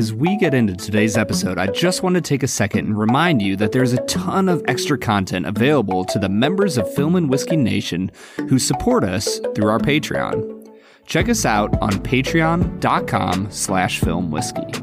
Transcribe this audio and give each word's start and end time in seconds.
As 0.00 0.14
we 0.14 0.34
get 0.38 0.54
into 0.54 0.74
today's 0.74 1.18
episode, 1.18 1.58
I 1.58 1.66
just 1.66 2.02
want 2.02 2.14
to 2.14 2.22
take 2.22 2.42
a 2.42 2.48
second 2.48 2.86
and 2.86 2.98
remind 2.98 3.42
you 3.42 3.54
that 3.56 3.70
there's 3.70 3.92
a 3.92 4.02
ton 4.06 4.48
of 4.48 4.64
extra 4.66 4.96
content 4.96 5.44
available 5.44 6.06
to 6.06 6.18
the 6.18 6.30
members 6.30 6.78
of 6.78 6.90
Film 6.94 7.16
and 7.16 7.28
Whiskey 7.28 7.58
Nation 7.58 8.10
who 8.48 8.58
support 8.58 9.04
us 9.04 9.38
through 9.54 9.68
our 9.68 9.78
Patreon. 9.78 10.66
Check 11.04 11.28
us 11.28 11.44
out 11.44 11.78
on 11.82 11.90
patreon.com 11.90 13.50
slash 13.50 14.00
filmwhiskey. 14.00 14.74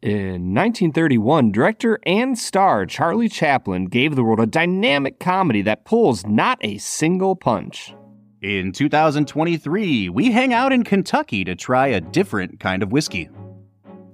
In 0.00 0.54
1931, 0.54 1.52
director 1.52 1.98
and 2.06 2.38
star 2.38 2.86
Charlie 2.86 3.28
Chaplin 3.28 3.88
gave 3.88 4.16
the 4.16 4.24
world 4.24 4.40
a 4.40 4.46
dynamic 4.46 5.20
comedy 5.20 5.60
that 5.60 5.84
pulls 5.84 6.24
not 6.24 6.56
a 6.62 6.78
single 6.78 7.36
punch. 7.36 7.94
In 8.40 8.72
2023, 8.72 10.08
we 10.08 10.32
hang 10.32 10.54
out 10.54 10.72
in 10.72 10.82
Kentucky 10.82 11.44
to 11.44 11.54
try 11.54 11.88
a 11.88 12.00
different 12.00 12.58
kind 12.58 12.82
of 12.82 12.90
whiskey. 12.90 13.28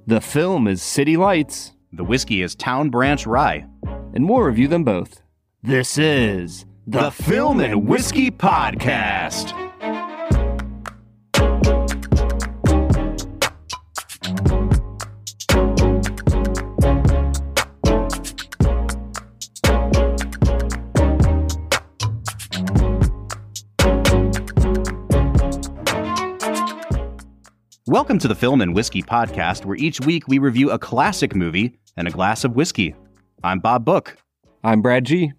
The 0.06 0.20
film 0.20 0.66
is 0.66 0.82
City 0.82 1.16
Lights, 1.16 1.72
The 1.92 2.04
whiskey 2.04 2.42
is 2.42 2.54
Town 2.54 2.90
Branch 2.90 3.26
Rye. 3.26 3.66
and 4.14 4.28
we'll 4.28 4.40
review 4.42 4.68
them 4.68 4.84
both. 4.84 5.22
This 5.62 5.96
is 5.96 6.66
The 6.86 7.10
Film 7.10 7.60
and 7.60 7.86
Whiskey 7.86 8.30
Podcast. 8.30 9.54
Welcome 27.92 28.18
to 28.20 28.28
the 28.28 28.34
Film 28.34 28.62
and 28.62 28.74
Whiskey 28.74 29.02
Podcast, 29.02 29.66
where 29.66 29.76
each 29.76 30.00
week 30.00 30.26
we 30.26 30.38
review 30.38 30.70
a 30.70 30.78
classic 30.78 31.34
movie 31.34 31.78
and 31.94 32.08
a 32.08 32.10
glass 32.10 32.42
of 32.42 32.56
whiskey. 32.56 32.94
I'm 33.44 33.60
Bob 33.60 33.84
Book. 33.84 34.16
I'm 34.64 34.80
Brad 34.80 35.04
G. 35.04 35.34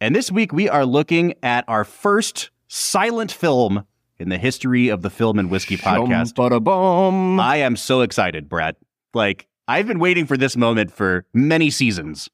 And 0.00 0.12
this 0.12 0.28
week 0.28 0.52
we 0.52 0.68
are 0.68 0.84
looking 0.84 1.34
at 1.44 1.64
our 1.68 1.84
first 1.84 2.50
silent 2.66 3.30
film 3.30 3.86
in 4.18 4.30
the 4.30 4.36
history 4.38 4.88
of 4.88 5.02
the 5.02 5.10
Film 5.10 5.38
and 5.38 5.48
Whiskey 5.48 5.76
podcast. 5.76 6.34
Bum, 6.64 7.38
I 7.38 7.58
am 7.58 7.76
so 7.76 8.00
excited, 8.00 8.48
Brad. 8.48 8.74
Like, 9.14 9.46
I've 9.68 9.86
been 9.86 10.00
waiting 10.00 10.26
for 10.26 10.36
this 10.36 10.56
moment 10.56 10.90
for 10.90 11.24
many 11.32 11.70
seasons. 11.70 12.28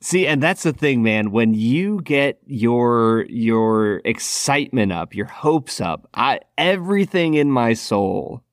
See, 0.00 0.26
and 0.26 0.42
that's 0.42 0.64
the 0.64 0.72
thing, 0.72 1.04
man. 1.04 1.30
When 1.30 1.54
you 1.54 2.00
get 2.02 2.40
your 2.46 3.26
your 3.26 4.02
excitement 4.04 4.90
up, 4.90 5.14
your 5.14 5.26
hopes 5.26 5.80
up, 5.80 6.08
I 6.14 6.40
everything 6.58 7.34
in 7.34 7.52
my 7.52 7.74
soul 7.74 8.43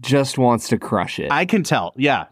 just 0.00 0.38
wants 0.38 0.68
to 0.68 0.78
crush 0.78 1.18
it. 1.18 1.30
I 1.30 1.44
can 1.44 1.62
tell. 1.62 1.92
Yeah. 1.96 2.26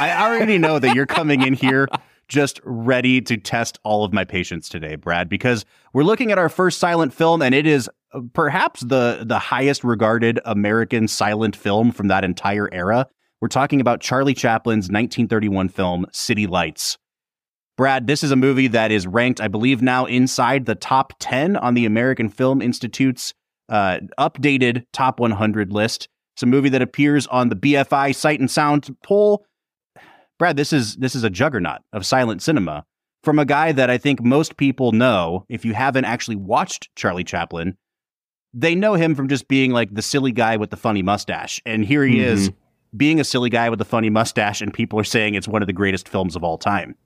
I 0.00 0.22
already 0.22 0.58
know 0.58 0.78
that 0.78 0.94
you're 0.94 1.06
coming 1.06 1.42
in 1.42 1.54
here 1.54 1.88
just 2.28 2.60
ready 2.64 3.20
to 3.20 3.36
test 3.36 3.78
all 3.84 4.04
of 4.04 4.12
my 4.12 4.24
patience 4.24 4.68
today, 4.68 4.96
Brad, 4.96 5.28
because 5.28 5.64
we're 5.92 6.04
looking 6.04 6.32
at 6.32 6.38
our 6.38 6.48
first 6.48 6.78
silent 6.78 7.12
film 7.12 7.42
and 7.42 7.54
it 7.54 7.66
is 7.66 7.88
uh, 8.12 8.20
perhaps 8.32 8.80
the 8.80 9.24
the 9.26 9.38
highest 9.38 9.84
regarded 9.84 10.40
American 10.44 11.08
silent 11.08 11.56
film 11.56 11.92
from 11.92 12.08
that 12.08 12.24
entire 12.24 12.68
era. 12.72 13.06
We're 13.40 13.48
talking 13.48 13.80
about 13.80 14.00
Charlie 14.00 14.34
Chaplin's 14.34 14.88
1931 14.88 15.68
film 15.68 16.06
City 16.12 16.46
Lights. 16.46 16.98
Brad, 17.76 18.06
this 18.06 18.22
is 18.22 18.30
a 18.30 18.36
movie 18.36 18.68
that 18.68 18.92
is 18.92 19.06
ranked, 19.06 19.40
I 19.40 19.48
believe, 19.48 19.82
now 19.82 20.06
inside 20.06 20.64
the 20.64 20.76
top 20.76 21.12
10 21.18 21.56
on 21.56 21.74
the 21.74 21.86
American 21.86 22.28
Film 22.28 22.62
Institute's 22.62 23.34
uh, 23.68 23.98
updated 24.18 24.84
top 24.92 25.18
100 25.18 25.72
list. 25.72 26.08
It's 26.34 26.42
a 26.42 26.46
movie 26.46 26.68
that 26.70 26.82
appears 26.82 27.26
on 27.28 27.48
the 27.48 27.56
BFI 27.56 28.14
Sight 28.14 28.40
and 28.40 28.50
Sound 28.50 28.94
poll. 29.04 29.46
Brad, 30.36 30.56
this 30.56 30.72
is 30.72 30.96
this 30.96 31.14
is 31.14 31.22
a 31.22 31.30
juggernaut 31.30 31.80
of 31.92 32.04
silent 32.04 32.42
cinema 32.42 32.84
from 33.22 33.38
a 33.38 33.44
guy 33.44 33.70
that 33.70 33.88
I 33.88 33.98
think 33.98 34.20
most 34.22 34.56
people 34.56 34.90
know. 34.90 35.46
If 35.48 35.64
you 35.64 35.74
haven't 35.74 36.06
actually 36.06 36.36
watched 36.36 36.94
Charlie 36.96 37.22
Chaplin, 37.22 37.76
they 38.52 38.74
know 38.74 38.94
him 38.94 39.14
from 39.14 39.28
just 39.28 39.46
being 39.46 39.70
like 39.70 39.94
the 39.94 40.02
silly 40.02 40.32
guy 40.32 40.56
with 40.56 40.70
the 40.70 40.76
funny 40.76 41.02
mustache. 41.02 41.62
And 41.64 41.84
here 41.84 42.04
he 42.04 42.16
mm-hmm. 42.16 42.32
is 42.32 42.50
being 42.96 43.20
a 43.20 43.24
silly 43.24 43.50
guy 43.50 43.70
with 43.70 43.80
a 43.80 43.84
funny 43.84 44.10
mustache, 44.10 44.60
and 44.60 44.74
people 44.74 44.98
are 44.98 45.04
saying 45.04 45.34
it's 45.34 45.48
one 45.48 45.62
of 45.62 45.66
the 45.66 45.72
greatest 45.72 46.08
films 46.08 46.34
of 46.34 46.42
all 46.42 46.58
time. 46.58 46.96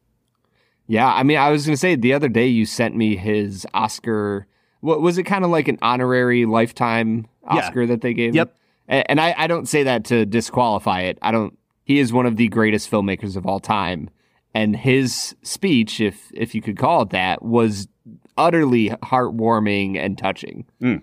yeah, 0.87 1.13
I 1.13 1.23
mean, 1.23 1.37
I 1.37 1.51
was 1.51 1.67
gonna 1.67 1.77
say 1.77 1.97
the 1.97 2.15
other 2.15 2.29
day 2.29 2.47
you 2.47 2.65
sent 2.65 2.97
me 2.97 3.15
his 3.17 3.67
Oscar. 3.75 4.47
What 4.81 5.03
was 5.03 5.19
it? 5.19 5.25
Kind 5.25 5.45
of 5.45 5.51
like 5.51 5.69
an 5.69 5.79
honorary 5.83 6.47
lifetime 6.47 7.27
Yeah. 7.45 7.59
Oscar 7.59 7.87
that 7.87 8.01
they 8.01 8.15
gave. 8.15 8.31
him? 8.31 8.37
Yep. 8.37 8.55
A- 8.55 8.59
And 8.89 9.21
I, 9.21 9.35
I 9.37 9.47
don't 9.47 9.69
say 9.69 9.83
that 9.83 10.05
to 10.07 10.25
disqualify 10.25 11.03
it. 11.03 11.19
I 11.21 11.31
don't. 11.31 11.57
He 11.85 11.99
is 11.99 12.13
one 12.13 12.27
of 12.27 12.37
the 12.37 12.49
greatest 12.49 12.91
filmmakers 12.91 13.37
of 13.37 13.47
all 13.47 13.61
time, 13.61 14.09
and 14.55 14.75
his 14.75 15.35
speech, 15.43 16.01
if 16.01 16.31
if 16.33 16.55
you 16.55 16.63
could 16.63 16.79
call 16.79 17.03
it 17.03 17.11
that, 17.11 17.43
was 17.43 17.87
utterly 18.37 18.91
heartwarming 19.03 19.99
and 19.99 20.17
touching. 20.17 20.65
Hmm. 20.81 20.97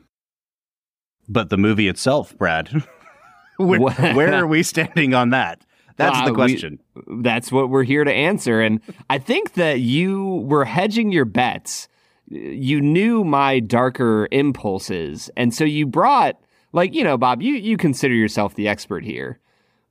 But 1.27 1.49
the 1.49 1.57
movie 1.57 1.87
itself, 1.87 2.37
Brad, 2.37 2.69
where, 3.57 3.79
where 3.79 4.33
are 4.33 4.47
we 4.47 4.63
standing 4.63 5.13
on 5.13 5.29
that? 5.31 5.61
That's 5.97 6.11
Well, 6.17 6.25
the 6.25 6.29
uh, 6.31 6.45
we- 6.45 6.51
question. 6.51 6.79
That's 7.21 7.51
what 7.51 7.69
we're 7.69 7.83
here 7.83 8.03
to 8.03 8.11
answer. 8.11 8.61
And 8.61 8.81
I 9.09 9.17
think 9.17 9.53
that 9.53 9.79
you 9.79 10.45
were 10.47 10.65
hedging 10.65 11.11
your 11.11 11.25
bets. 11.25 11.87
You 12.27 12.81
knew 12.81 13.23
my 13.23 13.59
darker 13.59 14.27
impulses. 14.31 15.29
And 15.37 15.53
so 15.53 15.63
you 15.63 15.85
brought, 15.85 16.39
like, 16.75 16.93
you 16.93 17.03
know, 17.03 17.17
Bob, 17.17 17.41
you, 17.41 17.53
you 17.53 17.77
consider 17.77 18.13
yourself 18.13 18.55
the 18.55 18.67
expert 18.67 19.05
here. 19.05 19.39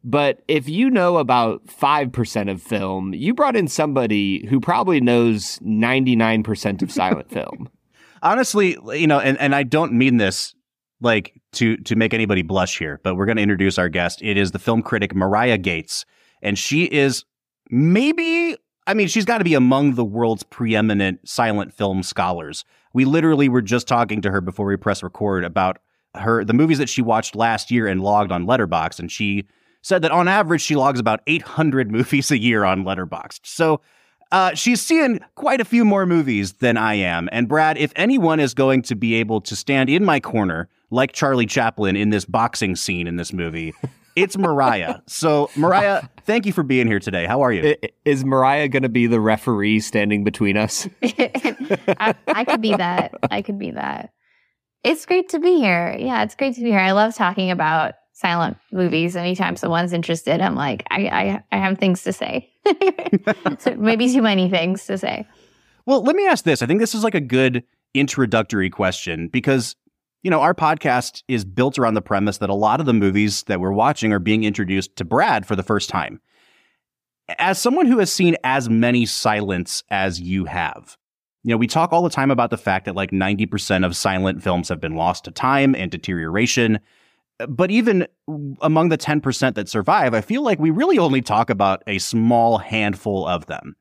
But 0.04 0.42
if 0.48 0.68
you 0.68 0.90
know 0.90 1.16
about 1.16 1.66
5% 1.66 2.50
of 2.50 2.60
film, 2.60 3.14
you 3.14 3.32
brought 3.32 3.56
in 3.56 3.68
somebody 3.68 4.46
who 4.46 4.60
probably 4.60 5.00
knows 5.00 5.58
99% 5.60 6.82
of 6.82 6.92
silent 6.92 7.30
film. 7.32 7.70
honestly, 8.22 8.76
you 8.92 9.06
know, 9.06 9.18
and, 9.18 9.38
and 9.40 9.54
I 9.54 9.62
don't 9.62 9.94
mean 9.94 10.18
this 10.18 10.54
like 11.00 11.40
to 11.52 11.76
to 11.78 11.96
make 11.96 12.12
anybody 12.14 12.42
blush 12.42 12.78
here, 12.78 13.00
but 13.02 13.14
we're 13.14 13.26
going 13.26 13.36
to 13.36 13.42
introduce 13.42 13.78
our 13.78 13.88
guest. 13.88 14.20
It 14.22 14.36
is 14.36 14.52
the 14.52 14.58
film 14.58 14.82
critic 14.82 15.14
Marya 15.14 15.58
Gates, 15.58 16.04
and 16.42 16.58
she 16.58 16.84
is 16.84 17.24
maybe 17.70 18.56
I 18.86 18.94
mean, 18.94 19.08
she's 19.08 19.24
got 19.24 19.38
to 19.38 19.44
be 19.44 19.54
among 19.54 19.94
the 19.94 20.04
world's 20.04 20.42
preeminent 20.42 21.26
silent 21.26 21.72
film 21.72 22.02
scholars. 22.02 22.64
We 22.92 23.06
literally 23.06 23.48
were 23.48 23.62
just 23.62 23.88
talking 23.88 24.20
to 24.22 24.30
her 24.30 24.40
before 24.40 24.66
we 24.66 24.76
press 24.76 25.02
record 25.02 25.44
about 25.44 25.78
her 26.14 26.44
the 26.44 26.52
movies 26.52 26.78
that 26.78 26.88
she 26.88 27.02
watched 27.02 27.34
last 27.34 27.70
year 27.70 27.86
and 27.86 28.02
logged 28.02 28.32
on 28.32 28.46
Letterboxd, 28.46 28.98
and 28.98 29.10
she 29.10 29.46
said 29.82 30.02
that 30.02 30.10
on 30.10 30.28
average 30.28 30.62
she 30.62 30.76
logs 30.76 30.98
about 30.98 31.20
800 31.26 31.90
movies 31.92 32.30
a 32.30 32.38
year 32.38 32.64
on 32.64 32.84
Letterboxd. 32.84 33.40
So 33.44 33.80
uh, 34.32 34.54
she's 34.54 34.80
seeing 34.80 35.20
quite 35.36 35.60
a 35.60 35.64
few 35.64 35.84
more 35.84 36.06
movies 36.06 36.54
than 36.54 36.76
I 36.76 36.94
am. 36.94 37.28
And 37.30 37.46
Brad, 37.46 37.78
if 37.78 37.92
anyone 37.94 38.40
is 38.40 38.54
going 38.54 38.82
to 38.82 38.96
be 38.96 39.14
able 39.14 39.40
to 39.42 39.54
stand 39.54 39.88
in 39.88 40.04
my 40.04 40.18
corner 40.18 40.68
like 40.90 41.12
Charlie 41.12 41.46
Chaplin 41.46 41.94
in 41.94 42.10
this 42.10 42.24
boxing 42.24 42.74
scene 42.74 43.06
in 43.06 43.16
this 43.16 43.32
movie, 43.32 43.74
it's 44.16 44.36
Marya. 44.36 45.02
so, 45.06 45.50
Marya, 45.54 46.08
thank 46.24 46.46
you 46.46 46.52
for 46.52 46.62
being 46.62 46.86
here 46.86 46.98
today. 46.98 47.26
How 47.26 47.42
are 47.42 47.52
you? 47.52 47.76
Is 48.04 48.24
Marya 48.24 48.68
going 48.68 48.82
to 48.82 48.88
be 48.88 49.06
the 49.06 49.20
referee 49.20 49.80
standing 49.80 50.24
between 50.24 50.56
us? 50.56 50.88
I, 51.02 52.14
I 52.26 52.44
could 52.44 52.60
be 52.60 52.74
that. 52.74 53.14
I 53.30 53.42
could 53.42 53.58
be 53.58 53.70
that. 53.72 54.12
It's 54.84 55.06
great 55.06 55.30
to 55.30 55.40
be 55.40 55.56
here. 55.56 55.96
Yeah, 55.98 56.22
it's 56.22 56.34
great 56.34 56.54
to 56.56 56.60
be 56.60 56.68
here. 56.68 56.78
I 56.78 56.92
love 56.92 57.14
talking 57.14 57.50
about 57.50 57.94
silent 58.12 58.58
movies. 58.70 59.16
Anytime 59.16 59.56
someone's 59.56 59.94
interested, 59.94 60.42
I'm 60.42 60.54
like, 60.54 60.84
I, 60.90 61.06
I, 61.06 61.42
I 61.52 61.58
have 61.58 61.78
things 61.78 62.02
to 62.04 62.12
say. 62.12 62.50
so 63.58 63.74
maybe 63.76 64.12
too 64.12 64.20
many 64.20 64.50
things 64.50 64.84
to 64.86 64.98
say. 64.98 65.26
Well, 65.86 66.02
let 66.02 66.14
me 66.14 66.26
ask 66.26 66.44
this. 66.44 66.60
I 66.60 66.66
think 66.66 66.80
this 66.80 66.94
is 66.94 67.02
like 67.02 67.14
a 67.14 67.20
good 67.20 67.64
introductory 67.94 68.68
question 68.68 69.28
because, 69.28 69.74
you 70.22 70.30
know, 70.30 70.40
our 70.40 70.54
podcast 70.54 71.22
is 71.28 71.46
built 71.46 71.78
around 71.78 71.94
the 71.94 72.02
premise 72.02 72.38
that 72.38 72.50
a 72.50 72.54
lot 72.54 72.78
of 72.78 72.86
the 72.86 72.92
movies 72.92 73.42
that 73.44 73.60
we're 73.60 73.72
watching 73.72 74.12
are 74.12 74.18
being 74.18 74.44
introduced 74.44 74.96
to 74.96 75.04
Brad 75.04 75.46
for 75.46 75.56
the 75.56 75.62
first 75.62 75.88
time. 75.88 76.20
As 77.38 77.58
someone 77.58 77.86
who 77.86 78.00
has 78.00 78.12
seen 78.12 78.36
as 78.44 78.68
many 78.68 79.06
silents 79.06 79.82
as 79.88 80.20
you 80.20 80.44
have, 80.44 80.98
you 81.44 81.50
know, 81.50 81.58
we 81.58 81.66
talk 81.66 81.92
all 81.92 82.02
the 82.02 82.10
time 82.10 82.30
about 82.30 82.48
the 82.48 82.56
fact 82.56 82.86
that 82.86 82.96
like 82.96 83.10
90% 83.10 83.84
of 83.84 83.94
silent 83.94 84.42
films 84.42 84.70
have 84.70 84.80
been 84.80 84.96
lost 84.96 85.24
to 85.24 85.30
time 85.30 85.74
and 85.74 85.90
deterioration. 85.90 86.80
But 87.46 87.70
even 87.70 88.06
among 88.62 88.88
the 88.88 88.96
10% 88.96 89.54
that 89.54 89.68
survive, 89.68 90.14
I 90.14 90.22
feel 90.22 90.42
like 90.42 90.58
we 90.58 90.70
really 90.70 90.98
only 90.98 91.20
talk 91.20 91.50
about 91.50 91.82
a 91.86 91.98
small 91.98 92.58
handful 92.58 93.26
of 93.26 93.44
them. 93.46 93.76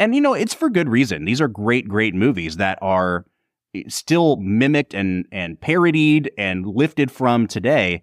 And 0.00 0.12
you 0.14 0.20
know, 0.20 0.34
it's 0.34 0.54
for 0.54 0.68
good 0.68 0.88
reason. 0.88 1.24
These 1.24 1.40
are 1.40 1.46
great, 1.46 1.86
great 1.86 2.16
movies 2.16 2.56
that 2.56 2.80
are 2.82 3.24
eh, 3.76 3.84
still 3.86 4.36
mimicked 4.36 4.92
and 4.92 5.26
and 5.30 5.60
parodied 5.60 6.32
and 6.36 6.66
lifted 6.66 7.12
from 7.12 7.46
today. 7.46 8.02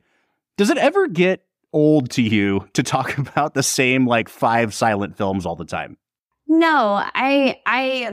Does 0.55 0.69
it 0.69 0.77
ever 0.77 1.09
get 1.09 1.45
old 1.73 2.09
to 2.11 2.21
you 2.21 2.65
to 2.73 2.83
talk 2.83 3.17
about 3.17 3.55
the 3.55 3.63
same 3.63 4.07
like 4.07 4.29
five 4.29 4.73
silent 4.73 5.17
films 5.17 5.45
all 5.45 5.57
the 5.57 5.65
time? 5.65 5.97
No, 6.53 7.01
I 7.01 7.61
I 7.65 8.11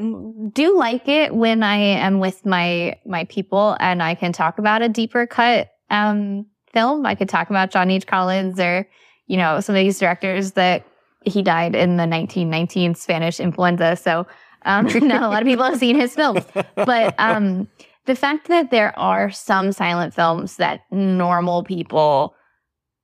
do 0.52 0.78
like 0.78 1.08
it 1.08 1.34
when 1.34 1.64
I 1.64 1.76
am 1.76 2.20
with 2.20 2.46
my 2.46 2.96
my 3.04 3.24
people 3.24 3.76
and 3.80 4.00
I 4.00 4.14
can 4.14 4.32
talk 4.32 4.60
about 4.60 4.80
a 4.80 4.88
deeper 4.88 5.26
cut 5.26 5.70
um 5.90 6.46
film. 6.72 7.04
I 7.04 7.16
could 7.16 7.28
talk 7.28 7.50
about 7.50 7.72
John 7.72 7.90
H. 7.90 8.06
Collins 8.06 8.60
or 8.60 8.88
you 9.26 9.36
know, 9.36 9.58
some 9.58 9.74
of 9.74 9.80
these 9.80 9.98
directors 9.98 10.52
that 10.52 10.86
he 11.24 11.42
died 11.42 11.74
in 11.74 11.96
the 11.96 12.06
1919 12.06 12.94
Spanish 12.94 13.40
influenza. 13.40 13.96
So, 13.96 14.24
um, 14.62 14.86
not 15.06 15.22
a 15.22 15.28
lot 15.28 15.42
of 15.42 15.46
people 15.46 15.64
have 15.64 15.78
seen 15.78 15.98
his 15.98 16.14
films, 16.14 16.44
but, 16.76 17.14
um, 17.18 17.68
the 18.06 18.14
fact 18.14 18.48
that 18.48 18.70
there 18.70 18.98
are 18.98 19.30
some 19.30 19.72
silent 19.72 20.14
films 20.14 20.56
that 20.56 20.80
normal 20.92 21.62
people 21.64 22.34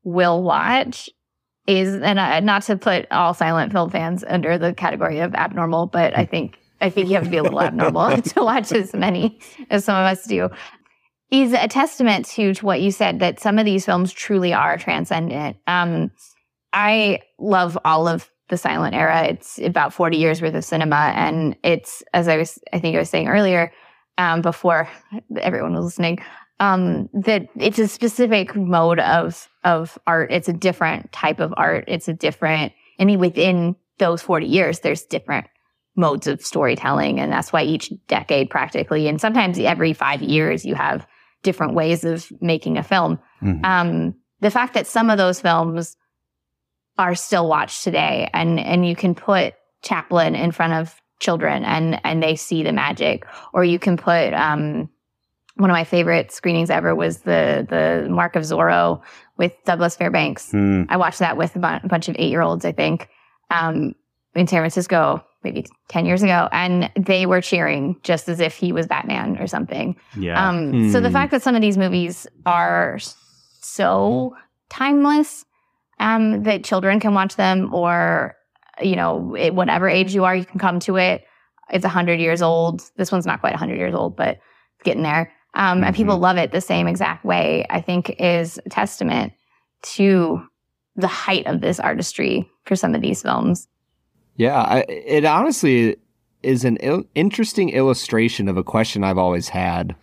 will 0.04 0.42
watch 0.42 1.10
is, 1.66 1.94
and 1.94 2.18
uh, 2.18 2.40
not 2.40 2.62
to 2.64 2.76
put 2.76 3.06
all 3.10 3.34
silent 3.34 3.72
film 3.72 3.90
fans 3.90 4.24
under 4.26 4.58
the 4.58 4.74
category 4.74 5.20
of 5.20 5.34
abnormal, 5.34 5.86
but 5.86 6.16
I 6.16 6.24
think 6.24 6.58
I 6.80 6.90
think 6.90 7.08
you 7.08 7.14
have 7.14 7.24
to 7.24 7.30
be 7.30 7.38
a 7.38 7.42
little 7.42 7.62
abnormal 7.62 8.20
to 8.22 8.42
watch 8.42 8.72
as 8.72 8.92
many 8.92 9.38
as 9.70 9.84
some 9.84 9.96
of 9.96 10.04
us 10.04 10.24
do. 10.26 10.50
Is 11.30 11.52
a 11.52 11.66
testament 11.66 12.26
to, 12.26 12.54
to 12.54 12.66
what 12.66 12.80
you 12.80 12.90
said 12.90 13.20
that 13.20 13.40
some 13.40 13.58
of 13.58 13.64
these 13.64 13.84
films 13.84 14.12
truly 14.12 14.52
are 14.52 14.76
transcendent. 14.76 15.56
Um, 15.66 16.10
I 16.72 17.20
love 17.38 17.78
all 17.84 18.06
of 18.06 18.30
the 18.50 18.56
silent 18.56 18.94
era. 18.94 19.24
It's 19.24 19.58
about 19.58 19.94
40 19.94 20.16
years 20.16 20.42
worth 20.42 20.54
of 20.54 20.64
cinema. 20.64 21.12
And 21.16 21.56
it's, 21.64 22.02
as 22.12 22.28
I 22.28 22.36
was, 22.36 22.58
I 22.72 22.78
think 22.78 22.94
I 22.94 22.98
was 22.98 23.08
saying 23.08 23.28
earlier, 23.28 23.72
um, 24.18 24.42
before 24.42 24.88
everyone 25.40 25.74
was 25.74 25.86
listening, 25.86 26.18
um, 26.60 27.08
that 27.12 27.48
it's 27.56 27.78
a 27.78 27.88
specific 27.88 28.54
mode 28.54 29.00
of, 29.00 29.48
of 29.64 29.98
art. 30.06 30.30
It's 30.30 30.48
a 30.48 30.52
different 30.52 31.12
type 31.12 31.40
of 31.40 31.52
art. 31.56 31.84
It's 31.88 32.08
a 32.08 32.14
different, 32.14 32.72
I 32.98 33.04
mean, 33.04 33.18
within 33.18 33.76
those 33.98 34.22
40 34.22 34.46
years, 34.46 34.80
there's 34.80 35.02
different 35.02 35.46
modes 35.96 36.26
of 36.26 36.44
storytelling. 36.44 37.20
And 37.20 37.32
that's 37.32 37.52
why 37.52 37.62
each 37.62 37.92
decade 38.08 38.50
practically, 38.50 39.08
and 39.08 39.20
sometimes 39.20 39.58
every 39.58 39.92
five 39.92 40.22
years, 40.22 40.64
you 40.64 40.74
have 40.74 41.06
different 41.42 41.74
ways 41.74 42.04
of 42.04 42.26
making 42.40 42.78
a 42.78 42.82
film. 42.82 43.18
Mm-hmm. 43.42 43.64
Um, 43.64 44.14
the 44.40 44.50
fact 44.50 44.74
that 44.74 44.86
some 44.86 45.10
of 45.10 45.18
those 45.18 45.40
films 45.40 45.96
are 46.98 47.14
still 47.14 47.48
watched 47.48 47.82
today 47.84 48.28
and, 48.32 48.58
and 48.58 48.86
you 48.86 48.96
can 48.96 49.14
put 49.14 49.54
Chaplin 49.82 50.34
in 50.34 50.50
front 50.52 50.72
of 50.72 51.00
children 51.20 51.64
and, 51.64 52.00
and 52.04 52.22
they 52.22 52.36
see 52.36 52.62
the 52.62 52.72
magic, 52.72 53.26
or 53.52 53.64
you 53.64 53.78
can 53.78 53.96
put, 53.96 54.32
um, 54.34 54.88
one 55.56 55.70
of 55.70 55.74
my 55.74 55.84
favorite 55.84 56.32
screenings 56.32 56.70
ever 56.70 56.94
was 56.94 57.18
the, 57.18 57.66
the 57.68 58.08
Mark 58.10 58.36
of 58.36 58.42
Zorro 58.42 59.02
with 59.38 59.52
Douglas 59.64 59.96
Fairbanks. 59.96 60.50
Mm. 60.50 60.86
I 60.88 60.96
watched 60.96 61.20
that 61.20 61.36
with 61.36 61.54
a 61.56 61.80
bunch 61.84 62.08
of 62.08 62.16
eight 62.18 62.30
year 62.30 62.42
olds, 62.42 62.64
I 62.64 62.72
think, 62.72 63.08
um, 63.50 63.94
in 64.34 64.46
San 64.46 64.60
Francisco 64.60 65.24
maybe 65.44 65.66
10 65.88 66.06
years 66.06 66.22
ago 66.22 66.48
and 66.50 66.90
they 66.96 67.26
were 67.26 67.40
cheering 67.40 67.96
just 68.02 68.28
as 68.28 68.40
if 68.40 68.56
he 68.56 68.72
was 68.72 68.86
Batman 68.86 69.36
or 69.38 69.46
something. 69.46 69.94
Yeah. 70.18 70.48
Um, 70.48 70.70
hmm. 70.70 70.90
So 70.90 71.00
the 71.00 71.10
fact 71.10 71.30
that 71.32 71.42
some 71.42 71.54
of 71.54 71.60
these 71.60 71.76
movies 71.76 72.26
are 72.46 72.98
so 73.60 74.34
timeless 74.70 75.44
um, 76.00 76.42
that 76.44 76.64
children 76.64 76.98
can 76.98 77.14
watch 77.14 77.36
them 77.36 77.72
or, 77.72 78.34
you 78.80 78.96
know, 78.96 79.36
at 79.36 79.54
whatever 79.54 79.88
age 79.88 80.14
you 80.14 80.24
are, 80.24 80.34
you 80.34 80.44
can 80.44 80.58
come 80.58 80.80
to 80.80 80.96
it. 80.96 81.24
It's 81.70 81.84
100 81.84 82.20
years 82.20 82.42
old. 82.42 82.82
This 82.96 83.12
one's 83.12 83.26
not 83.26 83.40
quite 83.40 83.52
100 83.52 83.76
years 83.76 83.94
old, 83.94 84.16
but 84.16 84.38
it's 84.76 84.82
getting 84.84 85.02
there. 85.02 85.32
Um, 85.54 85.78
mm-hmm. 85.78 85.84
And 85.84 85.96
people 85.96 86.18
love 86.18 86.36
it 86.36 86.52
the 86.52 86.60
same 86.60 86.86
exact 86.86 87.24
way, 87.24 87.64
I 87.70 87.80
think 87.80 88.16
is 88.18 88.60
a 88.64 88.68
testament 88.68 89.32
to 89.82 90.42
the 90.96 91.08
height 91.08 91.46
of 91.46 91.60
this 91.60 91.80
artistry 91.80 92.48
for 92.64 92.76
some 92.76 92.94
of 92.94 93.00
these 93.00 93.22
films. 93.22 93.68
Yeah, 94.36 94.60
I, 94.60 94.84
it 94.88 95.24
honestly 95.24 95.96
is 96.42 96.64
an 96.64 96.76
il- 96.78 97.04
interesting 97.14 97.70
illustration 97.70 98.48
of 98.48 98.56
a 98.56 98.64
question 98.64 99.04
I've 99.04 99.18
always 99.18 99.48
had, 99.48 99.94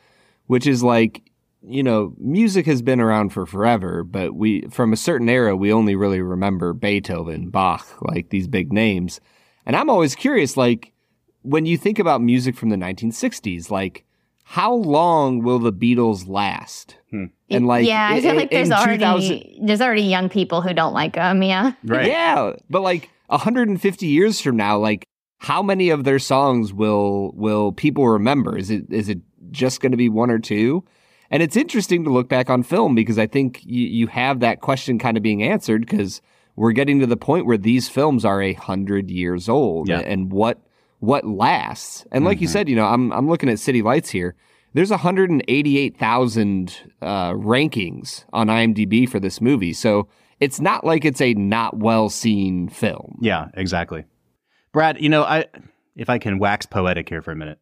which 0.47 0.67
is 0.67 0.83
like, 0.83 1.21
you 1.61 1.83
know, 1.83 2.13
music 2.17 2.65
has 2.65 2.81
been 2.81 2.99
around 2.99 3.29
for 3.29 3.45
forever, 3.45 4.03
but 4.03 4.35
we, 4.35 4.61
from 4.69 4.93
a 4.93 4.97
certain 4.97 5.29
era, 5.29 5.55
we 5.55 5.71
only 5.71 5.95
really 5.95 6.21
remember 6.21 6.73
Beethoven, 6.73 7.49
Bach, 7.49 7.85
like 8.01 8.29
these 8.29 8.47
big 8.47 8.73
names. 8.73 9.21
And 9.65 9.75
I'm 9.75 9.89
always 9.89 10.15
curious, 10.15 10.57
like, 10.57 10.91
when 11.43 11.65
you 11.65 11.77
think 11.77 11.99
about 11.99 12.21
music 12.21 12.55
from 12.55 12.69
the 12.69 12.75
1960s, 12.77 13.69
like, 13.69 14.05
how 14.51 14.73
long 14.73 15.43
will 15.43 15.59
the 15.59 15.71
Beatles 15.71 16.27
last? 16.27 16.97
Hmm. 17.09 17.27
And 17.49 17.67
like, 17.67 17.87
yeah, 17.87 18.09
I 18.11 18.19
feel 18.19 18.35
like 18.35 18.51
there's 18.51 18.69
already 18.69 19.57
there's 19.63 19.79
already 19.79 20.01
young 20.01 20.27
people 20.27 20.61
who 20.61 20.73
don't 20.73 20.93
like 20.93 21.13
them. 21.13 21.41
Yeah, 21.41 21.71
right. 21.85 22.05
Yeah, 22.05 22.51
but 22.69 22.81
like 22.81 23.09
150 23.27 24.07
years 24.07 24.41
from 24.41 24.57
now, 24.57 24.77
like 24.77 25.05
how 25.37 25.63
many 25.63 25.89
of 25.89 26.03
their 26.03 26.19
songs 26.19 26.73
will 26.73 27.31
will 27.33 27.71
people 27.71 28.05
remember? 28.09 28.57
Is 28.57 28.69
it 28.69 28.91
is 28.91 29.07
it 29.07 29.19
just 29.51 29.79
going 29.79 29.91
to 29.93 29.97
be 29.97 30.09
one 30.09 30.29
or 30.29 30.39
two? 30.39 30.83
And 31.29 31.41
it's 31.41 31.55
interesting 31.55 32.03
to 32.03 32.09
look 32.09 32.27
back 32.27 32.49
on 32.49 32.61
film 32.61 32.93
because 32.93 33.17
I 33.17 33.27
think 33.27 33.63
you, 33.63 33.87
you 33.87 34.07
have 34.07 34.41
that 34.41 34.59
question 34.59 34.99
kind 34.99 35.15
of 35.15 35.23
being 35.23 35.43
answered 35.43 35.87
because 35.87 36.21
we're 36.57 36.73
getting 36.73 36.99
to 36.99 37.07
the 37.07 37.15
point 37.15 37.45
where 37.45 37.57
these 37.57 37.87
films 37.87 38.25
are 38.25 38.41
a 38.41 38.51
hundred 38.51 39.09
years 39.09 39.47
old 39.47 39.87
yeah. 39.87 39.99
and 39.99 40.29
what 40.29 40.59
what 41.01 41.25
lasts. 41.27 42.05
And 42.11 42.23
like 42.23 42.37
mm-hmm. 42.37 42.43
you 42.43 42.47
said, 42.47 42.69
you 42.69 42.75
know, 42.75 42.85
I'm 42.85 43.11
I'm 43.11 43.27
looking 43.27 43.49
at 43.49 43.59
City 43.59 43.81
Lights 43.81 44.09
here. 44.09 44.35
There's 44.73 44.89
188,000 44.89 46.77
uh, 47.01 47.31
rankings 47.33 48.23
on 48.31 48.47
IMDb 48.47 49.09
for 49.09 49.19
this 49.19 49.41
movie. 49.41 49.73
So 49.73 50.07
it's 50.39 50.61
not 50.61 50.85
like 50.85 51.03
it's 51.03 51.19
a 51.19 51.33
not 51.33 51.77
well 51.77 52.07
seen 52.07 52.69
film. 52.69 53.17
Yeah, 53.19 53.49
exactly. 53.55 54.05
Brad, 54.71 55.01
you 55.01 55.09
know, 55.09 55.23
I 55.23 55.47
if 55.97 56.09
I 56.09 56.17
can 56.19 56.39
wax 56.39 56.65
poetic 56.65 57.09
here 57.09 57.21
for 57.21 57.31
a 57.31 57.35
minute. 57.35 57.59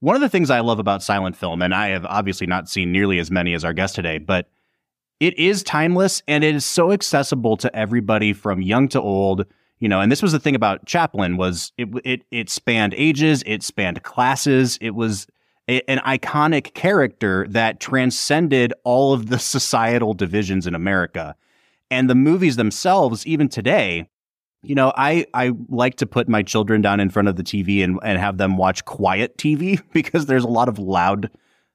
One 0.00 0.14
of 0.14 0.22
the 0.22 0.28
things 0.28 0.50
I 0.50 0.60
love 0.60 0.78
about 0.78 1.02
silent 1.02 1.36
film, 1.36 1.62
and 1.62 1.74
I 1.74 1.88
have 1.88 2.06
obviously 2.06 2.46
not 2.46 2.68
seen 2.68 2.92
nearly 2.92 3.18
as 3.18 3.30
many 3.30 3.54
as 3.54 3.64
our 3.64 3.72
guest 3.72 3.94
today, 3.94 4.18
but 4.18 4.48
it 5.18 5.38
is 5.38 5.62
timeless 5.62 6.22
and 6.28 6.44
it 6.44 6.54
is 6.54 6.64
so 6.64 6.92
accessible 6.92 7.56
to 7.58 7.74
everybody 7.74 8.32
from 8.32 8.62
young 8.62 8.88
to 8.88 9.00
old. 9.00 9.46
You 9.78 9.88
know, 9.88 10.00
and 10.00 10.10
this 10.10 10.22
was 10.22 10.32
the 10.32 10.38
thing 10.38 10.54
about 10.54 10.86
Chaplin 10.86 11.36
was 11.36 11.72
it 11.76 11.88
it 12.04 12.22
it 12.30 12.50
spanned 12.50 12.94
ages, 12.96 13.42
it 13.46 13.62
spanned 13.62 14.02
classes, 14.02 14.78
it 14.80 14.94
was 14.94 15.26
a, 15.68 15.82
an 15.90 15.98
iconic 15.98 16.74
character 16.74 17.46
that 17.50 17.80
transcended 17.80 18.72
all 18.84 19.12
of 19.12 19.26
the 19.26 19.38
societal 19.54 20.14
divisions 20.14 20.66
in 20.66 20.74
America. 20.74 21.34
And 21.90 22.10
the 22.10 22.14
movies 22.14 22.56
themselves, 22.56 23.26
even 23.26 23.48
today, 23.48 24.08
you 24.62 24.74
know, 24.74 24.92
I, 24.96 25.26
I 25.32 25.52
like 25.68 25.96
to 25.96 26.06
put 26.06 26.28
my 26.28 26.42
children 26.42 26.82
down 26.82 26.98
in 26.98 27.10
front 27.10 27.28
of 27.28 27.36
the 27.36 27.44
TV 27.44 27.84
and, 27.84 28.00
and 28.02 28.18
have 28.18 28.38
them 28.38 28.56
watch 28.56 28.84
quiet 28.84 29.36
TV 29.38 29.80
because 29.92 30.26
there's 30.26 30.44
a 30.44 30.48
lot 30.48 30.68
of 30.68 30.78
loud 30.78 31.30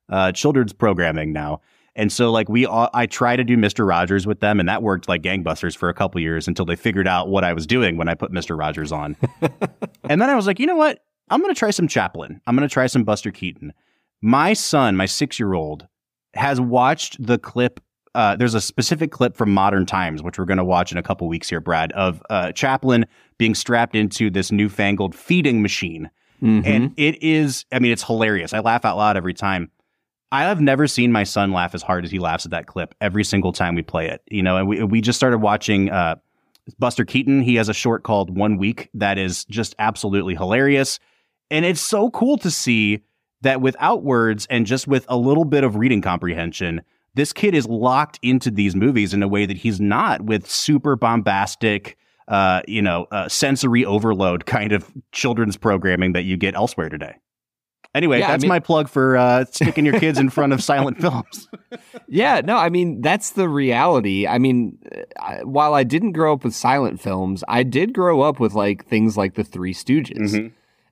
uh, 0.10 0.32
children's 0.32 0.74
programming 0.74 1.32
now. 1.32 1.62
And 1.96 2.12
so, 2.12 2.32
like, 2.32 2.48
we, 2.48 2.66
all, 2.66 2.90
I 2.94 3.06
try 3.06 3.36
to 3.36 3.44
do 3.44 3.58
Mr. 3.58 3.86
Rogers 3.86 4.26
with 4.26 4.40
them, 4.40 4.60
and 4.60 4.70
that 4.70 4.82
worked 4.82 5.10
like 5.10 5.22
gangbusters 5.22 5.76
for 5.76 5.90
a 5.90 5.94
couple 5.94 6.22
years 6.22 6.48
until 6.48 6.66
they 6.66 6.76
figured 6.76 7.08
out 7.08 7.28
what 7.28 7.44
I 7.44 7.54
was 7.54 7.68
doing 7.68 7.98
when 7.98 8.08
I 8.08 8.14
put 8.14 8.32
Mr. 8.32 8.58
Rogers 8.58 8.92
on. 8.92 9.18
and 10.10 10.22
then 10.22 10.30
I 10.30 10.36
was 10.36 10.48
like, 10.48 10.60
you 10.60 10.66
know 10.66 10.76
what? 10.76 11.00
I'm 11.30 11.42
going 11.42 11.54
to 11.54 11.60
try 11.60 11.72
some 11.72 11.88
Chaplin. 11.88 12.40
I'm 12.48 12.56
going 12.56 12.68
to 12.68 12.74
try 12.74 12.88
some 12.88 13.04
Buster 13.04 13.32
Keaton. 13.32 13.74
My 14.22 14.54
son, 14.54 14.96
my 14.96 15.06
six 15.06 15.40
year 15.40 15.54
old, 15.54 15.88
has 16.34 16.62
watched 16.62 17.26
the 17.26 17.38
clip 17.38 17.82
uh, 18.14 18.36
there's 18.36 18.54
a 18.54 18.62
specific 18.62 19.12
clip 19.12 19.38
from 19.38 19.54
Modern 19.54 19.86
Times, 19.86 20.22
which 20.22 20.38
we're 20.38 20.46
going 20.46 20.58
to 20.58 20.66
watch 20.66 20.92
in 20.92 20.98
a 20.98 21.04
couple 21.04 21.28
weeks 21.28 21.50
here, 21.50 21.62
Brad, 21.62 21.92
of 21.94 22.22
uh, 22.30 22.52
Chaplin 22.52 23.06
being 23.38 23.56
strapped 23.56 23.96
into 23.96 24.30
this 24.30 24.52
newfangled 24.52 25.16
feeding 25.16 25.62
machine. 25.62 26.10
Mm-hmm. 26.42 26.68
And 26.68 26.94
it 26.98 27.22
is, 27.24 27.66
I 27.72 27.80
mean, 27.80 27.92
it's 27.92 28.04
hilarious. 28.04 28.54
I 28.54 28.60
laugh 28.60 28.84
out 28.84 28.98
loud 28.98 29.16
every 29.16 29.34
time. 29.34 29.72
I 30.32 30.44
have 30.44 30.62
never 30.62 30.88
seen 30.88 31.12
my 31.12 31.24
son 31.24 31.52
laugh 31.52 31.76
as 31.76 31.82
hard 31.82 32.06
as 32.06 32.12
he 32.12 32.20
laughs 32.20 32.46
at 32.46 32.52
that 32.52 32.68
clip 32.68 32.96
every 33.02 33.24
single 33.24 33.52
time 33.52 33.76
we 33.76 33.82
play 33.82 34.08
it. 34.08 34.22
You 34.30 34.42
know, 34.42 34.58
and 34.58 34.68
we, 34.68 34.84
we 34.84 35.02
just 35.02 35.18
started 35.18 35.40
watching 35.40 35.90
uh, 35.90 36.16
Buster 36.80 37.04
Keaton. 37.04 37.42
He 37.42 37.56
has 37.56 37.70
a 37.70 37.74
short 37.74 38.04
called 38.04 38.36
One 38.36 38.58
Week 38.58 38.90
that 38.94 39.18
is 39.18 39.46
just 39.46 39.76
absolutely 39.78 40.36
hilarious. 40.36 41.00
And 41.50 41.66
it's 41.66 41.82
so 41.82 42.10
cool 42.12 42.38
to 42.40 42.50
see 42.50 43.02
that 43.42 43.60
without 43.60 44.04
words 44.04 44.48
and 44.50 44.66
just 44.66 44.88
with 44.88 45.06
a 45.10 45.18
little 45.18 45.46
bit 45.46 45.64
of 45.64 45.76
reading 45.76 46.02
comprehension, 46.02 46.82
this 47.16 47.34
kid 47.34 47.54
is 47.54 47.68
locked 47.68 48.20
into 48.22 48.50
these 48.50 48.76
movies 48.76 49.14
in 49.14 49.22
a 49.22 49.28
way 49.28 49.46
that 49.46 49.58
he's 49.58 49.82
not 49.82 50.22
with 50.22 50.50
super 50.50 50.96
bombastic, 50.96 51.98
uh, 52.30 52.62
you 52.68 52.82
know, 52.82 53.06
uh, 53.12 53.28
sensory 53.28 53.84
overload 53.84 54.46
kind 54.46 54.72
of 54.72 54.90
children's 55.12 55.58
programming 55.58 56.14
that 56.14 56.24
you 56.24 56.38
get 56.38 56.56
elsewhere 56.56 56.88
today. 56.88 57.16
Anyway, 57.94 58.20
yeah, 58.20 58.30
that's 58.30 58.44
I 58.44 58.46
mean, 58.46 58.50
my 58.50 58.60
plug 58.60 58.88
for 58.88 59.18
uh, 59.18 59.44
sticking 59.46 59.86
your 59.86 60.00
kids 60.00 60.18
in 60.18 60.30
front 60.30 60.54
of 60.54 60.64
silent 60.64 61.02
films. 61.02 61.50
yeah, 62.08 62.42
no, 62.42 62.56
I 62.56 62.70
mean 62.70 63.02
that's 63.02 63.32
the 63.32 63.50
reality. 63.50 64.26
I 64.26 64.38
mean, 64.38 64.78
while 65.44 65.74
I 65.74 65.84
didn't 65.84 66.14
grow 66.14 66.34
up 66.34 66.46
with 66.46 66.56
silent 66.56 67.02
films, 67.02 67.44
I 67.50 67.64
did 67.64 67.94
grow 67.94 68.22
up 68.22 68.40
with 68.40 68.54
like 68.54 68.86
things 68.86 69.18
like 69.18 69.34
the 69.34 69.44
Three 69.44 69.74
Stooges, 69.74 70.34
mm-hmm. 70.34 70.48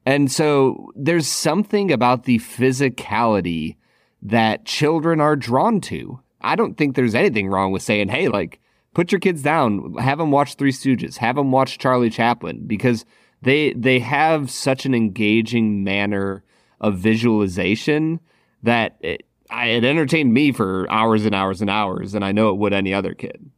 and 0.06 0.30
so 0.30 0.92
there's 0.96 1.28
something 1.28 1.90
about 1.90 2.26
the 2.26 2.40
physicality 2.40 3.78
that 4.22 4.66
children 4.66 5.22
are 5.22 5.38
drawn 5.38 5.80
to. 5.80 6.20
I 6.42 6.56
don't 6.56 6.78
think 6.78 6.96
there's 6.96 7.16
anything 7.16 7.48
wrong 7.48 7.72
with 7.72 7.82
saying, 7.82 8.10
hey, 8.10 8.28
like, 8.28 8.60
put 8.94 9.12
your 9.12 9.20
kids 9.20 9.42
down, 9.42 9.96
have 9.96 10.18
them 10.18 10.32
watch 10.32 10.56
Three 10.56 10.72
Stooges, 10.72 11.18
have 11.18 11.38
them 11.38 11.52
watch 11.52 11.78
Charlie 11.78 12.10
Chaplin, 12.10 12.66
because 12.68 13.06
they 13.42 13.72
they 13.72 14.00
have 14.00 14.52
such 14.52 14.86
an 14.86 14.94
engaging 14.94 15.84
manner 15.86 16.44
of 16.82 16.98
visualization 16.98 18.20
that 18.64 18.98
it, 19.02 19.26
it 19.52 19.84
entertained 19.84 20.34
me 20.34 20.52
for 20.52 20.86
hours 20.90 21.26
and 21.26 21.36
hours 21.36 21.62
and 21.62 21.70
hours, 21.70 22.14
and 22.14 22.24
I 22.24 22.32
know 22.32 22.50
it 22.50 22.58
would 22.58 22.74
any 22.74 22.94
other 22.94 23.14
kid. 23.14 23.50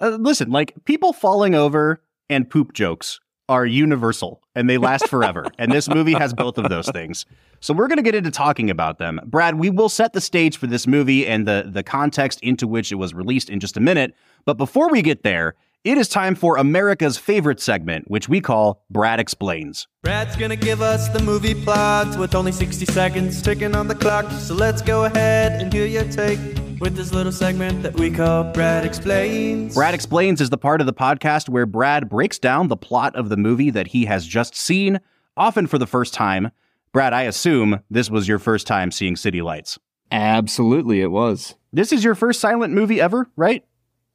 uh, 0.00 0.16
listen, 0.20 0.50
like 0.50 0.74
people 0.84 1.12
falling 1.12 1.54
over 1.54 2.02
and 2.28 2.48
poop 2.48 2.72
jokes 2.72 3.20
are 3.48 3.66
universal 3.66 4.40
and 4.54 4.70
they 4.70 4.78
last 4.78 5.08
forever. 5.08 5.46
and 5.58 5.70
this 5.70 5.88
movie 5.88 6.14
has 6.14 6.32
both 6.32 6.56
of 6.56 6.68
those 6.70 6.88
things. 6.88 7.26
So 7.60 7.74
we're 7.74 7.88
going 7.88 7.98
to 7.98 8.02
get 8.02 8.14
into 8.14 8.30
talking 8.30 8.70
about 8.70 8.98
them. 8.98 9.20
Brad, 9.26 9.58
we 9.58 9.70
will 9.70 9.88
set 9.88 10.12
the 10.12 10.20
stage 10.20 10.56
for 10.56 10.66
this 10.66 10.86
movie 10.86 11.26
and 11.26 11.46
the 11.46 11.64
the 11.66 11.82
context 11.82 12.40
into 12.40 12.66
which 12.66 12.92
it 12.92 12.96
was 12.96 13.14
released 13.14 13.50
in 13.50 13.60
just 13.60 13.76
a 13.76 13.80
minute. 13.80 14.14
But 14.44 14.56
before 14.56 14.88
we 14.90 15.02
get 15.02 15.22
there, 15.22 15.54
it 15.84 15.98
is 15.98 16.08
time 16.08 16.34
for 16.34 16.56
America's 16.56 17.18
favorite 17.18 17.60
segment, 17.60 18.10
which 18.10 18.26
we 18.26 18.40
call 18.40 18.82
Brad 18.88 19.20
Explains. 19.20 19.86
Brad's 20.02 20.34
gonna 20.34 20.56
give 20.56 20.80
us 20.80 21.08
the 21.10 21.22
movie 21.22 21.54
plot 21.54 22.18
with 22.18 22.34
only 22.34 22.52
60 22.52 22.86
seconds 22.86 23.42
ticking 23.42 23.74
on 23.74 23.86
the 23.86 23.94
clock. 23.94 24.30
So 24.32 24.54
let's 24.54 24.80
go 24.80 25.04
ahead 25.04 25.60
and 25.60 25.70
hear 25.70 25.84
your 25.84 26.04
take 26.04 26.38
with 26.80 26.96
this 26.96 27.12
little 27.12 27.32
segment 27.32 27.82
that 27.82 27.94
we 28.00 28.10
call 28.10 28.44
Brad 28.44 28.86
Explains. 28.86 29.74
Brad 29.74 29.92
Explains 29.92 30.40
is 30.40 30.48
the 30.48 30.56
part 30.56 30.80
of 30.80 30.86
the 30.86 30.94
podcast 30.94 31.50
where 31.50 31.66
Brad 31.66 32.08
breaks 32.08 32.38
down 32.38 32.68
the 32.68 32.76
plot 32.76 33.14
of 33.14 33.28
the 33.28 33.36
movie 33.36 33.70
that 33.70 33.88
he 33.88 34.06
has 34.06 34.26
just 34.26 34.56
seen, 34.56 35.00
often 35.36 35.66
for 35.66 35.76
the 35.76 35.86
first 35.86 36.14
time. 36.14 36.50
Brad, 36.92 37.12
I 37.12 37.22
assume 37.22 37.80
this 37.90 38.08
was 38.08 38.26
your 38.26 38.38
first 38.38 38.66
time 38.66 38.90
seeing 38.90 39.16
City 39.16 39.42
Lights. 39.42 39.78
Absolutely, 40.10 41.02
it 41.02 41.10
was. 41.10 41.56
This 41.72 41.92
is 41.92 42.04
your 42.04 42.14
first 42.14 42.40
silent 42.40 42.72
movie 42.72 43.00
ever, 43.00 43.28
right? 43.36 43.64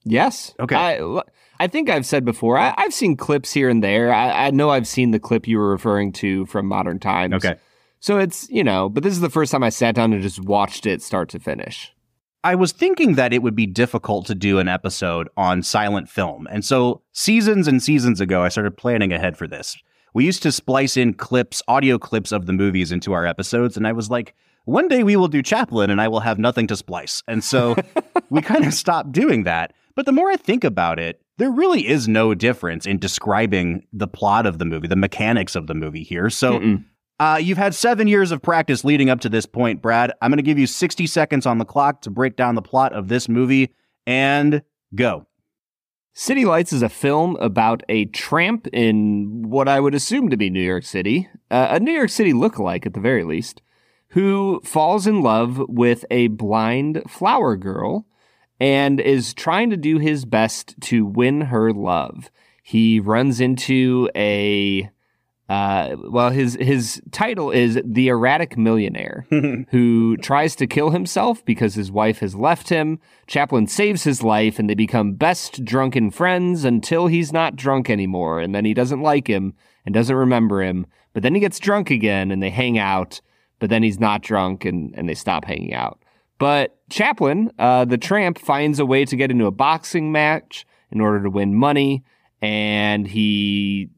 Yes. 0.04 0.56
Okay. 0.60 0.76
I, 0.76 1.22
I 1.60 1.68
think 1.68 1.90
I've 1.90 2.06
said 2.06 2.24
before, 2.24 2.58
I, 2.58 2.74
have 2.78 2.94
seen 2.94 3.18
clips 3.18 3.52
here 3.52 3.70
and 3.70 3.84
there. 3.84 4.14
I, 4.14 4.48
I, 4.48 4.52
know 4.52 4.70
I've 4.70 4.88
seen 4.88 5.12
the 5.12 5.20
clip 5.20 5.48
you 5.48 5.58
were 5.58 5.70
referring 5.70 6.14
to 6.14 6.46
from 6.46 6.66
Modern 6.68 7.00
Times. 7.00 7.34
Okay. 7.34 7.60
So 8.00 8.18
it's, 8.18 8.50
you 8.50 8.64
know, 8.64 8.88
but 8.88 9.04
this 9.04 9.14
is 9.14 9.20
the 9.20 9.30
first 9.30 9.52
time 9.52 9.64
I 9.64 9.70
sat 9.70 9.96
down 9.96 10.14
and 10.14 10.22
just 10.22 10.42
watched 10.44 10.86
it 10.86 11.02
start 11.02 11.28
to 11.30 11.40
finish. 11.40 11.94
I 12.46 12.56
was 12.56 12.72
thinking 12.72 13.16
that 13.16 13.34
it 13.34 13.44
would 13.44 13.56
be 13.56 13.66
difficult 13.66 14.26
to 14.28 14.36
do 14.36 14.60
an 14.60 14.70
episode 14.70 15.28
on 15.36 15.62
silent 15.62 16.08
film. 16.08 16.48
And 16.50 16.64
so 16.64 17.02
seasons 17.12 17.68
and 17.68 17.84
seasons 17.84 18.22
ago, 18.22 18.44
I 18.44 18.48
started 18.48 18.78
planning 18.78 19.12
ahead 19.12 19.36
for 19.36 19.46
this. 19.46 19.78
We 20.14 20.26
used 20.26 20.42
to 20.44 20.52
splice 20.54 20.96
in 20.96 21.14
clips, 21.14 21.62
audio 21.68 22.00
clips 22.00 22.32
of 22.32 22.46
the 22.46 22.54
movies 22.54 22.94
into 22.94 23.12
our 23.12 23.26
episodes. 23.26 23.76
And 23.76 23.86
I 23.86 23.92
was 23.92 24.10
like, 24.10 24.34
one 24.64 24.88
day 24.88 25.04
we 25.04 25.18
will 25.18 25.28
do 25.28 25.42
Chaplin 25.42 25.90
and 25.90 26.00
I 26.00 26.08
will 26.08 26.22
have 26.22 26.40
nothing 26.40 26.68
to 26.68 26.78
splice. 26.78 27.22
And 27.28 27.44
so 27.44 27.76
we 28.30 28.42
kind 28.42 28.66
of 28.66 28.74
stopped 28.74 29.12
doing 29.12 29.44
that. 29.44 29.74
But 29.96 30.06
the 30.06 30.14
more 30.14 30.32
I 30.32 30.38
think 30.38 30.64
about 30.64 30.98
it, 30.98 31.22
there 31.40 31.50
really 31.50 31.88
is 31.88 32.08
no 32.08 32.36
difference 32.36 32.86
in 32.86 33.00
describing 33.00 33.88
the 33.94 34.08
plot 34.08 34.46
of 34.46 34.60
the 34.60 34.66
movie, 34.66 34.88
the 34.88 34.96
mechanics 34.98 35.56
of 35.56 35.68
the 35.68 35.74
movie 35.74 36.04
here. 36.04 36.30
So 36.30 36.58
uh, 37.20 37.40
you've 37.42 37.58
had 37.58 37.74
seven 37.74 38.08
years 38.08 38.32
of 38.32 38.42
practice 38.42 38.84
leading 38.84 39.10
up 39.10 39.22
to 39.22 39.30
this 39.30 39.46
point, 39.46 39.82
Brad. 39.82 40.12
I'm 40.22 40.32
going 40.32 40.38
to 40.38 40.44
give 40.44 40.60
you 40.60 40.68
60 40.68 41.08
seconds 41.08 41.46
on 41.46 41.58
the 41.58 41.66
clock 41.66 42.02
to 42.02 42.10
break 42.10 42.36
down 42.36 42.56
the 42.56 42.62
plot 42.62 42.92
of 42.92 43.08
this 43.08 43.30
movie 43.30 43.74
and 44.06 44.62
go. 44.94 45.28
City 46.14 46.44
Lights 46.44 46.74
is 46.74 46.82
a 46.82 46.90
film 46.90 47.38
about 47.38 47.84
a 47.88 48.06
tramp 48.06 48.68
in 48.74 49.50
what 49.50 49.70
I 49.70 49.80
would 49.80 49.96
assume 49.96 50.30
to 50.30 50.38
be 50.38 50.50
New 50.50 50.62
York 50.62 50.84
City, 50.84 51.30
uh, 51.50 51.68
a 51.72 51.80
New 51.80 51.94
York 51.94 52.10
City 52.10 52.34
lookalike 52.34 52.86
at 52.86 52.94
the 52.94 53.00
very 53.00 53.24
least, 53.24 53.62
who 54.10 54.60
falls 54.66 55.08
in 55.08 55.22
love 55.22 55.62
with 55.70 56.04
a 56.12 56.28
blind 56.28 57.04
flower 57.08 57.56
girl 57.56 58.06
and 58.60 59.00
is 59.00 59.34
trying 59.34 59.70
to 59.70 59.78
do 59.78 59.98
his 59.98 60.26
best 60.26 60.76
to 60.82 61.06
win 61.06 61.42
her 61.42 61.72
love. 61.72 62.30
He 62.64 63.00
runs 63.00 63.42
into 63.42 64.10
a 64.16 64.90
uh, 65.50 65.96
well, 66.12 66.30
his 66.30 66.56
his 66.62 67.02
title 67.12 67.50
is 67.50 67.82
the 67.84 68.08
erratic 68.08 68.56
millionaire 68.56 69.26
who 69.72 70.16
tries 70.18 70.56
to 70.56 70.68
kill 70.68 70.92
himself 70.92 71.44
because 71.44 71.74
his 71.74 71.92
wife 71.92 72.20
has 72.20 72.36
left 72.36 72.70
him. 72.70 73.00
Chaplin 73.26 73.66
saves 73.66 74.04
his 74.04 74.22
life, 74.22 74.60
and 74.60 74.70
they 74.70 74.76
become 74.76 75.14
best 75.14 75.66
drunken 75.66 76.12
friends 76.12 76.64
until 76.64 77.08
he's 77.08 77.34
not 77.34 77.56
drunk 77.56 77.90
anymore, 77.90 78.40
and 78.40 78.54
then 78.54 78.64
he 78.64 78.76
doesn't 78.76 79.02
like 79.02 79.26
him 79.26 79.56
and 79.86 79.96
doesn't 79.96 80.16
remember 80.16 80.62
him. 80.62 80.86
But 81.14 81.24
then 81.24 81.34
he 81.34 81.42
gets 81.42 81.58
drunk 81.58 81.90
again, 81.90 82.30
and 82.30 82.44
they 82.44 82.52
hang 82.52 82.78
out. 82.78 83.20
But 83.58 83.72
then 83.72 83.82
he's 83.82 84.00
not 84.00 84.22
drunk, 84.22 84.66
and 84.66 84.94
and 84.96 85.10
they 85.10 85.16
stop 85.16 85.46
hanging 85.46 85.74
out. 85.74 86.00
But 86.40 86.78
Chaplin, 86.90 87.52
uh, 87.60 87.86
the 87.86 87.98
tramp, 87.98 88.40
finds 88.40 88.80
a 88.80 88.86
way 88.86 89.06
to 89.06 89.16
get 89.16 89.30
into 89.30 89.46
a 89.46 89.52
boxing 89.52 90.12
match 90.12 90.66
in 90.90 91.02
order 91.02 91.22
to 91.24 91.30
win 91.30 91.54
money, 91.54 92.04
and 92.42 93.06
he 93.06 93.90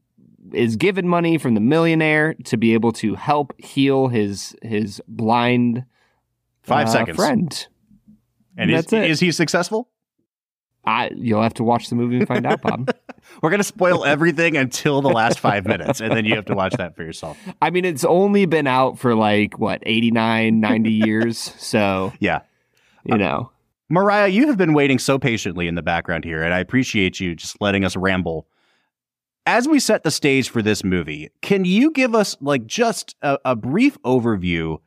is 0.52 0.76
given 0.76 1.08
money 1.08 1.38
from 1.38 1.54
the 1.54 1.60
millionaire 1.60 2.34
to 2.44 2.56
be 2.56 2.74
able 2.74 2.92
to 2.92 3.14
help 3.14 3.54
heal 3.58 4.08
his 4.08 4.54
his 4.60 5.00
blind 5.06 5.84
five 6.62 6.88
uh, 6.88 6.90
seconds 6.90 7.16
friend. 7.16 7.68
And 8.58 8.70
is, 8.70 8.92
is 8.92 9.20
he 9.20 9.32
successful? 9.32 9.88
I, 10.84 11.10
you'll 11.14 11.42
have 11.42 11.54
to 11.54 11.64
watch 11.64 11.88
the 11.88 11.94
movie 11.94 12.18
and 12.18 12.26
find 12.26 12.44
out, 12.44 12.60
Bob. 12.60 12.92
We're 13.42 13.50
going 13.50 13.60
to 13.60 13.64
spoil 13.64 14.04
everything 14.04 14.56
until 14.56 15.00
the 15.00 15.08
last 15.08 15.38
five 15.38 15.64
minutes, 15.64 16.00
and 16.00 16.12
then 16.12 16.24
you 16.24 16.34
have 16.34 16.46
to 16.46 16.54
watch 16.54 16.74
that 16.74 16.96
for 16.96 17.04
yourself. 17.04 17.38
I 17.60 17.70
mean, 17.70 17.84
it's 17.84 18.04
only 18.04 18.46
been 18.46 18.66
out 18.66 18.98
for 18.98 19.14
like, 19.14 19.58
what, 19.58 19.82
89, 19.86 20.58
90 20.58 20.90
years? 21.06 21.38
So, 21.58 22.12
yeah. 22.18 22.40
You 23.04 23.16
know. 23.16 23.50
Marya, 23.88 24.28
you 24.28 24.48
have 24.48 24.56
been 24.56 24.74
waiting 24.74 24.98
so 24.98 25.18
patiently 25.18 25.68
in 25.68 25.74
the 25.74 25.82
background 25.82 26.24
here, 26.24 26.42
and 26.42 26.52
I 26.52 26.58
appreciate 26.58 27.20
you 27.20 27.34
just 27.34 27.60
letting 27.60 27.84
us 27.84 27.96
ramble. 27.96 28.46
As 29.44 29.68
we 29.68 29.80
set 29.80 30.02
the 30.02 30.10
stage 30.10 30.48
for 30.48 30.62
this 30.62 30.82
movie, 30.82 31.30
can 31.42 31.64
you 31.64 31.90
give 31.90 32.14
us 32.14 32.36
like 32.40 32.66
just 32.66 33.16
a, 33.22 33.38
a 33.44 33.56
brief 33.56 34.00
overview 34.02 34.78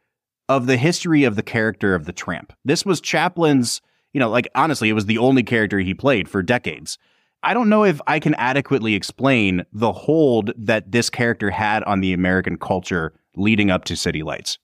of 0.49 0.65
the 0.65 0.77
history 0.77 1.23
of 1.23 1.35
the 1.35 1.43
character 1.43 1.93
of 1.93 2.05
the 2.05 2.13
tramp? 2.13 2.53
This 2.63 2.85
was 2.85 2.99
Chaplin's 2.99 3.81
you 4.15 4.19
know, 4.19 4.29
like 4.29 4.47
honestly, 4.55 4.87
it 4.87 4.93
was 4.93 5.07
the 5.07 5.17
only 5.17 5.43
character 5.43 5.77
he 5.79 5.93
played 5.93 6.29
for 6.29 6.41
decades. 6.41 6.97
I 7.43 7.53
don't 7.53 7.67
know 7.67 7.83
if 7.83 7.99
I 8.07 8.21
can 8.21 8.33
adequately 8.35 8.93
explain 8.95 9.65
the 9.73 9.91
hold 9.91 10.53
that 10.57 10.89
this 10.89 11.09
character 11.09 11.51
had 11.51 11.83
on 11.83 11.99
the 11.99 12.13
American 12.13 12.57
culture 12.57 13.13
leading 13.35 13.69
up 13.69 13.83
to 13.85 13.97
City 13.97 14.23
Lights. 14.23 14.57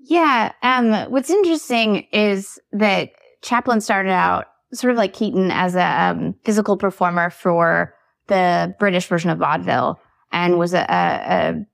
Yeah. 0.00 0.52
Um, 0.62 1.10
what's 1.10 1.30
interesting 1.30 2.06
is 2.12 2.58
that 2.72 3.08
Chaplin 3.40 3.80
started 3.80 4.12
out 4.12 4.48
sort 4.74 4.90
of 4.90 4.98
like 4.98 5.14
Keaton 5.14 5.50
as 5.50 5.74
a 5.76 6.02
um, 6.02 6.34
physical 6.44 6.76
performer 6.76 7.30
for 7.30 7.94
the 8.26 8.74
British 8.78 9.06
version 9.06 9.30
of 9.30 9.38
vaudeville 9.38 9.98
and 10.30 10.58
was 10.58 10.74
a, 10.74 10.84
a, 10.90 11.64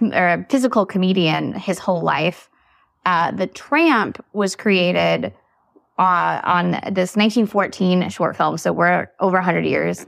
a, 0.00 0.10
a 0.12 0.46
physical 0.48 0.86
comedian 0.86 1.54
his 1.54 1.80
whole 1.80 2.02
life. 2.02 2.48
Uh, 3.04 3.32
the 3.32 3.48
Tramp 3.48 4.24
was 4.32 4.54
created 4.54 5.32
uh, 5.98 6.40
on 6.42 6.72
this 6.92 7.16
1914 7.16 8.08
short 8.08 8.36
film. 8.36 8.58
So 8.58 8.72
we're 8.72 9.08
over 9.20 9.36
100 9.36 9.64
years 9.64 10.06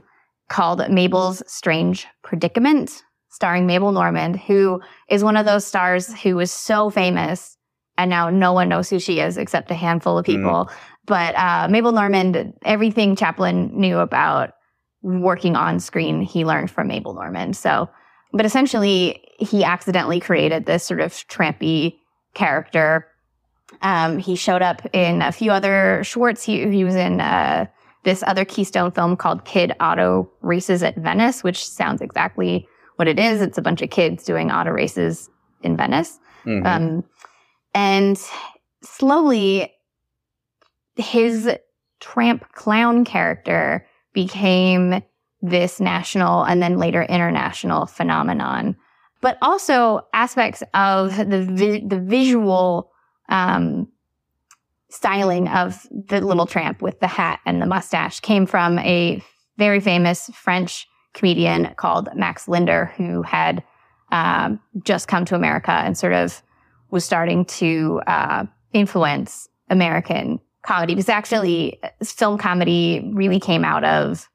called 0.49 0.87
Mabel's 0.89 1.41
Strange 1.47 2.07
Predicament, 2.23 3.03
starring 3.29 3.65
Mabel 3.65 3.91
Normand, 3.91 4.39
who 4.39 4.81
is 5.09 5.23
one 5.23 5.37
of 5.37 5.45
those 5.45 5.65
stars 5.65 6.13
who 6.21 6.35
was 6.35 6.51
so 6.51 6.89
famous 6.89 7.57
and 7.97 8.09
now 8.09 8.29
no 8.29 8.51
one 8.53 8.69
knows 8.69 8.89
who 8.89 8.99
she 8.99 9.19
is 9.19 9.37
except 9.37 9.71
a 9.71 9.75
handful 9.75 10.17
of 10.17 10.25
people. 10.25 10.65
Mm. 10.65 10.73
But 11.05 11.35
uh, 11.35 11.67
Mabel 11.69 11.91
Normand, 11.91 12.53
everything 12.65 13.15
Chaplin 13.15 13.71
knew 13.73 13.99
about 13.99 14.51
working 15.01 15.55
on 15.55 15.79
screen, 15.79 16.21
he 16.21 16.45
learned 16.45 16.71
from 16.71 16.87
Mabel 16.87 17.13
Normand. 17.13 17.55
So, 17.55 17.89
but 18.33 18.45
essentially, 18.45 19.23
he 19.39 19.63
accidentally 19.63 20.19
created 20.19 20.65
this 20.65 20.83
sort 20.83 20.99
of 20.99 21.13
trampy 21.13 21.95
character 22.33 23.07
um, 23.85 24.17
he 24.17 24.35
showed 24.35 24.63
up 24.63 24.81
in 24.93 25.21
a 25.21 25.31
few 25.31 25.51
other 25.51 26.03
shorts. 26.03 26.43
He, 26.43 26.67
he 26.71 26.83
was 26.83 26.95
in 26.95 27.21
uh, 27.21 27.67
this 28.03 28.23
other 28.25 28.43
Keystone 28.43 28.91
film 28.91 29.15
called 29.15 29.45
Kid 29.45 29.73
Auto 29.79 30.27
Races 30.41 30.81
at 30.81 30.95
Venice, 30.97 31.43
which 31.43 31.63
sounds 31.63 32.01
exactly 32.01 32.67
what 32.95 33.07
it 33.07 33.19
is. 33.19 33.41
It's 33.41 33.59
a 33.59 33.61
bunch 33.61 33.83
of 33.83 33.91
kids 33.91 34.23
doing 34.23 34.51
auto 34.51 34.71
races 34.71 35.29
in 35.61 35.77
Venice. 35.77 36.19
Mm-hmm. 36.45 36.65
Um, 36.65 37.03
and 37.75 38.19
slowly, 38.81 39.71
his 40.95 41.47
tramp 41.99 42.51
clown 42.53 43.05
character 43.05 43.85
became 44.13 45.03
this 45.43 45.79
national 45.79 46.41
and 46.41 46.59
then 46.59 46.79
later 46.79 47.03
international 47.03 47.85
phenomenon. 47.85 48.77
But 49.21 49.37
also 49.43 50.07
aspects 50.11 50.63
of 50.73 51.17
the 51.17 51.43
vi- 51.43 51.85
the 51.85 51.99
visual 51.99 52.91
um, 53.29 53.87
styling 54.89 55.47
of 55.47 55.85
the 55.91 56.21
little 56.21 56.45
tramp 56.45 56.81
with 56.81 56.99
the 56.99 57.07
hat 57.07 57.39
and 57.45 57.61
the 57.61 57.65
mustache 57.65 58.19
came 58.19 58.45
from 58.45 58.79
a 58.79 59.21
very 59.57 59.79
famous 59.79 60.29
French 60.33 60.87
comedian 61.13 61.73
called 61.75 62.09
Max 62.15 62.47
Linder, 62.47 62.91
who 62.97 63.21
had 63.21 63.63
um, 64.11 64.59
just 64.83 65.07
come 65.07 65.25
to 65.25 65.35
America 65.35 65.71
and 65.71 65.97
sort 65.97 66.13
of 66.13 66.41
was 66.91 67.03
starting 67.03 67.45
to 67.45 68.01
uh, 68.07 68.45
influence 68.73 69.49
American 69.69 70.39
comedy. 70.61 70.93
Because 70.93 71.09
actually, 71.09 71.79
film 72.03 72.37
comedy 72.37 73.11
really 73.13 73.39
came 73.39 73.65
out 73.65 73.83
of 73.83 74.29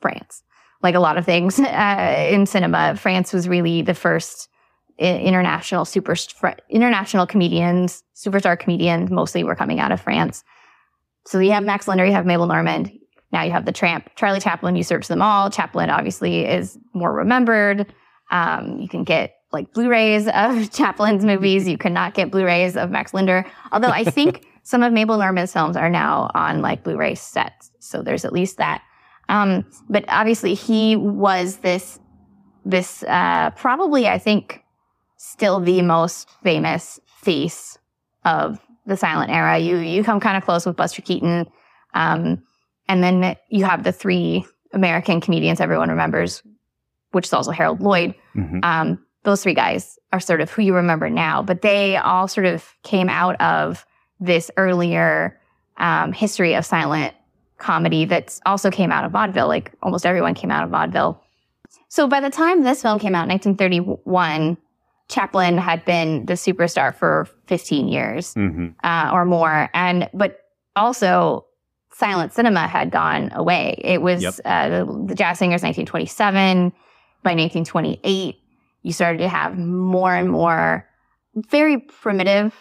France. 0.00 0.42
Like 0.82 0.94
a 0.94 1.00
lot 1.00 1.18
of 1.18 1.24
things 1.24 1.58
uh, 1.60 2.26
in 2.30 2.46
cinema, 2.46 2.96
France 2.96 3.32
was 3.32 3.48
really 3.48 3.82
the 3.82 3.94
first 3.94 4.48
international 4.98 5.84
super 5.84 6.14
international 6.70 7.26
comedians, 7.26 8.02
superstar 8.14 8.58
comedians, 8.58 9.10
mostly 9.10 9.44
were 9.44 9.54
coming 9.54 9.80
out 9.80 9.92
of 9.92 10.00
France. 10.00 10.42
So 11.26 11.38
you 11.38 11.52
have 11.52 11.64
Max 11.64 11.88
Linder, 11.88 12.06
you 12.06 12.12
have 12.12 12.26
Mabel 12.26 12.46
Normand. 12.46 12.92
now 13.32 13.42
you 13.42 13.50
have 13.50 13.64
the 13.64 13.72
tramp. 13.72 14.08
Charlie 14.16 14.40
Chaplin 14.40 14.76
usurps 14.76 15.08
them 15.08 15.20
all. 15.20 15.50
Chaplin 15.50 15.90
obviously 15.90 16.46
is 16.46 16.78
more 16.94 17.12
remembered. 17.12 17.92
Um, 18.30 18.78
you 18.78 18.88
can 18.88 19.04
get 19.04 19.34
like 19.52 19.72
Blu-rays 19.72 20.28
of 20.28 20.70
Chaplin's 20.72 21.24
movies. 21.24 21.68
You 21.68 21.78
cannot 21.78 22.14
get 22.14 22.30
Blu-rays 22.30 22.76
of 22.76 22.90
Max 22.90 23.12
Linder. 23.12 23.44
Although 23.72 23.88
I 23.88 24.04
think 24.04 24.46
some 24.62 24.82
of 24.82 24.92
Mabel 24.92 25.18
Normand's 25.18 25.52
films 25.52 25.76
are 25.76 25.90
now 25.90 26.30
on 26.34 26.62
like 26.62 26.84
Blu-ray 26.84 27.16
sets. 27.16 27.70
So 27.80 28.02
there's 28.02 28.24
at 28.24 28.32
least 28.32 28.58
that. 28.58 28.82
Um, 29.28 29.64
but 29.88 30.04
obviously 30.08 30.54
he 30.54 30.94
was 30.96 31.56
this, 31.58 31.98
this, 32.64 33.02
uh, 33.04 33.50
probably 33.56 34.06
I 34.06 34.18
think 34.18 34.62
still 35.16 35.60
the 35.60 35.82
most 35.82 36.28
famous 36.42 37.00
face 37.22 37.78
of 38.24 38.58
the 38.86 38.96
silent 38.96 39.30
era. 39.30 39.58
You, 39.58 39.78
you 39.78 40.04
come 40.04 40.20
kind 40.20 40.36
of 40.36 40.44
close 40.44 40.66
with 40.66 40.76
Buster 40.76 41.02
Keaton. 41.02 41.46
Um, 41.94 42.42
and 42.88 43.02
then 43.02 43.36
you 43.48 43.64
have 43.64 43.82
the 43.82 43.92
three 43.92 44.44
American 44.72 45.20
comedians 45.20 45.60
everyone 45.60 45.88
remembers, 45.88 46.42
which 47.12 47.26
is 47.26 47.32
also 47.32 47.50
Harold 47.50 47.80
Lloyd. 47.80 48.14
Mhm. 48.36 48.64
Um, 48.64 49.04
those 49.24 49.42
three 49.42 49.54
guys 49.54 49.98
are 50.12 50.20
sort 50.20 50.40
of 50.40 50.50
who 50.50 50.62
you 50.62 50.74
remember 50.74 51.10
now, 51.10 51.42
but 51.42 51.62
they 51.62 51.96
all 51.96 52.28
sort 52.28 52.46
of 52.46 52.74
came 52.84 53.08
out 53.08 53.40
of 53.40 53.84
this 54.20 54.50
earlier 54.56 55.40
um, 55.78 56.12
history 56.12 56.54
of 56.54 56.64
silent 56.64 57.12
comedy 57.58 58.04
that's 58.04 58.40
also 58.46 58.70
came 58.70 58.92
out 58.92 59.04
of 59.04 59.12
vaudeville. 59.12 59.48
Like 59.48 59.72
almost 59.82 60.06
everyone 60.06 60.34
came 60.34 60.50
out 60.50 60.62
of 60.62 60.70
vaudeville. 60.70 61.22
So 61.88 62.06
by 62.06 62.20
the 62.20 62.30
time 62.30 62.62
this 62.62 62.82
film 62.82 62.98
came 62.98 63.14
out 63.14 63.24
in 63.24 63.30
1931, 63.30 64.56
Chaplin 65.08 65.56
had 65.58 65.84
been 65.84 66.26
the 66.26 66.32
superstar 66.34 66.94
for 66.94 67.28
15 67.46 67.88
years 67.88 68.34
Mhm. 68.34 68.74
uh, 68.82 69.10
or 69.12 69.24
more. 69.24 69.68
And 69.74 70.08
but 70.12 70.40
also 70.74 71.46
silent 71.92 72.32
cinema 72.32 72.66
had 72.66 72.90
gone 72.90 73.30
away. 73.34 73.80
It 73.82 74.02
was 74.02 74.22
Yep. 74.22 74.34
uh, 74.44 74.68
the, 74.68 75.04
the 75.08 75.14
Jazz 75.14 75.38
Singers 75.38 75.62
1927. 75.62 76.72
By 77.22 77.30
1928, 77.30 78.36
you 78.82 78.92
started 78.92 79.18
to 79.18 79.28
have 79.28 79.56
more 79.58 80.14
and 80.14 80.30
more 80.30 80.86
very 81.34 81.78
primitive, 81.78 82.54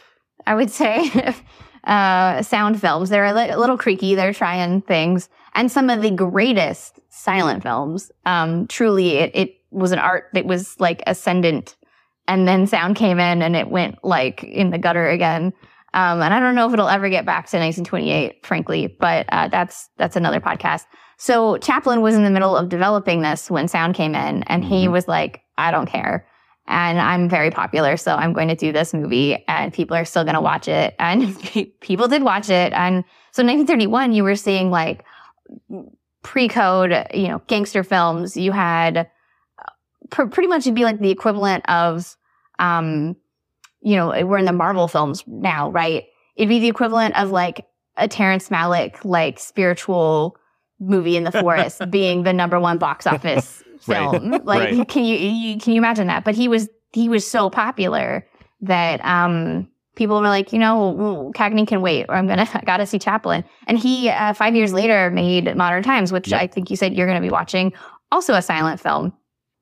I 0.47 0.55
would 0.55 0.71
say, 0.71 1.11
uh, 1.83 2.41
sound 2.41 2.81
films. 2.81 3.09
They're 3.09 3.25
a, 3.25 3.33
li- 3.33 3.49
a 3.49 3.59
little 3.59 3.77
creaky. 3.77 4.15
They're 4.15 4.33
trying 4.33 4.81
things, 4.81 5.29
and 5.53 5.71
some 5.71 5.89
of 5.89 6.01
the 6.01 6.09
greatest 6.11 6.99
silent 7.09 7.61
films. 7.63 8.11
Um, 8.25 8.65
truly, 8.67 9.17
it, 9.17 9.31
it 9.35 9.55
was 9.71 9.91
an 9.91 9.99
art 9.99 10.25
that 10.33 10.45
was 10.45 10.79
like 10.79 11.03
ascendant, 11.05 11.75
and 12.27 12.47
then 12.47 12.67
sound 12.67 12.95
came 12.95 13.19
in, 13.19 13.41
and 13.41 13.55
it 13.55 13.69
went 13.69 14.03
like 14.03 14.43
in 14.43 14.69
the 14.71 14.77
gutter 14.77 15.07
again. 15.09 15.53
Um, 15.93 16.21
and 16.21 16.33
I 16.33 16.39
don't 16.41 16.55
know 16.55 16.67
if 16.67 16.73
it'll 16.73 16.89
ever 16.89 17.07
get 17.09 17.25
back 17.25 17.45
to 17.51 17.57
1928, 17.57 18.45
frankly, 18.45 18.87
but 18.99 19.25
uh, 19.31 19.47
that's 19.47 19.89
that's 19.97 20.15
another 20.17 20.39
podcast. 20.41 20.83
So 21.17 21.57
Chaplin 21.57 22.01
was 22.01 22.15
in 22.15 22.23
the 22.25 22.29
middle 22.31 22.57
of 22.57 22.67
developing 22.67 23.21
this 23.21 23.49
when 23.49 23.67
sound 23.69 23.95
came 23.95 24.13
in, 24.15 24.43
and 24.43 24.63
he 24.65 24.87
Mhm. 24.87 24.91
was 24.91 25.07
like, 25.07 25.41
"I 25.57 25.71
don't 25.71 25.85
care, 25.85 26.27
and 26.67 26.99
I'm 26.99 27.29
very 27.29 27.49
popular, 27.51 27.95
so 27.95 28.13
I'm 28.13 28.33
going 28.33 28.49
to 28.49 28.55
do 28.55 28.73
this 28.73 28.93
movie, 28.93 29.41
and 29.47 29.71
people 29.71 29.95
are 29.95 30.03
still 30.03 30.25
going 30.25 30.35
to 30.35 30.41
watch 30.41 30.67
it." 30.67 30.95
And 30.99 31.33
people 31.79 32.09
did 32.09 32.23
watch 32.23 32.49
it, 32.49 32.73
and 32.73 33.05
so 33.31 33.41
in 33.41 33.47
1931, 33.47 34.11
you 34.11 34.23
were 34.25 34.35
seeing 34.35 34.71
like 34.71 35.05
pre-code, 36.23 37.07
you 37.13 37.27
know, 37.27 37.41
gangster 37.47 37.83
films. 37.83 38.35
You 38.35 38.51
had 38.51 39.09
pr- 40.15 40.25
pretty 40.27 40.47
much 40.47 40.61
it'd 40.61 40.73
be 40.75 40.83
like 40.83 40.99
the 40.99 41.11
equivalent 41.11 41.63
of, 41.69 42.15
um, 42.59 43.15
you 43.81 43.95
know, 43.95 44.07
we're 44.25 44.37
in 44.37 44.45
the 44.45 44.53
Marvel 44.53 44.87
films 44.87 45.23
now, 45.27 45.69
right? 45.69 46.05
It'd 46.35 46.49
be 46.49 46.59
the 46.59 46.67
equivalent 46.69 47.17
of 47.17 47.29
like 47.31 47.65
a 47.97 48.07
Terrence 48.07 48.49
Malick 48.49 49.03
like 49.05 49.39
spiritual 49.39 50.37
movie 50.79 51.15
in 51.17 51.23
the 51.23 51.31
forest 51.31 51.81
being 51.91 52.23
the 52.23 52.33
number 52.33 52.59
one 52.59 52.77
box 52.77 53.05
office 53.15 53.61
Right. 53.87 53.97
film. 53.99 54.31
Like, 54.45 54.71
Right. 54.71 54.87
can 54.87 55.03
you, 55.03 55.15
you 55.17 55.59
can 55.59 55.73
you 55.73 55.77
imagine 55.77 56.07
that? 56.07 56.23
But 56.23 56.33
he 56.35 56.47
was 56.47 56.69
he 56.93 57.07
was 57.09 57.27
so 57.29 57.49
popular 57.49 58.25
that 58.61 59.03
um 59.05 59.67
people 59.95 60.15
were 60.19 60.27
like, 60.27 60.51
you 60.53 60.59
know, 60.59 61.31
Cagney 61.35 61.67
can 61.67 61.81
wait, 61.81 62.05
or 62.09 62.15
I'm 62.15 62.25
gonna 62.27 62.47
I 62.53 62.61
gotta 62.65 62.85
see 62.85 62.97
Chaplin. 62.99 63.43
And 63.67 63.77
he 63.77 64.09
uh, 64.09 64.33
five 64.33 64.55
years 64.55 64.73
later 64.73 65.11
made 65.11 65.55
Modern 65.55 65.83
Times, 65.83 66.11
which 66.11 66.29
Yep. 66.29 66.41
I 66.41 66.47
think 66.47 66.69
you 66.71 66.75
said 66.77 66.95
you're 66.95 67.05
gonna 67.07 67.21
be 67.21 67.29
watching, 67.29 67.73
also 68.11 68.33
a 68.33 68.41
silent 68.41 68.79
film. 68.79 69.13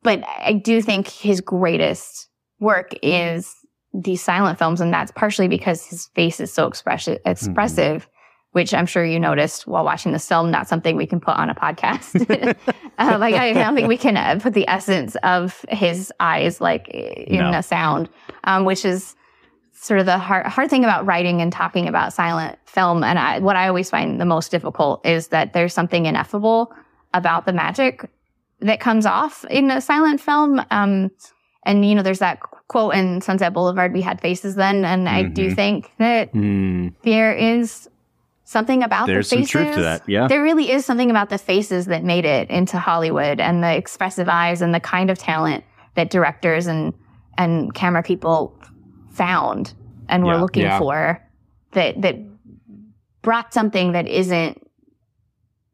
But 0.03 0.23
I 0.27 0.53
do 0.53 0.81
think 0.81 1.07
his 1.07 1.41
greatest 1.41 2.27
work 2.59 2.91
is 3.01 3.53
these 3.93 4.21
silent 4.21 4.59
films, 4.59 4.81
and 4.81 4.93
that's 4.93 5.11
partially 5.11 5.47
because 5.47 5.85
his 5.85 6.07
face 6.15 6.39
is 6.39 6.51
so 6.53 6.67
expressive, 6.67 7.19
expressive, 7.25 8.07
which 8.51 8.73
I'm 8.73 8.85
sure 8.85 9.05
you 9.05 9.19
noticed 9.19 9.65
while 9.67 9.83
watching 9.85 10.11
this 10.11 10.27
film. 10.27 10.51
Not 10.51 10.67
something 10.67 10.95
we 10.95 11.05
can 11.07 11.19
put 11.19 11.35
on 11.35 11.49
a 11.49 11.55
podcast. 11.55 12.25
uh, 12.99 13.17
like 13.19 13.35
I 13.35 13.53
don't 13.53 13.75
think 13.75 13.87
we 13.87 13.97
can 13.97 14.17
uh, 14.17 14.39
put 14.41 14.53
the 14.53 14.67
essence 14.67 15.15
of 15.23 15.63
his 15.69 16.11
eyes 16.19 16.59
like 16.59 16.87
in 16.89 17.39
No. 17.39 17.51
a 17.57 17.63
sound, 17.63 18.09
um, 18.43 18.65
which 18.65 18.83
is 18.85 19.15
sort 19.71 19.99
of 19.99 20.05
the 20.05 20.17
hard, 20.17 20.45
hard 20.47 20.69
thing 20.69 20.83
about 20.83 21.05
writing 21.05 21.41
and 21.41 21.51
talking 21.51 21.87
about 21.87 22.13
silent 22.13 22.57
film. 22.65 23.03
And 23.03 23.19
I, 23.19 23.39
what 23.39 23.55
I 23.55 23.67
always 23.67 23.89
find 23.89 24.19
the 24.19 24.25
most 24.25 24.49
difficult 24.49 25.05
is 25.05 25.27
that 25.29 25.53
there's 25.53 25.73
something 25.73 26.05
ineffable 26.05 26.73
about 27.13 27.45
the 27.45 27.53
magic 27.53 28.09
that 28.63 28.79
comes 28.79 29.05
off 29.05 29.45
in 29.49 29.69
a 29.71 29.79
silent 29.81 30.19
film. 30.21 30.61
Um, 30.71 31.11
and 31.65 31.85
you 31.85 31.95
know, 31.95 32.01
there's 32.03 32.19
that 32.19 32.39
quote 32.67 32.95
in 32.95 33.21
Sunset 33.21 33.53
Boulevard, 33.53 33.93
we 33.93 34.01
had 34.01 34.19
faces 34.19 34.55
then. 34.55 34.83
And 34.85 35.07
I 35.07 35.23
do 35.23 35.49
Mhm. 35.51 35.55
think 35.55 35.91
that 35.99 36.29
Hmm. 36.31 36.87
there 37.03 37.33
is 37.33 37.89
something 38.45 38.83
about 38.83 39.07
There's 39.07 39.29
the 39.29 39.35
some 39.35 39.39
faces. 39.39 39.51
truth 39.51 39.75
to 39.75 39.81
that. 39.81 40.01
Yeah. 40.07 40.27
There 40.27 40.41
really 40.43 40.71
is 40.71 40.85
something 40.85 41.09
about 41.11 41.29
the 41.29 41.37
faces 41.37 41.85
that 41.87 42.03
made 42.03 42.25
it 42.25 42.49
into 42.49 42.77
Hollywood 42.77 43.39
and 43.39 43.63
the 43.63 43.75
expressive 43.75 44.27
eyes 44.29 44.61
and 44.61 44.73
the 44.73 44.79
kind 44.79 45.09
of 45.09 45.17
talent 45.17 45.63
that 45.95 46.09
directors 46.09 46.67
and 46.67 46.93
and 47.37 47.73
camera 47.73 48.03
people 48.03 48.53
found 49.11 49.73
and 50.09 50.23
were 50.23 50.33
Yeah. 50.33 50.41
looking 50.41 50.63
Yeah. 50.63 50.77
for 50.79 51.21
that 51.71 52.01
that 52.01 52.15
brought 53.21 53.53
something 53.53 53.93
that 53.93 54.07
isn't 54.07 54.59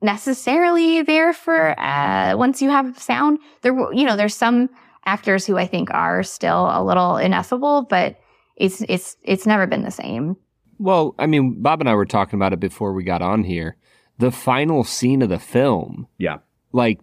necessarily 0.02 1.02
there 1.02 1.34
for 1.34 1.80
uh, 1.80 2.36
once 2.38 2.62
you 2.62 2.70
have 2.70 2.98
sound. 3.00 3.40
There, 3.62 3.74
were- 3.74 3.94
you 3.94 4.06
know, 4.06 4.16
there's 4.16 4.36
some 4.36 4.70
actors 5.06 5.46
who 5.46 5.58
I 5.58 5.66
think 5.68 5.90
are 5.92 6.24
still 6.24 6.68
a 6.72 6.84
little 6.84 7.18
ineffable, 7.18 7.84
but 7.84 8.20
it's 8.56 8.82
it's 8.90 9.16
it's 9.24 9.46
never 9.46 9.66
been 9.68 9.84
the 9.84 9.92
same. 9.92 10.36
Well, 10.78 11.16
I 11.20 11.26
mean, 11.26 11.62
Bob 11.62 11.80
and 11.82 11.90
I 11.90 11.96
were 11.96 12.06
talking 12.06 12.38
about 12.38 12.54
it 12.54 12.60
before 12.60 12.94
we 12.94 13.04
got 13.04 13.22
on 13.22 13.44
here. 13.44 13.76
The 14.18 14.32
final 14.32 14.84
scene 14.84 15.22
of 15.22 15.30
the 15.30 15.40
film, 15.40 16.08
Yeah. 16.18 16.38
like 16.74 17.00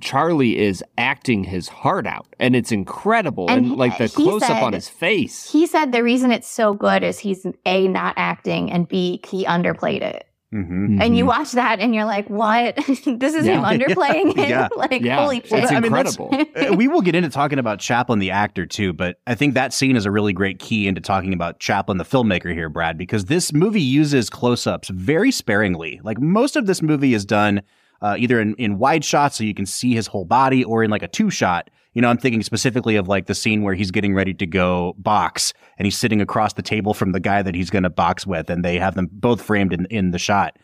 Charlie 0.00 0.58
is 0.58 0.82
acting 0.98 1.44
his 1.44 1.68
heart 1.68 2.06
out, 2.06 2.26
and 2.38 2.54
it's 2.56 2.72
incredible. 2.72 3.46
And, 3.48 3.66
And 3.66 3.76
like 3.76 3.96
the 3.98 4.06
he 4.06 4.24
close 4.24 4.42
up 4.42 4.62
on 4.62 4.72
his 4.72 4.88
face. 4.88 5.50
He 5.50 5.66
said 5.66 5.92
the 5.92 6.02
reason 6.02 6.32
it's 6.32 6.48
so 6.48 6.74
good 6.74 7.02
is 7.02 7.18
he's 7.18 7.46
a 7.64 7.88
not 7.88 8.14
acting 8.16 8.70
and 8.70 8.86
b 8.88 9.20
he 9.26 9.44
underplayed 9.46 10.02
it. 10.02 10.26
Mm-hmm. 10.52 11.00
And 11.00 11.16
you 11.16 11.24
Mhm. 11.24 11.28
watch 11.28 11.52
that 11.52 11.78
and 11.78 11.94
you're 11.94 12.04
like, 12.04 12.28
what? 12.28 12.74
this 12.86 13.06
is 13.34 13.46
him 13.46 13.60
Yeah. 13.62 13.72
underplaying 13.72 14.36
it. 14.36 14.48
Yeah. 14.48 14.68
like 14.76 15.00
Yeah. 15.00 15.20
holy 15.22 15.38
It's 15.38 15.48
shit. 15.48 15.70
I 15.70 15.78
mean, 15.80 15.92
that's- 15.92 16.16
incredible. 16.16 16.72
Uh, 16.72 16.74
we 16.74 16.88
will 16.88 17.02
get 17.02 17.14
into 17.14 17.28
talking 17.30 17.58
about 17.60 17.78
Chaplin 17.78 18.18
the 18.18 18.32
actor 18.32 18.66
too, 18.66 18.92
but 18.92 19.18
I 19.28 19.34
think 19.36 19.54
that 19.54 19.72
scene 19.72 19.94
is 19.96 20.06
a 20.06 20.10
really 20.10 20.32
great 20.32 20.58
key 20.58 20.88
into 20.88 21.00
talking 21.00 21.32
about 21.32 21.60
Chaplin 21.60 21.98
the 21.98 22.04
filmmaker 22.04 22.52
here, 22.52 22.68
Brad, 22.68 22.98
because 22.98 23.26
this 23.26 23.52
movie 23.52 23.80
uses 23.80 24.28
close-ups 24.28 24.88
very 24.88 25.30
sparingly. 25.30 26.00
Like 26.02 26.20
most 26.20 26.56
of 26.56 26.66
this 26.66 26.82
movie 26.82 27.14
is 27.14 27.24
done 27.24 27.62
uh, 28.02 28.16
either 28.18 28.40
in, 28.40 28.54
in 28.56 28.78
wide 28.78 29.04
shots 29.04 29.36
so 29.36 29.44
you 29.44 29.54
can 29.54 29.66
see 29.66 29.94
his 29.94 30.06
whole 30.08 30.24
body 30.24 30.64
or 30.64 30.82
in 30.82 30.90
like 30.90 31.02
a 31.02 31.08
two-shot. 31.08 31.70
You 31.94 32.02
know, 32.02 32.08
I'm 32.08 32.18
thinking 32.18 32.42
specifically 32.42 32.96
of 32.96 33.08
like 33.08 33.26
the 33.26 33.34
scene 33.34 33.62
where 33.62 33.74
he's 33.74 33.90
getting 33.90 34.14
ready 34.14 34.32
to 34.34 34.46
go 34.46 34.94
box 34.98 35.52
and 35.76 35.86
he's 35.86 35.98
sitting 35.98 36.20
across 36.20 36.52
the 36.52 36.62
table 36.62 36.94
from 36.94 37.12
the 37.12 37.20
guy 37.20 37.42
that 37.42 37.54
he's 37.54 37.70
going 37.70 37.82
to 37.82 37.90
box 37.90 38.26
with 38.26 38.48
and 38.48 38.64
they 38.64 38.78
have 38.78 38.94
them 38.94 39.08
both 39.10 39.42
framed 39.42 39.72
in, 39.72 39.86
in 39.86 40.12
the 40.12 40.18
shot. 40.18 40.56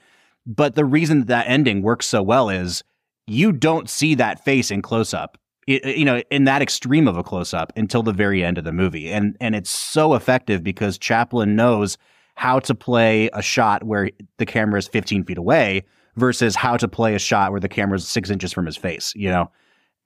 But 0.46 0.76
the 0.76 0.84
reason 0.84 1.20
that, 1.20 1.28
that 1.28 1.48
ending 1.48 1.82
works 1.82 2.06
so 2.06 2.22
well 2.22 2.48
is 2.48 2.84
you 3.26 3.52
don't 3.52 3.90
see 3.90 4.14
that 4.14 4.44
face 4.44 4.70
in 4.70 4.82
close 4.82 5.12
up. 5.12 5.38
You 5.66 6.04
know, 6.04 6.22
in 6.30 6.44
that 6.44 6.62
extreme 6.62 7.08
of 7.08 7.16
a 7.16 7.24
close 7.24 7.52
up 7.52 7.72
until 7.74 8.04
the 8.04 8.12
very 8.12 8.44
end 8.44 8.56
of 8.56 8.62
the 8.62 8.70
movie, 8.70 9.10
and 9.12 9.36
and 9.40 9.56
it's 9.56 9.68
so 9.68 10.14
effective 10.14 10.62
because 10.62 10.96
Chaplin 10.96 11.56
knows 11.56 11.98
how 12.36 12.60
to 12.60 12.74
play 12.74 13.28
a 13.32 13.42
shot 13.42 13.82
where 13.82 14.10
the 14.38 14.46
camera 14.46 14.78
is 14.78 14.86
15 14.86 15.24
feet 15.24 15.38
away 15.38 15.84
versus 16.14 16.54
how 16.54 16.76
to 16.76 16.86
play 16.86 17.16
a 17.16 17.18
shot 17.18 17.50
where 17.50 17.58
the 17.58 17.68
camera 17.68 17.96
is 17.96 18.06
six 18.06 18.30
inches 18.30 18.52
from 18.52 18.64
his 18.64 18.76
face. 18.76 19.12
You 19.16 19.28
know, 19.28 19.50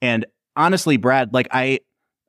and 0.00 0.24
honestly, 0.56 0.96
Brad, 0.96 1.32
like 1.32 1.48
I, 1.50 1.80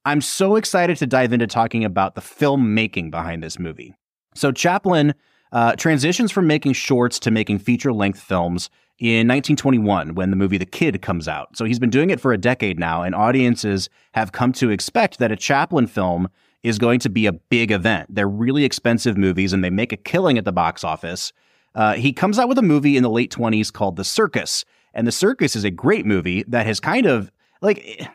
I'm 0.06 0.22
so 0.22 0.56
excited 0.56 0.98
to 0.98 1.08
dive 1.08 1.34
into 1.34 1.48
talking 1.48 1.86
about 1.86 2.16
the 2.16 2.22
filmmaking 2.22 3.12
behind 3.12 3.44
this 3.44 3.60
movie. 3.60 3.94
So 4.36 4.52
Chaplin 4.52 5.14
uh, 5.52 5.76
transitions 5.76 6.32
from 6.32 6.48
making 6.48 6.74
shorts 6.74 7.20
to 7.20 7.32
making 7.32 7.60
feature 7.60 7.92
length 7.92 8.20
films 8.20 8.70
in 9.00 9.28
1921 9.28 10.16
when 10.16 10.30
the 10.30 10.36
movie 10.36 10.58
The 10.58 10.66
Kid 10.66 11.02
comes 11.02 11.28
out. 11.28 11.58
So 11.58 11.66
he's 11.66 11.80
been 11.80 11.90
doing 11.90 12.10
it 12.10 12.20
for 12.20 12.32
a 12.32 12.38
decade 12.38 12.80
now, 12.80 13.02
and 13.02 13.14
audiences 13.14 13.90
have 14.14 14.32
come 14.32 14.54
to 14.54 14.70
expect 14.70 15.18
that 15.20 15.32
a 15.32 15.36
Chaplin 15.36 15.88
film 15.88 16.30
is 16.64 16.78
going 16.78 17.00
to 17.00 17.10
be 17.10 17.26
a 17.26 17.34
big 17.34 17.72
event. 17.72 18.14
They're 18.14 18.30
really 18.30 18.64
expensive 18.64 19.18
movies 19.18 19.54
and 19.54 19.64
they 19.64 19.70
make 19.70 19.92
a 19.92 19.98
killing 19.98 20.38
at 20.38 20.46
the 20.46 20.52
box 20.52 20.84
office. 20.84 21.34
Uh, 21.74 21.94
he 21.94 22.14
comes 22.14 22.38
out 22.38 22.50
with 22.50 22.58
a 22.58 22.64
movie 22.64 22.98
in 22.98 23.04
the 23.04 23.10
late 23.10 23.32
20s 23.32 23.74
called 23.74 23.96
The 23.96 24.04
Circus. 24.04 24.64
And 24.94 25.08
The 25.08 25.12
Circus 25.12 25.56
is 25.56 25.64
a 25.64 25.72
great 25.72 26.06
movie 26.06 26.44
that 26.48 26.66
has 26.66 26.80
kind 26.80 27.08
of 27.08 27.32
like 27.62 28.08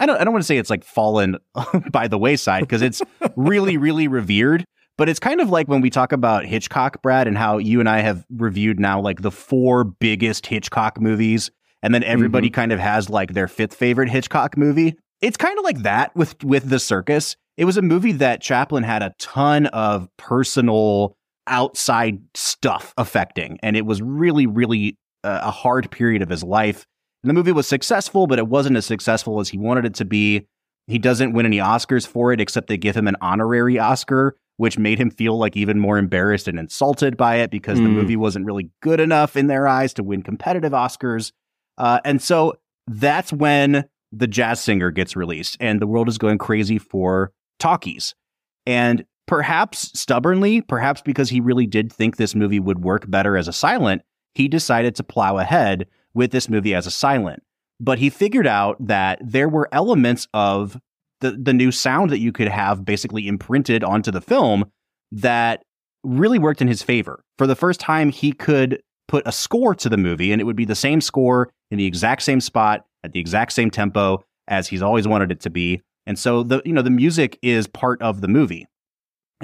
I 0.00 0.06
don't 0.06 0.20
I 0.20 0.24
don't 0.24 0.32
want 0.32 0.42
to 0.42 0.46
say 0.46 0.58
it's 0.58 0.70
like 0.70 0.84
fallen 0.84 1.36
by 1.90 2.08
the 2.08 2.18
wayside 2.18 2.62
because 2.62 2.82
it's 2.82 3.02
really 3.36 3.76
really 3.78 4.08
revered, 4.08 4.64
but 4.96 5.08
it's 5.08 5.20
kind 5.20 5.40
of 5.40 5.50
like 5.50 5.68
when 5.68 5.80
we 5.80 5.90
talk 5.90 6.12
about 6.12 6.44
Hitchcock, 6.44 7.02
Brad, 7.02 7.28
and 7.28 7.38
how 7.38 7.58
you 7.58 7.80
and 7.80 7.88
I 7.88 8.00
have 8.00 8.24
reviewed 8.30 8.80
now 8.80 9.00
like 9.00 9.22
the 9.22 9.30
four 9.30 9.84
biggest 9.84 10.46
Hitchcock 10.46 11.00
movies 11.00 11.50
and 11.82 11.94
then 11.94 12.02
everybody 12.02 12.48
mm-hmm. 12.48 12.54
kind 12.54 12.72
of 12.72 12.80
has 12.80 13.10
like 13.10 13.34
their 13.34 13.46
fifth 13.46 13.74
favorite 13.74 14.08
Hitchcock 14.08 14.56
movie. 14.56 14.96
It's 15.20 15.36
kind 15.36 15.58
of 15.58 15.64
like 15.64 15.82
that 15.82 16.14
with 16.16 16.42
with 16.42 16.68
The 16.68 16.78
Circus. 16.78 17.36
It 17.56 17.66
was 17.66 17.76
a 17.76 17.82
movie 17.82 18.12
that 18.12 18.40
Chaplin 18.40 18.82
had 18.82 19.02
a 19.02 19.14
ton 19.18 19.66
of 19.66 20.08
personal 20.16 21.16
outside 21.46 22.20
stuff 22.34 22.94
affecting 22.96 23.58
and 23.62 23.76
it 23.76 23.84
was 23.84 24.00
really 24.00 24.46
really 24.46 24.96
uh, 25.24 25.40
a 25.42 25.50
hard 25.50 25.90
period 25.90 26.22
of 26.22 26.30
his 26.30 26.42
life 26.42 26.86
the 27.28 27.34
movie 27.34 27.52
was 27.52 27.66
successful, 27.66 28.26
but 28.26 28.38
it 28.38 28.48
wasn't 28.48 28.76
as 28.76 28.86
successful 28.86 29.40
as 29.40 29.48
he 29.48 29.58
wanted 29.58 29.86
it 29.86 29.94
to 29.94 30.04
be. 30.04 30.46
He 30.86 30.98
doesn't 30.98 31.32
win 31.32 31.46
any 31.46 31.58
Oscars 31.58 32.06
for 32.06 32.32
it, 32.32 32.40
except 32.40 32.68
they 32.68 32.76
give 32.76 32.96
him 32.96 33.08
an 33.08 33.16
honorary 33.20 33.78
Oscar, 33.78 34.36
which 34.58 34.78
made 34.78 34.98
him 34.98 35.10
feel 35.10 35.38
like 35.38 35.56
even 35.56 35.78
more 35.78 35.98
embarrassed 35.98 36.46
and 36.46 36.58
insulted 36.58 37.16
by 37.16 37.36
it 37.36 37.50
because 37.50 37.78
mm. 37.78 37.84
the 37.84 37.88
hmm. 37.88 37.96
movie 37.96 38.16
wasn't 38.16 38.44
really 38.44 38.70
good 38.82 39.00
enough 39.00 39.36
in 39.36 39.46
their 39.46 39.66
eyes 39.66 39.94
to 39.94 40.02
win 40.02 40.22
competitive 40.22 40.72
Oscars. 40.72 41.32
Uh, 41.78 42.00
and 42.04 42.22
so 42.22 42.54
that's 42.86 43.32
when 43.32 43.84
the 44.12 44.26
jazz 44.26 44.60
singer 44.60 44.90
gets 44.90 45.16
released 45.16 45.56
and 45.58 45.80
the 45.80 45.86
world 45.86 46.08
is 46.08 46.18
going 46.18 46.38
crazy 46.38 46.78
for 46.78 47.32
talkies. 47.58 48.14
And 48.66 49.04
perhaps 49.26 49.98
stubbornly, 49.98 50.60
perhaps 50.60 51.02
because 51.02 51.30
he 51.30 51.40
really 51.40 51.66
did 51.66 51.92
think 51.92 52.16
this 52.16 52.34
movie 52.34 52.60
would 52.60 52.84
work 52.84 53.10
better 53.10 53.36
as 53.36 53.48
a 53.48 53.52
silent, 53.52 54.02
he 54.34 54.48
decided 54.48 54.94
to 54.96 55.02
plow 55.02 55.38
ahead 55.38 55.86
with 56.14 56.30
this 56.30 56.48
movie 56.48 56.74
as 56.74 56.86
a 56.86 56.90
silent. 56.90 57.42
But 57.80 57.98
he 57.98 58.08
figured 58.08 58.46
out 58.46 58.76
that 58.86 59.18
there 59.22 59.48
were 59.48 59.68
elements 59.72 60.28
of 60.32 60.78
the, 61.20 61.32
the 61.32 61.52
new 61.52 61.72
sound 61.72 62.10
that 62.10 62.20
you 62.20 62.32
could 62.32 62.48
have 62.48 62.84
basically 62.84 63.26
imprinted 63.26 63.82
onto 63.82 64.10
the 64.10 64.20
film 64.20 64.70
that 65.10 65.62
really 66.02 66.38
worked 66.38 66.62
in 66.62 66.68
his 66.68 66.82
favor. 66.82 67.22
For 67.38 67.46
the 67.46 67.56
first 67.56 67.80
time, 67.80 68.10
he 68.10 68.32
could 68.32 68.80
put 69.08 69.26
a 69.26 69.32
score 69.32 69.74
to 69.74 69.88
the 69.88 69.96
movie, 69.96 70.32
and 70.32 70.40
it 70.40 70.44
would 70.44 70.56
be 70.56 70.64
the 70.64 70.74
same 70.74 71.00
score 71.00 71.50
in 71.70 71.78
the 71.78 71.86
exact 71.86 72.22
same 72.22 72.40
spot 72.40 72.84
at 73.02 73.12
the 73.12 73.20
exact 73.20 73.52
same 73.52 73.70
tempo 73.70 74.24
as 74.48 74.68
he's 74.68 74.82
always 74.82 75.08
wanted 75.08 75.32
it 75.32 75.40
to 75.40 75.50
be. 75.50 75.82
And 76.06 76.18
so 76.18 76.42
the 76.42 76.60
you 76.64 76.72
know 76.72 76.82
the 76.82 76.90
music 76.90 77.38
is 77.42 77.66
part 77.66 78.00
of 78.02 78.20
the 78.20 78.28
movie. 78.28 78.66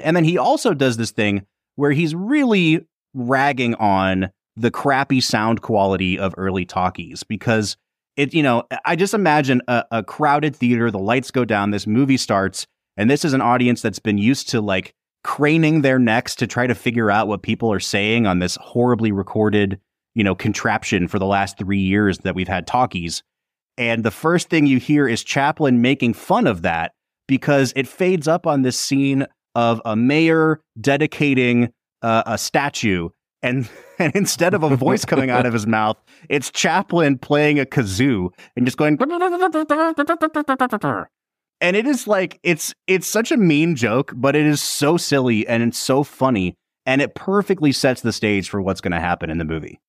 And 0.03 0.15
then 0.15 0.23
he 0.23 0.37
also 0.37 0.73
does 0.73 0.97
this 0.97 1.11
thing 1.11 1.45
where 1.75 1.91
he's 1.91 2.13
really 2.15 2.85
ragging 3.13 3.75
on 3.75 4.29
the 4.55 4.71
crappy 4.71 5.21
sound 5.21 5.61
quality 5.61 6.19
of 6.19 6.33
early 6.37 6.65
talkies 6.65 7.23
because 7.23 7.77
it, 8.17 8.33
you 8.33 8.43
know, 8.43 8.63
I 8.85 8.95
just 8.95 9.13
imagine 9.13 9.61
a, 9.67 9.85
a 9.91 10.03
crowded 10.03 10.55
theater, 10.55 10.91
the 10.91 10.99
lights 10.99 11.31
go 11.31 11.45
down, 11.45 11.71
this 11.71 11.87
movie 11.87 12.17
starts, 12.17 12.67
and 12.97 13.09
this 13.09 13.23
is 13.23 13.33
an 13.33 13.41
audience 13.41 13.81
that's 13.81 13.99
been 13.99 14.17
used 14.17 14.49
to 14.49 14.61
like 14.61 14.93
craning 15.23 15.81
their 15.81 15.99
necks 15.99 16.35
to 16.35 16.47
try 16.47 16.67
to 16.67 16.75
figure 16.75 17.09
out 17.09 17.27
what 17.27 17.41
people 17.41 17.71
are 17.71 17.79
saying 17.79 18.25
on 18.25 18.39
this 18.39 18.57
horribly 18.61 19.11
recorded, 19.11 19.79
you 20.13 20.23
know, 20.23 20.35
contraption 20.35 21.07
for 21.07 21.19
the 21.19 21.25
last 21.25 21.57
three 21.57 21.79
years 21.79 22.19
that 22.19 22.35
we've 22.35 22.47
had 22.47 22.67
talkies. 22.67 23.23
And 23.77 24.03
the 24.03 24.11
first 24.11 24.49
thing 24.49 24.65
you 24.65 24.77
hear 24.77 25.07
is 25.07 25.23
Chaplin 25.23 25.81
making 25.81 26.13
fun 26.13 26.47
of 26.47 26.63
that 26.63 26.91
because 27.27 27.71
it 27.75 27.87
fades 27.87 28.27
up 28.27 28.45
on 28.45 28.63
this 28.63 28.77
scene 28.77 29.25
of 29.55 29.81
a 29.85 29.95
mayor 29.95 30.61
dedicating 30.79 31.71
uh, 32.01 32.23
a 32.25 32.37
statue 32.37 33.09
and 33.43 33.69
and 33.99 34.15
instead 34.15 34.53
of 34.53 34.63
a 34.63 34.75
voice 34.75 35.05
coming 35.05 35.29
out 35.29 35.45
of 35.45 35.53
his 35.53 35.67
mouth, 35.77 35.97
it's 36.29 36.51
Chaplin 36.51 37.17
playing 37.17 37.59
a 37.59 37.65
kazoo 37.65 38.29
and 38.55 38.65
just 38.65 38.77
going. 38.77 38.97
And 41.63 41.75
it 41.75 41.85
is 41.85 42.07
like 42.07 42.39
it's 42.41 42.73
it's 42.87 43.05
such 43.05 43.31
a 43.31 43.37
mean 43.37 43.75
joke, 43.75 44.13
but 44.15 44.35
it 44.35 44.47
is 44.47 44.61
so 44.61 44.97
silly 44.97 45.47
and 45.47 45.61
it's 45.61 45.77
so 45.77 46.03
funny, 46.03 46.55
and 46.87 47.01
it 47.01 47.13
perfectly 47.13 47.71
sets 47.71 48.01
the 48.01 48.11
stage 48.11 48.49
for 48.49 48.61
what's 48.61 48.81
going 48.81 48.93
to 48.93 48.99
happen 48.99 49.29
in 49.29 49.37
the 49.37 49.45
movie. 49.45 49.79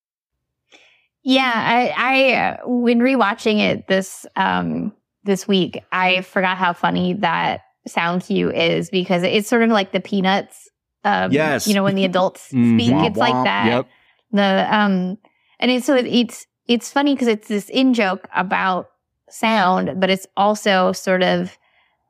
Yeah, 1.23 1.53
I, 1.55 1.95
I 1.97 2.59
when 2.67 2.99
rewatching 2.99 3.61
it 3.61 3.87
this 3.87 4.27
um 4.37 4.93
this 5.25 5.49
week, 5.49 5.83
I 5.93 6.21
forgot 6.21 6.59
how 6.59 6.75
funny 6.75 7.15
that 7.15 7.63
sound 7.87 8.25
cue 8.25 8.51
is 8.51 8.91
because 8.91 9.23
it's 9.23 9.49
sort 9.49 9.63
of 9.63 9.71
like 9.71 9.93
the 9.93 10.01
Peanuts 10.01 10.69
um, 11.05 11.33
yes. 11.33 11.67
You 11.67 11.75
know, 11.75 11.83
when 11.83 11.95
the 11.95 12.05
adults 12.05 12.49
mm-hmm. 12.53 12.79
speak, 12.79 12.93
it's 12.93 13.17
like 13.17 13.45
that. 13.45 13.67
Yep. 13.67 13.89
The 14.33 14.69
um, 14.71 15.19
and 15.59 15.71
it's 15.71 15.87
so 15.87 15.97
it's 15.97 16.47
it's 16.67 16.91
funny 16.91 17.15
because 17.15 17.29
it's 17.29 17.49
this 17.49 17.69
in 17.69 17.95
joke 17.95 18.29
about 18.35 18.89
sound, 19.29 20.01
but 20.01 20.11
it's 20.11 20.27
also 20.37 20.93
sort 20.93 21.23
of 21.23 21.57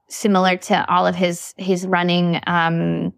similar 0.09 0.57
to 0.57 0.88
all 0.88 1.07
of 1.07 1.14
his 1.14 1.55
his 1.57 1.87
running 1.87 2.40
um, 2.46 3.12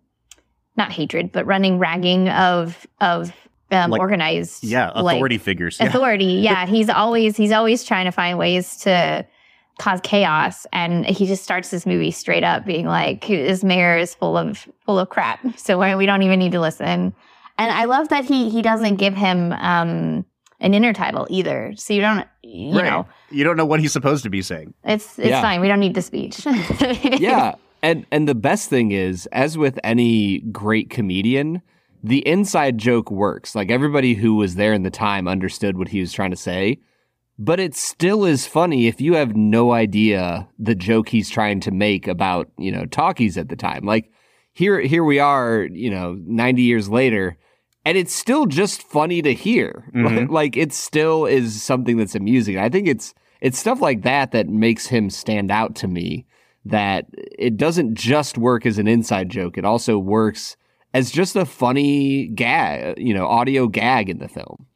not 0.76 0.92
hatred, 0.92 1.32
but 1.32 1.46
running 1.46 1.78
ragging 1.78 2.28
of 2.28 2.87
of 3.00 3.32
um, 3.70 3.90
like, 3.90 4.00
organized 4.00 4.62
yeah 4.64 4.90
authority 4.94 5.37
like, 5.37 5.42
figures 5.42 5.78
yeah. 5.80 5.87
authority 5.87 6.34
yeah 6.34 6.66
he's 6.68 6.88
always 6.88 7.37
he's 7.37 7.50
always 7.50 7.82
trying 7.82 8.04
to 8.04 8.12
find 8.12 8.38
ways 8.38 8.76
to 8.76 9.26
cause 9.78 10.00
chaos 10.02 10.66
and 10.72 11.04
he 11.06 11.26
just 11.26 11.42
starts 11.42 11.70
this 11.70 11.84
movie 11.84 12.10
straight 12.10 12.44
up 12.44 12.64
being 12.64 12.87
like 12.87 13.24
his 13.24 13.64
mayor 13.64 13.96
is 13.96 14.14
full 14.14 14.37
of 14.37 14.68
full 14.84 14.98
of 14.98 15.08
crap 15.08 15.40
so 15.56 15.78
we 15.96 16.06
don't 16.06 16.22
even 16.22 16.38
need 16.38 16.52
to 16.52 16.60
listen. 16.60 17.14
And 17.56 17.70
i 17.70 17.84
love 17.84 18.08
that 18.08 18.24
he 18.24 18.50
he 18.50 18.62
doesn't 18.62 18.96
give 18.96 19.14
him 19.14 19.52
um 19.52 20.24
an 20.60 20.72
intertitle 20.72 21.26
either 21.28 21.72
so 21.76 21.92
you 21.92 22.00
don't 22.00 22.26
you 22.42 22.76
right. 22.76 22.84
know. 22.84 23.06
You 23.30 23.42
don't 23.42 23.56
know 23.56 23.66
what 23.66 23.80
he's 23.80 23.92
supposed 23.92 24.22
to 24.22 24.30
be 24.30 24.42
saying. 24.42 24.74
It's 24.84 25.18
it's 25.18 25.28
yeah. 25.28 25.42
fine 25.42 25.60
we 25.60 25.68
don't 25.68 25.80
need 25.80 25.94
the 25.94 26.02
speech 26.02 26.46
yeah 27.20 27.54
and 27.82 28.06
and 28.10 28.28
the 28.28 28.34
best 28.34 28.70
thing 28.70 28.92
is 28.92 29.26
as 29.32 29.58
with 29.58 29.78
any 29.82 30.40
great 30.40 30.90
comedian 30.90 31.62
the 32.04 32.26
inside 32.28 32.76
joke 32.76 33.10
works. 33.10 33.54
Like 33.54 33.70
everybody 33.70 34.12
who 34.12 34.34
was 34.34 34.56
there 34.56 34.74
in 34.74 34.82
the 34.82 34.90
time 34.90 35.26
understood 35.26 35.78
what 35.78 35.88
he 35.88 36.00
was 36.00 36.12
trying 36.12 36.30
to 36.30 36.37
say 36.37 36.78
but 37.38 37.59
it 37.59 37.75
still 37.75 38.25
is 38.25 38.47
funny 38.47 38.87
if 38.87 39.01
you 39.01 39.14
have 39.14 39.35
no 39.35 39.73
idea 39.73 40.49
the 40.59 40.75
joke 40.75 41.09
he's 41.09 41.31
trying 41.31 41.61
to 41.61 41.70
make 41.70 42.07
about, 42.07 42.49
you 42.59 42.70
know, 42.70 42.87
talkies 42.87 43.37
at 43.37 43.49
the 43.49 43.57
time. 43.57 43.85
Like 43.85 44.11
here 44.53 44.81
here 44.81 45.05
we 45.05 45.18
are, 45.18 45.64
you 45.73 45.90
know, 45.90 46.16
90 46.27 46.62
years 46.62 46.88
later, 46.88 47.37
and 47.85 47.99
it's 47.99 48.14
still 48.14 48.47
just 48.47 48.83
funny 48.83 49.20
to 49.23 49.35
hear. 49.35 49.90
Mm-hmm. 49.94 50.33
like 50.33 50.57
it 50.57 50.73
still 50.73 51.25
is 51.27 51.62
something 51.62 51.97
that's 51.97 52.14
amusing. 52.14 52.59
I 52.59 52.68
think 52.68 52.87
it's 52.87 53.14
it's 53.40 53.59
stuff 53.59 53.81
like 53.81 54.03
that 54.03 54.33
that 54.33 54.49
makes 54.49 54.87
him 54.87 55.11
stand 55.11 55.51
out 55.51 55.75
to 55.77 55.88
me 55.88 56.27
that 56.64 57.07
it 57.12 57.57
doesn't 57.57 57.94
just 57.94 58.38
work 58.38 58.64
as 58.64 58.79
an 58.79 58.88
inside 58.88 59.29
joke. 59.29 59.59
It 59.59 59.64
also 59.64 59.99
works 59.99 60.57
as 60.94 61.11
just 61.11 61.37
a 61.37 61.44
funny 61.44 62.29
gag, 62.29 62.99
you 62.99 63.12
know, 63.12 63.27
audio 63.27 63.66
gag 63.66 64.09
in 64.09 64.18
the 64.18 64.29
film. 64.29 64.66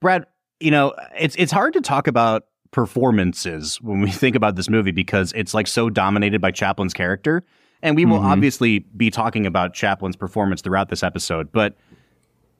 Brad, 0.00 0.26
you 0.60 0.70
know, 0.70 0.94
it's 1.18 1.34
it's 1.36 1.52
hard 1.52 1.72
to 1.74 1.80
talk 1.80 2.06
about 2.06 2.44
performances 2.70 3.80
when 3.80 4.00
we 4.00 4.10
think 4.10 4.36
about 4.36 4.56
this 4.56 4.68
movie 4.68 4.92
because 4.92 5.32
it's 5.34 5.54
like 5.54 5.66
so 5.66 5.90
dominated 5.90 6.40
by 6.40 6.50
Chaplin's 6.50 6.94
character. 6.94 7.42
And 7.82 7.96
we 7.96 8.04
will 8.04 8.18
mm-hmm. 8.18 8.26
obviously 8.26 8.80
be 8.80 9.10
talking 9.10 9.46
about 9.46 9.72
Chaplin's 9.72 10.16
performance 10.16 10.60
throughout 10.60 10.90
this 10.90 11.02
episode, 11.02 11.50
but 11.50 11.74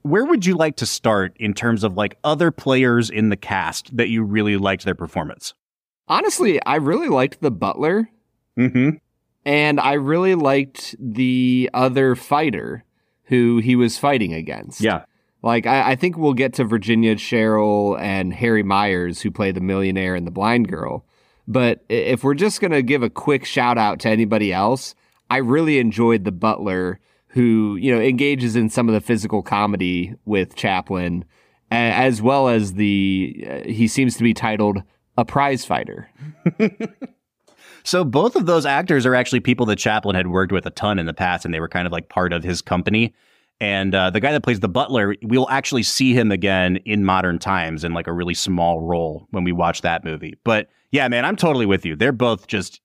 where 0.03 0.25
would 0.25 0.47
you 0.47 0.55
like 0.55 0.77
to 0.77 0.87
start 0.87 1.37
in 1.39 1.53
terms 1.53 1.85
of 1.85 1.95
like 1.95 2.17
other 2.25 2.51
players 2.51 3.11
in 3.11 3.29
the 3.29 3.37
cast 3.37 3.95
that 3.97 4.09
you 4.09 4.23
really 4.23 4.57
liked 4.57 4.85
their 4.85 4.95
performance? 4.95 5.53
Honestly, 6.09 6.63
I 6.65 6.77
really 6.77 7.09
liked 7.09 7.43
the 7.43 7.51
butler. 7.51 8.09
Mm-hmm. 8.59 8.97
And 9.45 9.81
I 9.81 9.95
really 9.95 10.35
liked 10.35 10.95
the 10.99 11.71
other 11.73 12.15
fighter 12.15 12.85
who 13.25 13.59
he 13.59 13.77
was 13.77 13.99
fighting 13.99 14.35
against. 14.35 14.81
Yeah. 14.81 15.05
Like 15.43 15.67
I, 15.67 15.93
I, 15.93 15.97
think 15.97 16.19
we'll 16.19 16.35
get 16.35 16.53
to 16.55 16.65
Virginia 16.65 17.17
Cherrill 17.17 17.97
and 17.99 18.33
Harry 18.35 18.63
Myers 18.63 19.23
who 19.23 19.31
play 19.31 19.53
the 19.53 19.61
millionaire 19.61 20.15
and 20.15 20.27
the 20.27 20.31
blind 20.31 20.69
girl. 20.69 21.05
But 21.49 21.83
if 21.89 22.23
we're 22.23 22.35
just 22.35 22.61
gonna 22.61 22.83
give 22.83 23.03
a 23.03 23.11
quick 23.11 23.45
shout 23.45 23.79
out 23.79 24.01
to 24.01 24.09
anybody 24.09 24.53
else, 24.53 24.95
I 25.31 25.39
really 25.39 25.79
enjoyed 25.79 26.25
the 26.25 26.33
butler 26.33 27.01
who 27.29 27.77
you 27.77 27.95
know 27.95 28.01
engages 28.01 28.57
in 28.57 28.69
some 28.69 28.89
of 28.89 28.95
the 28.95 29.01
physical 29.01 29.43
comedy 29.43 30.15
with 30.25 30.57
Chaplin, 30.57 31.25
as 31.71 32.21
well 32.21 32.49
as 32.49 32.75
the 32.75 33.47
uh, 33.49 33.69
he 33.69 33.89
seems 33.89 34.17
to 34.17 34.23
be 34.23 34.35
titled 34.35 34.83
a 35.17 35.25
prize 35.25 35.65
fighter. 35.65 36.11
so 37.85 38.05
both 38.05 38.37
of 38.37 38.47
those 38.47 38.67
actors 38.67 39.07
are 39.07 39.15
actually 39.15 39.41
people 39.41 39.67
that 39.67 39.77
Chaplin 39.77 40.17
had 40.17 40.29
worked 40.29 40.53
with 40.53 40.67
a 40.67 40.71
ton 40.71 40.99
in 40.99 41.07
the 41.07 41.15
past, 41.15 41.45
and 41.45 41.55
they 41.55 41.61
were 41.61 41.69
kind 41.69 41.87
of 41.87 41.93
like 41.93 42.09
part 42.09 42.33
of 42.33 42.45
his 42.45 42.61
company. 42.61 43.15
And 43.61 43.95
uh, 43.95 44.11
the 44.11 44.21
guy 44.21 44.33
that 44.33 44.43
plays 44.43 44.61
the 44.61 44.69
butler, 44.69 45.15
we'll 45.23 45.49
actually 45.51 45.83
see 45.83 46.15
him 46.15 46.33
again 46.33 46.77
in 46.87 47.05
modern 47.05 47.39
times 47.39 47.85
in 47.85 47.93
like 47.93 48.07
a 48.07 48.13
really 48.13 48.35
small 48.35 48.81
role 48.81 49.27
when 49.31 49.45
we 49.45 49.53
watch 49.53 49.83
that 49.83 50.03
movie. 50.03 50.35
But 50.45 50.71
yeah, 50.93 51.07
man, 51.09 51.25
I'm 51.25 51.37
totally 51.37 51.67
with 51.67 51.85
you. 51.85 51.95
They're 51.95 52.13
both 52.13 52.47
just 52.47 52.81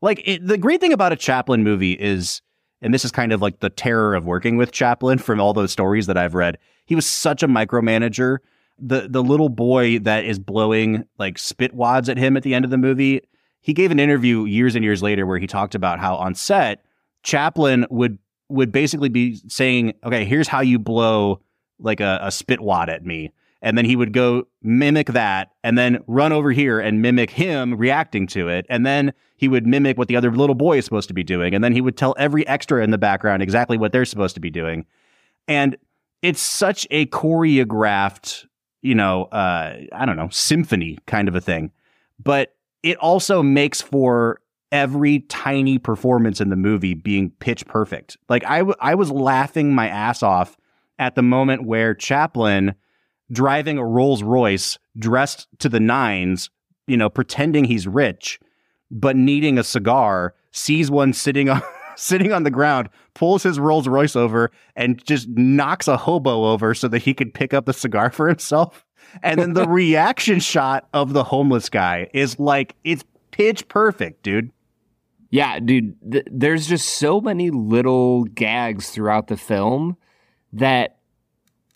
like 0.00 0.22
it, 0.24 0.46
the 0.46 0.58
great 0.58 0.80
thing 0.80 0.92
about 0.92 1.12
a 1.12 1.16
Chaplin 1.16 1.64
movie 1.64 1.92
is, 1.92 2.40
and 2.80 2.94
this 2.94 3.04
is 3.04 3.10
kind 3.10 3.32
of 3.32 3.42
like 3.42 3.60
the 3.60 3.70
terror 3.70 4.14
of 4.14 4.24
working 4.24 4.56
with 4.56 4.70
Chaplin 4.70 5.18
from 5.18 5.40
all 5.40 5.52
those 5.52 5.72
stories 5.72 6.06
that 6.06 6.16
I've 6.16 6.34
read, 6.34 6.58
he 6.86 6.94
was 6.94 7.06
such 7.06 7.42
a 7.42 7.48
micromanager. 7.48 8.38
The 8.78 9.08
the 9.08 9.22
little 9.22 9.48
boy 9.48 9.98
that 10.00 10.24
is 10.24 10.38
blowing 10.38 11.04
like 11.18 11.38
spit 11.38 11.74
wads 11.74 12.08
at 12.08 12.16
him 12.16 12.36
at 12.36 12.42
the 12.42 12.54
end 12.54 12.64
of 12.64 12.70
the 12.70 12.78
movie, 12.78 13.22
he 13.60 13.72
gave 13.72 13.90
an 13.90 14.00
interview 14.00 14.44
years 14.44 14.74
and 14.74 14.84
years 14.84 15.02
later 15.02 15.26
where 15.26 15.38
he 15.38 15.46
talked 15.46 15.74
about 15.74 16.00
how 16.00 16.16
on 16.16 16.34
set 16.34 16.84
Chaplin 17.22 17.86
would 17.90 18.18
would 18.52 18.72
basically 18.72 19.08
be 19.08 19.40
saying, 19.48 19.94
"Okay, 20.04 20.24
here's 20.24 20.48
how 20.48 20.60
you 20.60 20.78
blow 20.78 21.40
like 21.78 22.00
a, 22.00 22.18
a 22.22 22.30
spit 22.30 22.60
wad 22.60 22.88
at 22.88 23.04
me." 23.04 23.32
And 23.62 23.78
then 23.78 23.84
he 23.84 23.94
would 23.94 24.12
go 24.12 24.48
mimic 24.60 25.06
that 25.08 25.52
and 25.62 25.78
then 25.78 26.02
run 26.08 26.32
over 26.32 26.50
here 26.50 26.80
and 26.80 27.00
mimic 27.00 27.30
him 27.30 27.76
reacting 27.76 28.26
to 28.28 28.48
it. 28.48 28.66
And 28.68 28.84
then 28.84 29.12
he 29.36 29.46
would 29.46 29.66
mimic 29.66 29.96
what 29.96 30.08
the 30.08 30.16
other 30.16 30.32
little 30.32 30.56
boy 30.56 30.78
is 30.78 30.84
supposed 30.84 31.06
to 31.08 31.14
be 31.14 31.22
doing. 31.22 31.54
And 31.54 31.62
then 31.62 31.72
he 31.72 31.80
would 31.80 31.96
tell 31.96 32.16
every 32.18 32.46
extra 32.48 32.82
in 32.82 32.90
the 32.90 32.98
background 32.98 33.40
exactly 33.40 33.78
what 33.78 33.92
they're 33.92 34.04
supposed 34.04 34.34
to 34.34 34.40
be 34.40 34.50
doing. 34.50 34.84
And 35.46 35.76
it's 36.22 36.40
such 36.40 36.88
a 36.90 37.06
choreographed, 37.06 38.46
you 38.82 38.96
know, 38.96 39.24
uh, 39.26 39.76
I 39.92 40.06
don't 40.06 40.16
know, 40.16 40.28
symphony 40.30 40.98
kind 41.06 41.28
of 41.28 41.36
a 41.36 41.40
thing. 41.40 41.70
But 42.18 42.56
it 42.82 42.96
also 42.98 43.44
makes 43.44 43.80
for 43.80 44.40
every 44.72 45.20
tiny 45.20 45.78
performance 45.78 46.40
in 46.40 46.48
the 46.48 46.56
movie 46.56 46.94
being 46.94 47.30
pitch 47.38 47.66
perfect. 47.66 48.16
Like 48.28 48.44
I, 48.46 48.58
w- 48.58 48.76
I 48.80 48.94
was 48.94 49.10
laughing 49.10 49.74
my 49.74 49.88
ass 49.88 50.22
off 50.22 50.56
at 50.98 51.14
the 51.14 51.22
moment 51.22 51.66
where 51.66 51.94
Chaplin 51.94 52.74
driving 53.30 53.78
a 53.78 53.86
Rolls 53.86 54.22
Royce 54.22 54.78
dressed 54.98 55.46
to 55.58 55.68
the 55.68 55.80
nines, 55.80 56.50
you 56.86 56.96
know, 56.96 57.10
pretending 57.10 57.64
he's 57.64 57.86
rich, 57.86 58.40
but 58.90 59.14
needing 59.14 59.58
a 59.58 59.64
cigar, 59.64 60.34
sees 60.50 60.90
one 60.90 61.12
sitting 61.12 61.48
on 61.48 61.62
sitting 61.96 62.32
on 62.32 62.42
the 62.42 62.50
ground, 62.50 62.88
pulls 63.14 63.42
his 63.42 63.60
Rolls 63.60 63.86
Royce 63.86 64.16
over 64.16 64.50
and 64.74 65.04
just 65.04 65.28
knocks 65.28 65.88
a 65.88 65.96
hobo 65.96 66.46
over 66.46 66.74
so 66.74 66.88
that 66.88 67.02
he 67.02 67.12
could 67.12 67.34
pick 67.34 67.52
up 67.52 67.66
the 67.66 67.74
cigar 67.74 68.10
for 68.10 68.28
himself. 68.28 68.86
And 69.22 69.38
then 69.38 69.52
the 69.52 69.68
reaction 69.68 70.40
shot 70.40 70.88
of 70.94 71.12
the 71.12 71.24
homeless 71.24 71.68
guy 71.68 72.08
is 72.14 72.38
like 72.38 72.74
it's 72.84 73.04
pitch 73.30 73.68
perfect, 73.68 74.22
dude. 74.22 74.50
Yeah, 75.32 75.58
dude, 75.60 75.96
th- 76.12 76.26
there's 76.30 76.66
just 76.66 76.98
so 76.98 77.18
many 77.18 77.50
little 77.50 78.24
gags 78.24 78.90
throughout 78.90 79.28
the 79.28 79.36
film 79.38 79.96
that 80.52 80.98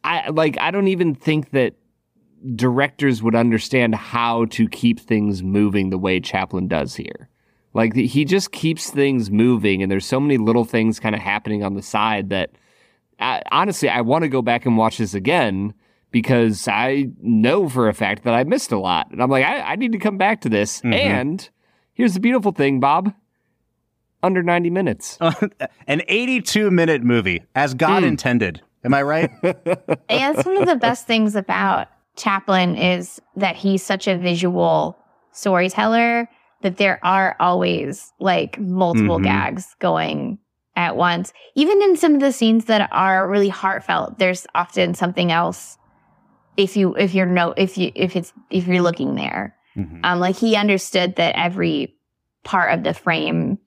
I 0.05 0.29
like 0.29 0.59
I 0.61 0.71
don't 0.71 0.89
even 0.89 1.15
think 1.15 1.51
that 1.53 1.75
directors 2.55 3.23
would 3.23 3.35
understand 3.35 3.95
how 3.95 4.45
to 4.45 4.69
keep 4.69 5.01
things 5.01 5.43
moving 5.43 5.89
the 5.89 5.97
way 5.99 6.21
Chaplin 6.21 6.69
does 6.69 6.95
here. 6.95 7.29
Like 7.73 7.95
he 7.95 8.27
just 8.27 8.53
keeps 8.53 8.91
things 8.91 9.31
moving, 9.31 9.83
and 9.83 9.91
there's 9.91 10.07
so 10.07 10.21
many 10.21 10.37
little 10.37 10.65
things 10.67 11.01
kind 11.01 11.15
of 11.15 11.23
happening 11.23 11.65
on 11.65 11.75
the 11.75 11.83
side 11.83 12.29
that 12.29 12.51
I, 13.19 13.43
honestly 13.51 13.89
I 13.89 14.03
want 14.03 14.23
to 14.23 14.29
go 14.29 14.43
back 14.43 14.67
and 14.67 14.77
watch 14.77 14.99
this 14.99 15.15
again 15.15 15.73
because 16.11 16.69
I 16.69 17.09
know 17.23 17.71
for 17.71 17.89
a 17.89 17.95
fact 17.95 18.25
that 18.25 18.35
I 18.35 18.45
missed 18.45 18.71
a 18.71 18.79
lot, 18.79 19.11
and 19.11 19.23
I'm 19.23 19.31
like 19.31 19.47
I, 19.47 19.61
I 19.61 19.77
need 19.77 19.93
to 19.93 19.99
come 19.99 20.19
back 20.19 20.43
to 20.43 20.51
this. 20.51 20.83
Mhm. 20.83 20.95
And 20.95 21.51
here's 21.95 22.13
the 22.13 22.21
beautiful 22.21 22.53
thing, 22.53 22.81
Bob. 22.81 23.15
Under 24.23 24.43
90 24.43 24.71
minutes. 24.71 25.19
An 25.87 26.03
82 26.09 26.71
minute 26.71 27.03
movie, 27.03 27.45
as 27.55 27.75
God 27.75 28.03
Hmm. 28.03 28.09
intended. 28.09 28.61
Am 28.85 28.95
I 28.95 29.03
right? 29.03 29.31
yeah, 29.43 30.33
it's 30.33 30.45
one 30.45 30.57
of 30.59 30.67
the 30.67 30.77
best 30.77 31.07
things 31.07 31.35
about 31.37 31.89
Chaplin 32.17 32.77
is 32.77 33.21
that 33.37 33.57
he's 33.57 33.83
such 33.83 34.07
a 34.09 34.17
visual 34.17 34.97
storyteller 35.33 36.29
that 36.63 36.79
there 36.79 36.99
are 37.05 37.37
always 37.39 38.13
like 38.19 38.59
multiple 38.59 39.19
Mhm. 39.19 39.25
gags 39.25 39.77
going 39.81 40.39
at 40.75 40.97
once. 40.97 41.33
Even 41.55 41.83
in 41.83 41.97
some 41.97 42.15
of 42.15 42.21
the 42.21 42.33
scenes 42.33 42.65
that 42.67 42.89
are 42.93 43.29
really 43.29 43.49
heartfelt, 43.51 44.19
there's 44.19 44.47
often 44.55 44.95
something 44.95 45.31
else 45.31 45.77
if 46.57 46.77
you 46.77 46.95
if 46.97 47.15
you're 47.15 47.27
no 47.27 47.53
if 47.57 47.77
you 47.77 47.93
if 47.95 48.17
it's 48.17 48.33
if 48.51 48.67
you're 48.67 48.83
looking 48.83 49.15
there. 49.15 49.55
Mhm. 49.77 50.01
Um 50.05 50.21
like 50.21 50.37
he 50.37 50.57
understood 50.57 51.17
that 51.17 51.35
every 51.37 51.95
part 52.45 52.73
of 52.73 52.83
the 52.83 52.95
frame 52.95 53.59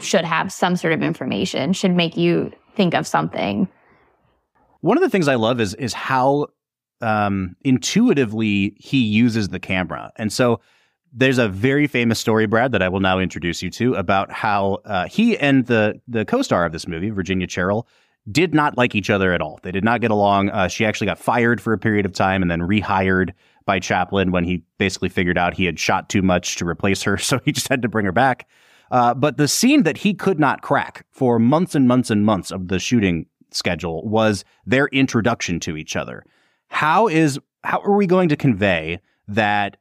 should 0.00 0.24
have 0.24 0.52
some 0.52 0.76
sort 0.76 0.92
of 0.92 1.02
information, 1.02 1.72
should 1.72 1.94
make 1.94 2.16
you 2.16 2.52
think 2.74 2.94
of 2.94 3.06
something. 3.06 3.68
One 4.80 4.96
of 4.96 5.02
the 5.02 5.10
things 5.10 5.28
I 5.28 5.36
love 5.36 5.60
is 5.60 5.74
is 5.74 5.92
how 5.92 6.48
um, 7.00 7.56
intuitively 7.62 8.74
he 8.78 8.98
uses 8.98 9.48
the 9.48 9.60
camera, 9.60 10.12
and 10.16 10.32
so 10.32 10.60
there's 11.12 11.38
a 11.38 11.48
very 11.48 11.86
famous 11.86 12.18
story, 12.18 12.46
Brad, 12.46 12.72
that 12.72 12.82
I 12.82 12.88
will 12.88 13.00
now 13.00 13.18
introduce 13.18 13.62
you 13.62 13.70
to 13.70 13.94
about 13.94 14.32
how 14.32 14.78
uh, 14.84 15.06
he 15.06 15.36
and 15.38 15.66
the 15.66 16.00
the 16.08 16.24
co-star 16.24 16.64
of 16.64 16.72
this 16.72 16.88
movie, 16.88 17.10
Virginia 17.10 17.46
Cherrill, 17.46 17.86
did 18.30 18.54
not 18.54 18.78
like 18.78 18.94
each 18.94 19.10
other 19.10 19.32
at 19.32 19.42
all. 19.42 19.60
They 19.62 19.72
did 19.72 19.84
not 19.84 20.00
get 20.00 20.10
along. 20.10 20.50
Uh, 20.50 20.68
she 20.68 20.84
actually 20.86 21.06
got 21.06 21.18
fired 21.18 21.60
for 21.60 21.72
a 21.72 21.78
period 21.78 22.06
of 22.06 22.12
time 22.12 22.40
and 22.40 22.50
then 22.50 22.60
rehired 22.60 23.32
by 23.66 23.78
Chaplin 23.78 24.30
when 24.32 24.44
he 24.44 24.62
basically 24.78 25.08
figured 25.08 25.38
out 25.38 25.54
he 25.54 25.64
had 25.64 25.78
shot 25.78 26.08
too 26.08 26.22
much 26.22 26.56
to 26.56 26.66
replace 26.66 27.02
her, 27.02 27.16
so 27.18 27.38
he 27.44 27.52
just 27.52 27.68
had 27.68 27.82
to 27.82 27.88
bring 27.88 28.06
her 28.06 28.12
back. 28.12 28.48
Uh, 28.92 29.14
but 29.14 29.38
the 29.38 29.48
scene 29.48 29.84
that 29.84 29.96
he 29.96 30.12
could 30.12 30.38
not 30.38 30.60
crack 30.60 31.06
for 31.10 31.38
months 31.38 31.74
and 31.74 31.88
months 31.88 32.10
and 32.10 32.26
months 32.26 32.52
of 32.52 32.68
the 32.68 32.78
shooting 32.78 33.24
schedule 33.50 34.06
was 34.06 34.44
their 34.66 34.86
introduction 34.88 35.58
to 35.60 35.78
each 35.78 35.96
other. 35.96 36.24
How 36.68 37.08
is 37.08 37.38
how 37.64 37.80
are 37.80 37.96
we 37.96 38.06
going 38.06 38.28
to 38.28 38.36
convey 38.36 39.00
that 39.28 39.78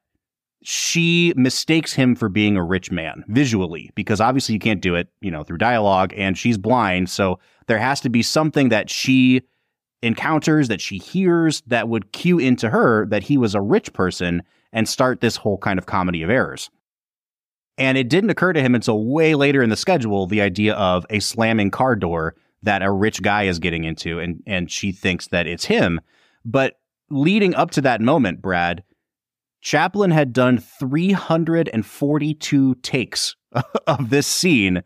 she 0.63 1.34
mistakes 1.36 1.91
him 1.91 2.15
for 2.15 2.30
being 2.30 2.56
a 2.56 2.63
rich 2.63 2.89
man 2.89 3.26
visually 3.28 3.91
because 3.95 4.21
obviously 4.21 4.54
you 4.54 4.60
can't 4.60 4.82
do 4.82 4.95
it, 4.95 5.10
you 5.19 5.32
know, 5.32 5.43
through 5.43 5.58
dialogue 5.58 6.13
and 6.15 6.38
she's 6.38 6.58
blind, 6.58 7.10
so 7.10 7.38
there 7.67 7.80
has 7.80 8.00
to 8.02 8.10
be 8.10 8.24
something 8.24 8.69
that 8.69 8.89
she 8.89 9.41
encounters 10.02 10.69
that 10.69 10.80
she 10.80 10.97
hears 10.97 11.62
that 11.67 11.89
would 11.89 12.12
cue 12.13 12.39
into 12.39 12.69
her 12.69 13.06
that 13.08 13.24
he 13.24 13.38
was 13.38 13.56
a 13.56 13.62
rich 13.62 13.91
person 13.91 14.41
and 14.71 14.88
start 14.88 15.19
this 15.19 15.36
whole 15.36 15.58
kind 15.58 15.78
of 15.78 15.86
comedy 15.86 16.24
of 16.24 16.30
errors. 16.30 16.69
And 17.82 17.98
it 17.98 18.08
didn't 18.10 18.30
occur 18.30 18.54
to 18.54 18.62
him 18.62 18.76
until 18.76 19.04
way 19.04 19.34
later 19.34 19.63
in 19.63 19.72
the 19.72 19.76
schedule 19.76 20.28
the 20.28 20.41
idea 20.41 20.76
of 20.76 21.04
a 21.10 21.20
slamming 21.20 21.72
car 21.72 21.96
door 21.96 22.36
that 22.62 22.84
a 22.84 22.91
rich 22.91 23.24
guy 23.24 23.46
is 23.46 23.58
getting 23.58 23.86
into 23.86 24.20
and 24.20 24.44
and 24.46 24.70
she 24.70 24.91
thinks 24.91 25.30
that 25.30 25.48
it's 25.48 25.65
him. 25.65 26.00
But 26.46 26.76
leading 27.10 27.56
up 27.56 27.72
to 27.72 27.82
that 27.82 28.00
moment, 28.00 28.39
Brad, 28.39 28.84
Chaplin 29.62 30.12
had 30.12 30.32
done 30.32 30.60
342 30.60 32.76
takes 32.76 33.36
of 33.88 34.12
this 34.12 34.28
scene 34.28 34.84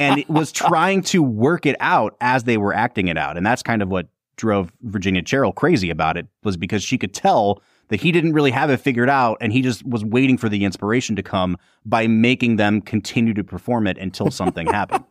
and 0.00 0.24
was 0.26 0.50
trying 0.50 1.02
to 1.02 1.22
work 1.22 1.64
it 1.64 1.76
out 1.78 2.16
as 2.20 2.42
they 2.42 2.56
were 2.56 2.74
acting 2.74 3.06
it 3.06 3.16
out. 3.16 3.36
And 3.36 3.46
that's 3.46 3.62
kind 3.62 3.82
of 3.82 3.88
what 3.88 4.08
drove 4.34 4.72
Virginia 4.82 5.22
Cherrill 5.22 5.52
crazy 5.52 5.90
about 5.90 6.16
it 6.16 6.26
was 6.42 6.56
because 6.56 6.82
she 6.82 6.98
could 6.98 7.14
tell 7.14 7.62
that 7.92 8.00
he 8.00 8.10
didn't 8.10 8.32
really 8.32 8.50
have 8.50 8.70
it 8.70 8.78
figured 8.78 9.10
out 9.10 9.36
and 9.42 9.52
he 9.52 9.60
just 9.60 9.86
was 9.86 10.02
waiting 10.02 10.38
for 10.38 10.48
the 10.48 10.64
inspiration 10.64 11.14
to 11.14 11.22
come 11.22 11.58
by 11.84 12.06
making 12.06 12.56
them 12.56 12.80
continue 12.80 13.34
to 13.34 13.44
perform 13.44 13.86
it 13.86 13.98
until 13.98 14.30
something 14.30 14.66
happened. 14.72 15.04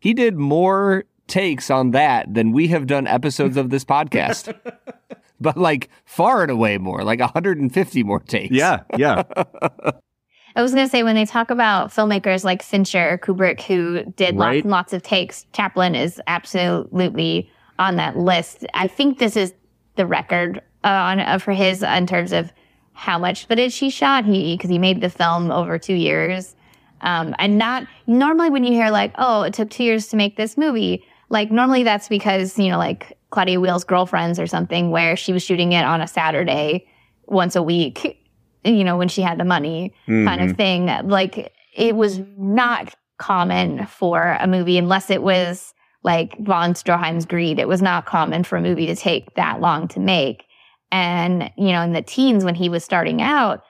He 0.00 0.14
did 0.14 0.34
more 0.34 1.04
takes 1.26 1.70
on 1.70 1.90
that 1.90 2.32
than 2.32 2.52
we 2.52 2.68
have 2.68 2.86
done 2.86 3.06
episodes 3.06 3.58
of 3.58 3.68
this 3.68 3.84
podcast. 3.84 4.58
but 5.42 5.58
like 5.58 5.90
far 6.06 6.40
and 6.40 6.50
away 6.50 6.78
more, 6.78 7.04
like 7.04 7.20
150 7.20 8.02
more 8.02 8.20
takes. 8.20 8.50
Yeah, 8.54 8.80
yeah. 8.96 9.22
I 10.56 10.62
was 10.62 10.72
going 10.72 10.86
to 10.86 10.90
say 10.90 11.02
when 11.02 11.16
they 11.16 11.26
talk 11.26 11.50
about 11.50 11.90
filmmakers 11.90 12.44
like 12.44 12.62
Fincher 12.62 13.10
or 13.10 13.18
Kubrick 13.18 13.60
who 13.60 14.04
did 14.16 14.36
lots 14.36 14.46
Right. 14.46 14.62
and 14.64 14.70
lots 14.70 14.94
of 14.94 15.02
takes, 15.02 15.44
Chaplin 15.52 15.94
is 15.94 16.18
absolutely 16.26 17.50
on 17.78 17.96
that 17.96 18.16
list. 18.16 18.64
I 18.72 18.86
think 18.86 19.18
this 19.18 19.36
is 19.36 19.52
the 19.96 20.06
record 20.06 20.62
uh, 20.84 20.88
on 20.88 21.20
uh, 21.20 21.38
for 21.38 21.52
his 21.52 21.82
in 21.82 22.06
terms 22.06 22.32
of 22.32 22.52
how 22.92 23.18
much 23.18 23.46
footage 23.46 23.76
he 23.76 23.90
shot. 23.90 24.24
He 24.24 24.56
because 24.56 24.70
he 24.70 24.78
made 24.78 25.00
the 25.00 25.10
film 25.10 25.50
over 25.50 25.78
two 25.78 25.94
years, 25.94 26.54
um, 27.00 27.34
and 27.38 27.58
not 27.58 27.86
normally 28.06 28.50
when 28.50 28.64
you 28.64 28.72
hear 28.72 28.90
like, 28.90 29.12
oh, 29.18 29.42
it 29.42 29.54
took 29.54 29.70
two 29.70 29.84
years 29.84 30.08
to 30.08 30.16
make 30.16 30.36
this 30.36 30.56
movie. 30.56 31.04
Like 31.28 31.50
normally 31.50 31.82
that's 31.84 32.08
because 32.08 32.58
you 32.58 32.70
know 32.70 32.78
like 32.78 33.16
Claudia 33.30 33.60
Weill's 33.60 33.84
Girlfriends 33.84 34.38
or 34.40 34.46
something 34.46 34.90
where 34.90 35.16
she 35.16 35.32
was 35.32 35.42
shooting 35.42 35.72
it 35.72 35.84
on 35.84 36.00
a 36.00 36.06
Saturday 36.08 36.86
once 37.26 37.56
a 37.56 37.62
week. 37.62 38.16
You 38.64 38.84
know 38.84 38.96
when 38.98 39.08
she 39.08 39.22
had 39.22 39.38
the 39.38 39.44
money 39.44 39.94
kind 40.06 40.28
Mhm. 40.40 40.50
of 40.50 40.56
thing. 40.56 40.86
Like 41.08 41.52
it 41.74 41.96
was 41.96 42.20
not 42.36 42.94
common 43.18 43.86
for 43.86 44.36
a 44.40 44.46
movie 44.46 44.76
unless 44.78 45.08
it 45.10 45.22
was 45.22 45.72
like 46.02 46.36
von 46.40 46.74
Stroheim's 46.74 47.26
Greed. 47.26 47.58
It 47.58 47.68
was 47.68 47.80
not 47.82 48.06
common 48.06 48.42
for 48.44 48.56
a 48.56 48.60
movie 48.62 48.86
to 48.86 48.96
take 48.96 49.34
that 49.34 49.60
long 49.60 49.86
to 49.88 50.00
make. 50.00 50.44
And, 50.92 51.50
you 51.56 51.72
know, 51.72 51.82
in 51.82 51.92
the 51.92 52.02
teens 52.02 52.44
when 52.44 52.54
he 52.54 52.68
was 52.68 52.84
starting 52.84 53.22
out, 53.22 53.62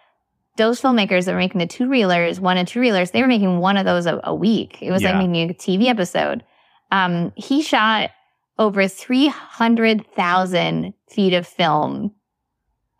those 0.56 0.80
filmmakers 0.80 1.24
that 1.26 1.32
were 1.32 1.38
making 1.38 1.58
the 1.58 1.66
two 1.66 1.86
reelers, 1.86 2.40
one 2.40 2.56
and 2.56 2.66
two 2.66 2.80
reelers, 2.80 3.12
they 3.12 3.22
were 3.22 3.28
making 3.28 3.58
one 3.58 3.76
of 3.76 3.84
those 3.84 4.06
a, 4.06 4.20
a 4.24 4.34
week. 4.34 4.78
It 4.82 4.90
was 4.90 5.02
Yeah. 5.02 5.18
like 5.18 5.28
making 5.28 5.50
a 5.50 5.54
TV 5.54 5.86
episode. 5.88 6.44
Um, 6.90 7.32
he 7.36 7.62
shot 7.62 8.10
over 8.58 8.88
300,000 8.88 10.92
feet 11.08 11.32
of 11.34 11.46
film 11.46 12.12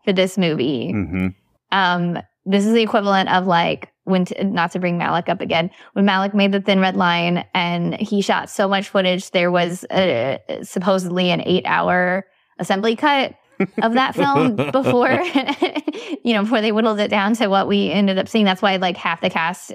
for 0.03 0.13
this 0.13 0.37
movie. 0.37 0.91
hmm 0.91 1.27
Um, 1.71 2.19
this 2.45 2.65
is 2.65 2.73
the 2.73 2.81
equivalent 2.81 3.29
of 3.29 3.45
like 3.45 3.91
when, 4.05 4.25
t- 4.25 4.43
not 4.43 4.71
to 4.71 4.79
bring 4.79 4.97
Malick 4.97 5.29
up 5.29 5.41
again, 5.41 5.69
when 5.93 6.07
Malick 6.07 6.33
made 6.33 6.51
the 6.51 6.59
Thin 6.61 6.79
Red 6.79 6.95
Line 6.97 7.45
and 7.53 7.93
he 7.95 8.21
shot 8.21 8.49
so 8.49 8.67
much 8.67 8.89
footage, 8.89 9.29
there 9.31 9.51
was 9.51 9.83
uh 9.85 10.37
supposedly 10.63 11.29
an 11.29 11.41
eight 11.45 11.63
hour 11.67 12.25
assembly 12.57 12.95
cut 12.95 13.35
of 13.81 13.93
that 13.93 14.15
film 14.15 14.55
before, 14.71 15.11
you 16.23 16.33
know, 16.33 16.43
before 16.43 16.61
they 16.61 16.71
whittled 16.71 16.99
it 16.99 17.09
down 17.09 17.35
to 17.35 17.47
what 17.47 17.67
we 17.67 17.91
ended 17.91 18.17
up 18.17 18.27
seeing. 18.27 18.45
That's 18.45 18.61
why 18.61 18.75
like 18.77 18.97
half 18.97 19.21
the 19.21 19.29
cast 19.29 19.73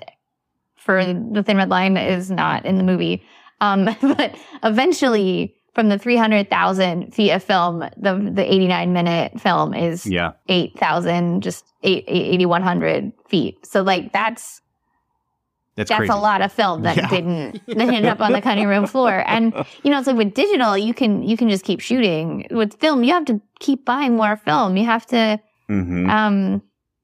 for 0.76 1.02
the 1.04 1.42
Thin 1.42 1.56
Red 1.56 1.68
Line 1.68 1.96
is 1.96 2.30
not 2.30 2.64
in 2.64 2.76
the 2.76 2.84
movie. 2.84 3.22
Um, 3.60 3.84
but 4.00 4.36
eventually, 4.62 5.56
from 5.74 5.88
the 5.88 5.98
300,000 5.98 7.12
feet 7.14 7.32
of 7.32 7.42
film, 7.42 7.80
the 7.96 8.30
the 8.32 8.44
89 8.52 8.92
minute 8.92 9.40
film 9.40 9.74
is 9.74 10.06
Yeah. 10.06 10.32
8,000, 10.48 11.42
just 11.42 11.64
8, 11.82 12.04
8,100 12.06 13.12
feet. 13.28 13.66
So 13.66 13.82
like 13.82 14.12
that's 14.12 14.62
That's, 15.76 15.90
that's 15.90 15.98
crazy. 15.98 16.12
a 16.12 16.16
lot 16.16 16.40
of 16.42 16.52
film 16.52 16.82
that 16.82 16.96
Yeah. 16.96 17.08
didn't 17.08 17.60
that 17.66 17.78
ended 17.78 18.06
up 18.06 18.20
on 18.20 18.32
the 18.32 18.40
cutting 18.40 18.66
room 18.66 18.86
floor. 18.86 19.22
And 19.26 19.52
you 19.82 19.90
know, 19.90 19.98
it's 19.98 20.06
like 20.06 20.16
with 20.16 20.34
digital, 20.34 20.76
you 20.76 20.94
can 20.94 21.22
you 21.22 21.36
can 21.36 21.48
just 21.50 21.64
keep 21.64 21.80
shooting. 21.80 22.46
With 22.50 22.74
film, 22.80 23.04
you 23.04 23.12
have 23.12 23.26
to 23.26 23.40
keep 23.60 23.84
buying 23.84 24.16
more 24.16 24.36
film. 24.36 24.76
You 24.76 24.84
have 24.86 25.06
to, 25.06 25.38
Mhm. 25.70 26.08
um, 26.10 26.62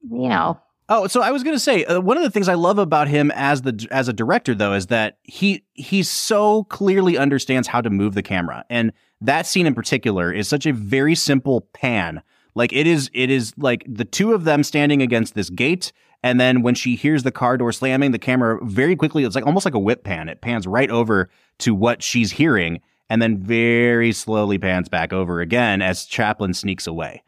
you 0.09 0.27
know, 0.29 0.59
Oh, 0.89 1.07
so 1.07 1.21
I 1.21 1.31
was 1.31 1.43
going 1.43 1.55
to 1.55 1.59
say 1.61 1.85
uh, 1.85 2.01
one 2.01 2.17
of 2.17 2.23
the 2.23 2.29
things 2.29 2.49
I 2.49 2.55
love 2.55 2.77
about 2.77 3.07
him 3.07 3.31
as 3.35 3.61
the 3.61 3.87
as 3.89 4.09
a 4.09 4.13
director 4.13 4.53
though 4.53 4.73
is 4.73 4.87
that 4.87 5.17
he 5.23 5.63
he 5.73 6.03
so 6.03 6.65
clearly 6.65 7.17
understands 7.17 7.69
how 7.69 7.79
to 7.79 7.89
move 7.89 8.15
the 8.15 8.21
camera. 8.21 8.65
And 8.69 8.91
that 9.21 9.45
scene 9.47 9.65
in 9.65 9.73
particular 9.75 10.31
is 10.31 10.47
such 10.49 10.65
a 10.65 10.73
very 10.73 11.15
simple 11.15 11.61
pan. 11.73 12.21
Like 12.53 12.73
it 12.73 12.85
is 12.85 13.09
it 13.13 13.29
is 13.29 13.53
like 13.57 13.85
the 13.87 14.03
two 14.03 14.33
of 14.33 14.43
them 14.43 14.61
standing 14.61 15.01
against 15.01 15.35
this 15.35 15.49
gate 15.49 15.93
and 16.23 16.39
then 16.39 16.61
when 16.61 16.73
she 16.73 16.95
hears 16.95 17.23
the 17.23 17.31
car 17.31 17.57
door 17.57 17.71
slamming, 17.71 18.11
the 18.11 18.19
camera 18.19 18.57
very 18.63 18.95
quickly 18.95 19.25
it's 19.25 19.35
like 19.35 19.45
almost 19.45 19.65
like 19.65 19.75
a 19.75 19.79
whip 19.79 20.03
pan. 20.03 20.29
It 20.29 20.41
pans 20.41 20.65
right 20.65 20.89
over 20.89 21.29
to 21.59 21.75
what 21.75 22.01
she's 22.01 22.31
hearing 22.31 22.81
and 23.09 23.21
then 23.21 23.37
very 23.37 24.11
slowly 24.13 24.57
pans 24.57 24.89
back 24.89 25.13
over 25.13 25.41
again 25.41 25.81
as 25.81 26.05
Chaplin 26.05 26.53
sneaks 26.53 26.87
away. 26.87 27.21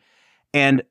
And 0.53 0.81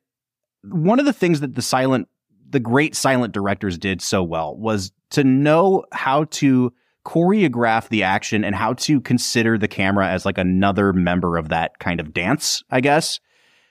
one 0.63 0.99
of 0.99 1.05
the 1.05 1.13
things 1.13 1.39
that 1.41 1.55
the 1.55 1.61
silent 1.61 2.07
the 2.47 2.59
great 2.59 2.95
silent 2.95 3.33
directors 3.33 3.77
did 3.77 4.01
so 4.01 4.23
well 4.23 4.55
was 4.55 4.91
to 5.09 5.23
know 5.23 5.83
how 5.91 6.25
to 6.25 6.71
choreograph 7.05 7.89
the 7.89 8.03
action 8.03 8.43
and 8.43 8.55
how 8.55 8.73
to 8.73 9.01
consider 9.01 9.57
the 9.57 9.67
camera 9.67 10.07
as 10.07 10.25
like 10.25 10.37
another 10.37 10.93
member 10.93 11.37
of 11.37 11.49
that 11.49 11.79
kind 11.79 11.99
of 11.99 12.13
dance, 12.13 12.63
I 12.69 12.81
guess. 12.81 13.19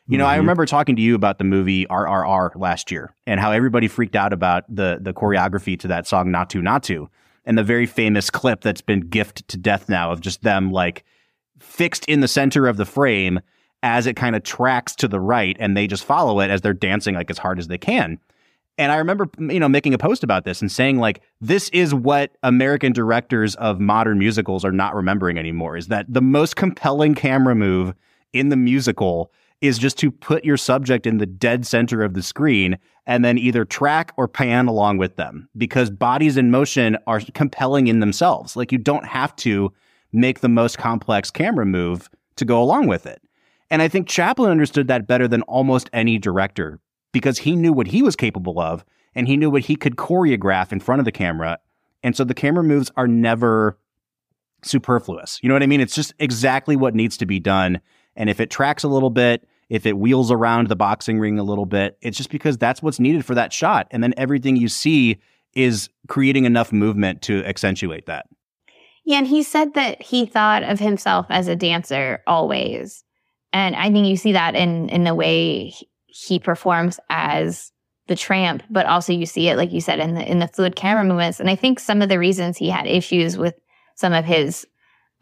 You 0.07 0.19
know, 0.19 0.27
I 0.27 0.35
Mhm. 0.35 0.41
remember 0.41 0.67
talking 0.67 0.97
to 0.97 1.03
you 1.03 1.15
about 1.15 1.39
the 1.39 1.45
movie 1.45 1.87
RRR 1.89 2.53
last 2.57 2.91
year 2.91 3.15
and 3.27 3.41
how 3.41 3.53
everybody 3.53 3.89
freaked 3.89 4.17
out 4.17 4.33
about 4.33 4.65
the 4.69 4.99
the 5.01 5.15
choreography 5.15 5.79
to 5.81 5.89
that 5.89 6.07
song 6.07 6.27
Naatu 6.29 6.61
Naatu 6.63 7.09
and 7.47 7.57
the 7.57 7.63
very 7.65 7.87
famous 7.87 8.29
clip 8.31 8.61
that's 8.61 8.83
been 8.83 9.01
gifted 9.01 9.49
to 9.49 9.57
death 9.57 9.89
now 9.89 10.13
of 10.13 10.21
just 10.21 10.43
them 10.43 10.71
like 10.71 11.05
fixed 11.59 12.05
in 12.07 12.21
the 12.21 12.29
center 12.29 12.67
of 12.67 12.77
the 12.77 12.85
frame 12.85 13.41
as 13.83 14.07
it 14.07 14.15
kind 14.17 14.37
of 14.37 14.43
tracks 14.43 14.95
to 14.97 15.09
the 15.09 15.21
right 15.21 15.57
and 15.59 15.77
they 15.77 15.87
just 15.87 16.05
follow 16.05 16.41
it 16.41 16.51
as 16.51 16.61
they're 16.61 16.73
dancing 16.75 17.15
like 17.15 17.31
as 17.31 17.39
hard 17.39 17.59
as 17.59 17.69
they 17.69 17.79
can. 17.79 18.19
And 18.77 18.91
I 18.91 18.97
remember, 18.97 19.29
you 19.39 19.61
know, 19.61 19.69
making 19.69 19.95
a 19.95 19.99
post 19.99 20.25
about 20.25 20.45
this 20.45 20.61
and 20.61 20.71
saying 20.71 20.99
like, 20.99 21.23
this 21.41 21.69
is 21.71 21.95
what 21.95 22.33
American 22.43 22.93
directors 22.93 23.55
of 23.57 23.79
modern 23.79 24.19
musicals 24.19 24.65
are 24.65 24.73
not 24.73 24.95
remembering 24.95 25.39
anymore 25.39 25.77
is 25.77 25.87
that 25.89 26.07
the 26.13 26.21
most 26.23 26.57
compelling 26.57 27.15
camera 27.15 27.55
move 27.55 27.95
in 28.33 28.49
the 28.49 28.57
musical 28.57 29.31
is 29.65 29.79
just 29.79 29.99
to 29.99 30.11
put 30.11 30.45
your 30.45 30.57
subject 30.57 31.07
in 31.07 31.19
the 31.19 31.27
dead 31.27 31.67
center 31.67 32.03
of 32.03 32.15
the 32.15 32.23
screen 32.23 32.79
and 33.07 33.25
then 33.25 33.39
either 33.39 33.65
track 33.65 34.13
or 34.17 34.29
pan 34.29 34.67
along 34.67 34.99
with 34.99 35.17
them 35.17 35.49
because 35.57 35.91
bodies 35.91 36.37
in 36.37 36.51
motion 36.51 36.99
are 37.07 37.21
compelling 37.33 37.87
in 37.87 38.01
themselves. 38.01 38.57
Like 38.57 38.73
you 38.73 38.79
don't 38.79 39.07
have 39.07 39.35
to 39.37 39.73
make 40.13 40.41
the 40.41 40.49
most 40.49 40.79
complex 40.79 41.31
camera 41.31 41.65
move 41.65 42.11
to 42.37 42.45
go 42.45 42.63
along 42.63 42.89
with 42.89 43.07
it. 43.07 43.23
And 43.71 43.81
I 43.81 43.89
think 43.89 44.07
Chaplin 44.07 44.51
understood 44.51 44.89
that 44.89 45.07
better 45.07 45.27
than 45.27 45.43
almost 45.43 45.89
any 45.93 46.19
director 46.19 46.79
because 47.13 47.39
he 47.39 47.57
knew 47.57 47.73
what 47.73 47.87
he 47.87 48.03
was 48.03 48.17
capable 48.17 48.61
of 48.61 48.85
and 49.15 49.27
he 49.27 49.37
knew 49.37 49.51
what 49.51 49.63
he 49.63 49.77
could 49.77 49.97
choreograph 49.97 50.73
in 50.73 50.81
front 50.81 51.01
of 51.01 51.05
the 51.05 51.13
camera. 51.13 51.59
And 52.03 52.15
so 52.15 52.25
the 52.25 52.35
camera 52.35 52.63
moves 52.63 52.91
are 52.97 53.09
never 53.09 53.79
superfluous. 54.63 55.39
You 55.43 55.49
know 55.49 55.55
what 55.55 55.63
I 55.63 55.67
mean? 55.67 55.81
It's 55.81 55.95
just 55.95 56.13
exactly 56.19 56.77
what 56.77 56.95
needs 56.95 57.17
to 57.19 57.27
be 57.27 57.41
done. 57.41 57.81
And 58.17 58.29
if 58.29 58.41
it 58.41 58.51
tracks 58.51 58.83
a 58.83 58.89
little 58.89 59.11
bit, 59.11 59.47
if 59.69 59.87
it 59.87 59.99
wheels 59.99 60.31
around 60.31 60.69
the 60.69 60.77
boxing 60.77 61.19
ring 61.19 61.39
a 61.39 61.45
little 61.45 61.67
bit, 61.67 61.99
it's 62.01 62.17
just 62.17 62.31
because 62.31 62.59
that's 62.59 62.83
what's 62.83 63.01
needed 63.01 63.25
for 63.25 63.35
that 63.35 63.53
shot. 63.53 63.87
And 63.91 64.03
then 64.03 64.15
everything 64.17 64.57
you 64.57 64.69
see 64.69 65.19
is 65.55 65.89
creating 66.09 66.45
enough 66.45 66.73
movement 66.73 67.23
to 67.23 67.45
accentuate 67.45 68.07
that. 68.07 68.27
Yeah, 69.05 69.19
and 69.19 69.27
he 69.27 69.43
said 69.43 69.75
that 69.75 70.01
he 70.03 70.27
thought 70.27 70.63
of 70.63 70.81
himself 70.81 71.27
as 71.29 71.47
a 71.47 71.57
dancer 71.57 72.23
always. 72.27 73.05
And 73.53 73.77
I 73.77 73.91
think 73.91 74.07
you 74.07 74.17
see 74.17 74.33
that 74.33 74.55
in 74.55 74.89
in 74.89 75.05
the 75.05 75.15
way 75.15 75.73
he- 76.07 76.39
performs 76.39 76.99
as 77.11 77.71
the 78.07 78.17
tramp, 78.17 78.63
but 78.71 78.87
also 78.87 79.13
you 79.13 79.27
see 79.27 79.49
it, 79.49 79.57
like 79.57 79.73
you 79.73 79.81
said, 79.81 80.01
in 80.01 80.15
the 80.15 80.29
in 80.29 80.39
the 80.39 80.49
fluid 80.49 80.77
camera 80.77 81.05
movements. 81.05 81.39
And 81.39 81.51
I 81.51 81.57
think 81.57 81.79
some 81.79 82.03
of 82.03 82.09
the 82.09 82.19
reasons 82.19 82.57
he 82.57 82.69
had 82.69 82.87
issues 82.87 83.37
with 83.37 83.55
some 83.95 84.13
of 84.13 84.25
his 84.25 84.67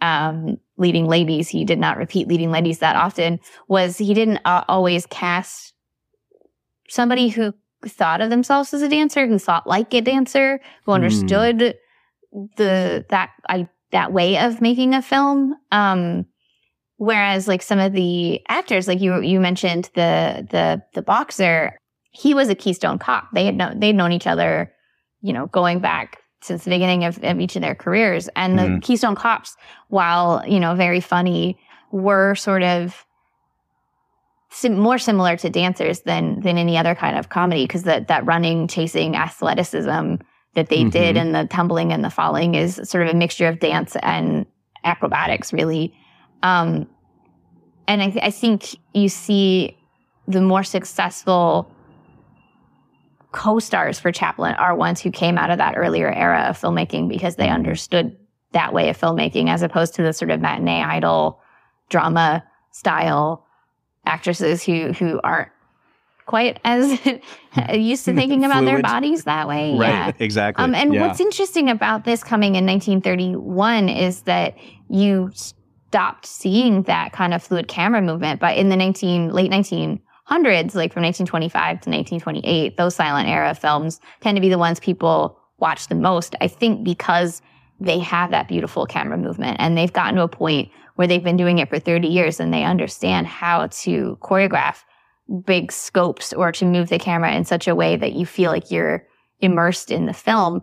um, 0.02 0.58
leading 0.76 1.06
ladies, 1.06 1.48
he 1.48 1.64
did 1.64 1.78
not 1.78 1.96
repeat 1.96 2.28
leading 2.28 2.50
ladies 2.50 2.80
that 2.80 2.96
often, 2.96 3.40
was 3.68 3.96
he 3.96 4.12
didn't 4.12 4.40
uh, 4.44 4.64
always 4.68 5.06
cast 5.06 5.72
somebody 6.88 7.28
who 7.28 7.54
thought 7.86 8.20
of 8.20 8.28
themselves 8.28 8.74
as 8.74 8.82
a 8.82 8.88
dancer, 8.88 9.26
who 9.26 9.38
thought 9.38 9.66
like 9.66 9.94
a 9.94 10.00
dancer, 10.00 10.60
who 10.84 10.92
Hmm. 10.92 10.96
understood 10.96 11.76
the 12.56 13.06
that 13.08 13.30
I 13.48 13.68
that 13.92 14.12
way 14.12 14.38
of 14.38 14.60
making 14.60 14.94
a 14.94 15.02
film. 15.02 15.54
Um, 15.70 16.26
whereas 16.96 17.46
like 17.46 17.62
some 17.62 17.78
of 17.78 17.92
the 17.92 18.40
actors, 18.48 18.88
like 18.88 19.00
you 19.00 19.20
you 19.20 19.40
mentioned 19.40 19.90
the 19.94 20.46
the 20.50 20.82
the 20.94 21.02
boxer, 21.02 21.78
he 22.10 22.34
was 22.34 22.48
a 22.48 22.54
Keystone 22.54 22.98
cop. 22.98 23.28
They 23.32 23.44
had 23.44 23.56
known 23.56 23.78
they'd 23.78 23.94
known 23.94 24.12
each 24.12 24.26
other, 24.26 24.72
you 25.20 25.32
know, 25.32 25.46
going 25.46 25.78
back 25.78 26.21
since 26.42 26.64
the 26.64 26.70
beginning 26.70 27.05
of, 27.05 27.18
of 27.22 27.40
each 27.40 27.57
of 27.57 27.62
their 27.62 27.74
careers. 27.74 28.28
And 28.37 28.59
the 28.59 28.62
Mhm. 28.64 28.83
Keystone 28.83 29.14
cops, 29.14 29.57
while 29.88 30.42
you 30.46 30.61
know 30.61 30.74
very 30.74 31.00
funny, 31.00 31.57
were 31.90 32.35
sort 32.35 32.62
of 32.62 33.07
sim- 34.50 34.78
more 34.78 34.98
similar 34.98 35.37
to 35.37 35.48
dancers 35.50 36.00
than 36.00 36.40
than 36.40 36.59
any 36.59 36.76
other 36.76 36.94
kind 36.94 37.16
of 37.18 37.28
comedy 37.28 37.64
because 37.64 37.85
that 37.85 38.09
that 38.09 38.26
running, 38.26 38.66
chasing, 38.68 39.16
athleticism 39.16 40.16
that 40.55 40.68
they 40.68 40.85
did 40.85 41.16
Mhm. 41.16 41.20
and 41.20 41.35
the 41.35 41.46
tumbling 41.46 41.92
and 41.92 42.05
the 42.05 42.11
falling 42.11 42.55
is 42.55 42.78
sort 42.85 43.07
of 43.07 43.14
a 43.14 43.16
mixture 43.16 43.48
of 43.48 43.59
dance 43.59 43.96
and 44.02 44.44
acrobatics, 44.85 45.52
really. 45.52 45.94
Um, 46.42 46.87
and 47.88 48.02
I, 48.02 48.11
th- 48.11 48.24
I 48.24 48.31
think 48.31 48.76
you 48.92 49.09
see 49.09 49.76
the 50.28 50.42
more 50.42 50.62
successful 50.62 51.70
co-stars 53.32 53.98
for 53.98 54.12
Chaplin 54.12 54.54
are 54.54 54.74
ones 54.76 55.00
who 55.00 55.10
came 55.10 55.38
out 55.38 55.50
of 55.50 55.58
that 55.58 55.74
earlier 55.76 56.10
era 56.12 56.42
of 56.48 56.60
filmmaking 56.60 57.08
because 57.08 57.36
they 57.36 57.48
understood 57.48 58.16
that 58.52 58.72
way 58.72 58.88
of 58.90 58.98
filmmaking 58.98 59.48
as 59.48 59.62
opposed 59.62 59.94
to 59.94 60.02
the 60.02 60.12
sort 60.12 60.30
of 60.30 60.40
matinee 60.40 60.82
idol 60.82 61.40
drama 61.88 62.44
style 62.70 63.46
actresses 64.06 64.62
who 64.62 64.92
who 64.92 65.20
aren't 65.24 65.48
quite 66.26 66.60
as 66.64 66.98
used 67.74 68.04
to 68.04 68.14
thinking 68.14 68.44
about 68.44 68.64
their 68.64 68.80
bodies 68.82 69.24
that 69.24 69.48
way. 69.48 69.72
Yeah. 69.74 70.06
Right. 70.06 70.14
Exactly. 70.20 70.64
Um, 70.64 70.74
and 70.74 70.94
Yeah. 70.94 71.06
what's 71.06 71.20
interesting 71.20 71.68
about 71.68 72.04
this 72.04 72.22
coming 72.22 72.54
in 72.54 72.66
1931 72.66 73.88
is 73.88 74.22
that 74.22 74.56
you 74.88 75.30
stopped 75.34 76.26
seeing 76.26 76.82
that 76.84 77.12
kind 77.12 77.34
of 77.34 77.42
fluid 77.42 77.68
camera 77.68 78.00
movement, 78.00 78.40
but 78.40 78.56
in 78.56 78.68
the 78.68 78.76
19 78.76 79.30
late 79.30 79.50
1900s, 80.32 80.74
like 80.74 80.92
from 80.92 81.02
1925 81.02 81.80
to 81.82 81.90
1928, 81.90 82.76
those 82.76 82.94
silent 82.94 83.28
era 83.28 83.54
films 83.54 84.00
tend 84.20 84.36
to 84.36 84.40
be 84.40 84.48
the 84.48 84.58
ones 84.58 84.80
people 84.80 85.38
watch 85.58 85.88
the 85.88 85.94
most. 85.94 86.34
I 86.40 86.48
think 86.48 86.84
because 86.84 87.42
they 87.80 87.98
have 87.98 88.30
that 88.30 88.48
beautiful 88.48 88.86
camera 88.86 89.18
movement 89.18 89.56
and 89.60 89.76
they've 89.76 89.92
gotten 89.92 90.16
to 90.16 90.22
a 90.22 90.28
point 90.28 90.70
where 90.96 91.06
they've 91.06 91.24
been 91.24 91.36
doing 91.36 91.58
it 91.58 91.68
for 91.68 91.78
30 91.78 92.08
years 92.08 92.40
and 92.40 92.52
they 92.52 92.64
understand 92.64 93.26
how 93.26 93.66
to 93.68 94.18
choreograph 94.20 94.83
big 95.46 95.72
scopes 95.72 96.33
or 96.33 96.52
to 96.52 96.64
move 96.64 96.88
the 96.88 96.98
camera 96.98 97.35
in 97.35 97.44
such 97.44 97.66
a 97.66 97.74
way 97.74 97.96
that 97.96 98.12
you 98.12 98.26
feel 98.26 98.50
like 98.50 98.70
you're 98.70 99.06
immersed 99.40 99.90
in 99.90 100.06
the 100.06 100.12
film. 100.12 100.60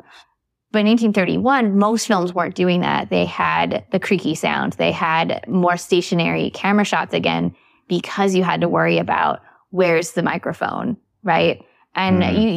But 0.71 0.79
in 0.79 0.87
1931, 0.87 1.77
most 1.77 2.05
films 2.05 2.33
weren't 2.33 2.55
doing 2.55 2.81
that. 2.81 3.09
They 3.09 3.25
had 3.25 3.85
the 3.91 3.99
creaky 3.99 4.35
sound. 4.35 4.73
They 4.73 4.91
had 4.91 5.43
more 5.47 5.77
stationary 5.77 6.51
camera 6.51 6.85
shots 6.85 7.13
again 7.13 7.55
because 7.87 8.35
you 8.35 8.43
had 8.43 8.61
to 8.61 8.69
worry 8.69 8.99
about 8.99 9.41
where's 9.71 10.11
the 10.11 10.23
microphone, 10.23 10.97
right? 11.23 11.63
And 11.95 12.23
Mhm. 12.23 12.41
you, 12.41 12.49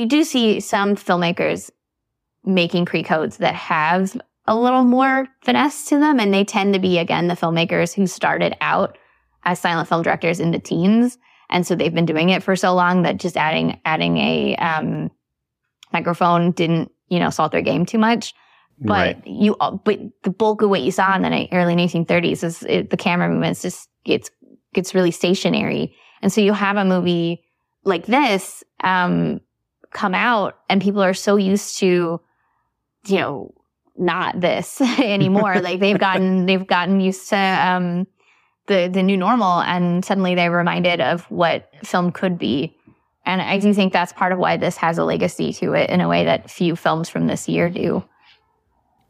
you 0.00 0.06
do 0.06 0.24
see 0.24 0.60
some 0.60 0.96
filmmakers 0.96 1.70
making 2.44 2.84
pre-codes 2.86 3.36
that 3.38 3.54
have 3.54 4.16
a 4.46 4.56
little 4.56 4.84
more 4.84 5.28
finesse 5.42 5.86
to 5.86 5.98
them. 5.98 6.18
And 6.18 6.34
they 6.34 6.44
tend 6.44 6.74
to 6.74 6.80
be, 6.80 6.98
again, 6.98 7.28
the 7.28 7.34
filmmakers 7.34 7.94
who 7.94 8.06
started 8.06 8.56
out 8.60 8.98
as 9.44 9.60
silent 9.60 9.88
film 9.88 10.02
directors 10.02 10.40
in 10.40 10.50
the 10.50 10.58
teens. 10.58 11.18
And 11.50 11.66
so 11.66 11.74
they've 11.74 11.94
been 11.94 12.06
doing 12.06 12.30
it 12.30 12.42
for 12.42 12.56
so 12.56 12.74
long 12.74 13.02
that 13.02 13.18
just 13.18 13.36
adding, 13.36 13.80
adding 13.84 14.16
a, 14.18 14.56
um, 14.56 15.10
microphone 15.92 16.50
didn't, 16.52 16.90
you 17.08 17.20
know, 17.20 17.30
salt 17.30 17.52
their 17.52 17.60
game 17.60 17.86
too 17.86 17.98
much. 17.98 18.34
But 18.80 19.16
Right. 19.16 19.26
you, 19.26 19.56
but 19.84 20.00
the 20.24 20.30
bulk 20.30 20.62
of 20.62 20.70
what 20.70 20.82
you 20.82 20.90
saw 20.90 21.14
in 21.14 21.22
the 21.22 21.48
early 21.52 21.76
1930s 21.76 22.42
is 22.42 22.62
it, 22.64 22.90
the 22.90 22.96
camera 22.96 23.28
movements 23.28 23.62
just, 23.62 23.88
it's 24.04 24.30
gets 24.74 24.94
really 24.94 25.10
stationary. 25.12 25.94
And 26.22 26.32
so 26.32 26.40
you 26.40 26.52
have 26.52 26.76
a 26.76 26.84
movie 26.84 27.42
like 27.84 28.06
this 28.06 28.62
um, 28.82 29.40
come 29.92 30.14
out, 30.14 30.58
and 30.70 30.80
people 30.80 31.02
are 31.02 31.14
so 31.14 31.36
used 31.36 31.78
to, 31.78 32.20
you 33.06 33.16
know, 33.16 33.54
not 33.96 34.40
this 34.40 34.80
anymore. 34.98 35.60
like 35.60 35.80
they've 35.80 35.98
gotten 36.08 36.46
they've 36.46 36.66
gotten 36.66 37.00
used 37.00 37.28
to 37.30 37.36
um, 37.36 38.06
the 38.66 38.88
the 38.92 39.02
new 39.02 39.16
normal, 39.16 39.60
and 39.60 40.04
suddenly 40.04 40.34
they're 40.34 40.50
reminded 40.50 41.00
of 41.00 41.22
what 41.24 41.70
film 41.84 42.12
could 42.12 42.38
be. 42.38 42.76
And 43.24 43.40
I 43.40 43.58
do 43.58 43.72
think 43.72 43.92
that's 43.92 44.12
part 44.12 44.32
of 44.32 44.38
why 44.38 44.56
this 44.56 44.76
has 44.78 44.98
a 44.98 45.04
legacy 45.04 45.52
to 45.54 45.74
it 45.74 45.90
in 45.90 46.00
a 46.00 46.08
way 46.08 46.24
that 46.24 46.50
few 46.50 46.74
films 46.74 47.08
from 47.08 47.28
this 47.28 47.48
year 47.48 47.70
do. 47.70 48.04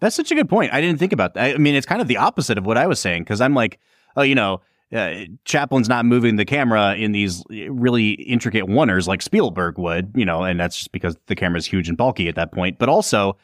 That's 0.00 0.16
such 0.16 0.30
a 0.30 0.34
good 0.34 0.50
point. 0.50 0.72
I 0.72 0.80
didn't 0.80 0.98
think 0.98 1.12
about 1.12 1.34
that. 1.34 1.54
I 1.54 1.58
mean, 1.58 1.74
it's 1.74 1.86
kind 1.86 2.02
of 2.02 2.08
the 2.08 2.18
opposite 2.18 2.58
of 2.58 2.66
what 2.66 2.76
I 2.76 2.86
was 2.86 2.98
saying 2.98 3.22
because 3.22 3.40
I'm 3.40 3.54
like, 3.54 3.78
oh, 4.16 4.22
you 4.22 4.34
know, 4.34 4.60
uh, 4.92 5.24
Chaplin's 5.44 5.88
not 5.88 6.04
moving 6.04 6.36
the 6.36 6.44
camera 6.44 6.94
in 6.94 7.12
these 7.12 7.42
really 7.48 8.10
intricate 8.12 8.64
oneers 8.64 9.06
like 9.06 9.22
Spielberg 9.22 9.78
would, 9.78 10.12
you 10.14 10.24
know, 10.24 10.42
and 10.42 10.60
that's 10.60 10.76
just 10.76 10.92
because 10.92 11.16
the 11.26 11.34
camera's 11.34 11.66
huge 11.66 11.88
and 11.88 11.96
bulky 11.96 12.28
at 12.28 12.34
that 12.34 12.52
point. 12.52 12.78
But 12.78 12.88
also, 12.88 13.36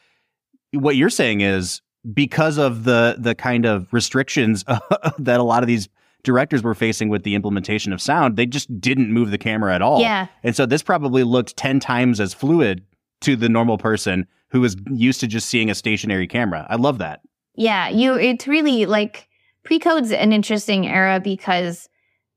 what 0.73 0.95
you're 0.95 1.09
saying 1.09 1.41
is 1.41 1.81
because 2.13 2.57
of 2.57 2.83
the 2.83 3.15
the 3.17 3.35
kind 3.35 3.65
of 3.65 3.91
restrictions 3.91 4.63
that 5.17 5.39
a 5.39 5.43
lot 5.43 5.63
of 5.63 5.67
these 5.67 5.89
directors 6.23 6.63
were 6.63 6.75
facing 6.75 7.09
with 7.09 7.23
the 7.23 7.35
implementation 7.35 7.93
of 7.93 8.01
sound, 8.01 8.35
they 8.35 8.45
just 8.45 8.79
didn't 8.79 9.11
move 9.11 9.31
the 9.31 9.37
camera 9.37 9.73
at 9.73 9.81
all. 9.81 10.01
Yeah. 10.01 10.27
And 10.43 10.55
so 10.55 10.65
this 10.65 10.83
probably 10.83 11.23
looked 11.23 11.55
10 11.55 11.79
times 11.79 12.19
as 12.19 12.33
fluid 12.33 12.83
to 13.21 13.35
the 13.35 13.47
normal 13.47 13.77
person 13.77 14.27
who 14.49 14.61
was 14.61 14.75
used 14.91 15.19
to 15.21 15.27
just 15.27 15.47
seeing 15.47 15.69
a 15.69 15.75
stationary 15.75 16.27
camera. 16.27 16.67
I 16.69 16.75
love 16.75 16.97
that. 16.97 17.21
Yeah, 17.55 17.89
you 17.89 18.15
it's 18.15 18.47
really 18.47 18.85
like 18.85 19.28
pre-code's 19.63 20.11
an 20.11 20.31
interesting 20.33 20.87
era 20.87 21.19
because 21.19 21.89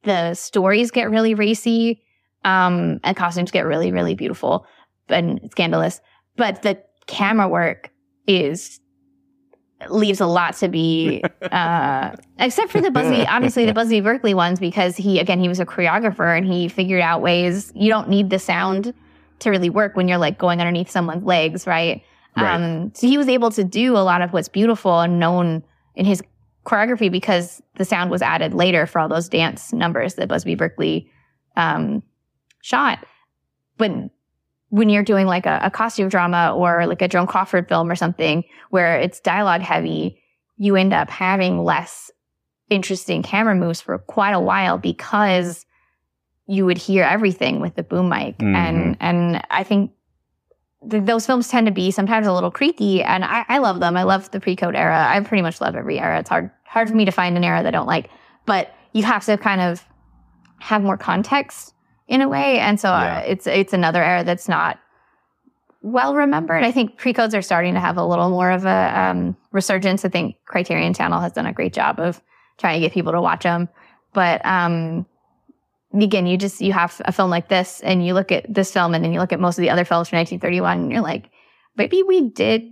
the 0.04 0.34
stories 0.34 0.90
get 0.90 1.10
really 1.10 1.34
racy 1.34 2.02
um 2.44 2.98
and 3.04 3.16
costumes 3.16 3.50
get 3.50 3.64
really 3.66 3.92
really 3.92 4.14
beautiful 4.14 4.66
and 5.08 5.40
scandalous, 5.50 6.00
but 6.36 6.62
the 6.62 6.82
camera 7.06 7.48
work 7.48 7.90
is 8.26 8.80
leaves 9.90 10.20
a 10.20 10.26
lot 10.26 10.54
to 10.56 10.68
be 10.68 11.22
uh 11.52 12.14
except 12.38 12.70
for 12.70 12.80
the 12.80 12.90
Busby 12.90 13.26
obviously 13.28 13.64
the 13.66 13.74
Busby 13.74 14.00
Berkeley 14.00 14.32
ones 14.34 14.60
because 14.60 14.96
he 14.96 15.18
again 15.18 15.40
he 15.40 15.48
was 15.48 15.58
a 15.60 15.66
choreographer 15.66 16.36
and 16.36 16.46
he 16.46 16.68
figured 16.68 17.00
out 17.00 17.20
ways 17.20 17.72
you 17.74 17.88
don't 17.90 18.08
need 18.08 18.30
the 18.30 18.38
sound 18.38 18.94
to 19.40 19.50
really 19.50 19.70
work 19.70 19.96
when 19.96 20.06
you're 20.06 20.18
like 20.18 20.38
going 20.38 20.60
underneath 20.60 20.88
someone's 20.88 21.24
legs 21.24 21.66
right, 21.66 22.02
Right. 22.36 22.54
um 22.54 22.92
so 22.94 23.06
he 23.08 23.18
was 23.18 23.28
able 23.28 23.50
to 23.50 23.64
do 23.64 23.96
a 23.96 24.04
lot 24.04 24.22
of 24.22 24.32
what's 24.32 24.48
beautiful 24.48 25.00
and 25.00 25.18
known 25.18 25.64
in 25.96 26.06
his 26.06 26.22
choreography 26.64 27.10
because 27.10 27.60
the 27.76 27.84
sound 27.84 28.10
was 28.10 28.22
added 28.22 28.54
later 28.54 28.86
for 28.86 28.98
all 29.00 29.08
those 29.08 29.28
dance 29.28 29.72
numbers 29.72 30.14
that 30.14 30.28
Busby 30.28 30.54
Berkeley 30.54 31.10
um 31.56 32.02
shot 32.62 33.04
but 33.78 33.90
when 34.68 34.88
you're 34.88 35.02
doing 35.02 35.26
like 35.26 35.44
a, 35.44 35.60
a 35.64 35.70
costume 35.70 36.08
drama 36.08 36.54
or 36.56 36.86
like 36.86 37.02
a 37.02 37.08
Joan 37.08 37.26
Crawford 37.26 37.68
film 37.68 37.90
or 37.90 37.94
something 37.94 38.42
where 38.70 38.98
it's 38.98 39.20
dialogue 39.20 39.60
heavy, 39.60 40.18
you 40.56 40.76
end 40.76 40.94
up 40.94 41.10
having 41.10 41.62
less 41.62 42.10
interesting 42.70 43.22
camera 43.22 43.54
moves 43.54 43.82
for 43.82 43.98
quite 43.98 44.32
a 44.32 44.40
while 44.40 44.78
because 44.78 45.66
you 46.46 46.64
would 46.64 46.78
hear 46.78 47.04
everything 47.04 47.60
with 47.60 47.74
the 47.74 47.82
boom 47.82 48.08
mic. 48.08 48.38
Mhm. 48.38 48.54
And 48.54 48.96
and 49.00 49.44
I 49.50 49.62
think 49.62 49.90
th- 50.90 51.04
those 51.04 51.26
films 51.26 51.48
tend 51.48 51.66
to 51.66 51.72
be 51.72 51.90
sometimes 51.90 52.26
a 52.26 52.32
little 52.32 52.50
creaky 52.50 53.02
and 53.02 53.24
I, 53.24 53.44
I 53.48 53.58
love 53.58 53.80
them. 53.80 53.96
I 53.96 54.02
love 54.02 54.30
the 54.30 54.40
pre-code 54.40 54.74
era. 54.76 55.06
I 55.08 55.20
pretty 55.20 55.42
much 55.42 55.60
love 55.60 55.74
every 55.76 55.98
era. 55.98 56.18
It's 56.20 56.28
hard 56.28 56.50
hard 56.66 56.88
for 56.88 56.94
me 56.96 57.04
to 57.04 57.10
find 57.12 57.36
an 57.36 57.44
era 57.44 57.62
that 57.62 57.68
I 57.68 57.70
don't 57.76 57.86
like. 57.86 58.10
But 58.46 58.74
you 58.92 59.02
have 59.04 59.24
to 59.26 59.36
kind 59.38 59.60
of 59.60 59.84
have 60.58 60.82
more 60.82 60.96
context 60.96 61.74
in 62.08 62.20
a 62.22 62.28
way. 62.28 62.58
And 62.58 62.78
so 62.80 62.88
Yeah. 62.88 63.18
uh, 63.18 63.20
it's 63.26 63.46
it's 63.46 63.72
another 63.72 64.02
era 64.02 64.24
that's 64.24 64.48
not 64.48 64.78
well 65.82 66.14
remembered. 66.14 66.62
I 66.64 66.70
think 66.70 66.96
pre-codes 66.96 67.34
are 67.34 67.42
starting 67.42 67.74
to 67.74 67.80
have 67.80 67.96
a 67.96 68.04
little 68.04 68.30
more 68.30 68.50
of 68.50 68.64
a 68.64 68.92
um, 69.00 69.36
resurgence. 69.50 70.04
I 70.04 70.08
think 70.08 70.36
Criterion 70.46 70.94
Channel 70.94 71.20
has 71.20 71.32
done 71.32 71.46
a 71.46 71.52
great 71.52 71.72
job 71.72 71.98
of 71.98 72.20
trying 72.58 72.80
to 72.80 72.86
get 72.86 72.92
people 72.92 73.12
to 73.12 73.20
watch 73.20 73.42
them. 73.42 73.68
But 74.12 74.44
um, 74.46 75.06
again, 75.94 76.26
you 76.26 76.36
just 76.36 76.60
you 76.60 76.72
have 76.72 77.00
a 77.04 77.12
film 77.12 77.30
like 77.30 77.48
this, 77.48 77.80
and 77.80 78.04
you 78.04 78.14
look 78.14 78.32
at 78.32 78.52
this 78.52 78.72
film, 78.72 78.94
and 78.94 79.04
then 79.04 79.12
you 79.12 79.20
look 79.20 79.32
at 79.32 79.40
most 79.40 79.58
of 79.58 79.62
the 79.62 79.70
other 79.70 79.84
films 79.84 80.08
from 80.08 80.18
1931, 80.18 80.80
and 80.80 80.92
you're 80.92 81.00
like, 81.02 81.30
maybe 81.76 82.02
we 82.02 82.28
did. 82.28 82.68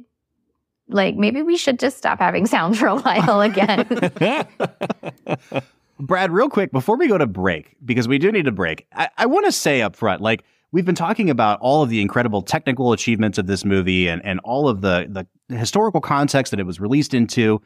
Like 0.89 1.15
maybe 1.15 1.43
we 1.43 1.57
should 1.57 1.79
just 1.79 1.99
stop 1.99 2.19
having 2.19 2.47
sound 2.47 2.77
for 2.77 2.89
a 2.89 2.97
while 2.97 3.41
again. 3.43 3.87
Brad, 6.01 6.33
real 6.33 6.49
quick 6.49 6.73
before 6.73 6.97
we 6.97 7.07
go 7.07 7.17
to 7.17 7.27
break, 7.27 7.77
because 7.85 8.09
we 8.09 8.19
do 8.19 8.33
need 8.33 8.49
a 8.49 8.53
break, 8.53 8.87
I, 8.93 9.09
I 9.19 9.27
want 9.27 9.47
to 9.47 9.53
say 9.53 9.83
up 9.83 9.95
front, 9.95 10.21
like 10.21 10.43
we've 10.73 10.85
been 10.85 10.95
talking 10.95 11.31
about 11.31 11.61
all 11.61 11.83
of 11.83 11.91
the 11.91 12.01
incredible 12.01 12.43
technical 12.43 12.93
achievements 12.93 13.39
of 13.39 13.47
this 13.47 13.65
movie 13.65 14.09
and, 14.09 14.25
and 14.25 14.41
all 14.41 14.69
of 14.69 14.81
the, 14.81 15.27
the 15.49 15.57
historical 15.57 16.01
context 16.01 16.51
that 16.51 16.61
it 16.61 16.67
was 16.67 16.81
released 16.81 17.15
into. 17.15 17.61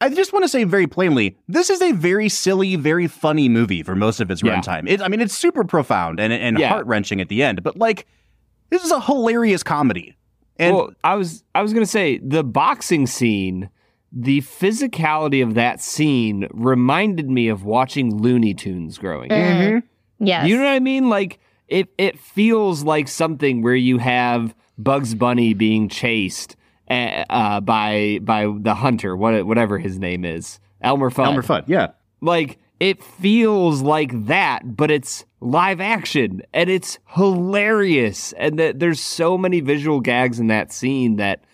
I 0.00 0.08
just 0.10 0.32
want 0.32 0.44
to 0.44 0.48
say 0.48 0.64
very 0.64 0.86
plainly, 0.86 1.36
this 1.48 1.70
is 1.70 1.82
a 1.82 1.92
very 1.92 2.28
silly, 2.28 2.76
very 2.76 3.08
funny 3.08 3.48
movie 3.48 3.82
for 3.82 3.96
most 3.96 4.20
of 4.20 4.30
its 4.30 4.42
Yeah. 4.42 4.60
runtime. 4.60 4.88
It, 4.88 5.00
I 5.02 5.08
mean, 5.08 5.20
it's 5.20 5.36
super 5.36 5.64
profound 5.64 6.20
and, 6.20 6.32
and 6.32 6.58
Yeah. 6.58 6.68
heart 6.68 6.86
wrenching 6.86 7.20
at 7.20 7.28
the 7.28 7.42
end, 7.42 7.62
but 7.62 7.76
like, 7.76 8.06
this 8.70 8.84
is 8.84 8.92
a 8.92 9.00
hilarious 9.00 9.62
comedy. 9.62 10.14
And 10.56 10.74
well, 10.76 10.90
I 11.04 11.14
was 11.14 11.42
I 11.54 11.62
was 11.62 11.72
gonna 11.72 11.86
say 11.86 12.18
the 12.18 12.42
boxing 12.44 13.06
scene, 13.06 13.70
the 14.12 14.40
physicality 14.40 15.42
of 15.42 15.54
that 15.54 15.80
scene 15.80 16.48
reminded 16.52 17.30
me 17.30 17.48
of 17.48 17.64
watching 17.64 18.16
Looney 18.20 18.54
Tunes 18.54 18.98
growing 18.98 19.30
up. 19.32 19.38
Mhm. 19.38 19.82
Yes. 20.20 20.46
You 20.48 20.56
know 20.56 20.64
what 20.64 20.70
I 20.72 20.80
mean? 20.80 21.08
Like 21.08 21.38
it 21.68 21.88
it 21.98 22.18
feels 22.18 22.82
like 22.82 23.06
something 23.08 23.62
where 23.62 23.74
you 23.76 23.98
have 23.98 24.54
Bugs 24.78 25.14
Bunny 25.14 25.54
being 25.54 25.88
chased 25.88 26.56
uh, 26.90 27.24
uh, 27.30 27.60
by 27.60 28.18
by 28.22 28.52
the 28.58 28.74
hunter, 28.74 29.16
what 29.16 29.46
whatever 29.46 29.78
his 29.78 29.98
name 29.98 30.24
is, 30.24 30.60
Elmer 30.80 31.10
Fudd. 31.10 31.26
Elmer 31.26 31.42
Fudd, 31.42 31.64
yeah. 31.66 31.88
Like 32.20 32.58
it 32.80 33.02
feels 33.02 33.82
like 33.82 34.26
that, 34.26 34.76
but 34.76 34.90
it's 34.90 35.24
live 35.40 35.80
action 35.80 36.42
and 36.52 36.70
it's 36.70 36.98
hilarious. 37.06 38.32
And 38.34 38.58
that 38.58 38.78
there's 38.78 39.00
so 39.00 39.36
many 39.36 39.60
visual 39.60 40.00
gags 40.00 40.38
in 40.38 40.46
that 40.48 40.72
scene 40.72 41.16
that 41.16 41.44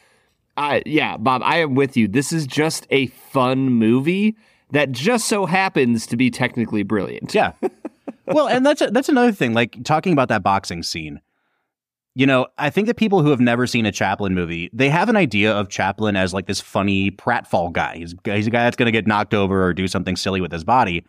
I 0.57 0.83
yeah, 0.87 1.17
Bob, 1.17 1.43
I 1.45 1.59
am 1.59 1.75
with 1.75 1.97
you. 1.97 2.09
This 2.09 2.33
is 2.33 2.47
just 2.47 2.87
a 2.91 3.07
fun 3.07 3.71
movie 3.71 4.37
that 4.71 4.93
just 4.93 5.29
so 5.29 5.47
happens 5.47 6.07
to 6.09 6.17
be 6.17 6.31
technically 6.31 6.83
brilliant. 6.83 7.35
Yeah. 7.35 7.53
well, 8.27 8.49
and 8.49 8.65
that's 8.65 8.83
that's 8.91 9.09
another 9.09 9.33
thing. 9.33 9.55
Like 9.55 9.83
talking 9.85 10.13
about 10.13 10.29
that 10.29 10.43
boxing 10.43 10.83
scene. 10.83 11.21
You 12.17 12.27
know, 12.27 12.47
I 12.59 12.71
think 12.71 12.87
that 12.87 12.97
people 12.97 13.23
who 13.23 13.31
have 13.31 13.41
never 13.41 13.67
seen 13.67 13.87
a 13.87 13.93
Chaplin 13.93 14.35
movie, 14.35 14.71
they 14.73 14.89
have 14.89 15.09
an 15.09 15.17
idea 15.17 15.53
of 15.53 15.69
Chaplin 15.69 16.15
as 16.15 16.33
like 16.33 16.47
this 16.47 16.61
funny 16.61 17.11
pratfall 17.11 17.73
guy. 17.73 17.97
He's, 17.97 18.15
he's 18.25 18.47
a 18.47 18.51
guy 18.51 18.65
that's 18.65 18.77
going 18.77 18.87
to 18.87 18.93
get 18.93 19.07
knocked 19.07 19.35
over 19.35 19.65
or 19.65 19.73
do 19.73 19.89
something 19.89 20.15
silly 20.15 20.41
with 20.41 20.53
his 20.53 20.63
body. 20.63 21.05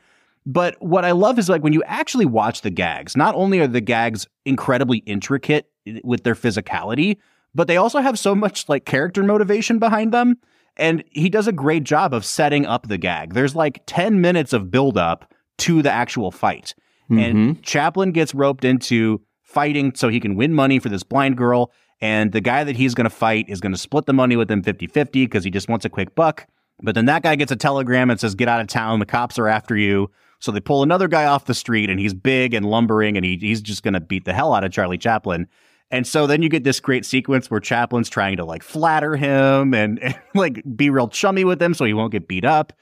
But 0.48 0.76
what 0.82 1.06
I 1.06 1.12
love 1.12 1.38
is 1.38 1.48
like 1.48 1.64
when 1.64 1.74
you 1.74 1.84
actually 1.84 2.26
watch 2.26 2.62
the 2.62 2.70
gags, 2.70 3.16
not 3.16 3.36
only 3.36 3.60
are 3.60 3.68
the 3.68 3.82
gags 3.82 4.28
incredibly 4.46 5.00
intricate 5.00 5.70
with 6.04 6.24
their 6.24 6.36
physicality, 6.36 7.18
but 7.54 7.68
they 7.68 7.78
also 7.78 8.00
have 8.00 8.20
so 8.20 8.36
much 8.36 8.68
like 8.68 8.86
character 8.86 9.24
motivation 9.24 9.80
behind 9.80 10.12
them. 10.12 10.36
And 10.78 11.04
he 11.12 11.30
does 11.30 11.48
a 11.48 11.54
great 11.54 11.84
job 11.84 12.14
of 12.14 12.26
setting 12.26 12.66
up 12.66 12.88
the 12.88 12.98
gag. 12.98 13.34
There's 13.34 13.56
like 13.56 13.82
10 13.86 14.22
minutes 14.22 14.54
of 14.54 14.70
buildup 14.70 15.32
to 15.60 15.82
the 15.82 15.92
actual 15.92 16.32
fight. 16.32 16.76
And 17.10 17.20
mm-hmm. 17.20 17.62
Chaplin 17.62 18.12
gets 18.12 18.34
roped 18.34 18.66
into 18.66 19.22
fighting 19.56 19.96
so 19.96 20.10
he 20.10 20.20
can 20.20 20.36
win 20.36 20.54
money 20.54 20.78
for 20.78 20.90
this 20.90 21.02
blind 21.02 21.38
girl. 21.38 21.72
And 22.02 22.34
the 22.34 22.42
guy 22.42 22.64
that 22.66 22.76
he's 22.76 22.94
going 22.94 23.06
to 23.06 23.10
fight 23.10 23.46
is 23.48 23.62
going 23.62 23.72
to 23.72 23.78
split 23.78 24.06
the 24.06 24.14
money 24.14 24.36
with 24.36 24.52
him 24.52 24.62
50 24.62 24.86
50 24.88 25.26
because 25.26 25.44
he 25.44 25.50
just 25.50 25.70
wants 25.70 25.86
a 25.86 25.90
quick 25.90 26.14
buck. 26.14 26.46
But 26.84 26.94
then 26.94 27.06
that 27.06 27.24
guy 27.24 27.36
gets 27.36 27.54
a 27.54 27.56
telegram 27.56 28.10
and 28.10 28.20
says, 28.20 28.36
Get 28.36 28.50
out 28.50 28.60
of 28.60 28.68
town. 28.68 29.00
The 29.00 29.06
cops 29.06 29.40
are 29.40 29.48
after 29.48 29.78
you. 29.78 30.12
So 30.40 30.52
they 30.52 30.60
pull 30.60 30.84
another 30.84 31.08
guy 31.08 31.26
off 31.26 31.46
the 31.46 31.54
street 31.54 31.90
and 31.90 32.00
he's 32.00 32.14
big 32.14 32.54
and 32.54 32.66
lumbering 32.66 33.16
and 33.16 33.26
he, 33.26 33.38
he's 33.38 33.62
just 33.62 33.82
going 33.82 33.94
to 33.94 34.02
beat 34.02 34.26
the 34.26 34.34
hell 34.34 34.54
out 34.54 34.66
of 34.66 34.72
Charlie 34.72 34.98
Chaplin. 34.98 35.48
And 35.90 36.06
so 36.06 36.28
then 36.28 36.42
you 36.42 36.50
get 36.50 36.66
this 36.66 36.82
great 36.82 37.06
sequence 37.06 37.50
where 37.50 37.62
Chaplin's 37.62 38.10
trying 38.10 38.38
to 38.38 38.46
like 38.46 38.62
flatter 38.62 39.16
him 39.16 39.74
and, 39.74 39.98
and 40.04 40.16
like 40.34 40.62
be 40.76 40.90
real 40.90 41.08
chummy 41.08 41.46
with 41.46 41.62
him 41.62 41.74
so 41.74 41.86
he 41.86 41.94
won't 41.94 42.12
get 42.12 42.28
beat 42.28 42.46
up. 42.46 42.74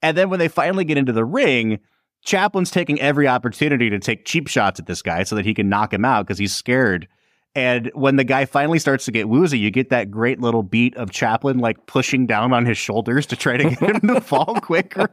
And 0.00 0.16
then 0.16 0.30
when 0.30 0.38
they 0.38 0.48
finally 0.48 0.84
get 0.84 0.98
into 0.98 1.12
the 1.12 1.24
ring, 1.24 1.80
Chaplin's 2.24 2.70
taking 2.70 3.00
every 3.00 3.26
opportunity 3.26 3.90
to 3.90 3.98
take 3.98 4.24
cheap 4.24 4.48
shots 4.48 4.78
at 4.78 4.86
this 4.86 5.02
guy 5.02 5.24
so 5.24 5.34
that 5.36 5.44
he 5.44 5.54
can 5.54 5.68
knock 5.68 5.92
him 5.92 6.04
out 6.04 6.26
because 6.26 6.38
he's 6.38 6.54
scared. 6.54 7.08
And 7.54 7.90
when 7.94 8.16
the 8.16 8.24
guy 8.24 8.46
finally 8.46 8.78
starts 8.78 9.04
to 9.04 9.12
get 9.12 9.28
woozy, 9.28 9.58
you 9.58 9.70
get 9.70 9.90
that 9.90 10.10
great 10.10 10.40
little 10.40 10.62
beat 10.62 10.96
of 10.96 11.10
Chaplin 11.10 11.58
like 11.58 11.86
pushing 11.86 12.26
down 12.26 12.52
on 12.52 12.64
his 12.64 12.78
shoulders 12.78 13.26
to 13.26 13.36
try 13.36 13.56
to 13.56 13.70
get 13.70 14.02
him 14.02 14.14
to 14.14 14.20
fall 14.20 14.54
quicker. 14.62 15.10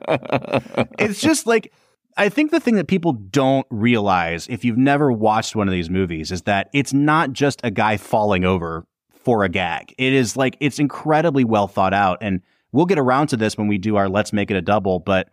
It's 0.97 1.19
just 1.19 1.47
like, 1.47 1.73
I 2.15 2.29
think 2.29 2.51
the 2.51 2.59
thing 2.59 2.75
that 2.75 2.87
people 2.87 3.13
don't 3.13 3.67
realize 3.69 4.47
if 4.47 4.63
you've 4.63 4.77
never 4.77 5.11
watched 5.11 5.55
one 5.55 5.67
of 5.67 5.71
these 5.73 5.89
movies 5.89 6.31
is 6.31 6.43
that 6.43 6.69
it's 6.73 6.93
not 6.93 7.33
just 7.33 7.59
a 7.63 7.71
guy 7.71 7.97
falling 7.97 8.45
over 8.45 8.85
for 9.09 9.43
a 9.43 9.49
gag. 9.49 9.93
It 9.97 10.13
is 10.13 10.37
like, 10.37 10.55
it's 10.59 10.79
incredibly 10.79 11.43
well 11.43 11.67
thought 11.67 11.93
out. 11.93 12.19
And 12.21 12.41
we'll 12.71 12.85
get 12.85 12.99
around 12.99 13.27
to 13.27 13.37
this 13.37 13.57
when 13.57 13.67
we 13.67 13.77
do 13.77 13.95
our 13.97 14.07
Let's 14.07 14.31
Make 14.31 14.49
It 14.49 14.57
a 14.57 14.61
Double, 14.61 14.99
but 14.99 15.29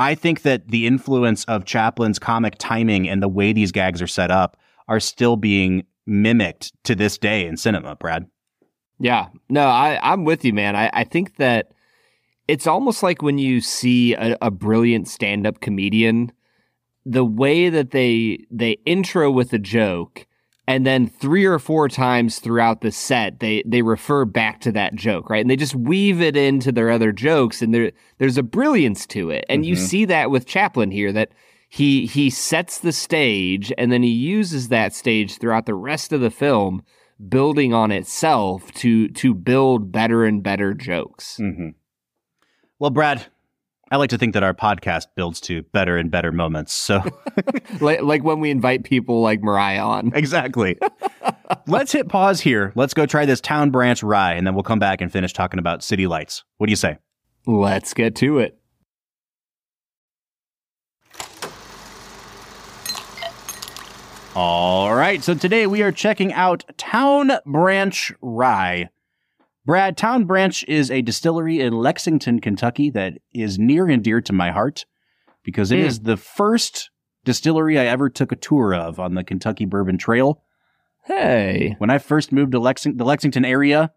I 0.00 0.14
think 0.14 0.42
that 0.42 0.68
the 0.68 0.86
influence 0.86 1.44
of 1.44 1.66
Chaplin's 1.66 2.18
comic 2.18 2.54
timing 2.56 3.06
and 3.06 3.22
the 3.22 3.28
way 3.28 3.52
these 3.52 3.70
gags 3.70 4.00
are 4.00 4.06
set 4.06 4.30
up 4.30 4.56
are 4.88 4.98
still 4.98 5.36
being 5.36 5.84
mimicked 6.06 6.72
to 6.84 6.94
this 6.94 7.18
day 7.18 7.46
in 7.46 7.58
cinema, 7.58 7.96
Brad. 7.96 8.26
Yeah. 8.98 9.28
No, 9.50 9.66
I, 9.66 10.00
I'm 10.02 10.24
with 10.24 10.42
you, 10.42 10.54
man. 10.54 10.74
I, 10.74 10.88
I 10.94 11.04
think 11.04 11.36
that 11.36 11.72
it's 12.48 12.66
almost 12.66 13.02
like 13.02 13.20
when 13.20 13.36
you 13.36 13.60
see 13.60 14.14
a, 14.14 14.38
a 14.40 14.50
brilliant 14.50 15.06
stand 15.06 15.46
up 15.46 15.60
comedian, 15.60 16.32
the 17.04 17.24
way 17.24 17.68
that 17.68 17.90
they 17.90 18.46
they 18.50 18.78
intro 18.86 19.30
with 19.30 19.52
a 19.52 19.58
joke 19.58 20.26
and 20.70 20.86
then 20.86 21.08
three 21.08 21.44
or 21.44 21.58
four 21.58 21.88
times 21.88 22.38
throughout 22.38 22.80
the 22.80 22.92
set 22.92 23.40
they 23.40 23.62
they 23.66 23.82
refer 23.82 24.24
back 24.24 24.60
to 24.60 24.70
that 24.70 24.94
joke 24.94 25.28
right 25.28 25.40
and 25.40 25.50
they 25.50 25.56
just 25.56 25.74
weave 25.74 26.20
it 26.20 26.36
into 26.36 26.70
their 26.70 26.90
other 26.90 27.10
jokes 27.10 27.60
and 27.60 27.74
there 27.74 27.90
there's 28.18 28.38
a 28.38 28.42
brilliance 28.42 29.04
to 29.04 29.30
it 29.30 29.44
and 29.48 29.62
mm-hmm. 29.62 29.70
you 29.70 29.76
see 29.76 30.04
that 30.04 30.30
with 30.30 30.46
chaplin 30.46 30.90
here 30.90 31.12
that 31.12 31.32
he 31.68 32.06
he 32.06 32.30
sets 32.30 32.78
the 32.78 32.92
stage 32.92 33.72
and 33.76 33.90
then 33.90 34.02
he 34.02 34.10
uses 34.10 34.68
that 34.68 34.94
stage 34.94 35.38
throughout 35.38 35.66
the 35.66 35.74
rest 35.74 36.12
of 36.12 36.20
the 36.20 36.30
film 36.30 36.82
building 37.28 37.74
on 37.74 37.90
itself 37.90 38.70
to 38.72 39.08
to 39.08 39.34
build 39.34 39.90
better 39.90 40.24
and 40.24 40.42
better 40.42 40.72
jokes 40.72 41.36
mm-hmm. 41.40 41.70
well 42.78 42.90
brad 42.90 43.26
I 43.92 43.96
like 43.96 44.10
to 44.10 44.18
think 44.18 44.34
that 44.34 44.44
our 44.44 44.54
podcast 44.54 45.06
builds 45.16 45.40
to 45.42 45.64
better 45.64 45.96
and 45.96 46.12
better 46.12 46.30
moments. 46.30 46.72
So, 46.72 47.02
like, 47.80 48.02
like 48.02 48.22
when 48.22 48.38
we 48.38 48.50
invite 48.50 48.84
people 48.84 49.20
like 49.20 49.42
Marya 49.42 49.80
on. 49.80 50.12
Exactly. 50.20 50.78
Let's 51.66 51.90
hit 51.90 52.08
pause 52.08 52.40
here. 52.40 52.72
Let's 52.76 52.94
go 52.94 53.06
try 53.06 53.24
this 53.24 53.40
Town 53.40 53.70
Branch 53.70 54.00
rye, 54.02 54.34
and 54.34 54.46
then 54.46 54.54
we'll 54.54 54.62
come 54.62 54.78
back 54.78 55.00
and 55.00 55.10
finish 55.10 55.32
talking 55.32 55.58
about 55.58 55.82
city 55.82 56.06
lights. 56.06 56.44
What 56.58 56.66
do 56.66 56.70
you 56.70 56.76
say? 56.76 56.98
Let's 57.46 57.94
get 57.94 58.14
to 58.16 58.38
it. 58.38 58.60
All 64.36 64.94
right. 64.94 65.22
So 65.22 65.34
today 65.34 65.66
we 65.66 65.82
are 65.82 65.90
checking 65.90 66.32
out 66.32 66.64
Town 66.76 67.32
Branch 67.44 68.12
Rye. 68.20 68.88
Brad, 69.66 69.96
Town 69.96 70.24
Branch 70.24 70.64
is 70.64 70.90
a 70.90 71.02
distillery 71.02 71.60
in 71.60 71.74
Lexington, 71.74 72.40
Kentucky 72.40 72.90
that 72.90 73.14
is 73.32 73.58
near 73.58 73.88
and 73.88 74.02
dear 74.02 74.20
to 74.22 74.32
my 74.32 74.50
heart 74.50 74.86
because 75.44 75.70
it 75.70 75.76
mm. 75.76 75.84
is 75.84 76.00
the 76.00 76.16
first 76.16 76.90
distillery 77.24 77.78
I 77.78 77.86
ever 77.86 78.08
took 78.08 78.32
a 78.32 78.36
tour 78.36 78.74
of 78.74 78.98
on 78.98 79.14
the 79.14 79.24
Kentucky 79.24 79.66
Bourbon 79.66 79.98
Trail. 79.98 80.42
Hey. 81.04 81.74
When 81.78 81.90
I 81.90 81.98
first 81.98 82.32
moved 82.32 82.52
to 82.52 82.58
Lexing- 82.58 82.96
the 82.96 83.04
Lexington 83.04 83.44
area, 83.44 83.92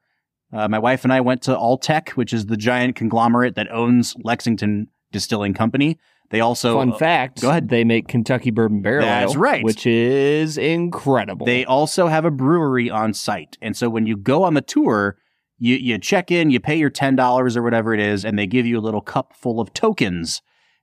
uh, 0.51 0.67
my 0.67 0.79
wife 0.79 1.03
and 1.03 1.13
I 1.13 1.21
went 1.21 1.41
to 1.43 1.55
Alltech, 1.55 2.09
which 2.09 2.33
is 2.33 2.45
the 2.45 2.57
giant 2.57 2.95
conglomerate 2.95 3.55
that 3.55 3.71
owns 3.71 4.15
Lexington 4.23 4.87
Distilling 5.11 5.53
Company. 5.53 5.97
They 6.29 6.39
also 6.39 6.77
fun 6.77 6.93
uh, 6.93 6.97
fact. 6.97 7.41
Go 7.41 7.49
ahead. 7.49 7.69
They 7.69 7.83
make 7.83 8.07
Kentucky 8.07 8.49
Bourbon 8.51 8.81
Barrel 8.81 9.05
That's 9.05 9.35
right, 9.35 9.63
which 9.63 9.85
is 9.85 10.57
incredible. 10.57 11.45
They 11.45 11.63
also 11.65 12.07
have 12.07 12.25
a 12.25 12.31
brewery 12.31 12.89
on 12.89 13.13
site, 13.13 13.57
and 13.61 13.77
so 13.77 13.89
when 13.89 14.07
you 14.07 14.17
go 14.17 14.43
on 14.43 14.55
the 14.55 14.61
tour, 14.61 15.17
you 15.63 15.77
you 15.77 15.97
check 15.97 16.29
in, 16.29 16.49
you 16.49 16.59
pay 16.59 16.75
your 16.75 16.89
ten 16.89 17.15
dollars 17.15 17.55
or 17.55 17.63
whatever 17.63 17.93
it 17.93 18.01
is, 18.01 18.25
and 18.25 18.37
they 18.37 18.45
give 18.45 18.65
you 18.65 18.77
a 18.77 18.81
little 18.81 18.99
cup 18.99 19.33
full 19.33 19.61
of 19.61 19.73
tokens. 19.73 20.41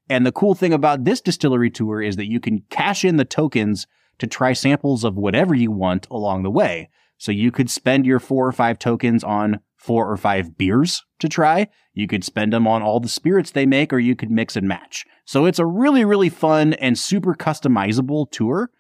And 0.09 0.25
the 0.25 0.33
cool 0.33 0.55
thing 0.55 0.73
about 0.73 1.05
this 1.05 1.21
distillery 1.21 1.71
tour 1.71 2.01
is 2.01 2.17
that 2.17 2.31
you 2.31 2.41
can 2.41 2.65
cash 2.71 3.05
in 3.05 3.19
the 3.19 3.27
tokens 3.27 3.87
to 4.19 4.27
try 4.27 4.55
samples 4.55 5.05
of 5.05 5.17
whatever 5.17 5.55
you 5.55 5.71
want 5.71 6.09
along 6.11 6.45
the 6.45 6.51
way. 6.51 6.89
So 7.19 7.31
you 7.31 7.51
could 7.51 7.69
spend 7.69 8.07
your 8.07 8.19
four 8.19 8.47
or 8.47 8.53
five 8.53 8.79
tokens 8.79 9.23
on 9.23 9.61
four 9.77 10.11
or 10.11 10.17
five 10.17 10.57
beers 10.57 11.05
to 11.19 11.29
try. 11.29 11.69
You 11.93 12.07
could 12.07 12.25
spend 12.25 12.51
them 12.51 12.67
on 12.67 12.81
all 12.81 13.01
the 13.01 13.09
spirits 13.09 13.51
they 13.51 13.67
make, 13.67 13.93
or 13.93 13.99
you 13.99 14.17
could 14.17 14.31
mix 14.31 14.57
and 14.57 14.67
match. 14.67 15.05
So 15.27 15.45
it's 15.45 15.59
a 15.59 15.67
really, 15.67 16.07
really 16.07 16.31
fun 16.31 16.73
and 16.73 16.99
super 16.99 17.35
customizable 17.35 18.31
tour. 18.31 18.71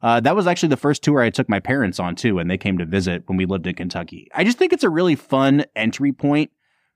Uh, 0.00 0.20
that 0.20 0.36
was 0.36 0.46
actually 0.46 0.68
the 0.68 0.76
first 0.76 1.02
tour 1.02 1.20
I 1.20 1.30
took 1.30 1.48
my 1.48 1.60
parents 1.60 1.98
on 1.98 2.14
too, 2.14 2.38
and 2.38 2.50
they 2.50 2.58
came 2.58 2.78
to 2.78 2.84
visit 2.84 3.24
when 3.26 3.36
we 3.36 3.46
lived 3.46 3.66
in 3.66 3.74
Kentucky. 3.74 4.28
I 4.34 4.44
just 4.44 4.58
think 4.58 4.72
it's 4.72 4.84
a 4.84 4.90
really 4.90 5.16
fun 5.16 5.64
entry 5.74 6.12
point. 6.12 6.50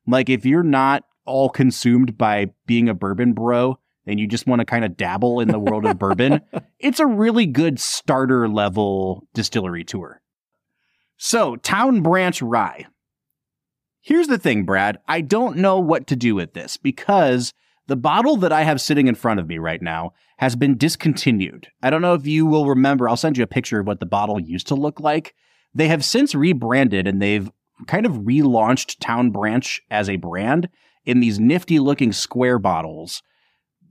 Like 0.06 0.28
if 0.28 0.44
you're 0.44 0.62
not 0.62 1.04
all 1.24 1.48
consumed 1.48 2.16
by 2.16 2.46
being 2.66 2.88
a 2.88 2.94
bourbon 2.94 3.32
bro 3.32 3.78
and 4.06 4.18
you 4.18 4.26
just 4.26 4.46
want 4.46 4.60
to 4.60 4.64
kind 4.64 4.84
of 4.84 4.96
dabble 4.96 5.40
in 5.40 5.48
the 5.48 5.58
world 5.58 5.84
of 5.84 5.98
bourbon, 5.98 6.40
it's 6.78 7.00
a 7.00 7.06
really 7.06 7.46
good 7.46 7.80
starter 7.80 8.48
level 8.48 9.26
distillery 9.34 9.84
tour. 9.84 10.20
So, 11.16 11.56
Town 11.56 12.02
Branch 12.02 12.40
Rye. 12.42 12.86
Here's 14.00 14.26
the 14.26 14.38
thing, 14.38 14.64
Brad. 14.64 14.98
I 15.06 15.20
don't 15.20 15.58
know 15.58 15.78
what 15.78 16.08
to 16.08 16.16
do 16.16 16.34
with 16.34 16.54
this 16.54 16.76
because 16.76 17.52
the 17.86 17.96
bottle 17.96 18.36
that 18.38 18.52
I 18.52 18.62
have 18.62 18.80
sitting 18.80 19.08
in 19.08 19.14
front 19.14 19.40
of 19.40 19.48
me 19.48 19.58
right 19.58 19.82
now 19.82 20.12
has 20.38 20.56
been 20.56 20.76
discontinued. 20.76 21.68
I 21.82 21.90
don't 21.90 22.02
know 22.02 22.14
if 22.14 22.26
you 22.26 22.46
will 22.46 22.66
remember. 22.66 23.08
I'll 23.08 23.16
send 23.16 23.36
you 23.36 23.44
a 23.44 23.48
picture 23.48 23.80
of 23.80 23.86
what 23.86 24.00
the 24.00 24.06
bottle 24.06 24.40
used 24.40 24.68
to 24.68 24.74
look 24.74 25.00
like. 25.00 25.34
They 25.74 25.88
have 25.88 26.04
since 26.04 26.34
rebranded 26.34 27.06
and 27.06 27.20
they've 27.20 27.50
kind 27.86 28.06
of 28.06 28.12
relaunched 28.12 28.98
Town 29.00 29.30
Branch 29.30 29.80
as 29.90 30.08
a 30.08 30.16
brand 30.16 30.68
in 31.04 31.20
these 31.20 31.40
nifty 31.40 31.78
looking 31.78 32.12
square 32.12 32.58
bottles. 32.58 33.22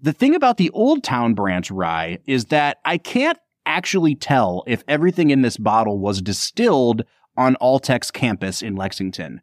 The 0.02 0.14
thing 0.14 0.36
about 0.36 0.58
the 0.58 0.70
old 0.72 1.04
Town 1.04 1.34
Branch 1.34 1.70
rye 1.70 2.20
is 2.26 2.46
that 2.46 2.78
I 2.86 2.98
can't 2.98 3.38
actually 3.66 4.16
tell 4.16 4.64
if 4.68 4.84
everything 4.88 5.30
in 5.30 5.42
this 5.42 5.58
bottle 5.58 6.00
was 6.00 6.22
distilled 6.22 7.04
on 7.38 7.56
Alltech's 7.56 8.12
campus 8.12 8.62
in 8.62 8.76
Lexington. 8.76 9.42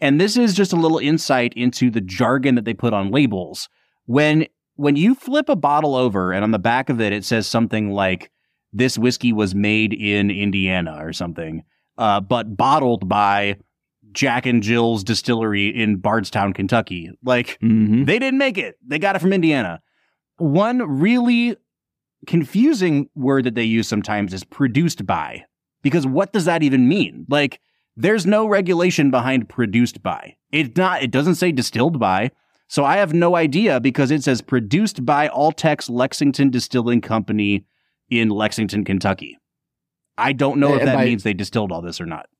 And 0.00 0.20
this 0.20 0.36
is 0.36 0.54
just 0.54 0.72
a 0.72 0.76
little 0.76 0.98
insight 0.98 1.52
into 1.54 1.90
the 1.90 2.00
jargon 2.00 2.56
that 2.56 2.64
they 2.64 2.74
put 2.74 2.92
on 2.92 3.10
labels 3.10 3.68
when 4.06 4.46
when 4.76 4.96
you 4.96 5.14
flip 5.14 5.48
a 5.48 5.56
bottle 5.56 5.94
over 5.94 6.32
and 6.32 6.42
on 6.42 6.50
the 6.50 6.58
back 6.58 6.88
of 6.88 7.00
it 7.00 7.12
it 7.12 7.24
says 7.24 7.46
something 7.46 7.90
like 7.90 8.30
this 8.72 8.96
whiskey 8.96 9.32
was 9.32 9.54
made 9.54 9.92
in 9.92 10.30
Indiana 10.30 10.98
or 11.04 11.12
something, 11.12 11.62
uh, 11.98 12.20
but 12.20 12.56
bottled 12.56 13.08
by 13.08 13.56
Jack 14.12 14.46
and 14.46 14.62
Jill's 14.62 15.04
distillery 15.04 15.68
in 15.68 15.96
Bardstown, 15.96 16.52
Kentucky. 16.52 17.10
Like 17.22 17.58
mm-hmm. 17.62 18.04
they 18.04 18.18
didn't 18.18 18.38
make 18.38 18.58
it; 18.58 18.76
they 18.86 18.98
got 18.98 19.16
it 19.16 19.20
from 19.20 19.32
Indiana. 19.32 19.80
One 20.38 21.00
really 21.00 21.56
confusing 22.26 23.08
word 23.14 23.44
that 23.44 23.54
they 23.54 23.64
use 23.64 23.88
sometimes 23.88 24.32
is 24.32 24.44
produced 24.44 25.06
by, 25.06 25.44
because 25.82 26.06
what 26.06 26.32
does 26.32 26.46
that 26.46 26.62
even 26.62 26.88
mean? 26.88 27.26
Like, 27.28 27.60
there's 27.96 28.26
no 28.26 28.46
regulation 28.46 29.10
behind 29.10 29.48
produced 29.48 30.02
by. 30.02 30.36
It 30.50 30.76
not. 30.76 31.02
It 31.02 31.10
doesn't 31.10 31.36
say 31.36 31.52
distilled 31.52 31.98
by. 31.98 32.30
So 32.72 32.86
I 32.86 32.96
have 32.96 33.12
no 33.12 33.36
idea 33.36 33.80
because 33.80 34.10
it 34.10 34.24
says 34.24 34.40
produced 34.40 35.04
by 35.04 35.28
Alltech's 35.28 35.90
Lexington 35.90 36.48
Distilling 36.48 37.02
Company 37.02 37.66
in 38.08 38.30
Lexington, 38.30 38.82
Kentucky. 38.82 39.36
I 40.16 40.32
don't 40.32 40.58
know 40.58 40.76
if 40.76 40.82
that 40.82 40.94
by, 40.94 41.04
means 41.04 41.22
they 41.22 41.34
distilled 41.34 41.70
all 41.70 41.82
this 41.82 42.00
or 42.00 42.06
not. 42.06 42.30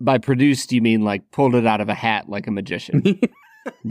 By 0.00 0.18
produced, 0.18 0.72
you 0.72 0.82
mean 0.82 1.02
like 1.02 1.30
pulled 1.30 1.54
it 1.54 1.68
out 1.68 1.80
of 1.80 1.88
a 1.88 1.94
hat 1.94 2.28
like 2.28 2.48
a 2.48 2.50
magician. 2.50 3.00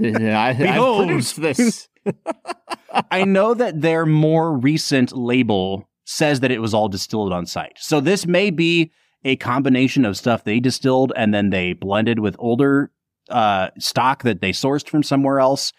I, 0.03 0.49
I 0.49 1.05
produced 1.05 1.41
this. 1.41 1.87
I 3.09 3.23
know 3.23 3.53
that 3.53 3.79
their 3.79 4.05
more 4.05 4.57
recent 4.57 5.15
label 5.15 5.87
says 6.03 6.41
that 6.41 6.51
it 6.51 6.59
was 6.59 6.73
all 6.73 6.89
distilled 6.89 7.31
on 7.31 7.45
site. 7.45 7.77
So 7.77 8.01
this 8.01 8.27
may 8.27 8.49
be 8.49 8.91
a 9.23 9.37
combination 9.37 10.03
of 10.03 10.17
stuff 10.17 10.43
they 10.43 10.59
distilled 10.59 11.13
and 11.15 11.33
then 11.33 11.51
they 11.51 11.71
blended 11.71 12.19
with 12.19 12.35
older 12.37 12.91
uh, 13.29 13.69
stock 13.77 14.23
that 14.23 14.41
they 14.41 14.51
sourced 14.51 14.87
from 14.87 15.03
somewhere 15.03 15.39
else. 15.39 15.73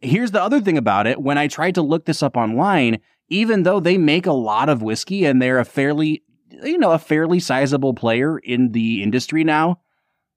Here's 0.00 0.30
the 0.30 0.42
other 0.42 0.60
thing 0.60 0.78
about 0.78 1.06
it. 1.06 1.20
When 1.20 1.38
I 1.38 1.48
tried 1.48 1.74
to 1.76 1.82
look 1.82 2.04
this 2.04 2.22
up 2.22 2.36
online, 2.36 3.00
even 3.28 3.62
though 3.62 3.80
they 3.80 3.98
make 3.98 4.26
a 4.26 4.32
lot 4.32 4.68
of 4.68 4.82
whiskey 4.82 5.24
and 5.24 5.40
they're 5.40 5.58
a 5.58 5.64
fairly, 5.64 6.22
you 6.62 6.78
know, 6.78 6.92
a 6.92 6.98
fairly 6.98 7.40
sizable 7.40 7.94
player 7.94 8.38
in 8.38 8.72
the 8.72 9.02
industry 9.02 9.42
now, 9.42 9.80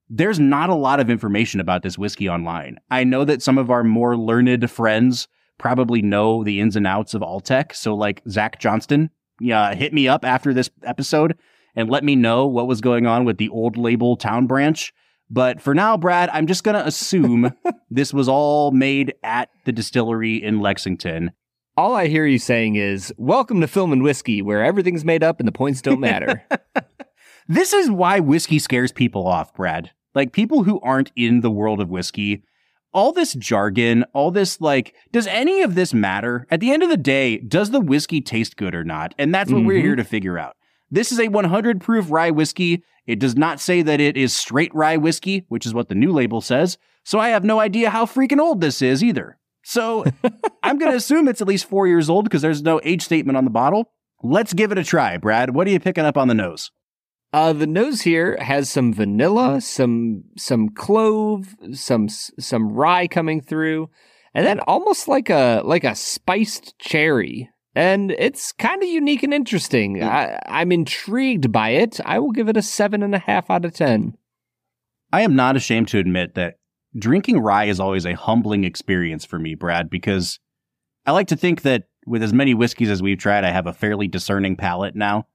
there's 0.09 0.39
not 0.39 0.69
a 0.69 0.75
lot 0.75 0.99
of 0.99 1.09
information 1.09 1.59
about 1.59 1.83
this 1.83 1.97
whiskey 1.97 2.27
online. 2.27 2.79
I 2.89 3.03
know 3.03 3.25
that 3.25 3.43
some 3.43 3.57
of 3.57 3.69
our 3.69 3.83
more 3.83 4.17
learned 4.17 4.69
friends 4.71 5.27
probably 5.59 6.01
know 6.01 6.43
the 6.43 6.59
ins 6.59 6.75
and 6.75 6.87
outs 6.87 7.13
of 7.13 7.21
Alltech. 7.21 7.75
So 7.75 7.93
like 7.95 8.23
Zach 8.27 8.59
Johnston, 8.59 9.11
yeah, 9.39 9.75
hit 9.75 9.93
me 9.93 10.07
up 10.07 10.25
after 10.25 10.53
this 10.53 10.69
episode 10.83 11.37
and 11.75 11.89
let 11.89 12.03
me 12.03 12.15
know 12.15 12.47
what 12.47 12.67
was 12.67 12.81
going 12.81 13.05
on 13.05 13.23
with 13.23 13.37
the 13.37 13.49
old 13.49 13.77
label 13.77 14.15
town 14.15 14.47
branch 14.47 14.93
but 15.29 15.61
for 15.61 15.75
now, 15.75 15.97
Brad, 15.97 16.29
I'm 16.33 16.47
just 16.47 16.63
going 16.63 16.75
to 16.75 16.85
assume 16.85 17.53
this 17.89 18.13
was 18.13 18.27
all 18.27 18.71
made 18.71 19.13
at 19.23 19.49
the 19.65 19.71
distillery 19.71 20.41
in 20.41 20.59
Lexington. 20.59 21.31
All 21.77 21.95
I 21.95 22.07
hear 22.07 22.25
you 22.25 22.39
saying 22.39 22.75
is, 22.75 23.13
Welcome 23.17 23.61
to 23.61 23.67
Film 23.67 23.93
and 23.93 24.03
Whiskey, 24.03 24.41
where 24.41 24.63
everything's 24.63 25.05
made 25.05 25.23
up 25.23 25.39
and 25.39 25.47
the 25.47 25.53
points 25.53 25.81
don't 25.81 25.99
matter. 25.99 26.45
this 27.47 27.73
is 27.73 27.91
why 27.91 28.19
whiskey 28.19 28.59
scares 28.59 28.91
people 28.91 29.27
off, 29.27 29.53
Brad. 29.53 29.91
Like 30.15 30.33
people 30.33 30.63
who 30.63 30.79
aren't 30.81 31.11
in 31.15 31.41
the 31.41 31.51
world 31.51 31.79
of 31.79 31.89
whiskey, 31.89 32.43
all 32.91 33.11
this 33.11 33.33
jargon, 33.33 34.03
all 34.13 34.31
this 34.31 34.59
like, 34.59 34.95
does 35.11 35.27
any 35.27 35.61
of 35.61 35.75
this 35.75 35.93
matter? 35.93 36.47
At 36.49 36.59
the 36.59 36.71
end 36.71 36.83
of 36.83 36.89
the 36.89 36.97
day, 36.97 37.37
does 37.37 37.69
the 37.69 37.79
whiskey 37.79 38.19
taste 38.19 38.57
good 38.57 38.73
or 38.73 38.83
not? 38.83 39.13
And 39.17 39.33
that's 39.33 39.51
what 39.51 39.59
mm-hmm. 39.59 39.67
we're 39.67 39.81
here 39.81 39.95
to 39.95 40.03
figure 40.03 40.39
out. 40.39 40.55
This 40.91 41.11
is 41.11 41.19
a 41.19 41.27
100 41.27 41.81
proof 41.81 42.09
rye 42.09 42.31
whiskey. 42.31 42.83
It 43.05 43.19
does 43.19 43.35
not 43.35 43.59
say 43.59 43.81
that 43.81 43.99
it 43.99 44.17
is 44.17 44.33
straight 44.33 44.73
rye 44.73 44.97
whiskey, 44.97 45.45
which 45.49 45.65
is 45.65 45.73
what 45.73 45.89
the 45.89 45.95
new 45.95 46.11
label 46.11 46.41
says. 46.41 46.77
So 47.03 47.19
I 47.19 47.29
have 47.29 47.43
no 47.43 47.59
idea 47.59 47.89
how 47.89 48.05
freaking 48.05 48.39
old 48.39 48.61
this 48.61 48.81
is 48.81 49.03
either. 49.03 49.37
So 49.63 50.05
I'm 50.63 50.77
going 50.77 50.91
to 50.91 50.97
assume 50.97 51.27
it's 51.27 51.41
at 51.41 51.47
least 51.47 51.69
four 51.69 51.87
years 51.87 52.09
old 52.09 52.25
because 52.25 52.41
there's 52.41 52.61
no 52.61 52.79
age 52.83 53.03
statement 53.03 53.37
on 53.37 53.45
the 53.45 53.51
bottle. 53.51 53.91
Let's 54.21 54.53
give 54.53 54.71
it 54.71 54.77
a 54.77 54.83
try, 54.83 55.17
Brad. 55.17 55.55
What 55.55 55.67
are 55.67 55.71
you 55.71 55.79
picking 55.79 56.05
up 56.05 56.17
on 56.17 56.27
the 56.27 56.33
nose? 56.33 56.71
Uh, 57.31 57.53
the 57.53 57.67
nose 57.67 58.01
here 58.01 58.37
has 58.41 58.69
some 58.69 58.91
vanilla, 58.91 59.61
some 59.61 60.23
some 60.35 60.69
clove, 60.69 61.55
some 61.73 62.09
some 62.09 62.71
rye 62.71 63.07
coming 63.07 63.39
through, 63.39 63.89
and 64.33 64.47
then 64.47 64.59
almost 64.61 65.07
like 65.07 65.29
a 65.29 65.61
like 65.63 65.83
a 65.83 65.95
spiced 65.95 66.77
cherry. 66.79 67.49
And 67.79 68.11
it's 68.11 68.51
kind 68.51 68.83
of 68.83 68.89
unique 68.89 69.23
and 69.23 69.33
interesting. 69.33 69.99
Mm. 69.99 70.03
I, 70.03 70.37
I'm 70.47 70.73
intrigued 70.73 71.49
by 71.49 71.69
it. 71.69 71.97
I 72.03 72.19
will 72.19 72.33
give 72.33 72.49
it 72.49 72.57
a 72.57 72.61
seven 72.61 73.01
and 73.01 73.15
a 73.15 73.19
half 73.19 73.49
out 73.49 73.63
of 73.63 73.73
ten. 73.73 74.17
I 75.13 75.21
am 75.21 75.33
not 75.33 75.55
ashamed 75.55 75.87
to 75.89 75.97
admit 75.97 76.35
that 76.35 76.59
drinking 76.97 77.39
rye 77.39 77.67
is 77.67 77.79
always 77.79 78.05
a 78.05 78.17
humbling 78.17 78.65
experience 78.65 79.23
for 79.23 79.39
me, 79.39 79.55
Brad, 79.55 79.89
because 79.89 80.41
I 81.05 81.13
like 81.13 81.27
to 81.27 81.37
think 81.37 81.61
that 81.61 81.85
with 82.05 82.21
as 82.21 82.33
many 82.33 82.53
whiskeys 82.53 82.89
as 82.89 83.01
we've 83.01 83.17
tried, 83.17 83.45
I 83.45 83.51
have 83.51 83.65
a 83.65 83.71
fairly 83.71 84.09
discerning 84.09 84.57
palate 84.57 84.97
now. 84.97 85.27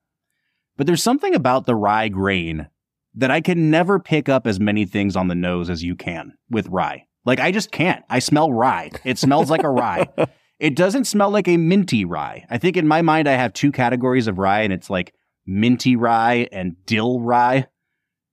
But 0.77 0.87
there's 0.87 1.03
something 1.03 1.35
about 1.35 1.65
the 1.65 1.75
rye 1.75 2.09
grain 2.09 2.69
that 3.15 3.31
I 3.31 3.41
can 3.41 3.71
never 3.71 3.99
pick 3.99 4.29
up 4.29 4.47
as 4.47 4.61
many 4.61 4.85
things 4.85 5.17
on 5.17 5.29
the 5.29 5.35
nose 5.35 5.71
as 5.71 5.83
you 5.83 5.97
can 5.97 6.35
with 6.51 6.69
rye. 6.69 7.07
Like 7.25 7.41
I 7.41 7.53
just 7.53 7.71
can't. 7.71 8.05
I 8.11 8.19
smell 8.19 8.53
rye. 8.53 8.91
It 9.03 9.19
smells 9.19 9.49
like 9.49 9.63
a 9.63 9.71
rye. 9.71 10.11
It 10.59 10.77
doesn't 10.77 11.05
smell 11.05 11.31
like 11.31 11.49
a 11.49 11.57
minty 11.57 12.05
rye. 12.05 12.47
I 12.49 12.59
think 12.59 12.77
in 12.77 12.87
my 12.87 13.03
mind 13.03 13.29
I 13.29 13.33
have 13.33 13.53
two 13.53 13.73
categories 13.73 14.27
of 14.27 14.39
rye 14.39 14.63
and 14.63 14.73
it's 14.73 14.89
like 14.89 15.15
minty 15.47 15.97
rye 15.97 16.49
and 16.53 16.77
dill 16.87 17.21
rye. 17.21 17.67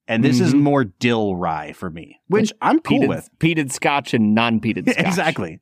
And 0.07 0.23
this 0.23 0.37
mm-hmm. 0.37 0.45
is 0.45 0.53
more 0.53 0.83
dill 0.83 1.35
rye 1.35 1.73
for 1.73 1.89
me, 1.89 2.19
which 2.27 2.51
I'm 2.61 2.79
cool 2.79 3.01
peated, 3.01 3.07
with. 3.07 3.29
Peated 3.39 3.71
scotch 3.71 4.13
and 4.13 4.35
non-peated 4.35 4.89
scotch. 4.91 5.05
exactly. 5.05 5.59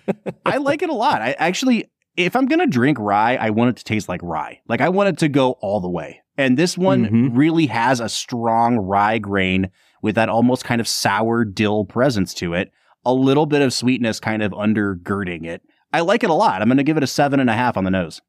I 0.46 0.58
like 0.58 0.82
it 0.82 0.90
a 0.90 0.94
lot. 0.94 1.22
I 1.22 1.32
actually 1.32 1.90
if 2.16 2.36
I'm 2.36 2.46
going 2.46 2.58
to 2.58 2.66
drink 2.66 2.98
rye, 3.00 3.36
I 3.36 3.50
want 3.50 3.70
it 3.70 3.76
to 3.78 3.84
taste 3.84 4.08
like 4.08 4.22
rye. 4.22 4.60
Like 4.68 4.80
I 4.80 4.88
want 4.88 5.08
it 5.08 5.18
to 5.18 5.28
go 5.28 5.52
all 5.60 5.80
the 5.80 5.88
way. 5.88 6.20
And 6.36 6.58
this 6.58 6.76
one 6.76 7.04
mm-hmm. 7.04 7.36
really 7.36 7.66
has 7.66 8.00
a 8.00 8.08
strong 8.08 8.78
rye 8.78 9.18
grain 9.18 9.70
with 10.02 10.14
that 10.16 10.28
almost 10.28 10.64
kind 10.64 10.80
of 10.80 10.88
sour 10.88 11.44
dill 11.44 11.84
presence 11.84 12.34
to 12.34 12.54
it. 12.54 12.70
A 13.04 13.12
little 13.12 13.46
bit 13.46 13.62
of 13.62 13.72
sweetness 13.72 14.20
kind 14.20 14.42
of 14.42 14.52
undergirding 14.52 15.46
it. 15.46 15.62
I 15.92 16.00
like 16.00 16.24
it 16.24 16.30
a 16.30 16.34
lot. 16.34 16.62
I'm 16.62 16.68
going 16.68 16.78
to 16.78 16.82
give 16.82 16.96
it 16.96 17.02
a 17.02 17.08
seven 17.08 17.40
and 17.40 17.50
a 17.50 17.54
half 17.54 17.76
on 17.76 17.84
the 17.84 17.90
nose. 17.90 18.20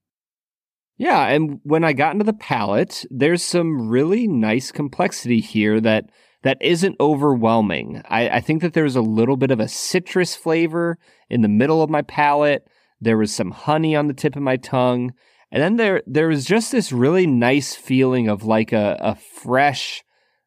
Yeah, 0.98 1.28
and 1.28 1.60
when 1.64 1.84
I 1.84 1.94
got 1.94 2.14
into 2.14 2.26
the 2.26 2.34
palate, 2.34 3.06
there's 3.10 3.44
some 3.44 3.90
really 3.90 4.28
nice 4.28 4.72
complexity 4.72 5.40
here 5.40 5.82
that 5.82 6.10
that 6.44 6.58
isn't 6.62 6.98
overwhelming. 7.00 8.02
I, 8.10 8.30
I 8.30 8.40
think 8.42 8.62
that 8.62 8.74
there's 8.74 8.98
a 8.98 9.02
little 9.02 9.38
bit 9.38 9.50
of 9.50 9.62
a 9.62 9.68
citrus 9.68 10.36
flavor 10.36 10.98
in 11.30 11.42
the 11.42 11.48
middle 11.48 11.82
of 11.82 11.90
my 11.90 12.02
palate. 12.02 12.68
There 13.00 13.18
was 13.18 13.34
some 13.34 13.52
honey 13.52 13.96
on 13.96 14.08
the 14.08 14.14
tip 14.14 14.36
of 14.36 14.42
my 14.42 14.58
tongue. 14.58 15.14
And 15.52 15.64
then 15.64 15.78
there 15.78 16.04
there 16.06 16.28
was 16.28 16.46
just 16.46 16.72
this 16.72 16.92
really 16.92 17.26
nice 17.26 17.76
feeling 17.76 18.28
of 18.28 18.44
like 18.44 18.74
a, 18.74 18.98
a 19.00 19.16
fresh, 19.16 20.04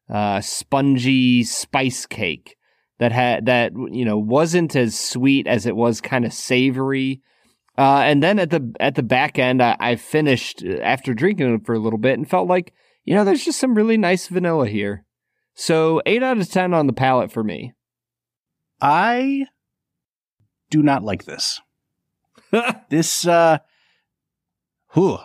uh, 0.09 0.39
spongy 0.41 1.43
spice 1.43 2.05
cake 2.05 2.56
that 2.99 3.11
had 3.11 3.45
that 3.45 3.73
you 3.73 4.05
know 4.05 4.17
wasn't 4.17 4.75
as 4.75 4.97
sweet 4.97 5.47
as 5.47 5.65
it 5.65 5.75
was 5.75 6.01
kind 6.01 6.25
of 6.25 6.33
savory. 6.33 7.21
Uh, 7.77 8.01
and 8.05 8.23
then 8.23 8.39
at 8.39 8.49
the 8.49 8.73
at 8.79 8.95
the 8.95 9.03
back 9.03 9.37
end, 9.37 9.61
I, 9.61 9.77
I 9.79 9.95
finished 9.95 10.63
after 10.63 11.13
drinking 11.13 11.53
it 11.53 11.65
for 11.65 11.75
a 11.75 11.79
little 11.79 11.99
bit 11.99 12.17
and 12.17 12.29
felt 12.29 12.47
like 12.47 12.73
you 13.03 13.15
know 13.15 13.23
there's 13.23 13.45
just 13.45 13.59
some 13.59 13.75
really 13.75 13.97
nice 13.97 14.27
vanilla 14.27 14.67
here. 14.67 15.05
So 15.53 16.01
eight 16.05 16.23
out 16.23 16.37
of 16.37 16.49
ten 16.49 16.73
on 16.73 16.87
the 16.87 16.93
palate 16.93 17.31
for 17.31 17.43
me. 17.43 17.73
I 18.81 19.45
do 20.69 20.81
not 20.81 21.03
like 21.03 21.25
this. 21.25 21.61
this 22.89 23.27
uh 23.27 23.59
whew. 24.93 25.19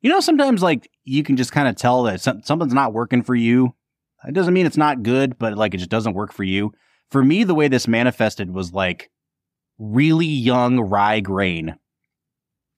You 0.00 0.10
know, 0.10 0.20
sometimes 0.20 0.62
like 0.62 0.90
you 1.04 1.22
can 1.22 1.36
just 1.36 1.52
kind 1.52 1.68
of 1.68 1.76
tell 1.76 2.02
that 2.04 2.20
some, 2.20 2.42
something's 2.42 2.74
not 2.74 2.92
working 2.92 3.22
for 3.22 3.34
you. 3.34 3.74
It 4.26 4.34
doesn't 4.34 4.54
mean 4.54 4.66
it's 4.66 4.76
not 4.76 5.02
good, 5.02 5.38
but 5.38 5.56
like 5.56 5.74
it 5.74 5.78
just 5.78 5.90
doesn't 5.90 6.14
work 6.14 6.32
for 6.32 6.44
you. 6.44 6.72
For 7.10 7.24
me, 7.24 7.44
the 7.44 7.54
way 7.54 7.68
this 7.68 7.88
manifested 7.88 8.52
was 8.52 8.72
like 8.72 9.10
really 9.78 10.26
young 10.26 10.80
rye 10.80 11.20
grain. 11.20 11.76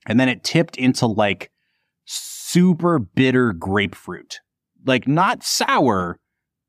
And 0.06 0.18
then 0.18 0.28
it 0.28 0.44
tipped 0.44 0.76
into 0.76 1.06
like 1.06 1.50
super 2.04 2.98
bitter 2.98 3.52
grapefruit. 3.52 4.40
Like 4.86 5.08
not 5.08 5.42
sour, 5.42 6.18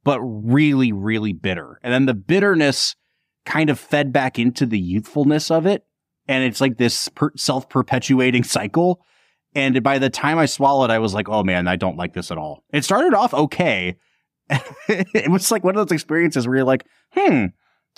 but 0.03 0.21
really, 0.21 0.91
really 0.91 1.33
bitter. 1.33 1.79
And 1.83 1.93
then 1.93 2.05
the 2.05 2.13
bitterness 2.13 2.95
kind 3.45 3.69
of 3.69 3.79
fed 3.79 4.13
back 4.13 4.39
into 4.39 4.65
the 4.65 4.79
youthfulness 4.79 5.51
of 5.51 5.65
it. 5.65 5.83
And 6.27 6.43
it's 6.43 6.61
like 6.61 6.77
this 6.77 7.09
per- 7.09 7.35
self 7.35 7.69
perpetuating 7.69 8.43
cycle. 8.43 9.01
And 9.53 9.81
by 9.83 9.99
the 9.99 10.09
time 10.09 10.37
I 10.37 10.47
swallowed, 10.47 10.91
I 10.91 10.99
was 10.99 11.13
like, 11.13 11.29
oh 11.29 11.43
man, 11.43 11.67
I 11.67 11.75
don't 11.75 11.97
like 11.97 12.13
this 12.13 12.31
at 12.31 12.37
all. 12.37 12.63
It 12.71 12.83
started 12.83 13.13
off 13.13 13.33
okay. 13.33 13.97
it 14.87 15.31
was 15.31 15.51
like 15.51 15.63
one 15.63 15.75
of 15.75 15.87
those 15.87 15.93
experiences 15.93 16.47
where 16.47 16.57
you're 16.57 16.65
like, 16.65 16.85
hmm, 17.11 17.45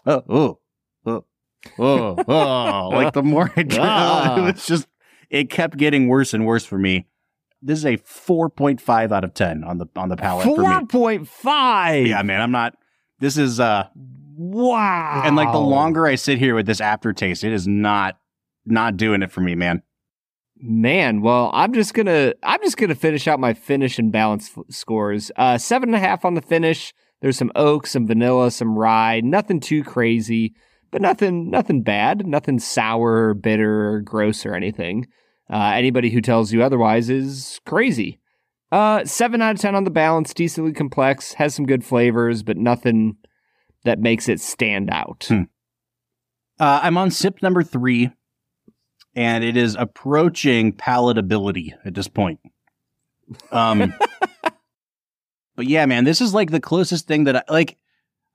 oh, 0.06 0.24
oh, 0.30 0.60
oh, 1.06 1.26
oh, 1.80 2.16
oh. 2.28 2.90
like 2.94 3.14
the 3.14 3.24
more 3.24 3.52
I 3.56 3.64
drank, 3.64 3.74
ah. 3.80 4.38
it 4.38 4.54
was 4.54 4.66
just, 4.66 4.88
it 5.30 5.50
kept 5.50 5.78
getting 5.78 6.08
worse 6.08 6.34
and 6.34 6.46
worse 6.46 6.66
for 6.66 6.78
me. 6.78 7.08
This 7.62 7.80
is 7.80 7.86
a 7.86 7.98
4.5 7.98 9.12
out 9.12 9.24
of 9.24 9.34
10 9.34 9.64
on 9.64 9.80
the 9.80 9.88
on 9.96 10.10
the 10.10 10.16
palate 10.16 10.46
4.5. 10.46 12.08
Yeah, 12.08 12.22
man, 12.22 12.40
I'm 12.40 12.52
not 12.52 12.76
this 13.20 13.36
is 13.38 13.60
uh 13.60 13.88
Wow. 14.38 15.24
And 15.26 15.36
like 15.36 15.52
the 15.52 15.60
longer 15.60 16.06
I 16.06 16.14
sit 16.14 16.38
here 16.38 16.54
with 16.54 16.68
this 16.68 16.80
aftertaste, 16.80 17.44
it 17.44 17.52
is 17.52 17.68
not 17.68 18.20
not 18.66 18.96
doing 18.96 19.24
it 19.24 19.32
for 19.32 19.42
me, 19.42 19.56
man. 19.56 19.82
Man, 20.60 21.22
well, 21.22 21.52
I'm 21.54 21.74
just 21.74 21.94
gonna 21.94 22.34
I'm 22.44 22.62
just 22.62 22.78
gonna 22.78 22.96
finish 22.96 23.28
out 23.28 23.40
my 23.40 23.54
finish 23.54 24.00
and 24.00 24.12
balance 24.12 24.52
f- 24.56 24.64
scores. 24.70 25.32
Uh, 25.36 25.58
seven 25.58 25.90
and 25.90 25.96
a 25.96 26.00
half 26.00 26.26
on 26.26 26.34
the 26.34 26.42
finish. 26.42 26.94
There's 27.22 27.38
some 27.38 27.52
oak, 27.56 27.88
some 27.88 28.08
vanilla, 28.08 28.52
some 28.52 28.78
rye. 28.78 29.22
Nothing 29.22 29.60
too 29.60 29.84
crazy, 29.84 30.54
but 30.92 31.02
nothing 31.02 31.50
nothing 31.50 31.84
bad. 31.84 32.26
Nothing 32.26 32.60
sour, 32.60 33.34
bitter, 33.34 34.02
gross 34.02 34.46
or 34.46 34.56
anything. 34.56 35.08
Uh, 35.52 35.72
anybody 35.76 36.10
who 36.10 36.22
tells 36.22 36.52
you 36.52 36.64
otherwise 36.64 37.10
is 37.10 37.60
crazy. 37.66 38.20
Uh, 38.72 39.06
seven 39.06 39.42
out 39.42 39.56
of 39.56 39.62
ten 39.62 39.76
on 39.76 39.84
the 39.84 39.92
balance. 39.92 40.34
Decently 40.34 40.74
complex. 40.74 41.34
Has 41.34 41.54
some 41.54 41.66
good 41.66 41.86
flavors, 41.86 42.44
but 42.44 42.58
nothing 42.58 43.18
that 43.84 44.00
makes 44.00 44.28
it 44.28 44.42
stand 44.42 44.90
out? 44.90 45.26
Hmm. 45.30 45.44
Uh, 46.60 46.80
I'm 46.84 46.98
on 46.98 47.12
sip 47.12 47.42
number 47.42 47.62
three, 47.64 48.12
and 49.18 49.44
it 49.44 49.58
is 49.58 49.76
approaching 49.78 50.72
palatability 50.72 51.74
at 51.84 51.96
this 51.96 52.08
point. 52.08 52.40
Um, 53.52 53.96
but 55.56 55.66
yeah, 55.66 55.88
man, 55.88 56.04
this 56.04 56.22
is 56.22 56.36
like 56.36 56.52
the 56.52 56.60
closest 56.60 57.08
thing 57.08 57.24
that 57.26 57.36
I 57.36 57.44
like. 57.50 57.78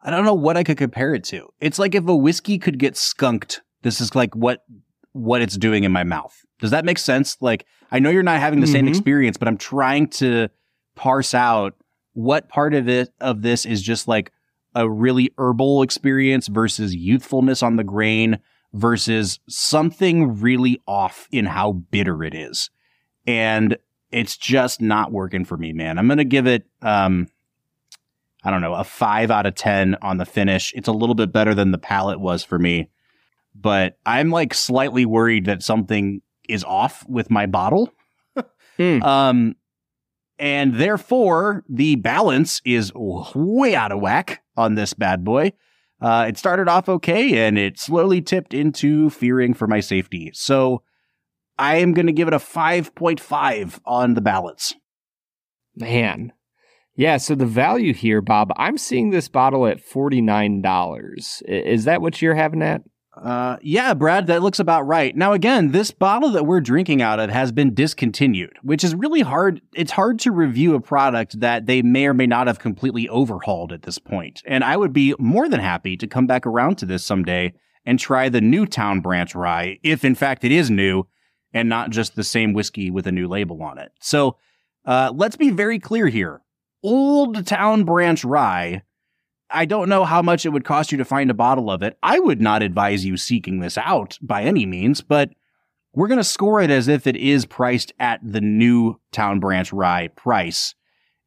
I 0.05 0.11
don't 0.11 0.25
know 0.25 0.35
what 0.35 0.57
I 0.57 0.65
could 0.65 0.77
compare 0.77 1.15
it 1.15 1.23
to. 1.25 1.49
It's 1.61 1.79
like 1.79 1.95
if 1.95 2.07
a 2.09 2.15
whiskey 2.15 2.59
could 2.59 2.81
get 2.81 2.97
skunked. 2.97 3.63
This 3.83 4.01
is 4.01 4.15
like 4.17 4.35
what 4.35 4.65
what 5.13 5.41
it's 5.41 5.57
doing 5.57 5.85
in 5.85 5.93
my 5.93 6.03
mouth. 6.03 6.37
Does 6.59 6.73
that 6.73 6.85
make 6.85 6.99
sense? 6.99 7.37
Like 7.41 7.65
I 7.93 8.01
know 8.01 8.11
you're 8.11 8.25
not 8.25 8.41
having 8.41 8.59
the 8.59 8.67
mm-hmm. 8.67 8.73
same 8.73 8.89
experience, 8.89 9.37
but 9.37 9.47
I'm 9.47 9.59
trying 9.59 10.09
to 10.09 10.49
parse 10.97 11.33
out 11.33 11.75
what 12.15 12.49
part 12.49 12.75
of 12.75 12.89
it 12.89 13.11
of 13.21 13.43
this 13.43 13.65
is 13.65 13.81
just 13.83 14.09
like 14.09 14.33
a 14.75 14.91
really 14.91 15.31
herbal 15.39 15.83
experience 15.83 16.49
versus 16.49 16.93
youthfulness 16.95 17.63
on 17.63 17.77
the 17.77 17.85
grain 17.85 18.41
versus 18.73 19.39
something 19.49 20.41
really 20.41 20.81
off 20.87 21.29
in 21.31 21.47
how 21.47 21.73
bitter 21.73 22.25
it 22.25 22.35
is. 22.35 22.71
And 23.27 23.77
it's 24.11 24.37
just 24.37 24.81
not 24.81 25.13
working 25.13 25.45
for 25.45 25.57
me, 25.57 25.73
man. 25.73 25.99
I'm 25.99 26.07
going 26.07 26.19
to 26.19 26.25
give 26.25 26.47
it, 26.47 26.67
um, 26.83 27.29
I 28.45 28.51
don't 28.51 28.61
know, 28.61 28.75
a 28.75 28.85
five 28.85 29.31
out 29.31 29.47
of 29.47 29.55
10 29.55 29.97
on 30.03 30.19
the 30.19 30.27
finish. 30.27 30.73
It's 30.75 30.89
a 30.89 30.93
little 30.93 31.15
bit 31.15 31.33
better 31.33 31.55
than 31.55 31.71
the 31.71 31.79
palate 31.79 32.21
was 32.21 32.43
for 32.45 32.59
me, 32.59 32.91
but 33.55 33.99
I'm 34.05 34.31
like 34.31 34.55
slightly 34.55 35.07
worried 35.07 35.47
that 35.47 35.63
something 35.63 36.23
is 36.49 36.65
off 36.65 37.07
with 37.09 37.31
my 37.31 37.47
bottle. 37.47 37.93
mm. 38.79 39.03
Um, 39.03 39.57
and 40.39 40.75
therefore 40.75 41.65
the 41.69 41.97
balance 41.97 42.61
is 42.65 42.93
way 42.95 43.75
out 43.75 43.93
of 43.93 44.01
whack 44.01 44.43
on 44.57 44.75
this 44.75 44.93
bad 44.93 45.25
boy. 45.25 45.53
Uh, 46.03 46.27
it 46.29 46.37
started 46.37 46.69
off 46.69 46.89
okay 46.89 47.47
and 47.47 47.57
it 47.57 47.79
slowly 47.79 48.21
tipped 48.21 48.53
into 48.53 49.09
fearing 49.11 49.55
for 49.55 49.67
my 49.67 49.81
safety. 49.81 50.31
So 50.35 50.83
I 51.59 51.77
am 51.77 51.93
going 51.93 52.07
to 52.07 52.13
give 52.13 52.29
it 52.29 52.35
a 52.35 52.39
5.5 52.39 53.81
on 53.87 54.15
the 54.15 54.21
balance. 54.21 54.75
Man. 55.77 56.33
Yeah, 56.95 57.17
so 57.17 57.35
the 57.35 57.47
value 57.47 57.95
here, 57.95 58.21
Bob, 58.21 58.53
I'm 58.57 58.77
seeing 58.77 59.11
this 59.11 59.29
bottle 59.29 59.67
at 59.67 59.79
$49. 59.79 61.43
Is 61.47 61.85
that 61.85 62.03
what 62.03 62.21
you're 62.21 62.35
having 62.35 62.63
at? 62.63 62.83
Uh, 63.15 63.59
yeah, 63.61 63.93
Brad, 63.93 64.27
that 64.29 64.43
looks 64.43 64.59
about 64.59 64.87
right. 64.87 65.15
Now, 65.15 65.35
again, 65.35 65.73
this 65.73 65.91
bottle 65.91 66.31
that 66.31 66.47
we're 66.47 66.63
drinking 66.63 67.03
out 67.03 67.21
of 67.21 67.29
has 67.29 67.53
been 67.53 67.75
discontinued, 67.75 68.57
which 68.63 68.83
is 68.83 68.95
really 68.95 69.21
hard. 69.21 69.61
It's 69.75 69.93
hard 69.93 70.19
to 70.21 70.33
review 70.33 70.75
a 70.75 70.81
product 70.81 71.41
that 71.41 71.67
they 71.67 71.83
may 71.83 72.07
or 72.07 72.15
may 72.15 72.27
not 72.27 72.47
have 72.47 72.59
completely 72.59 73.09
overhauled 73.11 73.71
at 73.71 73.83
this 73.83 73.99
point. 73.99 74.43
And 74.47 74.65
I 74.65 74.79
would 74.79 74.95
be 74.95 75.15
more 75.19 75.49
than 75.49 75.61
happy 75.61 75.97
to 75.99 76.07
come 76.07 76.27
back 76.27 76.47
around 76.47 76.77
to 76.79 76.87
this 76.87 77.05
someday 77.05 77.53
and 77.85 77.99
try 77.99 78.31
the 78.31 78.41
new 78.41 78.65
Town 78.65 79.01
Branch 79.01 79.35
Rye, 79.35 79.79
if 79.83 80.05
in 80.05 80.15
fact 80.15 80.45
it 80.45 80.53
is 80.53 80.71
new 80.71 81.07
and 81.53 81.69
not 81.69 81.91
just 81.91 82.17
the 82.17 82.25
same 82.25 82.55
whiskey 82.55 82.91
with 82.91 83.07
a 83.07 83.13
new 83.13 83.29
label 83.29 83.63
on 83.63 83.77
it. 83.77 83.93
So 84.01 84.37
uh, 84.87 85.13
let's 85.15 85.37
be 85.37 85.51
very 85.51 85.79
clear 85.79 86.09
here. 86.09 86.41
Old 86.83 87.47
Town 87.47 87.85
Branch 87.85 88.25
Rye, 88.25 88.83
I 89.53 89.65
don't 89.65 89.89
know 89.89 90.05
how 90.05 90.23
much 90.23 90.47
it 90.47 90.51
would 90.51 90.65
cost 90.65 90.93
you 90.93 90.99
to 90.99 91.05
find 91.05 91.31
a 91.31 91.35
bottle 91.35 91.71
of 91.71 91.83
it. 91.83 91.99
I 92.03 92.19
would 92.19 92.41
not 92.41 92.63
advise 92.63 93.05
you 93.05 93.17
seeking 93.17 93.61
this 93.61 93.79
out 93.79 94.19
by 94.23 94.43
any 94.43 94.67
means, 94.67 95.01
but 95.01 95.31
we're 95.95 96.09
going 96.09 96.19
to 96.19 96.25
score 96.25 96.61
it 96.61 96.71
as 96.71 96.89
if 96.89 97.07
it 97.07 97.17
is 97.17 97.45
priced 97.45 97.93
at 97.99 98.21
the 98.23 98.41
new 98.41 98.99
Town 99.13 99.41
Branch 99.41 99.73
Rye 99.73 100.09
price. 100.09 100.75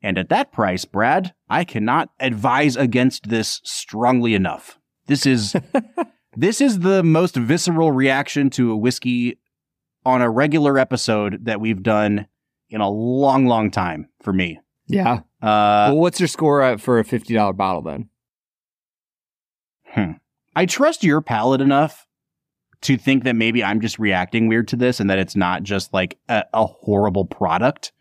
And 0.01 0.17
at 0.17 0.29
that 0.29 0.51
price, 0.51 0.85
Brad, 0.85 1.33
I 1.49 1.63
cannot 1.63 2.09
advise 2.19 2.75
against 2.75 3.29
this 3.29 3.61
strongly 3.63 4.33
enough. 4.33 4.79
This 5.07 5.25
is 5.25 5.55
this 6.35 6.61
is 6.61 6.79
the 6.79 7.03
most 7.03 7.35
visceral 7.35 7.91
reaction 7.91 8.49
to 8.51 8.71
a 8.71 8.77
whiskey 8.77 9.39
on 10.05 10.21
a 10.21 10.29
regular 10.29 10.77
episode 10.77 11.45
that 11.45 11.59
we've 11.59 11.81
done 11.81 12.27
in 12.69 12.81
a 12.81 12.89
long, 12.89 13.45
long 13.47 13.71
time 13.71 14.09
for 14.21 14.33
me. 14.33 14.59
Yeah. 14.87 15.21
Uh, 15.41 15.89
well, 15.89 15.97
what's 15.97 16.19
your 16.19 16.27
score 16.27 16.77
for 16.77 16.99
a 16.99 17.03
fifty 17.03 17.33
dollar 17.33 17.53
bottle 17.53 17.81
then? 17.81 18.09
Hmm. 19.95 20.11
I 20.55 20.65
trust 20.65 21.03
your 21.03 21.21
palate 21.21 21.61
enough 21.61 22.05
to 22.81 22.97
think 22.97 23.23
that 23.23 23.35
maybe 23.35 23.63
I'm 23.63 23.81
just 23.81 23.97
reacting 23.97 24.47
weird 24.47 24.67
to 24.69 24.75
this 24.75 24.99
and 24.99 25.09
that 25.09 25.17
it's 25.17 25.35
not 25.35 25.63
just 25.63 25.93
like 25.93 26.17
a, 26.29 26.43
a 26.53 26.65
horrible 26.65 27.25
product. 27.25 27.91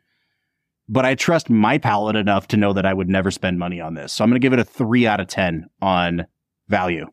But 0.87 1.07
I 1.07 1.15
trust 1.15 1.49
my 1.49 1.79
palate 1.79 2.17
enough 2.17 2.49
to 2.49 2.59
know 2.59 2.75
that 2.75 2.85
I 2.85 2.93
would 2.93 3.09
never 3.09 3.31
spend 3.31 3.59
money 3.59 3.81
on 3.81 3.95
this. 3.95 4.13
So 4.13 4.23
I'm 4.23 4.29
going 4.29 4.39
to 4.39 4.45
give 4.45 4.53
it 4.53 4.59
a 4.59 4.65
three 4.65 5.07
out 5.07 5.21
of 5.21 5.29
10 5.29 5.71
on 5.81 6.27
value. 6.69 7.07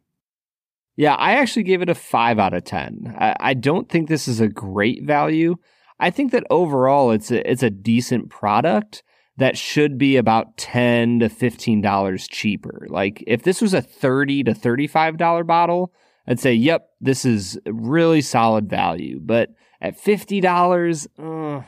Yeah, 0.98 1.16
I 1.16 1.36
actually 1.38 1.64
gave 1.64 1.82
it 1.82 1.88
a 1.88 1.96
five 1.96 2.38
out 2.38 2.54
of 2.54 2.66
10. 2.66 3.16
I, 3.18 3.36
I 3.40 3.54
don't 3.54 3.88
think 3.88 4.10
this 4.10 4.28
is 4.28 4.42
a 4.42 4.50
great 4.50 5.04
value. 5.04 5.56
I 6.00 6.10
think 6.10 6.34
that 6.34 6.44
overall 6.50 7.12
it's 7.12 7.32
a, 7.32 7.50
it's 7.50 7.64
a 7.64 7.70
decent 7.70 8.30
product 8.30 9.04
that 9.42 9.58
should 9.58 9.98
be 9.98 10.18
about 10.18 10.58
10 10.58 11.20
to 11.20 11.30
$15 11.30 12.30
cheaper. 12.30 12.88
Like 12.90 13.24
if 13.28 13.44
this 13.44 13.62
was 13.62 13.74
a 13.74 13.82
30 13.82 14.44
to 14.46 14.54
$35 14.54 15.48
bottle, 15.48 15.94
I'd 16.28 16.40
say, 16.40 16.54
yep, 16.54 16.90
this 17.00 17.26
is 17.26 17.60
really 17.66 18.22
solid 18.22 18.70
value. 18.70 19.20
But 19.22 19.50
at 19.82 19.98
$50, 19.98 21.08
uh, 21.18 21.64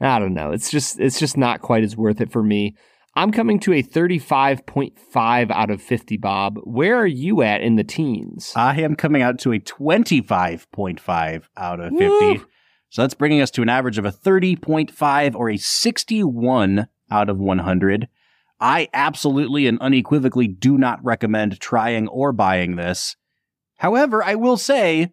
I 0.00 0.18
don't 0.18 0.34
know. 0.34 0.52
It's 0.52 0.70
just 0.70 0.98
it's 0.98 1.18
just 1.18 1.36
not 1.36 1.60
quite 1.60 1.84
as 1.84 1.96
worth 1.96 2.20
it 2.20 2.32
for 2.32 2.42
me. 2.42 2.76
I'm 3.16 3.32
coming 3.32 3.58
to 3.60 3.72
a 3.72 3.82
35.5 3.82 5.50
out 5.50 5.70
of 5.70 5.82
50, 5.82 6.16
Bob. 6.16 6.58
Where 6.62 6.96
are 6.96 7.06
you 7.06 7.42
at 7.42 7.60
in 7.60 7.76
the 7.76 7.84
teens? 7.84 8.52
I 8.54 8.80
am 8.80 8.94
coming 8.94 9.20
out 9.20 9.38
to 9.40 9.52
a 9.52 9.58
25.5 9.58 11.44
out 11.56 11.80
of 11.80 11.92
50. 11.92 12.44
So 12.90 13.02
that's 13.02 13.14
bringing 13.14 13.40
us 13.40 13.50
to 13.52 13.62
an 13.62 13.68
average 13.68 13.98
of 13.98 14.04
a 14.04 14.12
30.5 14.12 15.34
or 15.34 15.48
a 15.48 15.56
61 15.56 16.88
out 17.10 17.28
of 17.28 17.38
100. 17.38 18.08
I 18.60 18.88
absolutely 18.92 19.66
and 19.66 19.80
unequivocally 19.80 20.48
do 20.48 20.76
not 20.76 21.02
recommend 21.02 21.60
trying 21.60 22.08
or 22.08 22.32
buying 22.32 22.76
this. 22.76 23.16
However, 23.76 24.22
I 24.22 24.34
will 24.34 24.56
say 24.56 25.12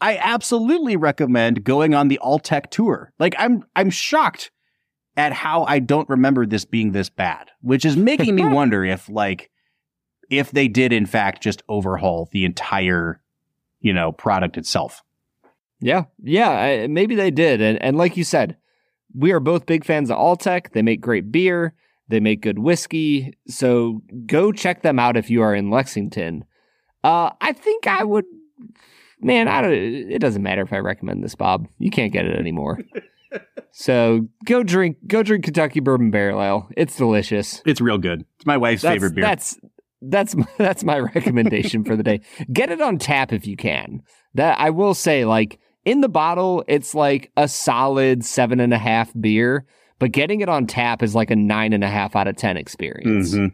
I 0.00 0.16
absolutely 0.18 0.96
recommend 0.96 1.64
going 1.64 1.94
on 1.94 2.08
the 2.08 2.20
Alltech 2.22 2.70
tour. 2.70 3.12
Like 3.18 3.34
I'm 3.38 3.64
I'm 3.74 3.90
shocked 3.90 4.50
at 5.16 5.32
how 5.32 5.64
I 5.64 5.80
don't 5.80 6.08
remember 6.08 6.46
this 6.46 6.64
being 6.64 6.92
this 6.92 7.10
bad, 7.10 7.50
which 7.60 7.84
is 7.84 7.96
making 7.96 8.36
me 8.36 8.44
wonder 8.46 8.84
if 8.84 9.08
like 9.08 9.50
if 10.30 10.50
they 10.52 10.68
did 10.68 10.92
in 10.92 11.06
fact 11.06 11.42
just 11.42 11.62
overhaul 11.68 12.28
the 12.30 12.44
entire 12.44 13.20
you 13.80 13.92
know 13.92 14.12
product 14.12 14.56
itself. 14.56 15.02
Yeah, 15.80 16.04
yeah, 16.22 16.50
I- 16.50 16.86
maybe 16.86 17.14
they 17.14 17.30
did. 17.30 17.60
And, 17.60 17.80
and 17.82 17.96
like 17.96 18.16
you 18.16 18.24
said, 18.24 18.56
we 19.14 19.32
are 19.32 19.40
both 19.40 19.66
big 19.66 19.84
fans 19.84 20.10
of 20.10 20.18
Alltech. 20.18 20.72
They 20.72 20.82
make 20.82 21.00
great 21.00 21.30
beer, 21.30 21.74
they 22.08 22.20
make 22.20 22.40
good 22.40 22.58
whiskey. 22.58 23.34
So 23.46 24.02
go 24.26 24.52
check 24.52 24.82
them 24.82 24.98
out 24.98 25.16
if 25.16 25.30
you 25.30 25.42
are 25.42 25.54
in 25.54 25.70
Lexington. 25.70 26.44
Uh, 27.04 27.30
I 27.40 27.52
think 27.52 27.86
I 27.86 28.04
would. 28.04 28.24
Man, 29.20 29.48
I 29.48 29.62
don't. 29.62 29.72
It 29.72 30.20
doesn't 30.20 30.42
matter 30.42 30.62
if 30.62 30.72
I 30.72 30.78
recommend 30.78 31.22
this, 31.22 31.34
Bob. 31.34 31.68
You 31.78 31.90
can't 31.90 32.12
get 32.12 32.24
it 32.24 32.38
anymore. 32.38 32.80
so 33.72 34.28
go 34.44 34.62
drink, 34.62 34.96
go 35.06 35.22
drink 35.22 35.44
Kentucky 35.44 35.80
Bourbon 35.80 36.10
Barrel 36.10 36.42
Ale. 36.42 36.68
It's 36.76 36.96
delicious. 36.96 37.62
It's 37.66 37.80
real 37.80 37.98
good. 37.98 38.24
It's 38.36 38.46
my 38.46 38.56
wife's 38.56 38.82
That's, 38.82 38.94
favorite 38.94 39.14
beer. 39.14 39.24
That's 39.24 39.58
that's 40.02 40.36
my, 40.36 40.46
that's 40.58 40.84
my 40.84 40.98
recommendation 40.98 41.84
for 41.84 41.96
the 41.96 42.02
day. 42.02 42.20
Get 42.52 42.70
it 42.70 42.80
on 42.80 42.98
tap 42.98 43.32
if 43.32 43.46
you 43.46 43.56
can. 43.56 44.02
That 44.34 44.58
I 44.60 44.70
will 44.70 44.94
say, 44.94 45.24
like 45.24 45.58
in 45.88 46.02
the 46.02 46.08
bottle, 46.08 46.62
it's 46.68 46.94
like 46.94 47.32
a 47.38 47.48
solid 47.48 48.22
seven 48.22 48.60
and 48.60 48.74
a 48.74 48.78
half 48.78 49.10
beer, 49.18 49.64
but 49.98 50.12
getting 50.12 50.42
it 50.42 50.48
on 50.50 50.66
tap 50.66 51.02
is 51.02 51.14
like 51.14 51.30
a 51.30 51.36
nine 51.36 51.72
and 51.72 51.82
a 51.82 51.88
half 51.88 52.14
out 52.14 52.28
of 52.28 52.36
ten 52.36 52.58
experience. 52.58 53.34
Mhm. 53.34 53.52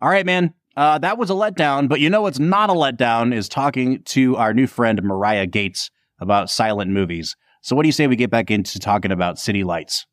All 0.00 0.08
right, 0.10 0.26
man. 0.26 0.52
Uh, 0.76 0.98
that 0.98 1.18
was 1.18 1.30
a 1.30 1.34
letdown, 1.34 1.88
but 1.88 2.00
you 2.00 2.10
know 2.10 2.22
what's 2.22 2.40
not 2.40 2.70
a 2.70 2.72
letdown 2.72 3.32
is 3.32 3.48
talking 3.48 4.02
to 4.02 4.36
our 4.36 4.52
new 4.52 4.66
friend 4.66 5.00
Marya 5.04 5.46
Gates 5.46 5.90
about 6.18 6.50
silent 6.50 6.90
movies. 6.90 7.36
So, 7.60 7.76
what 7.76 7.82
do 7.82 7.88
you 7.88 7.92
say 7.92 8.08
we 8.08 8.16
get 8.16 8.30
back 8.30 8.50
into 8.50 8.80
talking 8.80 9.12
about 9.12 9.38
City 9.38 9.62
Lights? 9.62 10.06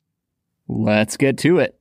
Let's 0.68 1.16
get 1.16 1.38
to 1.38 1.58
it. 1.58 1.76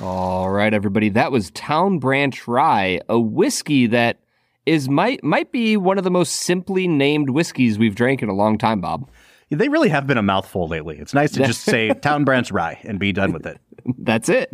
All 0.00 0.48
right, 0.50 0.72
everybody. 0.72 1.08
That 1.08 1.32
was 1.32 1.50
Town 1.50 1.98
Branch 1.98 2.46
Rye, 2.46 3.00
a 3.08 3.18
whiskey 3.18 3.88
that 3.88 4.20
is 4.68 4.88
might 4.88 5.24
might 5.24 5.50
be 5.50 5.76
one 5.76 5.98
of 5.98 6.04
the 6.04 6.10
most 6.10 6.36
simply 6.36 6.86
named 6.86 7.30
whiskeys 7.30 7.78
we've 7.78 7.94
drank 7.94 8.22
in 8.22 8.28
a 8.28 8.34
long 8.34 8.58
time, 8.58 8.80
Bob. 8.80 9.10
They 9.50 9.68
really 9.68 9.88
have 9.88 10.06
been 10.06 10.18
a 10.18 10.22
mouthful 10.22 10.68
lately. 10.68 10.98
It's 10.98 11.14
nice 11.14 11.32
to 11.32 11.44
just 11.44 11.62
say 11.64 11.88
Town 11.94 12.24
Branch 12.24 12.50
Rye 12.50 12.78
and 12.84 12.98
be 12.98 13.12
done 13.12 13.32
with 13.32 13.46
it. 13.46 13.58
That's 13.98 14.28
it. 14.28 14.52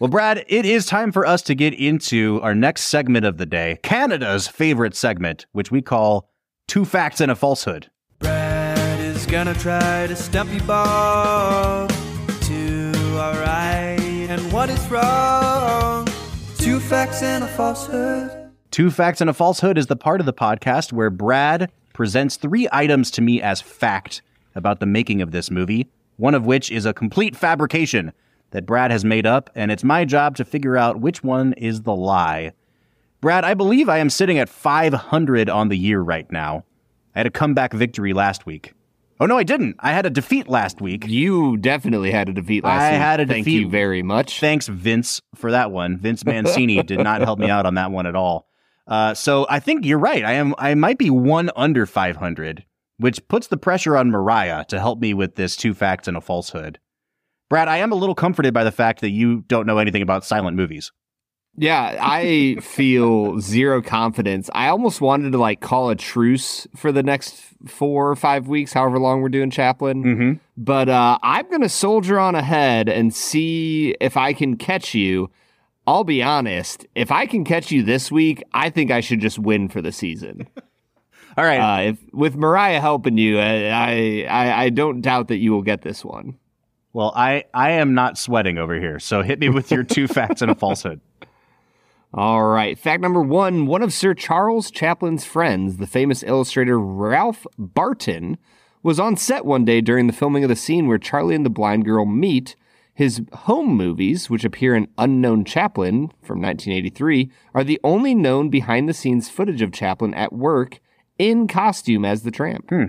Well, 0.00 0.08
Brad, 0.08 0.44
it 0.48 0.64
is 0.64 0.86
time 0.86 1.12
for 1.12 1.26
us 1.26 1.42
to 1.42 1.54
get 1.54 1.74
into 1.74 2.40
our 2.42 2.54
next 2.54 2.84
segment 2.84 3.26
of 3.26 3.36
the 3.36 3.46
day, 3.46 3.78
Canada's 3.82 4.48
favorite 4.48 4.96
segment, 4.96 5.46
which 5.52 5.70
we 5.70 5.82
call 5.82 6.30
Two 6.66 6.84
Facts 6.84 7.20
and 7.20 7.30
a 7.30 7.36
Falsehood. 7.36 7.90
Brad 8.18 8.98
is 9.00 9.26
gonna 9.26 9.54
try 9.54 10.06
to 10.06 10.16
stump 10.16 10.52
you, 10.52 10.62
Bob. 10.62 11.90
Two 12.40 12.92
are 13.16 13.34
right 13.34 14.26
and 14.30 14.52
one 14.52 14.70
is 14.70 14.90
wrong. 14.90 16.06
Two 16.56 16.78
facts 16.78 17.22
and 17.22 17.42
a 17.42 17.48
falsehood. 17.48 18.39
Two 18.70 18.90
Facts 18.92 19.20
and 19.20 19.28
a 19.28 19.32
Falsehood 19.34 19.76
is 19.76 19.88
the 19.88 19.96
part 19.96 20.20
of 20.20 20.26
the 20.26 20.32
podcast 20.32 20.92
where 20.92 21.10
Brad 21.10 21.72
presents 21.92 22.36
three 22.36 22.68
items 22.70 23.10
to 23.12 23.20
me 23.20 23.42
as 23.42 23.60
fact 23.60 24.22
about 24.54 24.78
the 24.78 24.86
making 24.86 25.20
of 25.20 25.32
this 25.32 25.50
movie, 25.50 25.88
one 26.18 26.36
of 26.36 26.46
which 26.46 26.70
is 26.70 26.86
a 26.86 26.94
complete 26.94 27.34
fabrication 27.34 28.12
that 28.52 28.66
Brad 28.66 28.92
has 28.92 29.04
made 29.04 29.26
up, 29.26 29.50
and 29.56 29.72
it's 29.72 29.82
my 29.82 30.04
job 30.04 30.36
to 30.36 30.44
figure 30.44 30.76
out 30.76 31.00
which 31.00 31.24
one 31.24 31.52
is 31.54 31.82
the 31.82 31.94
lie. 31.94 32.52
Brad, 33.20 33.44
I 33.44 33.54
believe 33.54 33.88
I 33.88 33.98
am 33.98 34.08
sitting 34.08 34.38
at 34.38 34.48
500 34.48 35.50
on 35.50 35.68
the 35.68 35.76
year 35.76 36.00
right 36.00 36.30
now. 36.30 36.64
I 37.16 37.20
had 37.20 37.26
a 37.26 37.30
comeback 37.30 37.72
victory 37.72 38.12
last 38.12 38.46
week. 38.46 38.72
Oh, 39.18 39.26
no, 39.26 39.36
I 39.36 39.42
didn't. 39.42 39.76
I 39.80 39.92
had 39.92 40.06
a 40.06 40.10
defeat 40.10 40.48
last 40.48 40.80
week. 40.80 41.06
You 41.08 41.56
definitely 41.56 42.12
had 42.12 42.28
a 42.28 42.32
defeat 42.32 42.64
last 42.64 42.80
I 42.80 42.92
week. 42.92 43.00
I 43.00 43.04
had 43.04 43.20
a 43.20 43.26
Thank 43.26 43.44
defeat. 43.44 43.60
you 43.62 43.68
very 43.68 44.02
much. 44.02 44.38
Thanks, 44.40 44.68
Vince, 44.68 45.20
for 45.34 45.50
that 45.50 45.72
one. 45.72 45.98
Vince 45.98 46.24
Mancini 46.24 46.82
did 46.84 47.00
not 47.00 47.20
help 47.20 47.38
me 47.40 47.50
out 47.50 47.66
on 47.66 47.74
that 47.74 47.90
one 47.90 48.06
at 48.06 48.14
all. 48.14 48.46
Uh, 48.90 49.14
so 49.14 49.46
I 49.48 49.60
think 49.60 49.86
you're 49.86 49.98
right. 49.98 50.24
I 50.24 50.32
am. 50.32 50.54
I 50.58 50.74
might 50.74 50.98
be 50.98 51.08
one 51.08 51.50
under 51.54 51.86
500, 51.86 52.64
which 52.98 53.26
puts 53.28 53.46
the 53.46 53.56
pressure 53.56 53.96
on 53.96 54.10
Marya 54.10 54.66
to 54.68 54.80
help 54.80 55.00
me 55.00 55.14
with 55.14 55.36
this 55.36 55.56
two 55.56 55.72
facts 55.72 56.08
and 56.08 56.16
a 56.16 56.20
falsehood. 56.20 56.80
Brad, 57.48 57.68
I 57.68 57.78
am 57.78 57.92
a 57.92 57.96
little 57.96 58.14
comforted 58.14 58.52
by 58.52 58.64
the 58.64 58.72
fact 58.72 59.00
that 59.00 59.10
you 59.10 59.42
don't 59.42 59.66
know 59.66 59.78
anything 59.78 60.02
about 60.02 60.24
silent 60.24 60.56
movies. 60.56 60.90
Yeah, 61.56 61.98
I 62.00 62.56
feel 62.60 63.40
zero 63.40 63.82
confidence. 63.82 64.48
I 64.54 64.68
almost 64.68 65.00
wanted 65.00 65.32
to 65.32 65.38
like 65.38 65.60
call 65.60 65.90
a 65.90 65.96
truce 65.96 66.66
for 66.76 66.92
the 66.92 67.02
next 67.02 67.42
four 67.66 68.08
or 68.08 68.16
five 68.16 68.46
weeks, 68.46 68.72
however 68.72 68.98
long 68.98 69.20
we're 69.20 69.30
doing 69.30 69.50
Chaplin. 69.50 70.04
Mm-hmm. 70.04 70.32
But 70.56 70.88
uh, 70.88 71.18
I'm 71.22 71.48
going 71.48 71.62
to 71.62 71.68
soldier 71.68 72.18
on 72.18 72.34
ahead 72.34 72.88
and 72.88 73.12
see 73.12 73.96
if 74.00 74.16
I 74.16 74.32
can 74.32 74.56
catch 74.56 74.94
you. 74.94 75.30
I'll 75.86 76.04
be 76.04 76.22
honest. 76.22 76.86
If 76.94 77.10
I 77.10 77.26
can 77.26 77.44
catch 77.44 77.70
you 77.70 77.82
this 77.82 78.12
week, 78.12 78.42
I 78.52 78.70
think 78.70 78.90
I 78.90 79.00
should 79.00 79.20
just 79.20 79.38
win 79.38 79.68
for 79.68 79.82
the 79.82 79.92
season. 79.92 80.48
All 81.36 81.44
right. 81.44 81.58
Uh, 81.58 81.90
if 81.90 81.98
with 82.12 82.36
Marya 82.36 82.80
helping 82.80 83.16
you, 83.18 83.38
I, 83.38 84.26
I 84.28 84.64
I 84.64 84.68
don't 84.70 85.00
doubt 85.00 85.28
that 85.28 85.38
you 85.38 85.52
will 85.52 85.62
get 85.62 85.82
this 85.82 86.04
one. 86.04 86.38
well, 86.92 87.12
I 87.16 87.44
I 87.54 87.72
am 87.72 87.94
not 87.94 88.18
sweating 88.18 88.58
over 88.58 88.78
here. 88.78 88.98
So 88.98 89.22
hit 89.22 89.38
me 89.38 89.48
with 89.48 89.70
your 89.70 89.84
two 89.84 90.06
facts 90.16 90.42
and 90.42 90.50
a 90.50 90.54
falsehood. 90.54 91.00
All 92.12 92.42
right. 92.42 92.76
Fact 92.78 93.00
number 93.00 93.22
one 93.22 93.66
one 93.66 93.82
of 93.82 93.92
Sir 93.92 94.14
Charles 94.14 94.70
Chaplin's 94.70 95.24
friends, 95.24 95.76
the 95.76 95.86
famous 95.86 96.22
illustrator 96.24 96.78
Ralph 96.78 97.46
Barton, 97.56 98.36
was 98.82 98.98
on 98.98 99.16
set 99.16 99.44
one 99.44 99.64
day 99.64 99.80
during 99.80 100.08
the 100.08 100.12
filming 100.12 100.42
of 100.42 100.48
the 100.48 100.56
scene 100.56 100.88
where 100.88 100.98
Charlie 100.98 101.36
and 101.36 101.46
the 101.46 101.50
blind 101.50 101.84
girl 101.84 102.06
meet. 102.06 102.56
His 103.00 103.22
home 103.32 103.78
movies, 103.78 104.28
which 104.28 104.44
appear 104.44 104.74
in 104.74 104.86
Unknown 104.98 105.46
Chaplin 105.46 106.12
from 106.20 106.42
1983, 106.42 107.30
are 107.54 107.64
the 107.64 107.80
only 107.82 108.14
known 108.14 108.50
behind 108.50 108.86
the 108.86 108.92
scenes 108.92 109.30
footage 109.30 109.62
of 109.62 109.72
Chaplin 109.72 110.12
at 110.12 110.34
work 110.34 110.80
in 111.16 111.48
costume 111.48 112.04
as 112.04 112.24
the 112.24 112.30
tramp. 112.30 112.68
Hmm. 112.68 112.84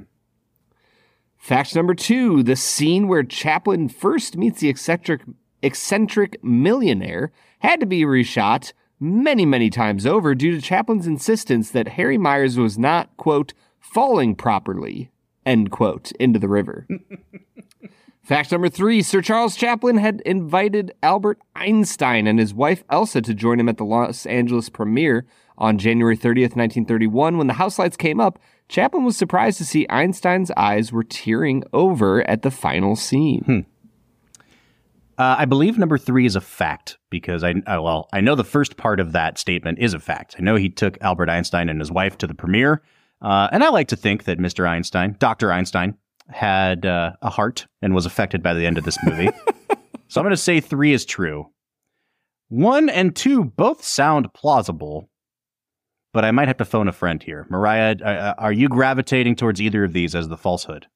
Fact 1.38 1.74
number 1.78 1.96
two 1.96 2.44
the 2.44 2.58
scene 2.58 3.08
where 3.08 3.24
Chaplin 3.24 3.88
first 3.88 4.36
meets 4.36 4.60
the 4.60 4.68
eccentric, 4.68 5.22
eccentric 5.64 6.44
millionaire 6.44 7.32
had 7.60 7.80
to 7.80 7.86
be 7.86 8.02
reshot 8.02 8.74
many, 9.00 9.46
many 9.46 9.70
times 9.70 10.06
over 10.06 10.36
due 10.36 10.52
to 10.52 10.62
Chaplin's 10.62 11.08
insistence 11.08 11.72
that 11.72 11.88
Harry 11.88 12.18
Myers 12.18 12.58
was 12.58 12.78
not, 12.78 13.16
quote, 13.16 13.54
falling 13.80 14.36
properly, 14.36 15.10
end 15.46 15.72
quote, 15.72 16.12
into 16.20 16.38
the 16.38 16.50
river. 16.50 16.86
Fact 18.24 18.52
number 18.52 18.70
three 18.70 19.02
Sir 19.02 19.22
Charles 19.22 19.56
Chaplin 19.56 19.98
had 19.98 20.22
invited 20.22 20.94
Albert 21.02 21.40
Einstein 21.56 22.28
and 22.28 22.38
his 22.38 22.54
wife 22.54 22.84
Elsa 22.90 23.22
to 23.22 23.34
join 23.34 23.60
him 23.60 23.68
at 23.68 23.78
the 23.78 23.86
Los 23.86 24.26
Angeles 24.28 24.70
premiere 24.70 25.26
on 25.58 25.78
January 25.78 26.16
30th, 26.16 26.56
1931. 26.56 27.38
When 27.38 27.48
the 27.48 27.54
house 27.54 27.80
lights 27.80 27.98
came 27.98 28.20
up, 28.20 28.40
Chaplin 28.70 29.04
was 29.04 29.18
surprised 29.18 29.58
to 29.58 29.66
see 29.66 29.88
Einstein's 29.90 30.52
eyes 30.56 30.92
were 30.92 31.04
tearing 31.04 31.64
over 31.74 32.28
at 32.30 32.44
the 32.44 32.52
final 32.52 32.96
scene. 32.96 33.66
Uh, 35.18 35.36
I 35.40 35.46
believe 35.46 35.78
number 35.78 35.98
three 35.98 36.26
is 36.26 36.36
a 36.36 36.42
fact 36.42 36.98
because 37.10 37.44
I 37.44 37.54
well 37.68 38.08
I 38.14 38.22
know 38.22 38.34
the 38.36 38.44
first 38.44 38.78
part 38.78 39.00
of 39.00 39.12
that 39.12 39.38
statement 39.38 39.78
is 39.80 39.94
a 39.94 40.00
fact. 40.00 40.36
I 40.40 40.42
know 40.42 40.56
he 40.56 40.70
took 40.70 40.98
Albert 41.02 41.30
Einstein 41.30 41.70
and 41.70 41.80
his 41.80 41.92
wife 41.92 42.18
to 42.20 42.28
the 42.28 42.34
premiere, 42.34 42.82
uh, 43.22 43.50
and 43.52 43.64
I 43.64 43.70
like 43.70 43.90
to 43.90 43.96
think 43.96 44.24
that 44.24 44.40
Mr. 44.40 44.68
Einstein, 44.68 45.16
Doctor 45.20 45.52
Einstein, 45.52 45.96
had 46.30 46.86
uh, 46.86 47.12
a 47.22 47.30
heart 47.30 47.68
and 47.82 47.94
was 47.94 48.06
affected 48.06 48.42
by 48.44 48.54
the 48.54 48.66
end 48.66 48.78
of 48.78 48.84
this 48.84 48.98
movie. 49.04 49.30
so 50.08 50.20
I'm 50.22 50.26
going 50.26 50.32
to 50.32 50.38
say 50.38 50.60
three 50.60 50.94
is 50.94 51.06
true. 51.06 51.48
One 52.50 52.90
and 52.90 53.16
two 53.16 53.46
both 53.46 53.84
sound 53.84 54.34
plausible, 54.34 55.10
but 56.14 56.26
I 56.26 56.32
might 56.32 56.48
have 56.50 56.58
to 56.58 56.66
phone 56.66 56.88
a 56.88 56.92
friend 56.92 57.24
here. 57.24 57.48
Marya, 57.50 57.96
uh, 58.04 58.34
are 58.38 58.52
you 58.52 58.68
gravitating 58.68 59.38
towards 59.38 59.62
either 59.62 59.84
of 59.84 59.94
these 59.94 60.16
as 60.16 60.28
the 60.28 60.38
falsehood? 60.38 60.88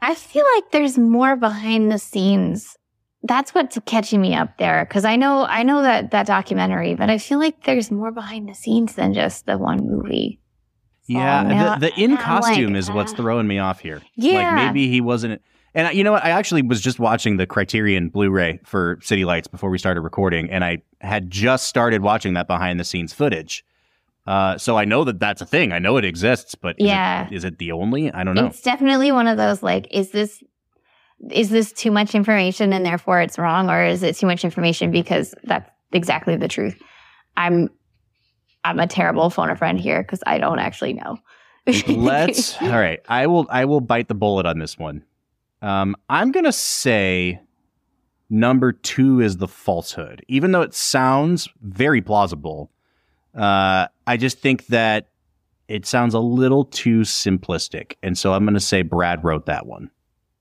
I 0.00 0.14
feel 0.14 0.44
like 0.54 0.70
there's 0.70 0.98
more 0.98 1.34
behind 1.34 1.90
the 1.90 1.98
scenes. 1.98 2.76
That's 3.22 3.54
what's 3.54 3.78
catching 3.84 4.20
me 4.20 4.34
up 4.34 4.58
there 4.58 4.84
because 4.84 5.04
I 5.04 5.16
know 5.16 5.44
I 5.44 5.64
know 5.64 5.82
that 5.82 6.12
that 6.12 6.26
documentary, 6.26 6.94
but 6.94 7.10
I 7.10 7.18
feel 7.18 7.38
like 7.38 7.64
there's 7.64 7.90
more 7.90 8.12
behind 8.12 8.48
the 8.48 8.54
scenes 8.54 8.94
than 8.94 9.12
just 9.12 9.46
the 9.46 9.58
one 9.58 9.80
movie. 9.84 10.40
Yeah, 11.08 11.42
now- 11.42 11.74
the, 11.78 11.88
the 11.90 12.00
in 12.00 12.12
I'm 12.12 12.18
costume 12.18 12.72
like, 12.74 12.78
is 12.80 12.90
what's 12.90 13.12
uh, 13.12 13.16
throwing 13.16 13.46
me 13.48 13.58
off 13.58 13.80
here. 13.80 14.02
Yeah. 14.16 14.54
Like 14.54 14.66
maybe 14.66 14.88
he 14.88 15.00
wasn't. 15.00 15.42
And 15.74 15.96
you 15.96 16.02
know 16.04 16.12
what? 16.12 16.24
I 16.24 16.30
actually 16.30 16.62
was 16.62 16.80
just 16.80 16.98
watching 16.98 17.36
the 17.36 17.46
Criterion 17.46 18.08
Blu-ray 18.08 18.60
for 18.64 18.98
City 19.02 19.24
Lights 19.24 19.48
before 19.48 19.70
we 19.70 19.78
started 19.78 20.00
recording, 20.00 20.50
and 20.50 20.64
I 20.64 20.78
had 21.00 21.30
just 21.30 21.66
started 21.68 22.02
watching 22.02 22.34
that 22.34 22.46
behind 22.46 22.80
the 22.80 22.84
scenes 22.84 23.12
footage. 23.12 23.64
Uh, 24.26 24.58
so 24.58 24.76
I 24.76 24.84
know 24.84 25.04
that 25.04 25.18
that's 25.20 25.40
a 25.40 25.46
thing. 25.46 25.72
I 25.72 25.78
know 25.78 25.96
it 25.96 26.04
exists, 26.04 26.54
but 26.54 26.76
is 26.78 26.86
Yeah. 26.86 27.28
is 27.30 27.44
it 27.44 27.58
the 27.58 27.72
only? 27.72 28.12
I 28.12 28.24
don't 28.24 28.34
know. 28.34 28.46
It's 28.46 28.60
definitely 28.62 29.10
one 29.12 29.26
of 29.26 29.36
those 29.36 29.62
like, 29.62 29.86
is 29.90 30.10
this 30.10 30.42
is 31.30 31.50
this 31.50 31.72
too 31.72 31.90
much 31.90 32.14
information 32.14 32.72
and 32.72 32.84
therefore 32.84 33.20
it's 33.20 33.38
wrong, 33.38 33.70
or 33.70 33.84
is 33.84 34.02
it 34.02 34.16
too 34.16 34.26
much 34.26 34.44
information 34.44 34.90
because 34.90 35.34
that's 35.44 35.70
exactly 35.92 36.36
the 36.36 36.48
truth? 36.48 36.76
I'm 37.36 37.68
I'm 38.64 38.78
a 38.80 38.86
terrible 38.86 39.30
phone 39.30 39.50
a 39.50 39.56
friend 39.56 39.78
here 39.78 40.02
because 40.02 40.22
I 40.26 40.38
don't 40.38 40.58
actually 40.58 40.94
know. 40.94 41.18
Let's. 41.88 42.60
all 42.62 42.68
right. 42.70 43.00
I 43.08 43.26
will. 43.26 43.46
I 43.50 43.64
will 43.64 43.80
bite 43.80 44.08
the 44.08 44.14
bullet 44.14 44.46
on 44.46 44.58
this 44.58 44.78
one. 44.78 45.04
Um, 45.62 45.96
I'm 46.08 46.32
gonna 46.32 46.52
say 46.52 47.40
number 48.30 48.72
two 48.72 49.20
is 49.20 49.38
the 49.38 49.48
falsehood, 49.48 50.24
even 50.28 50.52
though 50.52 50.62
it 50.62 50.74
sounds 50.74 51.48
very 51.62 52.00
plausible. 52.00 52.70
Uh, 53.34 53.86
I 54.06 54.16
just 54.16 54.38
think 54.40 54.66
that 54.66 55.08
it 55.68 55.84
sounds 55.84 56.14
a 56.14 56.20
little 56.20 56.64
too 56.64 57.00
simplistic, 57.00 57.94
and 58.02 58.16
so 58.16 58.32
I'm 58.32 58.44
gonna 58.44 58.60
say 58.60 58.82
Brad 58.82 59.22
wrote 59.24 59.46
that 59.46 59.66
one. 59.66 59.90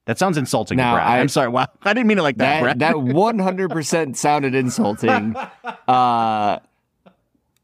That 0.05 0.17
sounds 0.17 0.37
insulting, 0.37 0.77
Now, 0.77 0.93
Brad. 0.95 1.05
I- 1.07 1.19
I'm 1.19 1.27
sorry. 1.27 1.49
Wow, 1.49 1.67
I 1.83 1.93
didn't 1.93 2.07
mean 2.07 2.17
it 2.19 2.21
like 2.21 2.37
that. 2.37 2.63
That 2.63 2.77
Brad. 2.77 2.79
that 2.79 2.95
100% 2.95 4.15
sounded 4.15 4.55
insulting. 4.55 5.35
Uh, 5.87 6.59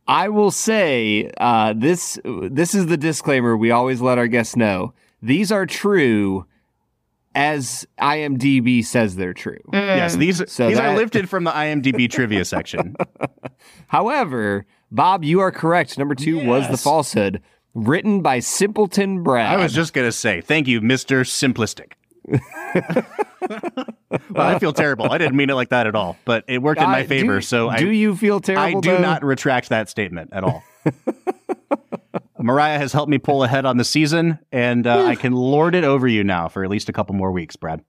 I 0.07 0.29
will 0.29 0.51
say 0.51 1.31
uh, 1.37 1.73
this. 1.73 2.19
This 2.23 2.75
is 2.75 2.87
the 2.87 2.97
disclaimer 2.97 3.55
we 3.55 3.71
always 3.71 4.01
let 4.01 4.17
our 4.17 4.27
guests 4.27 4.55
know. 4.55 4.93
These 5.21 5.51
are 5.51 5.65
true, 5.65 6.45
as 7.33 7.87
IMDb 7.99 8.83
says 8.83 9.15
they're 9.15 9.33
true. 9.33 9.59
yes, 9.71 10.15
these 10.15 10.43
So 10.51 10.67
these 10.67 10.79
are 10.79 10.95
lifted 10.95 11.29
from 11.29 11.45
the 11.45 11.51
IMDb 11.63 12.11
trivia 12.11 12.43
section. 12.45 12.95
However, 13.87 14.65
Bob, 14.91 15.23
you 15.23 15.39
are 15.39 15.51
correct. 15.51 15.97
Number 15.97 16.15
two 16.15 16.45
was 16.45 16.67
the 16.69 16.77
falsehood, 16.77 17.41
written 17.73 18.21
by 18.21 18.39
Simpleton 18.39 19.23
Brad. 19.23 19.57
I 19.57 19.63
was 19.63 19.73
just 19.73 19.93
gonna 19.93 20.11
say 20.11 20.41
thank 20.41 20.67
you, 20.67 20.81
Mister 20.81 21.21
Simplistic. 21.21 21.93
well, 22.29 23.05
I 24.35 24.59
feel 24.59 24.73
terrible. 24.73 25.11
I 25.11 25.17
didn't 25.17 25.35
mean 25.35 25.49
it 25.49 25.55
like 25.55 25.69
that 25.69 25.87
at 25.87 25.95
all, 25.95 26.17
but 26.25 26.43
it 26.47 26.61
worked 26.61 26.81
in 26.81 26.89
my 26.89 27.03
Uh, 27.03 27.07
favor. 27.07 27.35
do, 27.35 27.41
so 27.41 27.69
I 27.69 27.77
do 27.77 27.89
you 27.89 28.15
feel 28.15 28.39
terrible? 28.39 28.77
I 28.77 28.81
do 28.81 28.91
though? 28.91 29.01
not 29.01 29.23
retract 29.23 29.69
that 29.69 29.89
statement 29.89 30.29
at 30.33 30.43
all. 30.43 30.63
Marya 32.39 32.77
has 32.77 32.91
helped 32.91 33.09
me 33.09 33.17
pull 33.17 33.43
ahead 33.43 33.65
on 33.65 33.77
the 33.77 33.83
season, 33.85 34.37
and 34.51 34.85
uh, 34.85 35.05
I 35.05 35.15
can 35.15 35.31
lord 35.33 35.75
it 35.75 35.83
over 35.85 36.07
you 36.07 36.23
now 36.23 36.47
for 36.49 36.63
at 36.63 36.69
least 36.69 36.89
a 36.89 36.93
couple 36.93 37.15
more 37.15 37.31
weeks, 37.31 37.55
Brad. 37.55 37.83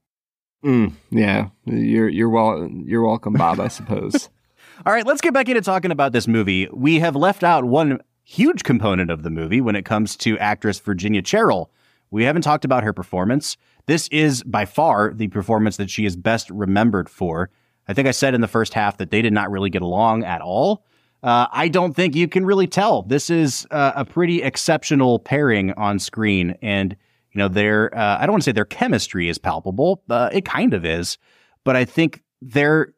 Mm, 0.64 0.92
yeah, 1.10 1.48
you're 1.64 2.08
you're 2.08 2.28
well. 2.28 2.68
You're 2.84 3.04
welcome, 3.04 3.32
Bob. 3.34 3.58
I 3.60 3.68
suppose. 3.68 4.28
All 4.86 4.92
right, 4.92 5.06
let's 5.06 5.20
get 5.20 5.32
back 5.34 5.48
into 5.48 5.60
talking 5.60 5.90
about 5.90 6.12
this 6.12 6.26
movie. 6.28 6.68
We 6.72 7.00
have 7.00 7.14
left 7.16 7.44
out 7.44 7.64
one 7.64 8.00
huge 8.24 8.62
component 8.64 9.10
of 9.10 9.22
the 9.22 9.30
movie 9.30 9.60
when 9.60 9.76
it 9.76 9.84
comes 9.84 10.16
to 10.18 10.38
actress 10.38 10.78
Virginia 10.80 11.20
Cherrill. 11.22 11.70
We 12.10 12.24
haven't 12.24 12.42
talked 12.42 12.64
about 12.64 12.82
her 12.84 12.92
performance. 12.92 13.56
This 13.86 14.08
is 14.08 14.42
by 14.42 14.64
far 14.64 15.12
the 15.12 15.28
performance 15.28 15.76
that 15.76 15.90
she 15.90 16.06
is 16.06 16.16
best 16.16 16.50
remembered 16.50 17.08
for. 17.08 17.50
I 17.86 17.92
think 17.92 18.08
I 18.08 18.12
said 18.12 18.34
in 18.34 18.40
the 18.40 18.48
first 18.48 18.74
half 18.74 18.96
that 18.98 19.10
they 19.10 19.20
did 19.22 19.32
not 19.32 19.50
really 19.50 19.70
get 19.70 19.82
along 19.82 20.24
at 20.24 20.40
all. 20.40 20.84
Uh, 21.22 21.46
I 21.52 21.68
don't 21.68 21.94
think 21.94 22.14
you 22.14 22.28
can 22.28 22.44
really 22.44 22.66
tell. 22.66 23.02
This 23.02 23.30
is 23.30 23.66
uh, 23.70 23.92
a 23.94 24.04
pretty 24.04 24.42
exceptional 24.42 25.18
pairing 25.18 25.72
on 25.72 25.98
screen, 25.98 26.56
and 26.60 26.96
you 27.32 27.38
know 27.38 27.48
their 27.48 27.96
uh, 27.96 28.18
I 28.18 28.26
don't 28.26 28.32
want 28.32 28.42
to 28.42 28.44
say 28.44 28.52
their 28.52 28.66
chemistry 28.66 29.28
is 29.28 29.38
palpable. 29.38 30.02
Uh, 30.08 30.28
it 30.32 30.44
kind 30.44 30.74
of 30.74 30.84
is, 30.84 31.16
but 31.64 31.76
I 31.76 31.86
think 31.86 32.22
their 32.42 32.92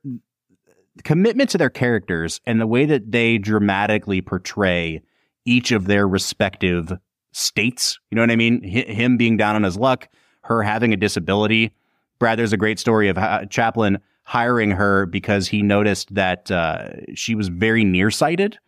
commitment 1.04 1.50
to 1.50 1.58
their 1.58 1.70
characters 1.70 2.40
and 2.46 2.60
the 2.60 2.66
way 2.66 2.84
that 2.86 3.12
they 3.12 3.38
dramatically 3.38 4.20
portray 4.20 5.02
each 5.44 5.70
of 5.70 5.86
their 5.86 6.08
respective 6.08 6.92
states. 7.32 7.98
You 8.10 8.16
know 8.16 8.22
what 8.22 8.30
I 8.30 8.36
mean? 8.36 8.60
H- 8.64 8.88
him 8.88 9.16
being 9.16 9.36
down 9.36 9.54
on 9.54 9.62
his 9.62 9.76
luck, 9.76 10.08
her 10.46 10.62
having 10.62 10.92
a 10.92 10.96
disability. 10.96 11.72
Brad, 12.18 12.38
there's 12.38 12.52
a 12.52 12.56
great 12.56 12.78
story 12.78 13.08
of 13.08 13.16
how 13.16 13.44
Chaplin 13.44 13.98
hiring 14.24 14.72
her 14.72 15.06
because 15.06 15.48
he 15.48 15.62
noticed 15.62 16.14
that 16.14 16.50
uh, 16.50 16.88
she 17.14 17.34
was 17.34 17.48
very 17.48 17.84
nearsighted. 17.84 18.58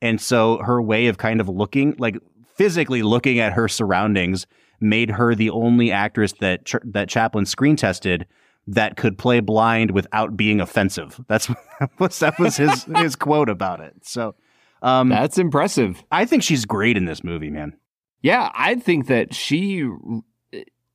And 0.00 0.20
so 0.20 0.58
her 0.58 0.80
way 0.80 1.08
of 1.08 1.18
kind 1.18 1.40
of 1.40 1.48
looking, 1.48 1.96
like 1.98 2.16
physically 2.54 3.02
looking 3.02 3.38
at 3.38 3.52
her 3.54 3.68
surroundings, 3.68 4.46
made 4.80 5.10
her 5.10 5.34
the 5.34 5.50
only 5.50 5.90
actress 5.90 6.32
that 6.40 6.64
Ch- 6.64 6.76
that 6.84 7.08
Chaplin 7.08 7.44
screen 7.44 7.76
tested 7.76 8.26
that 8.66 8.96
could 8.96 9.18
play 9.18 9.40
blind 9.40 9.90
without 9.90 10.36
being 10.36 10.60
offensive. 10.60 11.20
That's 11.28 11.46
that 11.80 11.90
was 11.98 12.18
that 12.20 12.38
was 12.38 12.56
his 12.56 12.84
his 12.84 13.16
quote 13.16 13.48
about 13.48 13.80
it. 13.80 13.94
So 14.02 14.34
um, 14.82 15.08
That's 15.08 15.38
impressive. 15.38 16.02
I 16.10 16.24
think 16.24 16.42
she's 16.42 16.64
great 16.64 16.96
in 16.96 17.04
this 17.04 17.22
movie, 17.22 17.50
man. 17.50 17.76
Yeah, 18.22 18.50
I 18.54 18.74
think 18.74 19.06
that 19.06 19.34
she 19.34 19.88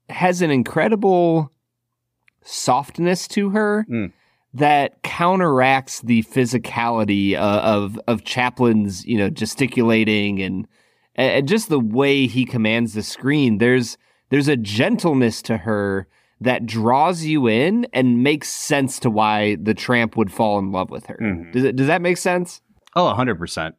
has 0.10 0.42
an 0.42 0.52
incredible 0.52 1.52
softness 2.44 3.28
to 3.30 3.50
her 3.52 3.86
Mm. 3.90 4.12
that 4.54 5.02
counteracts 5.04 6.02
the 6.02 6.24
physicality 6.24 7.34
uh, 7.36 7.40
of 7.62 8.00
of 8.08 8.24
Chaplin's, 8.24 9.06
you 9.06 9.18
know, 9.18 9.30
gesticulating 9.30 10.42
and 10.42 10.68
and 11.16 11.48
just 11.48 11.70
the 11.70 11.80
way 11.80 12.28
he 12.28 12.46
commands 12.46 12.94
the 12.94 13.04
screen. 13.04 13.58
There's 13.58 13.98
there's 14.30 14.48
a 14.48 14.58
gentleness 14.58 15.42
to 15.44 15.58
her 15.58 16.08
that 16.42 16.66
draws 16.66 17.24
you 17.24 17.48
in 17.48 17.88
and 17.94 18.22
makes 18.22 18.50
sense 18.50 19.00
to 19.00 19.10
why 19.10 19.56
the 19.56 19.74
tramp 19.74 20.18
would 20.18 20.32
fall 20.32 20.60
in 20.60 20.72
love 20.72 20.90
with 20.92 21.06
her. 21.08 21.18
Mhm. 21.22 21.52
Does 21.54 21.64
it, 21.64 21.76
does 21.78 21.88
that 21.88 22.02
make 22.02 22.18
sense? 22.18 22.62
Oh, 22.96 23.06
100%. 23.08 23.74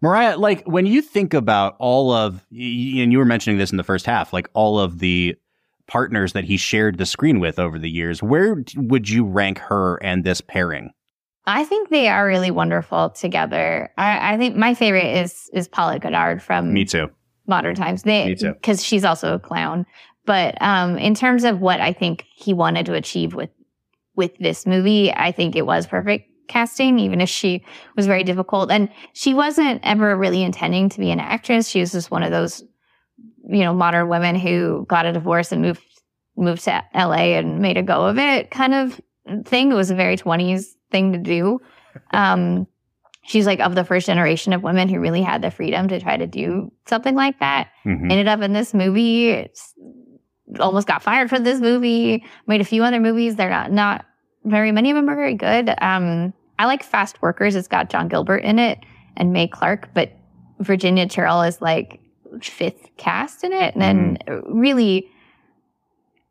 Marya, 0.00 0.36
like 0.36 0.64
when 0.66 0.84
you 0.84 1.00
think 1.00 1.32
about 1.32 1.76
all 1.78 2.10
of, 2.12 2.44
and 2.50 3.12
you 3.12 3.18
were 3.18 3.24
mentioning 3.24 3.56
this 3.58 3.70
in 3.70 3.76
the 3.76 3.84
first 3.84 4.04
half, 4.04 4.32
like 4.32 4.48
all 4.52 4.80
of 4.80 4.98
the 4.98 5.36
partners 5.92 6.32
that 6.32 6.44
he 6.44 6.56
shared 6.56 6.96
the 6.96 7.06
screen 7.06 7.38
with 7.38 7.58
over 7.58 7.78
the 7.78 7.90
years, 7.90 8.22
where 8.22 8.64
would 8.76 9.08
you 9.08 9.24
rank 9.24 9.58
her 9.58 10.02
and 10.02 10.24
this 10.24 10.40
pairing? 10.40 10.90
I 11.46 11.64
think 11.64 11.90
they 11.90 12.08
are 12.08 12.26
really 12.26 12.50
wonderful 12.50 13.10
together. 13.10 13.92
I, 13.98 14.34
I 14.34 14.38
think 14.38 14.56
my 14.56 14.74
favorite 14.74 15.18
is 15.18 15.50
is 15.52 15.68
Paulette 15.68 16.00
Goddard 16.00 16.42
from 16.42 16.72
Me 16.72 16.84
too. 16.84 17.10
Modern 17.46 17.74
Times. 17.74 18.04
They, 18.04 18.26
Me 18.26 18.34
too. 18.36 18.54
Because 18.54 18.82
she's 18.82 19.04
also 19.04 19.34
a 19.34 19.38
clown. 19.38 19.84
But 20.24 20.56
um, 20.62 20.96
in 20.98 21.14
terms 21.14 21.44
of 21.44 21.60
what 21.60 21.80
I 21.80 21.92
think 21.92 22.24
he 22.34 22.54
wanted 22.54 22.86
to 22.86 22.94
achieve 22.94 23.34
with 23.34 23.50
with 24.14 24.36
this 24.38 24.66
movie. 24.66 25.12
I 25.12 25.32
think 25.32 25.56
it 25.56 25.66
was 25.66 25.86
perfect 25.86 26.28
casting, 26.48 26.98
even 26.98 27.20
if 27.20 27.28
she 27.28 27.64
was 27.96 28.06
very 28.06 28.24
difficult. 28.24 28.70
And 28.70 28.88
she 29.12 29.32
wasn't 29.32 29.80
ever 29.82 30.16
really 30.16 30.42
intending 30.42 30.88
to 30.90 31.00
be 31.00 31.10
an 31.10 31.20
actress. 31.20 31.68
She 31.68 31.80
was 31.80 31.92
just 31.92 32.10
one 32.10 32.22
of 32.22 32.30
those, 32.30 32.64
you 33.48 33.60
know, 33.60 33.74
modern 33.74 34.08
women 34.08 34.36
who 34.36 34.86
got 34.88 35.06
a 35.06 35.12
divorce 35.12 35.52
and 35.52 35.62
moved 35.62 35.82
moved 36.36 36.64
to 36.64 36.82
LA 36.94 37.36
and 37.36 37.60
made 37.60 37.76
a 37.76 37.82
go 37.82 38.06
of 38.06 38.18
it 38.18 38.50
kind 38.50 38.72
of 38.74 39.00
thing. 39.44 39.70
It 39.70 39.74
was 39.74 39.90
a 39.90 39.94
very 39.94 40.16
20s 40.16 40.66
thing 40.90 41.12
to 41.12 41.18
do. 41.18 41.60
Um, 42.12 42.66
she's 43.22 43.44
like 43.44 43.60
of 43.60 43.74
the 43.74 43.84
first 43.84 44.06
generation 44.06 44.54
of 44.54 44.62
women 44.62 44.88
who 44.88 44.98
really 44.98 45.20
had 45.20 45.42
the 45.42 45.50
freedom 45.50 45.88
to 45.88 46.00
try 46.00 46.16
to 46.16 46.26
do 46.26 46.72
something 46.86 47.14
like 47.14 47.38
that. 47.40 47.68
Mhm. 47.84 48.10
Ended 48.10 48.28
up 48.28 48.40
in 48.40 48.54
this 48.54 48.72
movie. 48.72 49.28
It's, 49.28 49.74
almost 50.58 50.86
got 50.86 51.02
fired 51.02 51.28
for 51.30 51.38
this 51.38 51.60
movie. 51.60 52.24
Made 52.46 52.60
a 52.62 52.64
few 52.64 52.82
other 52.82 52.98
movies. 53.00 53.36
They're 53.36 53.50
not 53.50 53.72
not 53.72 54.04
very 54.44 54.72
many 54.72 54.90
of 54.90 54.96
them 54.96 55.08
are 55.08 55.16
very 55.16 55.34
good. 55.34 55.70
Um, 55.82 56.32
I 56.58 56.66
like 56.66 56.82
Fast 56.82 57.20
Workers. 57.22 57.54
It's 57.54 57.68
got 57.68 57.90
John 57.90 58.08
Gilbert 58.08 58.38
in 58.44 58.58
it 58.58 58.78
and 59.16 59.32
Mae 59.32 59.48
Clarke, 59.48 59.88
but 59.94 60.12
Virginia 60.60 61.06
Cherrill 61.06 61.42
is 61.42 61.60
like 61.60 62.00
fifth 62.40 62.88
cast 62.96 63.44
in 63.44 63.52
it. 63.52 63.74
And 63.74 63.82
then 63.82 64.18
really, 64.46 65.08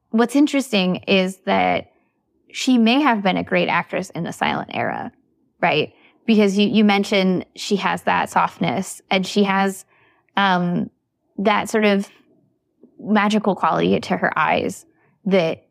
what's 0.09 0.35
interesting 0.35 0.97
is 1.07 1.37
that 1.45 1.91
she 2.51 2.77
may 2.77 3.01
have 3.01 3.23
been 3.23 3.37
a 3.37 3.43
great 3.43 3.69
actress 3.69 4.09
in 4.11 4.23
the 4.23 4.33
silent 4.33 4.71
era, 4.73 5.11
right? 5.61 5.93
Because 6.25 6.57
you, 6.57 6.67
you 6.67 6.83
mentioned 6.83 7.45
she 7.55 7.77
has 7.77 8.03
that 8.03 8.29
softness 8.29 9.01
and 9.09 9.25
she 9.25 9.43
has 9.43 9.85
um, 10.37 10.89
that 11.37 11.69
sort 11.69 11.85
of 11.85 12.09
magical 12.99 13.55
quality 13.55 13.99
to 13.99 14.17
her 14.17 14.37
eyes 14.37 14.85
that 15.25 15.65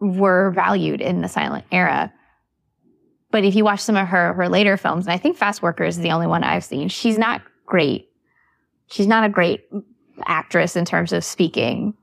were 0.00 0.50
valued 0.50 1.00
in 1.00 1.20
the 1.20 1.28
silent 1.28 1.64
era. 1.72 2.12
But 3.30 3.44
if 3.44 3.54
you 3.54 3.64
watch 3.64 3.80
some 3.80 3.96
of 3.96 4.08
her 4.08 4.32
her 4.34 4.48
later 4.48 4.76
films, 4.76 5.06
and 5.06 5.12
I 5.12 5.18
think 5.18 5.36
Fast 5.36 5.62
Workers 5.62 5.96
is 5.96 6.02
the 6.02 6.10
only 6.10 6.26
one 6.26 6.42
I've 6.42 6.64
seen, 6.64 6.88
she's 6.88 7.18
not 7.18 7.42
great. 7.66 8.09
She's 8.90 9.06
not 9.06 9.24
a 9.24 9.28
great 9.28 9.64
actress 10.26 10.76
in 10.76 10.84
terms 10.84 11.12
of 11.12 11.24
speaking. 11.24 11.94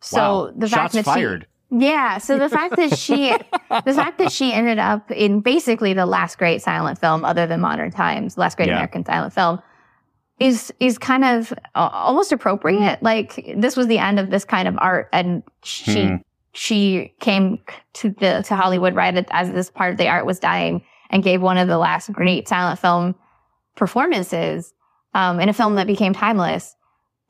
So 0.00 0.18
Wow. 0.18 0.50
the 0.56 0.68
fact 0.68 0.80
Shots 0.82 0.94
that 0.94 1.04
fired. 1.04 1.46
she, 1.70 1.76
yeah, 1.86 2.18
so 2.18 2.38
the 2.38 2.48
fact 2.48 2.76
that 2.76 2.96
she, 2.96 3.30
the 3.84 3.92
fact 3.94 4.18
that 4.18 4.30
she 4.30 4.52
ended 4.52 4.78
up 4.78 5.10
in 5.10 5.40
basically 5.40 5.94
the 5.94 6.06
last 6.06 6.38
great 6.38 6.62
silent 6.62 6.98
film, 7.00 7.24
other 7.24 7.46
than 7.46 7.60
Modern 7.60 7.90
Times, 7.90 8.36
last 8.38 8.56
great 8.56 8.68
Yeah. 8.68 8.74
American 8.74 9.04
silent 9.04 9.32
film, 9.32 9.60
is 10.38 10.72
is 10.80 10.98
kind 10.98 11.24
of 11.24 11.52
uh, 11.74 11.88
almost 11.92 12.30
appropriate. 12.30 13.02
Like 13.02 13.54
this 13.56 13.74
was 13.76 13.86
the 13.86 13.98
end 13.98 14.20
of 14.20 14.30
this 14.30 14.44
kind 14.44 14.68
of 14.68 14.76
art, 14.78 15.08
and 15.12 15.42
she 15.64 16.06
Hmm. 16.08 16.14
she 16.52 17.14
came 17.20 17.58
to 17.94 18.10
the 18.10 18.44
to 18.46 18.54
Hollywood 18.54 18.94
right 18.94 19.26
as 19.30 19.50
this 19.50 19.70
part 19.70 19.92
of 19.92 19.96
the 19.98 20.08
art 20.08 20.26
was 20.26 20.38
dying, 20.38 20.84
and 21.10 21.22
gave 21.24 21.40
one 21.40 21.56
of 21.56 21.68
the 21.68 21.78
last 21.78 22.12
great 22.12 22.46
silent 22.48 22.78
film 22.78 23.14
performances 23.76 24.72
um, 25.14 25.40
in 25.40 25.48
a 25.48 25.52
film 25.52 25.76
that 25.76 25.86
became 25.86 26.12
timeless. 26.12 26.74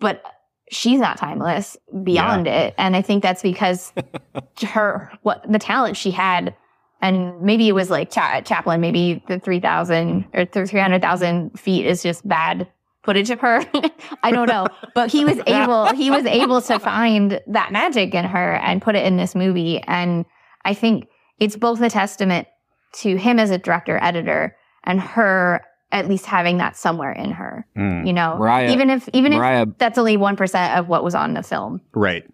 But 0.00 0.22
she's 0.70 1.00
not 1.00 1.16
timeless 1.16 1.76
beyond 2.02 2.46
it, 2.46 2.74
and 2.78 2.96
I 2.96 3.02
think 3.02 3.22
that's 3.22 3.42
because 3.42 3.92
her 4.62 5.10
what 5.22 5.44
the 5.50 5.58
talent 5.58 5.96
she 5.96 6.10
had. 6.10 6.54
And 7.02 7.42
maybe 7.42 7.68
it 7.68 7.72
was 7.72 7.90
like 7.90 8.10
Cha- 8.10 8.40
Chaplin, 8.40 8.80
maybe 8.80 9.22
the 9.28 9.38
3,000 9.38 10.24
or 10.32 10.46
300,000 10.46 11.60
feet 11.60 11.84
is 11.84 12.02
just 12.02 12.26
bad 12.26 12.66
footage 13.04 13.30
of 13.30 13.38
her. 13.40 13.62
I 14.22 14.32
don't 14.32 14.48
know, 14.48 14.66
but 14.94 15.10
he 15.10 15.24
was 15.24 15.38
able 15.46 15.86
he 15.94 16.10
was 16.10 16.24
able 16.24 16.60
to 16.62 16.78
find 16.78 17.40
that 17.46 17.70
magic 17.70 18.14
in 18.14 18.24
her 18.24 18.54
and 18.54 18.82
put 18.82 18.96
it 18.96 19.06
in 19.06 19.16
this 19.16 19.34
movie 19.34 19.80
and 19.86 20.24
I 20.66 20.74
think 20.74 21.06
it's 21.38 21.56
both 21.56 21.80
a 21.80 21.88
testament 21.88 22.48
to 22.94 23.16
him 23.16 23.38
as 23.38 23.50
a 23.50 23.58
director 23.58 23.98
editor 24.02 24.56
and 24.84 25.00
her 25.00 25.62
at 25.92 26.08
least 26.08 26.26
having 26.26 26.58
that 26.58 26.76
somewhere 26.76 27.12
in 27.12 27.30
her. 27.30 27.66
Mm. 27.76 28.06
You 28.06 28.12
know, 28.12 28.36
Marya- 28.38 28.70
even 28.72 28.90
if 28.90 29.08
even 29.12 29.32
Marya, 29.32 29.62
if 29.62 29.78
that's 29.78 29.98
only 29.98 30.16
1% 30.16 30.78
of 30.78 30.88
what 30.88 31.04
was 31.04 31.14
on 31.14 31.34
the 31.34 31.42
film. 31.42 31.80
Right. 31.94 32.24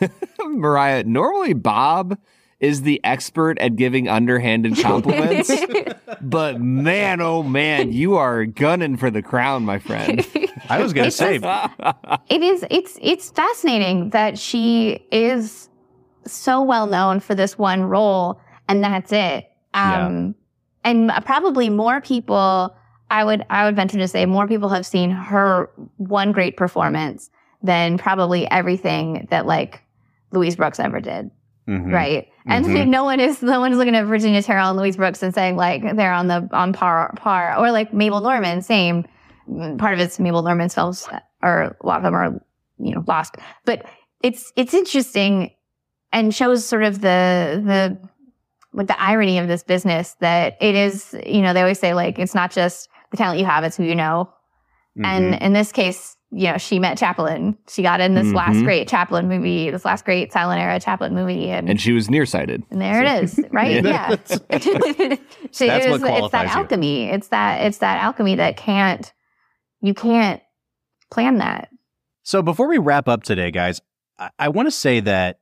Marya, 0.44 1.04
normally 1.04 1.52
Bob 1.52 2.18
is 2.60 2.82
the 2.82 3.00
expert 3.04 3.58
at 3.58 3.74
giving 3.74 4.08
underhanded 4.08 4.78
compliments, 4.78 5.50
but 6.20 6.60
man, 6.60 7.20
oh 7.20 7.42
man, 7.42 7.92
you 7.92 8.14
are 8.14 8.44
gunning 8.44 8.96
for 8.96 9.10
the 9.10 9.20
crown, 9.20 9.64
my 9.64 9.80
friend. 9.80 10.24
I 10.68 10.80
was 10.80 10.92
going 10.92 11.04
to 11.04 11.08
It's 11.08 11.16
say, 11.16 11.40
it 12.28 12.42
is 12.42 12.64
it's 12.70 12.98
it's 13.02 13.30
fascinating 13.30 14.10
that 14.10 14.38
she 14.38 15.04
is 15.10 15.68
so 16.24 16.62
well 16.62 16.86
known 16.86 17.18
for 17.18 17.34
this 17.34 17.58
one 17.58 17.82
role 17.82 18.40
and 18.68 18.82
that's 18.84 19.10
it 19.10 19.50
um 19.74 20.36
and 20.84 21.10
probably 21.24 21.68
more 21.68 22.00
people 22.00 22.72
i 23.12 23.22
would 23.24 23.44
i 23.50 23.64
would 23.64 23.76
venture 23.76 23.98
to 23.98 24.08
say 24.08 24.26
more 24.26 24.48
people 24.48 24.68
have 24.68 24.84
seen 24.86 25.10
her 25.10 25.70
one 25.98 26.32
great 26.32 26.56
performance 26.56 27.30
than 27.62 27.98
probably 27.98 28.50
everything 28.50 29.26
that 29.30 29.46
like 29.46 29.82
louise 30.32 30.56
brooks 30.56 30.80
ever 30.80 31.00
did 31.00 31.30
Mhm. 31.68 31.92
right 31.92 32.26
and 32.46 32.64
Mhm. 32.66 32.88
no 32.96 33.04
one 33.04 33.20
is 33.20 33.40
no 33.42 33.60
one 33.60 33.70
is 33.72 33.78
looking 33.78 33.94
at 33.94 34.04
virginia 34.06 34.42
cherrill 34.42 34.70
and 34.70 34.78
louise 34.78 34.96
brooks 34.96 35.22
and 35.22 35.32
saying 35.32 35.54
like 35.56 35.82
they're 35.96 36.12
on 36.12 36.26
the 36.26 36.48
on 36.52 36.72
par 36.72 37.12
par 37.16 37.54
or 37.58 37.70
like 37.70 37.94
mabel 37.94 38.20
normand 38.20 38.64
same 38.64 39.04
Mm, 39.50 39.76
part 39.76 39.92
of 39.92 39.98
it's 39.98 40.20
mabel 40.20 40.42
normand's 40.42 40.72
films 40.74 41.08
or 41.42 41.76
a 41.80 41.86
lot 41.86 41.96
of 41.96 42.04
them 42.04 42.14
are 42.14 42.40
you 42.78 42.94
know 42.94 43.02
lost 43.08 43.34
but 43.64 43.84
it's 44.22 44.52
it's 44.56 44.72
interesting 44.72 45.50
and 46.12 46.32
shows 46.32 46.64
sort 46.64 46.84
of 46.84 47.00
the 47.00 47.60
the 47.66 47.98
like 48.72 48.86
the 48.86 49.00
irony 49.02 49.38
of 49.38 49.48
this 49.48 49.64
business 49.64 50.14
that 50.20 50.56
it 50.60 50.76
is 50.76 51.14
you 51.26 51.42
know 51.42 51.52
they 51.52 51.60
always 51.60 51.80
say 51.80 51.92
like 51.92 52.20
it's 52.20 52.36
not 52.36 52.52
just 52.52 52.88
the 53.12 53.16
talent 53.16 53.38
you 53.38 53.44
have 53.46 53.62
it's 53.62 53.76
who 53.76 53.84
you 53.84 53.94
know 53.94 54.28
Mhm. 54.98 55.06
and 55.06 55.34
in 55.36 55.52
this 55.54 55.70
case 55.72 56.16
you 56.32 56.50
know 56.50 56.58
she 56.58 56.78
met 56.78 56.98
chaplin 56.98 57.56
she 57.68 57.82
got 57.82 58.00
in 58.00 58.14
this 58.14 58.32
last 58.32 58.56
Mhm. 58.56 58.64
great 58.64 58.88
chaplin 58.88 59.26
movie 59.28 59.70
this 59.70 59.84
last 59.86 60.04
great 60.04 60.32
silent 60.32 60.60
era 60.60 60.78
chaplin 60.80 61.14
movie 61.14 61.48
and 61.50 61.68
and 61.70 61.80
she 61.80 61.92
was 61.92 62.10
nearsighted. 62.10 62.62
and 62.70 62.80
there 62.80 63.02
it 63.02 63.22
is, 63.22 63.40
right? 63.52 63.82
Yeah. 63.84 64.10
Yeah. 64.10 64.16
So 64.26 64.36
That's 64.48 64.66
it 64.66 64.74
what 64.90 64.90
is- 64.90 65.16
it's 65.52 66.00
that 66.00 66.00
qualifies 66.00 66.50
you. 66.54 66.56
alchemy. 66.60 67.04
It's 67.10 67.28
that 67.28 67.62
it's 67.66 67.78
that 67.78 68.02
alchemy 68.02 68.34
that 68.36 68.56
can't 68.56 69.12
you 69.80 69.94
can't 69.94 70.40
plan 71.10 71.38
that. 71.38 71.68
So 72.22 72.40
before 72.42 72.68
we 72.68 72.78
wrap 72.78 73.08
up 73.08 73.22
today, 73.24 73.50
guys, 73.50 73.80
I, 74.18 74.30
I 74.38 74.48
want 74.48 74.66
to 74.68 74.70
say 74.70 75.00
that, 75.00 75.40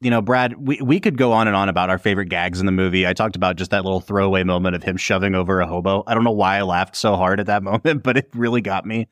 you 0.00 0.10
know, 0.10 0.22
Brad, 0.22 0.54
we, 0.66 0.80
we 0.80 0.98
could 0.98 1.18
go 1.18 1.32
on 1.32 1.46
and 1.46 1.54
on 1.54 1.68
about 1.68 1.90
our 1.90 1.98
favorite 1.98 2.30
gags 2.30 2.58
in 2.58 2.66
the 2.66 2.72
movie. 2.72 3.06
I 3.06 3.12
talked 3.12 3.36
about 3.36 3.56
just 3.56 3.70
that 3.70 3.84
little 3.84 4.00
throwaway 4.00 4.44
moment 4.44 4.74
of 4.74 4.82
him 4.82 4.96
shoving 4.96 5.34
over 5.34 5.60
a 5.60 5.66
hobo. 5.66 6.02
I 6.06 6.14
don't 6.14 6.24
know 6.24 6.30
why 6.30 6.56
I 6.56 6.62
laughed 6.62 6.96
so 6.96 7.16
hard 7.16 7.38
at 7.38 7.46
that 7.46 7.62
moment, 7.62 8.02
but 8.02 8.16
it 8.16 8.30
really 8.34 8.62
got 8.62 8.86
me. 8.86 9.08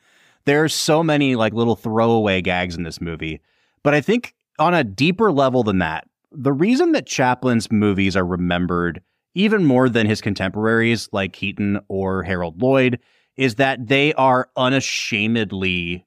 There 0.47 0.65
are 0.65 0.69
so 0.69 1.03
many 1.03 1.37
like 1.37 1.53
little 1.53 1.77
throwaway 1.77 2.41
gags 2.41 2.75
in 2.75 2.85
this 2.85 3.01
movie. 3.01 3.41
But 3.83 3.95
I 3.95 4.01
think 4.01 4.35
on 4.59 4.73
a 4.73 4.83
deeper 4.83 5.31
level 5.31 5.63
than 5.63 5.79
that, 5.79 6.09
the 6.33 6.53
reason 6.53 6.93
that 6.93 7.07
Chaplin's 7.07 7.71
movies 7.71 8.17
are 8.17 8.25
remembered 8.25 9.03
even 9.35 9.65
more 9.65 9.89
than 9.89 10.07
his 10.07 10.21
contemporaries 10.21 11.09
like 11.13 11.33
Keaton 11.33 11.81
or 11.89 12.23
Harold 12.23 12.61
Lloyd 12.61 12.99
is 13.37 13.57
that 13.57 13.87
they 13.87 14.15
are 14.15 14.49
unashamedly 14.57 16.05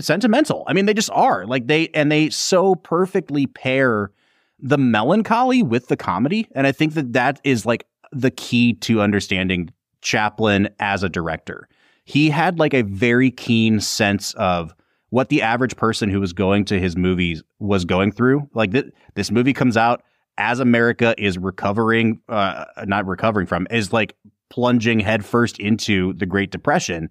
sentimental. 0.00 0.64
I 0.66 0.72
mean, 0.72 0.86
they 0.86 0.94
just 0.94 1.10
are. 1.10 1.46
Like 1.46 1.66
they 1.66 1.88
and 1.88 2.10
they 2.10 2.30
so 2.30 2.74
perfectly 2.74 3.46
pair 3.46 4.10
the 4.58 4.78
melancholy 4.78 5.62
with 5.62 5.88
the 5.88 5.96
comedy, 5.96 6.48
and 6.54 6.66
I 6.66 6.72
think 6.72 6.94
that 6.94 7.12
that 7.12 7.40
is 7.44 7.64
like 7.64 7.84
the 8.12 8.30
key 8.30 8.74
to 8.74 9.00
understanding 9.00 9.70
Chaplin 10.00 10.68
as 10.78 11.02
a 11.02 11.08
director. 11.08 11.68
He 12.04 12.30
had 12.30 12.58
like 12.58 12.74
a 12.74 12.82
very 12.82 13.30
keen 13.30 13.80
sense 13.80 14.32
of 14.34 14.74
what 15.10 15.28
the 15.28 15.42
average 15.42 15.76
person 15.76 16.08
who 16.10 16.20
was 16.20 16.32
going 16.32 16.64
to 16.66 16.78
his 16.78 16.96
movies 16.96 17.42
was 17.58 17.84
going 17.84 18.12
through. 18.12 18.48
Like 18.54 18.72
th- 18.72 18.92
this 19.14 19.30
movie 19.30 19.52
comes 19.52 19.76
out 19.76 20.02
as 20.38 20.60
America 20.60 21.14
is 21.18 21.38
recovering, 21.38 22.20
uh, 22.28 22.64
not 22.86 23.06
recovering 23.06 23.46
from, 23.46 23.66
is 23.70 23.92
like 23.92 24.16
plunging 24.50 25.00
headfirst 25.00 25.58
into 25.58 26.12
the 26.14 26.26
Great 26.26 26.50
Depression. 26.50 27.10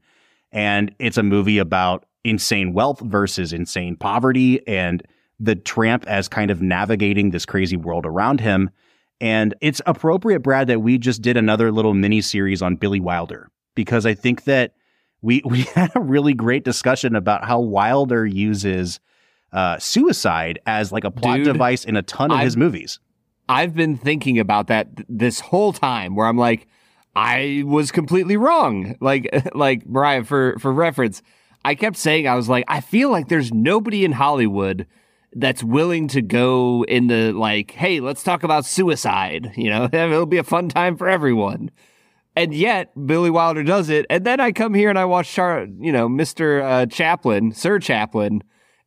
And 0.51 0.93
it's 0.99 1.17
a 1.17 1.23
movie 1.23 1.57
about 1.57 2.05
insane 2.23 2.73
wealth 2.73 2.99
versus 2.99 3.53
insane 3.53 3.95
poverty 3.95 4.65
and 4.67 5.03
the 5.39 5.55
tramp 5.55 6.05
as 6.07 6.27
kind 6.27 6.49
of 6.51 6.61
navigating 6.61 7.29
this 7.31 7.45
crazy 7.45 7.77
world 7.77 8.05
around 8.05 8.39
him. 8.39 8.69
And 9.21 9.55
it's 9.61 9.81
appropriate, 9.85 10.41
Brad, 10.41 10.67
that 10.67 10.81
we 10.81 10.97
just 10.97 11.21
did 11.21 11.37
another 11.37 11.71
little 11.71 11.93
mini 11.93 12.21
series 12.21 12.61
on 12.61 12.75
Billy 12.75 12.99
Wilder 12.99 13.49
because 13.75 14.05
I 14.05 14.13
think 14.13 14.43
that 14.45 14.73
we 15.21 15.41
we 15.45 15.61
had 15.63 15.91
a 15.95 15.99
really 15.99 16.33
great 16.33 16.63
discussion 16.63 17.15
about 17.15 17.45
how 17.45 17.59
Wilder 17.59 18.25
uses 18.25 18.99
uh, 19.53 19.79
suicide 19.79 20.59
as 20.65 20.91
like 20.91 21.03
a 21.03 21.11
plot 21.11 21.37
Dude, 21.37 21.45
device 21.45 21.85
in 21.85 21.95
a 21.95 22.01
ton 22.01 22.31
of 22.31 22.37
I've- 22.37 22.45
his 22.45 22.57
movies. 22.57 22.99
I've 23.49 23.73
been 23.73 23.95
thinking 23.95 24.39
about 24.39 24.67
that 24.67 24.97
th- 24.97 25.07
this 25.09 25.39
whole 25.39 25.71
time 25.71 26.15
where 26.15 26.27
I'm 26.27 26.37
like, 26.37 26.67
I 27.15 27.63
was 27.65 27.91
completely 27.91 28.35
wrong. 28.35 28.95
Like, 28.99 29.29
like 29.55 29.87
Marya, 29.87 30.25
for, 30.25 30.59
for 30.59 30.73
reference, 30.73 31.21
I 31.67 31.75
kept 31.75 31.97
saying, 31.97 32.29
I 32.29 32.35
was 32.35 32.47
like, 32.47 32.63
I 32.69 32.79
feel 32.79 33.11
like 33.11 33.27
there's 33.27 33.53
nobody 33.53 34.05
in 34.05 34.13
Hollywood 34.13 34.87
that's 35.33 35.61
willing 35.61 36.07
to 36.07 36.21
go 36.21 36.85
in 36.87 37.07
the 37.07 37.33
like, 37.33 37.71
hey, 37.71 37.99
let's 37.99 38.23
talk 38.23 38.43
about 38.43 38.65
suicide. 38.65 39.51
You 39.57 39.71
know, 39.71 39.89
it'll 39.91 40.25
be 40.25 40.37
a 40.37 40.45
fun 40.45 40.69
time 40.69 40.95
for 40.95 41.09
everyone. 41.09 41.69
And 42.37 42.53
yet 42.53 42.93
Billy 43.05 43.29
Wilder 43.29 43.63
does 43.63 43.89
it, 43.89 44.05
and 44.09 44.23
then 44.23 44.39
I 44.39 44.53
come 44.53 44.75
here 44.75 44.89
and 44.89 44.97
I 44.97 45.03
watch 45.03 45.29
Char, 45.29 45.67
you 45.77 45.91
know, 45.91 46.07
Mister 46.07 46.61
uh, 46.61 46.85
Chaplin, 46.85 47.51
Sir 47.51 47.79
Chaplin, 47.79 48.43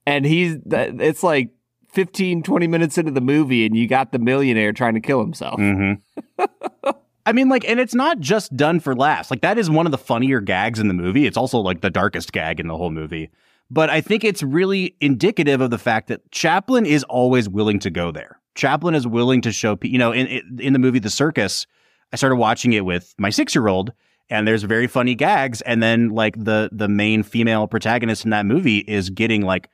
and 0.06 0.24
he's 0.24 0.56
it's 0.64 1.22
like 1.22 1.50
15, 1.92 2.42
20 2.42 2.66
minutes 2.66 2.96
into 2.96 3.10
the 3.12 3.20
movie, 3.20 3.66
and 3.66 3.76
you 3.76 3.86
got 3.86 4.12
the 4.12 4.18
millionaire 4.18 4.72
trying 4.72 4.94
to 4.94 5.00
kill 5.00 5.20
himself. 5.20 5.60
Mm-hmm. 5.60 6.42
I 7.26 7.32
mean, 7.32 7.48
like, 7.48 7.68
and 7.68 7.78
it's 7.78 7.94
not 7.94 8.20
just 8.20 8.56
done 8.56 8.80
for 8.80 8.94
laughs. 8.94 9.30
Like, 9.30 9.42
that 9.42 9.58
is 9.58 9.68
one 9.70 9.86
of 9.86 9.92
the 9.92 9.98
funnier 9.98 10.40
gags 10.40 10.78
in 10.78 10.88
the 10.88 10.94
movie. 10.94 11.26
It's 11.26 11.36
also 11.36 11.58
like 11.58 11.80
the 11.80 11.90
darkest 11.90 12.32
gag 12.32 12.60
in 12.60 12.66
the 12.66 12.76
whole 12.76 12.90
movie. 12.90 13.30
But 13.70 13.88
I 13.90 14.00
think 14.00 14.24
it's 14.24 14.42
really 14.42 14.96
indicative 15.00 15.60
of 15.60 15.70
the 15.70 15.78
fact 15.78 16.08
that 16.08 16.30
Chaplin 16.32 16.86
is 16.86 17.04
always 17.04 17.48
willing 17.48 17.78
to 17.80 17.90
go 17.90 18.10
there. 18.10 18.40
Chaplin 18.56 18.94
is 18.94 19.06
willing 19.06 19.40
to 19.42 19.52
show, 19.52 19.78
you 19.82 19.98
know, 19.98 20.12
in 20.12 20.58
in 20.58 20.72
the 20.72 20.78
movie 20.78 20.98
The 20.98 21.10
Circus, 21.10 21.66
I 22.12 22.16
started 22.16 22.36
watching 22.36 22.72
it 22.72 22.84
with 22.84 23.14
my 23.16 23.30
six 23.30 23.54
year 23.54 23.68
old, 23.68 23.92
and 24.28 24.46
there's 24.46 24.64
very 24.64 24.88
funny 24.88 25.14
gags, 25.14 25.60
and 25.62 25.80
then 25.80 26.10
like 26.10 26.36
the 26.36 26.68
the 26.72 26.88
main 26.88 27.22
female 27.22 27.68
protagonist 27.68 28.24
in 28.24 28.30
that 28.30 28.44
movie 28.44 28.78
is 28.78 29.08
getting 29.08 29.42
like 29.42 29.70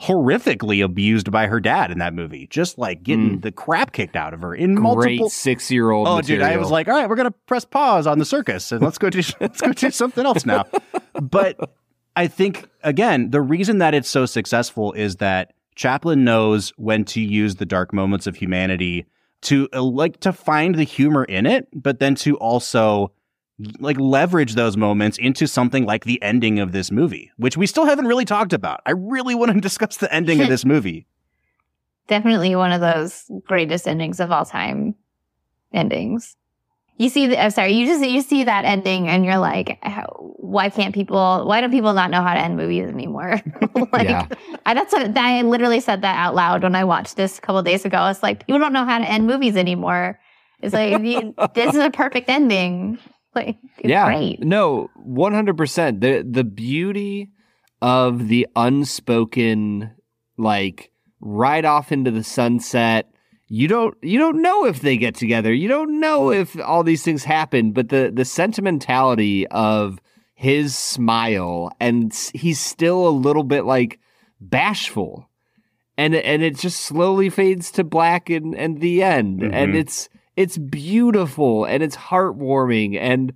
horrifically 0.00 0.84
abused 0.84 1.30
by 1.30 1.46
her 1.48 1.58
dad 1.58 1.90
in 1.90 1.98
that 1.98 2.14
movie, 2.14 2.46
just 2.48 2.78
like 2.78 3.02
getting 3.02 3.38
mm. 3.38 3.42
the 3.42 3.50
crap 3.50 3.92
kicked 3.92 4.14
out 4.14 4.32
of 4.32 4.40
her 4.42 4.54
in 4.54 4.74
Great 4.74 4.82
multiple 4.82 5.30
six 5.30 5.70
year 5.70 5.90
old. 5.90 6.06
Oh, 6.06 6.16
material. 6.16 6.46
dude, 6.46 6.54
I 6.54 6.56
was 6.56 6.70
like, 6.70 6.88
all 6.88 6.94
right, 6.94 7.08
we're 7.08 7.16
gonna 7.16 7.32
press 7.46 7.64
pause 7.64 8.06
on 8.06 8.18
the 8.18 8.24
circus 8.24 8.70
and 8.70 8.80
let's 8.80 8.98
go 8.98 9.10
do 9.10 9.20
let's 9.40 9.60
go 9.60 9.72
do 9.72 9.90
something 9.90 10.24
else 10.24 10.46
now. 10.46 10.64
but 11.20 11.58
I 12.14 12.28
think 12.28 12.68
again, 12.82 13.30
the 13.30 13.40
reason 13.40 13.78
that 13.78 13.94
it's 13.94 14.08
so 14.08 14.24
successful 14.26 14.92
is 14.92 15.16
that 15.16 15.52
Chaplin 15.74 16.24
knows 16.24 16.70
when 16.76 17.04
to 17.06 17.20
use 17.20 17.56
the 17.56 17.66
dark 17.66 17.92
moments 17.92 18.26
of 18.26 18.36
humanity 18.36 19.06
to 19.42 19.68
uh, 19.72 19.82
like 19.82 20.20
to 20.20 20.32
find 20.32 20.74
the 20.74 20.84
humor 20.84 21.24
in 21.24 21.46
it, 21.46 21.68
but 21.72 21.98
then 21.98 22.14
to 22.16 22.36
also 22.36 23.12
like 23.80 23.98
leverage 23.98 24.54
those 24.54 24.76
moments 24.76 25.18
into 25.18 25.46
something 25.46 25.84
like 25.84 26.04
the 26.04 26.20
ending 26.22 26.58
of 26.58 26.72
this 26.72 26.90
movie, 26.90 27.30
which 27.36 27.56
we 27.56 27.66
still 27.66 27.84
haven't 27.84 28.06
really 28.06 28.24
talked 28.24 28.52
about. 28.52 28.80
I 28.86 28.92
really 28.92 29.34
want 29.34 29.52
to 29.52 29.60
discuss 29.68 29.96
the 29.96 30.12
ending 30.12 30.40
of 30.40 30.48
this 30.48 30.64
movie. 30.64 31.06
Definitely 32.06 32.56
one 32.56 32.72
of 32.72 32.80
those 32.80 33.30
greatest 33.46 33.86
endings 33.86 34.20
of 34.20 34.32
all 34.32 34.44
time 34.44 34.94
endings 35.72 36.36
you 36.98 37.08
see 37.08 37.28
the, 37.28 37.40
I'm 37.40 37.50
sorry, 37.50 37.72
you 37.72 37.86
just, 37.86 38.04
you 38.04 38.20
see 38.22 38.44
that 38.44 38.64
ending 38.64 39.08
and 39.08 39.24
you're 39.24 39.38
like, 39.38 39.80
why 40.36 40.68
can't 40.68 40.92
people, 40.92 41.46
why 41.46 41.60
do 41.60 41.68
people 41.68 41.92
not 41.92 42.10
know 42.10 42.22
how 42.22 42.34
to 42.34 42.40
end 42.40 42.56
movies 42.56 42.88
anymore? 42.88 43.40
like, 43.92 44.08
yeah. 44.08 44.26
I, 44.66 44.74
that's 44.74 44.92
what, 44.92 45.16
I 45.16 45.42
literally 45.42 45.78
said 45.78 46.02
that 46.02 46.16
out 46.16 46.34
loud 46.34 46.64
when 46.64 46.74
I 46.74 46.82
watched 46.82 47.16
this 47.16 47.38
a 47.38 47.40
couple 47.40 47.62
days 47.62 47.84
ago. 47.84 48.06
It's 48.06 48.22
like, 48.22 48.46
people 48.46 48.58
don't 48.58 48.72
know 48.72 48.84
how 48.84 48.98
to 48.98 49.08
end 49.08 49.28
movies 49.28 49.56
anymore. 49.56 50.18
It's 50.60 50.74
like, 50.74 51.00
this 51.54 51.72
is 51.72 51.80
a 51.80 51.90
perfect 51.90 52.28
ending. 52.28 52.98
Like, 53.46 53.56
yeah. 53.84 54.06
Great. 54.06 54.40
No, 54.40 54.90
100%. 55.06 56.00
The, 56.00 56.26
the 56.28 56.44
beauty 56.44 57.30
of 57.80 58.28
the 58.28 58.46
unspoken, 58.56 59.92
like, 60.36 60.90
right 61.20 61.64
off 61.64 61.92
into 61.92 62.10
the 62.10 62.24
sunset, 62.24 63.10
you 63.48 63.66
don't 63.66 63.96
you 64.02 64.18
don't 64.18 64.42
know 64.42 64.66
if 64.66 64.80
they 64.80 64.98
get 64.98 65.14
together. 65.14 65.52
You 65.52 65.68
don't 65.68 66.00
know 66.00 66.30
if 66.30 66.58
all 66.60 66.84
these 66.84 67.02
things 67.02 67.24
happen, 67.24 67.72
but 67.72 67.88
the 67.88 68.12
the 68.14 68.24
sentimentality 68.24 69.46
of 69.48 69.98
his 70.34 70.76
smile 70.76 71.72
and 71.80 72.14
he's 72.34 72.60
still 72.60 73.08
a 73.08 73.10
little 73.10 73.42
bit 73.42 73.64
like 73.64 73.98
bashful. 74.40 75.28
And 75.96 76.14
and 76.14 76.42
it 76.42 76.56
just 76.56 76.82
slowly 76.82 77.30
fades 77.30 77.72
to 77.72 77.84
black 77.84 78.28
and 78.28 78.54
and 78.54 78.80
the 78.80 79.02
end. 79.02 79.40
Mm-hmm. 79.40 79.54
And 79.54 79.74
it's 79.74 80.10
it's 80.38 80.56
beautiful 80.56 81.64
and 81.64 81.82
it's 81.82 81.96
heartwarming 81.96 82.96
and 82.96 83.32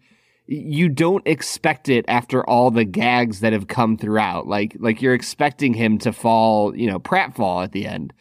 you 0.46 0.88
don't 0.88 1.26
expect 1.26 1.88
it 1.88 2.04
after 2.06 2.48
all 2.48 2.70
the 2.70 2.84
gags 2.84 3.40
that 3.40 3.52
have 3.52 3.66
come 3.66 3.96
throughout. 3.96 4.46
Like 4.46 4.76
like 4.78 5.02
you're 5.02 5.12
expecting 5.12 5.74
him 5.74 5.98
to 5.98 6.12
fall, 6.12 6.76
you 6.76 6.88
know, 6.88 7.00
pratfall 7.00 7.64
at 7.64 7.72
the 7.72 7.86
end. 7.86 8.12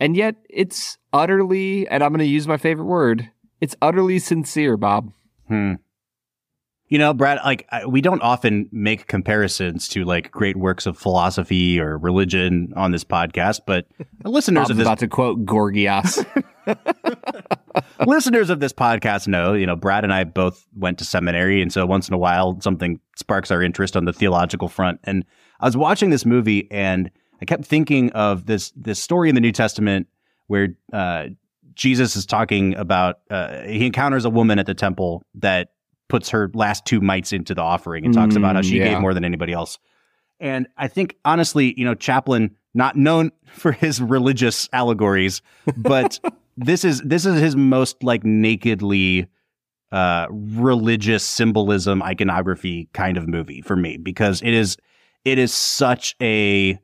And 0.00 0.16
yet 0.16 0.34
it's 0.50 0.98
utterly, 1.12 1.86
and 1.86 2.02
I'm 2.02 2.10
going 2.10 2.18
to 2.18 2.24
use 2.24 2.48
my 2.48 2.56
favorite 2.56 2.86
word, 2.86 3.30
it's 3.60 3.76
utterly 3.80 4.18
sincere, 4.18 4.76
Bob. 4.76 5.12
Hmm. 5.46 5.74
You 6.88 6.98
know, 6.98 7.12
Brad, 7.12 7.40
like 7.44 7.68
we 7.88 8.00
don't 8.00 8.22
often 8.22 8.68
make 8.70 9.08
comparisons 9.08 9.88
to 9.88 10.04
like 10.04 10.30
great 10.30 10.56
works 10.56 10.86
of 10.86 10.96
philosophy 10.96 11.80
or 11.80 11.98
religion 11.98 12.72
on 12.76 12.92
this 12.92 13.02
podcast, 13.02 13.62
but 13.66 13.86
listeners 14.24 14.62
Bob's 14.62 14.70
of 14.70 14.76
this 14.76 14.86
about 14.86 14.98
to 15.00 15.08
quote 15.08 15.44
Gorgias. 15.44 16.24
listeners 18.06 18.50
of 18.50 18.60
this 18.60 18.72
podcast 18.72 19.28
know, 19.28 19.52
you 19.52 19.66
know, 19.66 19.76
Brad 19.76 20.04
and 20.04 20.12
I 20.12 20.24
both 20.24 20.66
went 20.76 20.98
to 20.98 21.04
seminary, 21.04 21.60
and 21.60 21.72
so 21.72 21.84
once 21.86 22.08
in 22.08 22.14
a 22.14 22.18
while 22.18 22.60
something 22.60 23.00
sparks 23.16 23.50
our 23.50 23.62
interest 23.62 23.96
on 23.96 24.04
the 24.04 24.12
theological 24.12 24.68
front. 24.68 25.00
And 25.04 25.24
I 25.60 25.66
was 25.66 25.76
watching 25.76 26.10
this 26.10 26.24
movie, 26.24 26.70
and 26.70 27.10
I 27.40 27.44
kept 27.44 27.64
thinking 27.64 28.12
of 28.12 28.46
this 28.46 28.72
this 28.76 29.02
story 29.02 29.28
in 29.28 29.34
the 29.34 29.40
New 29.40 29.52
Testament 29.52 30.06
where 30.46 30.68
uh, 30.92 31.26
Jesus 31.74 32.16
is 32.16 32.26
talking 32.26 32.74
about 32.76 33.20
uh, 33.30 33.62
he 33.62 33.86
encounters 33.86 34.24
a 34.24 34.30
woman 34.30 34.58
at 34.58 34.66
the 34.66 34.74
temple 34.74 35.22
that 35.34 35.70
puts 36.08 36.28
her 36.30 36.50
last 36.54 36.84
two 36.84 37.00
mites 37.00 37.32
into 37.32 37.54
the 37.54 37.62
offering 37.62 38.04
and 38.04 38.14
talks 38.14 38.34
mm, 38.34 38.38
about 38.38 38.56
how 38.56 38.62
she 38.62 38.78
yeah. 38.78 38.90
gave 38.90 39.00
more 39.00 39.14
than 39.14 39.24
anybody 39.24 39.52
else. 39.52 39.78
And 40.38 40.66
I 40.76 40.88
think 40.88 41.16
honestly, 41.24 41.74
you 41.76 41.84
know, 41.84 41.94
Chaplin 41.94 42.54
not 42.74 42.96
known 42.96 43.32
for 43.46 43.72
his 43.72 44.00
religious 44.00 44.68
allegories, 44.72 45.42
but 45.76 46.20
this 46.56 46.84
is 46.84 47.00
this 47.02 47.26
is 47.26 47.40
his 47.40 47.56
most 47.56 48.02
like 48.02 48.24
nakedly 48.24 49.26
uh 49.92 50.26
religious 50.30 51.22
symbolism 51.22 52.02
iconography 52.02 52.88
kind 52.92 53.16
of 53.16 53.28
movie 53.28 53.62
for 53.62 53.76
me 53.76 53.96
because 53.96 54.42
it 54.42 54.52
is 54.52 54.76
it 55.24 55.38
is 55.38 55.54
such 55.54 56.16
a 56.20 56.78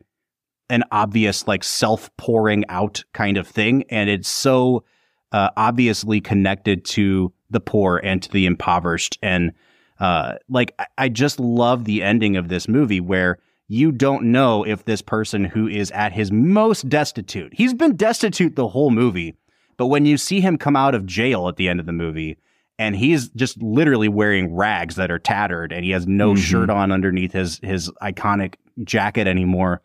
an 0.73 0.83
obvious 0.91 1.47
like 1.47 1.63
self 1.63 2.11
pouring 2.17 2.65
out 2.71 3.05
kind 3.13 3.37
of 3.37 3.47
thing. 3.47 3.85
And 3.91 4.09
it's 4.09 4.29
so 4.29 4.85
uh, 5.31 5.51
obviously 5.57 6.21
connected 6.21 6.85
to 6.87 7.33
the 7.53 7.61
poor 7.61 8.01
and 8.03 8.23
to 8.23 8.31
the 8.31 8.47
impoverished. 8.47 9.19
And 9.23 9.53
uh, 10.01 10.35
like, 10.49 10.75
I 10.99 11.09
just 11.09 11.39
love 11.39 11.85
the 11.85 12.03
ending 12.03 12.37
of 12.37 12.49
this 12.49 12.69
movie 12.69 13.01
where 13.01 13.39
you 13.69 13.93
don't 13.93 14.25
know 14.25 14.65
if 14.65 14.85
this 14.85 15.03
person 15.03 15.45
who 15.45 15.69
is 15.69 15.91
at 15.93 16.13
his 16.13 16.33
most 16.33 16.89
destitute, 16.89 17.55
he's 17.55 17.75
been 17.75 17.97
destitute 17.97 18.57
the 18.57 18.69
whole 18.69 18.91
movie. 18.91 19.37
But 19.77 19.87
when 19.87 20.05
you 20.05 20.19
see 20.19 20.41
him 20.41 20.59
come 20.59 20.77
out 20.77 20.95
of 20.95 21.07
jail 21.07 21.49
at 21.49 21.57
the 21.57 21.69
end 21.69 21.81
of 21.81 21.87
the 21.87 21.93
movie, 21.93 22.37
and 22.79 22.97
he's 22.97 23.29
just 23.31 23.63
literally 23.63 24.09
wearing 24.09 24.55
rags 24.55 24.97
that 24.97 25.11
are 25.11 25.19
tattered 25.19 25.73
and 25.73 25.85
he 25.85 25.93
has 25.93 26.07
no 26.07 26.33
mm-hmm. 26.33 26.43
shirt 26.43 26.71
on 26.71 26.91
underneath 26.91 27.33
his 27.33 27.61
his 27.63 27.91
iconic 28.03 28.55
jacket 28.85 29.27
anymore 29.27 29.83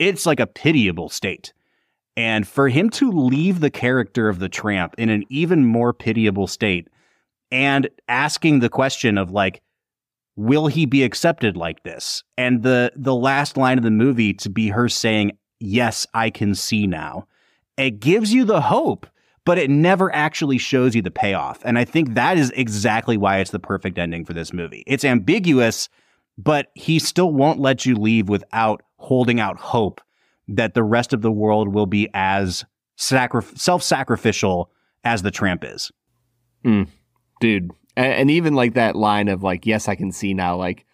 it's 0.00 0.26
like 0.26 0.40
a 0.40 0.46
pitiable 0.46 1.10
state. 1.10 1.52
And 2.16 2.46
for 2.46 2.68
him 2.68 2.90
to 2.90 3.10
leave 3.10 3.60
the 3.60 3.70
character 3.70 4.28
of 4.28 4.40
the 4.40 4.48
tramp 4.48 4.94
in 4.98 5.08
an 5.08 5.24
even 5.28 5.64
more 5.64 5.92
pitiable 5.92 6.46
state 6.46 6.88
and 7.50 7.88
asking 8.08 8.60
the 8.60 8.68
question 8.68 9.16
of 9.16 9.30
like, 9.30 9.62
will 10.36 10.66
he 10.66 10.86
be 10.86 11.02
accepted 11.02 11.56
like 11.56 11.82
this? 11.82 12.22
And 12.36 12.62
the 12.62 12.92
the 12.96 13.14
last 13.14 13.56
line 13.56 13.78
of 13.78 13.84
the 13.84 13.90
movie 13.90 14.32
to 14.34 14.50
be 14.50 14.68
her 14.68 14.88
saying, 14.88 15.32
Yes, 15.60 16.06
I 16.14 16.30
can 16.30 16.54
see 16.54 16.86
now. 16.86 17.26
It 17.76 18.00
gives 18.00 18.32
you 18.32 18.44
the 18.44 18.62
hope, 18.62 19.06
but 19.44 19.58
it 19.58 19.68
never 19.68 20.14
actually 20.14 20.58
shows 20.58 20.94
you 20.94 21.02
the 21.02 21.10
payoff. 21.10 21.60
And 21.64 21.78
I 21.78 21.84
think 21.84 22.14
that 22.14 22.38
is 22.38 22.50
exactly 22.52 23.16
why 23.16 23.38
it's 23.38 23.50
the 23.50 23.58
perfect 23.58 23.98
ending 23.98 24.24
for 24.24 24.32
this 24.32 24.52
movie. 24.52 24.84
It's 24.86 25.04
ambiguous, 25.04 25.88
but 26.38 26.70
he 26.74 26.98
still 26.98 27.32
won't 27.32 27.60
let 27.60 27.84
you 27.84 27.94
leave 27.94 28.28
without 28.28 28.82
holding 28.96 29.40
out 29.40 29.58
hope 29.58 30.00
that 30.50 30.74
the 30.74 30.82
rest 30.82 31.12
of 31.12 31.22
the 31.22 31.30
world 31.32 31.68
will 31.68 31.86
be 31.86 32.08
as 32.12 32.64
sacri- 32.96 33.42
self-sacrificial 33.54 34.70
as 35.04 35.22
the 35.22 35.30
tramp 35.30 35.64
is. 35.64 35.90
Mm, 36.64 36.88
dude, 37.40 37.70
and, 37.96 38.12
and, 38.12 38.30
even 38.30 38.54
like 38.54 38.74
that 38.74 38.96
line 38.96 39.28
of 39.28 39.42
like, 39.42 39.64
"Yes, 39.64 39.88
I 39.88 39.94
can 39.94 40.12
see 40.12 40.34
now." 40.34 40.56
Like 40.56 40.84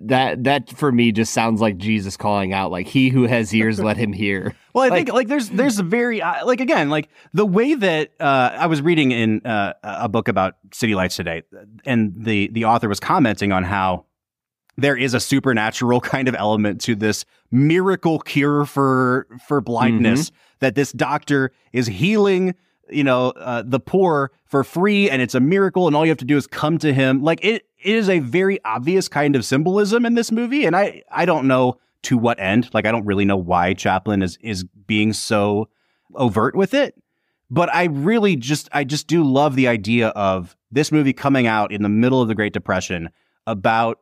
that. 0.00 0.42
That 0.42 0.70
for 0.70 0.90
me 0.90 1.12
just 1.12 1.32
sounds 1.32 1.60
like 1.60 1.76
Jesus 1.76 2.16
calling 2.16 2.52
out, 2.52 2.72
like, 2.72 2.88
"He 2.88 3.10
who 3.10 3.28
has 3.28 3.54
ears, 3.54 3.78
let 3.78 3.96
him 3.96 4.12
hear." 4.12 4.54
Well, 4.74 4.84
I 4.84 4.90
like, 4.90 5.06
think 5.06 5.14
like 5.14 5.26
there's 5.26 5.48
there's 5.48 5.80
a 5.80 5.82
very 5.82 6.22
uh, 6.22 6.46
like 6.46 6.60
again 6.60 6.88
like 6.88 7.08
the 7.32 7.46
way 7.46 7.74
that 7.74 8.12
uh, 8.20 8.50
I 8.52 8.66
was 8.66 8.80
reading 8.80 9.10
in 9.10 9.44
uh, 9.44 9.72
a 9.82 10.08
book 10.08 10.28
about 10.28 10.54
city 10.72 10.94
lights 10.94 11.16
today, 11.16 11.42
and 11.84 12.12
the 12.16 12.48
the 12.52 12.66
author 12.66 12.88
was 12.88 13.00
commenting 13.00 13.50
on 13.50 13.64
how 13.64 14.04
there 14.78 14.96
is 14.96 15.12
a 15.12 15.20
supernatural 15.20 16.00
kind 16.14 16.28
of 16.28 16.34
element 16.34 16.80
to 16.82 16.94
this 16.94 17.24
miracle 17.50 18.18
cure 18.18 18.64
for 18.64 19.26
for 19.46 19.60
blindness 19.60 20.30
mm-hmm. 20.30 20.38
that 20.60 20.74
this 20.74 20.92
doctor 20.92 21.52
is 21.72 21.86
healing 21.86 22.54
you 22.90 23.04
know 23.04 23.30
uh, 23.30 23.62
the 23.66 23.80
poor 23.80 24.30
for 24.46 24.64
free 24.64 25.10
and 25.10 25.20
it's 25.20 25.34
a 25.34 25.40
miracle 25.40 25.86
and 25.86 25.94
all 25.94 26.04
you 26.04 26.10
have 26.10 26.18
to 26.18 26.24
do 26.24 26.36
is 26.36 26.46
come 26.46 26.78
to 26.78 26.92
him 26.92 27.22
like 27.22 27.44
it, 27.44 27.66
it 27.82 27.96
is 27.96 28.08
a 28.08 28.18
very 28.20 28.62
obvious 28.64 29.08
kind 29.08 29.36
of 29.36 29.44
symbolism 29.44 30.06
in 30.06 30.14
this 30.14 30.32
movie 30.32 30.64
and 30.64 30.74
i 30.74 31.02
i 31.10 31.26
don't 31.26 31.46
know 31.46 31.78
to 32.02 32.18
what 32.18 32.38
end. 32.40 32.70
Like 32.72 32.86
I 32.86 32.92
don't 32.92 33.04
really 33.04 33.24
know 33.24 33.36
why 33.36 33.74
Chaplin 33.74 34.22
is 34.22 34.38
is 34.40 34.64
being 34.64 35.12
so 35.12 35.68
overt 36.14 36.54
with 36.54 36.74
it, 36.74 36.94
but 37.50 37.72
I 37.74 37.84
really 37.84 38.36
just 38.36 38.68
I 38.72 38.84
just 38.84 39.06
do 39.06 39.22
love 39.24 39.56
the 39.56 39.68
idea 39.68 40.08
of 40.08 40.56
this 40.70 40.92
movie 40.92 41.12
coming 41.12 41.46
out 41.46 41.72
in 41.72 41.82
the 41.82 41.88
middle 41.88 42.22
of 42.22 42.28
the 42.28 42.34
Great 42.34 42.52
Depression 42.52 43.10
about 43.46 43.98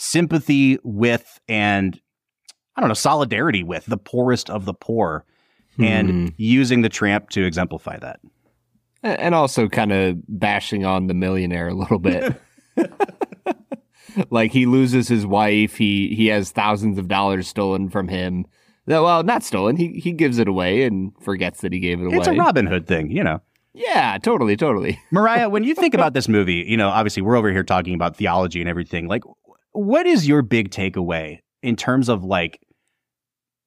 sympathy 0.00 0.78
with 0.82 1.38
and 1.48 2.00
I 2.76 2.80
don't 2.80 2.88
know 2.88 2.94
solidarity 2.94 3.62
with 3.62 3.86
the 3.86 3.96
poorest 3.98 4.48
of 4.50 4.64
the 4.64 4.74
poor 4.74 5.24
and 5.78 6.08
Hmm. 6.10 6.26
using 6.36 6.82
the 6.82 6.88
tramp 6.88 7.30
to 7.30 7.44
exemplify 7.44 7.98
that. 7.98 8.20
and 9.02 9.34
also 9.34 9.66
kind 9.68 9.92
of 9.92 10.18
bashing 10.28 10.84
on 10.84 11.06
the 11.06 11.14
millionaire 11.14 11.68
a 11.68 11.74
little 11.74 11.98
bit. 11.98 12.34
like 14.30 14.52
he 14.52 14.66
loses 14.66 15.08
his 15.08 15.26
wife, 15.26 15.76
he 15.76 16.14
he 16.14 16.26
has 16.28 16.50
thousands 16.50 16.98
of 16.98 17.08
dollars 17.08 17.46
stolen 17.48 17.88
from 17.88 18.08
him. 18.08 18.44
Well, 18.86 19.22
not 19.22 19.42
stolen. 19.44 19.76
He 19.76 20.00
he 20.00 20.12
gives 20.12 20.38
it 20.38 20.48
away 20.48 20.82
and 20.82 21.12
forgets 21.22 21.60
that 21.60 21.72
he 21.72 21.78
gave 21.78 22.00
it 22.00 22.06
away. 22.06 22.16
It's 22.16 22.26
a 22.26 22.32
Robin 22.32 22.66
Hood 22.66 22.86
thing, 22.86 23.10
you 23.10 23.22
know. 23.22 23.40
Yeah, 23.72 24.18
totally, 24.20 24.56
totally. 24.56 24.98
Marya, 25.12 25.48
when 25.48 25.62
you 25.62 25.76
think 25.76 25.94
about 25.94 26.12
this 26.12 26.28
movie, 26.28 26.64
you 26.66 26.76
know, 26.76 26.88
obviously 26.88 27.22
we're 27.22 27.36
over 27.36 27.52
here 27.52 27.62
talking 27.62 27.94
about 27.94 28.16
theology 28.16 28.60
and 28.60 28.68
everything. 28.68 29.06
Like, 29.06 29.22
what 29.72 30.06
is 30.06 30.26
your 30.26 30.42
big 30.42 30.70
takeaway 30.70 31.38
in 31.62 31.76
terms 31.76 32.08
of 32.08 32.24
like 32.24 32.60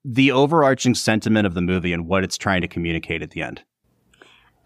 the 0.05 0.31
overarching 0.31 0.95
sentiment 0.95 1.47
of 1.47 1.53
the 1.53 1.61
movie 1.61 1.93
and 1.93 2.07
what 2.07 2.23
it's 2.23 2.37
trying 2.37 2.61
to 2.61 2.67
communicate 2.67 3.21
at 3.21 3.31
the 3.31 3.41
end? 3.41 3.63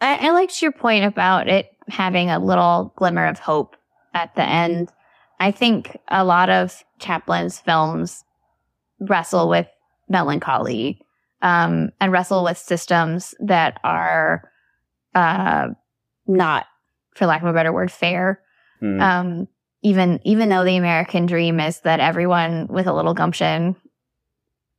I, 0.01 0.27
I 0.27 0.31
liked 0.31 0.61
your 0.61 0.71
point 0.71 1.05
about 1.05 1.47
it 1.47 1.71
having 1.87 2.29
a 2.29 2.39
little 2.39 2.93
glimmer 2.95 3.25
of 3.25 3.39
hope 3.39 3.75
at 4.13 4.35
the 4.35 4.43
end. 4.43 4.91
I 5.39 5.51
think 5.51 5.97
a 6.07 6.23
lot 6.23 6.49
of 6.49 6.83
Chaplin's 6.99 7.59
films 7.59 8.23
wrestle 8.99 9.47
with 9.47 9.67
melancholy 10.09 11.01
um, 11.41 11.91
and 11.99 12.11
wrestle 12.11 12.43
with 12.43 12.57
systems 12.57 13.35
that 13.39 13.79
are 13.83 14.51
uh, 15.13 15.67
not, 16.25 16.65
for 17.15 17.25
lack 17.25 17.41
of 17.41 17.47
a 17.47 17.53
better 17.53 17.71
word, 17.71 17.91
fair. 17.91 18.41
Hmm. 18.79 19.01
Um, 19.01 19.47
even 19.87 20.19
even 20.25 20.49
though 20.49 20.65
the 20.65 20.75
American 20.75 21.25
dream 21.25 21.59
is 21.61 21.79
that 21.81 22.01
everyone 22.01 22.67
with 22.67 22.87
a 22.87 22.93
little 22.93 23.13
gumption 23.13 23.75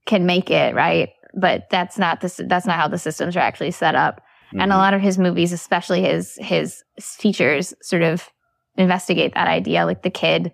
can 0.05 0.27
make 0.27 0.51
it, 0.51 0.75
right? 0.75 1.11
But 1.35 1.69
that's 1.71 1.99
not 1.99 2.21
the 2.21 2.45
that's 2.47 2.67
not 2.67 2.77
how 2.77 2.89
the 2.89 2.99
systems 2.99 3.35
are 3.35 3.41
actually 3.41 3.71
set 3.71 3.95
up. 3.95 4.21
And 4.53 4.71
a 4.71 4.75
Mhm. 4.75 4.79
lot 4.79 4.95
of 4.95 5.01
his 5.01 5.19
movies, 5.19 5.53
especially 5.53 6.03
his 6.03 6.37
his 6.41 6.83
features, 6.99 7.73
sort 7.81 8.03
of 8.03 8.29
investigate 8.77 9.35
that 9.35 9.49
idea. 9.49 9.87
Like 9.87 10.03
the 10.03 10.11
kid 10.11 10.53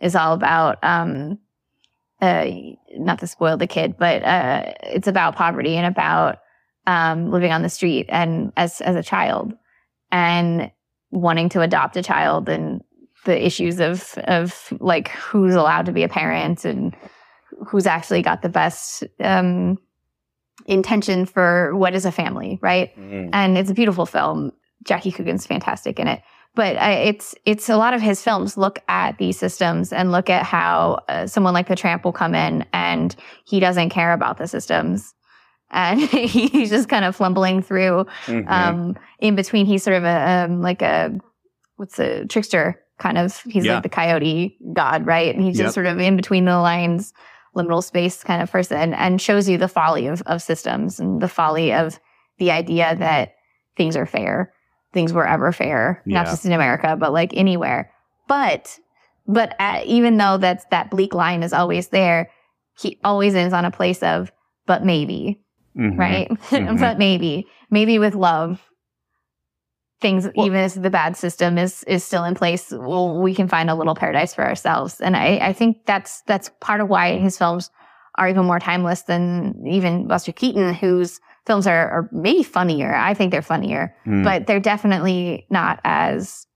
is 0.00 0.16
all 0.16 0.32
about 0.32 0.78
um 0.82 1.38
uh 2.20 2.46
not 2.96 3.20
to 3.20 3.28
spoil 3.28 3.56
the 3.56 3.68
kid, 3.68 3.96
but 3.96 4.24
uh 4.24 4.72
it's 4.82 5.08
about 5.08 5.36
poverty 5.36 5.76
and 5.76 5.86
about 5.86 6.38
um 6.86 7.30
living 7.30 7.52
on 7.52 7.62
the 7.62 7.68
street 7.68 8.06
and 8.08 8.52
as 8.56 8.80
as 8.80 8.96
a 8.96 9.02
child 9.04 9.54
and 10.10 10.70
wanting 11.10 11.48
to 11.50 11.60
adopt 11.60 11.96
a 11.96 12.02
child 12.02 12.48
and 12.48 12.82
the 13.24 13.44
issues 13.46 13.80
of 13.80 14.14
of 14.24 14.72
like 14.80 15.08
who's 15.08 15.54
allowed 15.54 15.86
to 15.86 15.92
be 15.92 16.02
a 16.02 16.08
parent 16.08 16.64
and 16.64 16.94
who's 17.68 17.86
actually 17.86 18.22
got 18.22 18.42
the 18.42 18.48
best 18.48 19.04
um 19.20 19.78
intention 20.66 21.26
for 21.26 21.74
what 21.74 21.94
is 21.94 22.04
a 22.04 22.12
family, 22.12 22.58
right? 22.62 22.96
Mhm. 22.96 23.30
and 23.32 23.58
it's 23.58 23.70
a 23.70 23.74
beautiful 23.74 24.06
film. 24.06 24.52
Jackie 24.84 25.10
Coogan's 25.12 25.46
fantastic 25.46 25.98
in 25.98 26.06
it, 26.08 26.20
but 26.54 26.76
uh, 26.76 26.90
it's 27.04 27.34
it's 27.46 27.68
a 27.70 27.76
lot 27.76 27.94
of 27.94 28.02
his 28.02 28.22
films 28.22 28.56
look 28.58 28.80
at 28.88 29.16
these 29.18 29.38
systems 29.38 29.92
and 29.92 30.12
look 30.12 30.28
at 30.28 30.42
how 30.44 31.00
uh, 31.08 31.26
someone 31.26 31.54
like 31.54 31.68
the 31.68 31.76
Tramp 31.76 32.04
will 32.04 32.12
come 32.12 32.34
in 32.34 32.64
and 32.72 33.16
he 33.46 33.60
doesn't 33.60 33.88
care 33.90 34.12
about 34.12 34.36
the 34.36 34.46
systems, 34.46 35.14
and 35.70 36.00
he's 36.02 36.68
just 36.70 36.88
kind 36.90 37.04
of 37.04 37.16
fumbling 37.16 37.62
through. 37.62 38.06
Mhm. 38.26 38.48
Um, 38.50 38.96
in 39.20 39.34
between, 39.36 39.64
he's 39.66 39.82
sort 39.82 39.96
of 39.96 40.04
a 40.04 40.44
um, 40.44 40.60
like 40.60 40.82
a 40.82 41.18
what's 41.76 41.98
a 41.98 42.26
trickster 42.26 42.80
kind 42.98 43.18
of. 43.18 43.40
He's 43.42 43.64
Yeah. 43.64 43.74
like 43.74 43.82
the 43.82 43.88
coyote 43.88 44.56
god, 44.72 45.06
right? 45.06 45.34
And 45.34 45.44
he's 45.44 45.56
Yep. 45.58 45.64
just 45.66 45.74
sort 45.74 45.86
of 45.86 45.98
in 46.00 46.16
between 46.16 46.44
the 46.44 46.58
lines, 46.58 47.12
liminal 47.56 47.82
space 47.82 48.22
kind 48.24 48.42
of 48.42 48.50
person, 48.50 48.94
and 48.94 49.20
shows 49.20 49.48
you 49.48 49.58
the 49.58 49.68
folly 49.68 50.06
of 50.06 50.22
of 50.26 50.42
systems 50.42 50.98
and 51.00 51.20
the 51.20 51.28
folly 51.28 51.72
of 51.72 51.98
the 52.38 52.50
idea 52.50 52.94
that 52.96 53.34
things 53.76 53.96
are 53.96 54.06
fair, 54.06 54.52
things 54.92 55.12
were 55.12 55.26
ever 55.26 55.52
fair, 55.52 56.02
not 56.06 56.26
just 56.26 56.44
in 56.44 56.52
America, 56.52 56.96
but 56.98 57.12
like 57.12 57.32
anywhere. 57.36 57.90
But 58.28 58.78
but 59.26 59.54
uh, 59.58 59.80
even 59.86 60.16
though 60.18 60.36
that's 60.36 60.64
that 60.70 60.90
bleak 60.90 61.14
line 61.14 61.42
is 61.42 61.52
always 61.52 61.88
there, 61.88 62.30
he 62.78 62.98
always 63.04 63.34
ends 63.34 63.54
on 63.54 63.64
a 63.64 63.70
place 63.70 64.02
of 64.02 64.30
but 64.66 64.84
maybe 64.84 65.40
Mhm. 65.76 65.98
right? 65.98 66.28
Mhm. 66.50 66.78
but 66.80 66.98
maybe, 66.98 67.46
maybe 67.70 67.98
with 67.98 68.14
love, 68.14 68.62
things 70.04 70.28
Well- 70.36 70.46
even 70.46 70.58
as 70.60 70.74
the 70.74 70.90
bad 70.90 71.16
system 71.16 71.56
is 71.56 71.82
is 71.84 72.04
still 72.04 72.24
in 72.24 72.34
place, 72.34 72.64
well, 72.70 73.06
we 73.26 73.34
can 73.34 73.48
find 73.48 73.70
a 73.70 73.74
little 73.74 73.94
paradise 73.94 74.34
for 74.34 74.44
ourselves. 74.50 75.00
And 75.00 75.16
I, 75.16 75.38
I 75.50 75.52
think 75.52 75.86
that's 75.86 76.22
that's 76.26 76.50
part 76.60 76.80
of 76.82 76.88
why 76.88 77.16
his 77.18 77.38
films 77.38 77.70
are 78.16 78.28
even 78.28 78.44
more 78.44 78.60
timeless 78.60 79.02
than 79.10 79.54
even 79.66 80.06
Buster 80.06 80.32
Keaton, 80.32 80.74
whose 80.74 81.20
films 81.46 81.66
are, 81.66 81.88
are 81.90 82.08
maybe 82.12 82.42
funnier. 82.42 82.94
I 82.94 83.14
think 83.14 83.32
they're 83.32 83.42
funnier, 83.54 83.94
Mm. 84.06 84.22
but 84.24 84.46
they're 84.46 84.60
definitely 84.72 85.46
not 85.50 85.80
as 85.84 86.46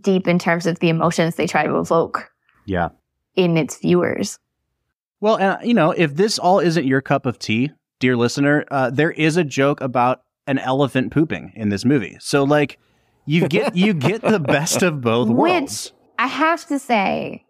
deep 0.00 0.28
in 0.28 0.38
terms 0.38 0.66
of 0.66 0.78
the 0.80 0.88
emotions 0.88 1.34
they 1.36 1.46
try 1.46 1.64
to 1.66 1.76
evoke 1.78 2.30
yeah. 2.66 2.88
in 3.34 3.56
its 3.56 3.78
viewers. 3.78 4.38
Well, 5.20 5.36
uh, 5.40 5.58
you 5.62 5.74
know, 5.74 5.90
if 5.92 6.14
this 6.16 6.38
all 6.38 6.58
isn't 6.60 6.86
your 6.86 7.00
cup 7.00 7.26
of 7.26 7.38
tea, 7.38 7.70
dear 8.00 8.16
listener, 8.16 8.64
uh, 8.70 8.90
there 8.90 9.10
is 9.10 9.36
a 9.36 9.44
joke 9.44 9.80
about 9.80 10.22
an 10.46 10.58
elephant 10.58 11.12
pooping 11.12 11.52
in 11.54 11.68
this 11.68 11.84
movie. 11.84 12.16
So, 12.20 12.44
like, 12.44 12.78
you 13.26 13.48
get 13.48 13.76
you 13.76 13.94
get 13.94 14.22
the 14.22 14.40
best 14.56 14.82
of 14.82 15.00
both 15.00 15.28
Which- 15.28 15.36
worlds. 15.36 15.92
I 16.18 16.26
have 16.26 16.66
to 16.66 16.78
say, 16.78 17.44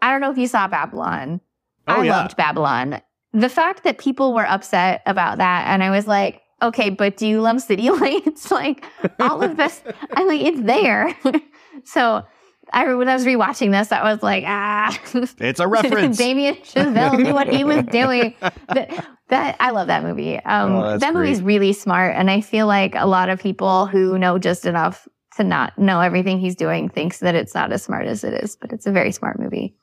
I 0.00 0.10
don't 0.10 0.20
know 0.20 0.30
if 0.30 0.38
you 0.38 0.46
saw 0.46 0.66
Babylon. 0.68 1.40
Oh, 1.88 2.00
I 2.00 2.04
yeah. 2.04 2.16
loved 2.22 2.36
Babylon. 2.36 3.00
The 3.32 3.48
fact 3.48 3.84
that 3.84 3.98
people 3.98 4.32
were 4.32 4.46
upset 4.46 5.02
about 5.06 5.38
that, 5.38 5.66
and 5.66 5.82
I 5.82 5.90
was 5.90 6.06
like, 6.06 6.40
okay, 6.62 6.88
but 6.88 7.16
do 7.16 7.26
you 7.26 7.40
love 7.42 7.60
City 7.60 7.90
Lights? 8.00 8.50
like 8.50 8.84
all 9.20 9.42
of 9.42 9.56
this, 9.56 9.82
I'm 10.12 10.26
like, 10.28 10.40
it's 10.40 10.60
there. 10.62 11.14
so 11.84 12.24
I 12.72 12.92
when 12.94 13.08
I 13.08 13.14
was 13.14 13.24
rewatching 13.26 13.70
this, 13.70 13.92
I 13.92 14.02
was 14.10 14.22
like, 14.22 14.44
ah, 14.46 14.96
It's 15.38 15.60
a 15.60 15.68
reference. 15.68 16.16
Damien 16.16 16.56
Chazelle 16.56 17.22
knew 17.22 17.32
what 17.34 17.48
he 17.48 17.64
was 17.64 17.84
doing. 17.90 18.34
That, 18.68 19.06
that 19.28 19.56
I 19.60 19.70
love 19.70 19.88
that 19.88 20.02
movie. 20.02 20.38
Um, 20.38 20.72
Oh, 20.76 20.98
that 20.98 21.14
movie's 21.14 21.40
great. 21.40 21.46
really 21.46 21.72
smart, 21.72 22.14
and 22.16 22.30
I 22.30 22.40
feel 22.40 22.66
like 22.66 22.94
a 22.94 23.06
lot 23.06 23.28
of 23.28 23.40
people 23.40 23.86
who 23.86 24.18
know 24.18 24.38
just 24.38 24.66
enough 24.66 25.06
to 25.36 25.44
not 25.44 25.76
know 25.78 26.00
everything 26.00 26.38
he's 26.38 26.54
doing 26.56 26.88
thinks 26.88 27.18
that 27.20 27.34
it's 27.34 27.54
not 27.54 27.72
as 27.72 27.82
smart 27.82 28.06
as 28.06 28.22
it 28.24 28.34
is, 28.44 28.56
but 28.56 28.72
it's 28.72 28.86
a 28.86 28.92
very 28.92 29.10
smart 29.12 29.38
movie. 29.38 29.74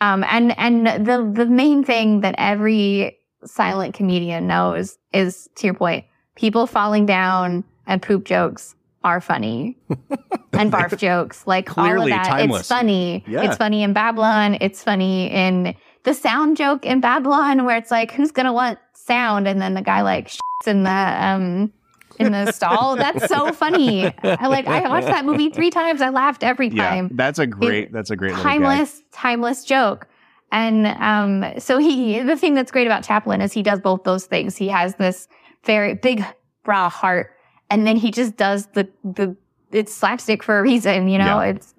Um, 0.00 0.24
and 0.28 0.56
and 0.58 0.86
the 0.86 1.30
the 1.32 1.46
main 1.46 1.84
thing 1.84 2.20
that 2.20 2.34
every 2.38 3.18
silent 3.44 3.94
comedian 3.94 4.46
knows 4.46 4.98
is, 5.12 5.48
to 5.56 5.66
your 5.66 5.74
point, 5.74 6.04
people 6.36 6.66
falling 6.66 7.06
down 7.06 7.64
and 7.86 8.00
poop 8.02 8.24
jokes 8.24 8.74
are 9.04 9.20
funny, 9.20 9.76
and 10.52 10.72
barf 10.72 10.96
jokes 10.96 11.46
like 11.46 11.76
all 11.76 11.84
Clearly 11.84 12.12
of 12.12 12.18
that. 12.18 12.26
timeless. 12.26 12.60
It's 12.60 12.68
funny. 12.68 13.24
Yeah. 13.26 13.42
It's 13.42 13.56
funny 13.56 13.82
in 13.82 13.92
Babylon. 13.92 14.58
It's 14.60 14.82
funny 14.82 15.30
in 15.30 15.74
the 16.04 16.14
sound 16.14 16.56
joke 16.56 16.84
in 16.84 17.00
Babylon, 17.00 17.64
where 17.64 17.76
it's 17.76 17.90
like, 17.90 18.12
who's 18.12 18.30
gonna 18.32 18.52
want 18.52 18.78
sound? 18.94 19.48
And 19.48 19.60
then 19.60 19.74
the 19.74 19.82
guy 19.82 20.02
like 20.02 20.28
shits 20.28 20.66
in 20.66 20.82
the 20.84 20.90
um 20.90 21.72
in 22.18 22.32
the 22.32 22.52
stall. 22.52 22.96
That's 22.96 23.26
so 23.28 23.52
funny. 23.52 24.06
I 24.22 24.46
like. 24.48 24.66
I 24.66 24.88
watched 24.88 25.08
that 25.08 25.24
movie 25.24 25.50
three 25.50 25.70
times. 25.70 26.00
I 26.00 26.10
laughed 26.10 26.42
every 26.42 26.68
yeah, 26.68 26.88
time 26.88 27.10
that's 27.12 27.38
a 27.38 27.46
great. 27.46 27.92
That's 27.92 28.10
a 28.10 28.16
great 28.16 28.34
timeless, 28.34 29.02
timeless 29.12 29.64
joke. 29.64 30.08
And 30.52 30.86
um, 30.86 31.58
so 31.58 31.78
he, 31.78 32.20
the 32.20 32.36
thing 32.36 32.52
that's 32.52 32.70
great 32.70 32.86
about 32.86 33.02
Chaplin 33.02 33.40
is 33.40 33.54
he 33.54 33.62
does 33.62 33.80
both 33.80 34.04
those 34.04 34.26
things. 34.26 34.54
He 34.54 34.68
has 34.68 34.94
this 34.96 35.26
very 35.64 35.94
big, 35.94 36.22
raw 36.66 36.90
heart, 36.90 37.30
and 37.72 37.86
then 37.86 37.96
he 37.96 38.10
just 38.10 38.36
does 38.36 38.66
the 38.74 38.88
the 39.04 39.36
it's 39.72 39.94
slapstick 39.94 40.42
for 40.42 40.58
a 40.58 40.62
reason. 40.62 41.08
You 41.08 41.18
know, 41.18 41.40
Yeah. 41.40 41.54
it's 41.54 41.74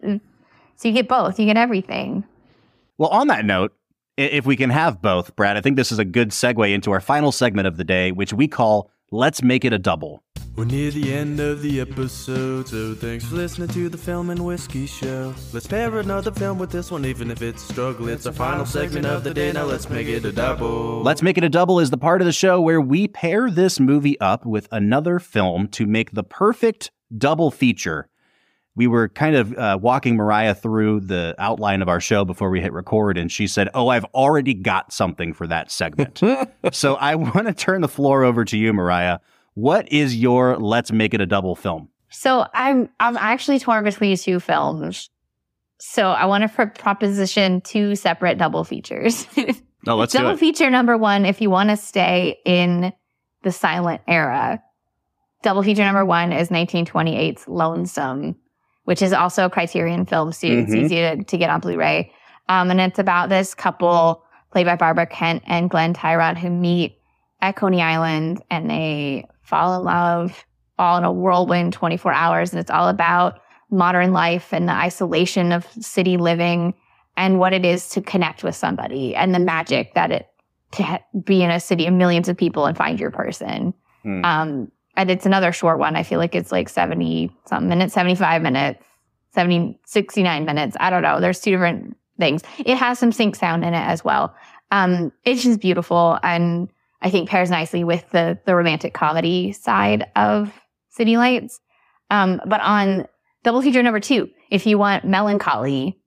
so 0.75 0.87
you 0.87 0.93
get 0.93 1.07
both. 1.07 1.39
You 1.39 1.45
get 1.45 1.57
everything. 1.57 2.23
Well, 2.97 3.09
on 3.09 3.27
that 3.27 3.45
note, 3.45 3.71
if 4.17 4.45
we 4.45 4.55
can 4.55 4.69
have 4.69 5.01
both, 5.01 5.35
Brad, 5.35 5.57
I 5.57 5.61
think 5.61 5.75
this 5.77 5.91
is 5.91 5.99
a 5.99 6.05
good 6.05 6.29
segue 6.29 6.73
into 6.73 6.91
our 6.91 6.99
final 6.99 7.31
segment 7.31 7.67
of 7.67 7.77
the 7.77 7.83
day, 7.83 8.11
which 8.11 8.33
we 8.33 8.47
call 8.47 8.89
"Let's 9.11 9.41
Make 9.43 9.63
It 9.65 9.73
a 9.73 9.79
Double." 9.79 10.23
We're 10.55 10.65
near 10.65 10.91
the 10.91 11.11
end 11.11 11.39
of 11.39 11.63
the 11.63 11.81
episode, 11.81 12.67
so 12.67 12.93
thanks 12.93 13.25
for 13.25 13.33
listening 13.35 13.69
to 13.69 13.89
the 13.89 13.97
Film 13.97 14.29
and 14.29 14.45
Whiskey 14.45 14.85
Show. 14.85 15.33
Let's 15.51 15.65
pair 15.65 15.97
another 15.97 16.29
film 16.31 16.59
with 16.59 16.69
this 16.69 16.91
one, 16.91 17.05
even 17.05 17.31
if 17.31 17.41
it's 17.41 17.67
a 17.67 17.73
struggle. 17.73 18.07
It's 18.07 18.27
our 18.27 18.33
final 18.33 18.63
segment 18.67 19.07
of 19.07 19.23
the 19.23 19.33
day, 19.33 19.51
now 19.51 19.63
let's 19.63 19.89
make 19.89 20.07
it 20.07 20.23
a 20.25 20.31
double. 20.31 21.01
Let's 21.01 21.23
Make 21.23 21.39
It 21.39 21.43
a 21.43 21.49
Double 21.49 21.79
is 21.79 21.89
the 21.89 21.97
part 21.97 22.21
of 22.21 22.25
the 22.27 22.31
show 22.31 22.61
where 22.61 22.79
we 22.79 23.07
pair 23.07 23.49
this 23.49 23.79
movie 23.79 24.19
up 24.19 24.45
with 24.45 24.67
another 24.71 25.17
film 25.17 25.69
to 25.69 25.87
make 25.87 26.11
the 26.11 26.23
perfect 26.23 26.91
double 27.17 27.49
feature. 27.49 28.07
we 28.75 28.85
were 28.85 29.09
kind 29.09 29.35
of 29.35 29.57
uh, 29.57 29.79
walking 29.81 30.17
Marya 30.17 30.53
through 30.53 30.99
the 30.99 31.35
outline 31.39 31.81
of 31.81 31.89
our 31.89 31.99
show 31.99 32.25
before 32.25 32.51
we 32.51 32.61
hit 32.61 32.73
record, 32.73 33.17
and 33.17 33.31
she 33.31 33.47
said, 33.47 33.69
"Oh, 33.73 33.87
I've 33.87 34.05
already 34.13 34.53
got 34.53 34.93
something 34.93 35.33
for 35.33 35.47
that 35.47 35.71
segment." 35.71 36.21
so 36.71 36.93
I 36.95 37.15
want 37.15 37.47
to 37.47 37.53
turn 37.53 37.81
the 37.81 37.87
floor 37.87 38.23
over 38.23 38.45
to 38.45 38.57
you, 38.57 38.71
Marya. 38.71 39.19
What 39.55 39.91
is 39.91 40.15
your 40.15 40.57
"Let's 40.57 40.91
Make 40.91 41.13
It 41.13 41.21
a 41.21 41.25
Double" 41.25 41.55
film? 41.55 41.89
So 42.09 42.45
I'm 42.53 42.89
I'm 42.99 43.17
actually 43.17 43.59
torn 43.59 43.83
between 43.83 44.15
two 44.17 44.39
films. 44.39 45.09
So 45.79 46.09
I 46.11 46.25
want 46.25 46.43
to 46.43 46.49
pro- 46.49 46.67
proposition 46.69 47.61
two 47.61 47.95
separate 47.95 48.37
double 48.37 48.63
features. 48.63 49.27
Oh, 49.85 49.95
let's 49.97 50.13
double 50.13 50.29
do 50.29 50.35
it. 50.35 50.39
feature 50.39 50.69
number 50.69 50.97
one, 50.97 51.25
if 51.25 51.41
you 51.41 51.49
want 51.49 51.69
to 51.69 51.75
stay 51.75 52.37
in 52.45 52.93
the 53.43 53.51
silent 53.51 54.01
era. 54.07 54.63
Double 55.41 55.61
feature 55.61 55.83
number 55.83 56.05
one 56.05 56.31
is 56.31 56.47
1928's 56.47 57.49
Lonesome, 57.49 58.37
which 58.85 59.01
is 59.01 59.11
also 59.11 59.43
a 59.43 59.49
Criterion 59.49 60.05
film, 60.05 60.31
so 60.31 60.47
it's 60.47 60.71
Mhm. 60.71 60.85
easy 60.85 60.95
to, 60.95 61.23
to 61.25 61.37
get 61.37 61.49
on 61.49 61.59
Blu-ray. 61.59 62.13
Um, 62.47 62.71
and 62.71 62.79
it's 62.79 62.97
about 62.97 63.27
this 63.27 63.53
couple 63.53 64.23
played 64.53 64.65
by 64.65 64.77
Barbara 64.77 65.05
Kent 65.05 65.43
and 65.47 65.69
Glenn 65.69 65.93
Tryon 65.93 66.37
who 66.37 66.49
meet 66.49 66.97
at 67.41 67.57
Coney 67.57 67.81
Island 67.81 68.41
and 68.49 68.69
they 68.69 69.25
fall 69.43 69.79
in 69.79 69.85
love 69.85 70.45
all 70.79 70.97
in 70.97 71.03
a 71.03 71.11
whirlwind 71.11 71.73
24 71.73 72.11
hours. 72.11 72.51
And 72.51 72.59
it's 72.59 72.71
all 72.71 72.89
about 72.89 73.39
modern 73.69 74.13
life 74.13 74.53
and 74.53 74.67
the 74.67 74.73
isolation 74.73 75.51
of 75.51 75.65
city 75.79 76.17
living 76.17 76.73
and 77.15 77.39
what 77.39 77.53
it 77.53 77.65
is 77.65 77.89
to 77.89 78.01
connect 78.01 78.43
with 78.43 78.55
somebody 78.55 79.15
and 79.15 79.33
the 79.33 79.39
magic 79.39 79.93
that 79.93 80.11
it 80.11 80.27
to 80.71 80.83
ha- 80.83 81.03
be 81.23 81.43
in 81.43 81.51
a 81.51 81.59
city 81.59 81.85
of 81.85 81.93
millions 81.93 82.27
of 82.27 82.35
people 82.35 82.65
and 82.65 82.75
find 82.75 82.99
your 82.99 83.11
person. 83.11 83.73
Hmm. 84.01 84.25
Um, 84.25 84.71
and 84.95 85.09
it's 85.09 85.25
another 85.25 85.51
short 85.51 85.79
one. 85.79 85.95
I 85.95 86.03
feel 86.03 86.19
like 86.19 86.35
it's 86.35 86.51
like 86.51 86.69
70 86.69 87.35
something 87.45 87.69
minutes, 87.69 87.93
75 87.93 88.41
minutes, 88.41 88.83
70, 89.31 89.79
69 89.85 90.45
minutes. 90.45 90.75
I 90.79 90.89
don't 90.89 91.01
know. 91.03 91.19
There's 91.19 91.39
two 91.39 91.51
different 91.51 91.95
things. 92.19 92.41
It 92.59 92.77
has 92.77 92.99
some 92.99 93.11
sync 93.11 93.35
sound 93.35 93.63
in 93.63 93.73
it 93.73 93.77
as 93.77 94.03
well. 94.03 94.35
Um, 94.71 95.11
it's 95.23 95.43
just 95.43 95.59
beautiful. 95.59 96.19
And 96.23 96.69
I 97.03 97.09
think 97.09 97.29
pairs 97.29 97.51
nicely 97.51 97.83
with 97.83 98.09
the, 98.11 98.39
the 98.45 98.55
romantic 98.55 98.93
comedy 98.93 99.51
side 99.51 100.09
of 100.15 100.51
City 100.89 101.17
Lights. 101.17 101.59
Um, 102.09 102.41
but 102.45 102.61
on 102.61 103.05
double 103.43 103.61
feature 103.61 103.83
number 103.83 103.99
two, 103.99 104.29
if 104.49 104.65
you 104.65 104.77
want 104.77 105.05
melancholy, 105.05 105.99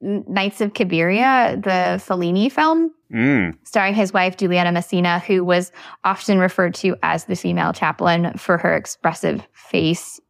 Nights 0.00 0.60
of 0.60 0.74
Cabiria, 0.74 1.60
the 1.62 1.98
Fellini 2.04 2.52
film, 2.52 2.92
Mm. 3.12 3.54
starring 3.62 3.94
his 3.94 4.12
wife 4.12 4.36
Giulietta 4.36 4.70
Masina, 4.70 5.22
who 5.22 5.44
was 5.44 5.70
often 6.02 6.38
referred 6.40 6.74
to 6.76 6.96
as 7.02 7.26
the 7.26 7.36
female 7.36 7.72
Chaplin 7.72 8.36
for 8.36 8.58
her 8.58 8.74
expressive 8.74 9.46
face, 9.52 10.20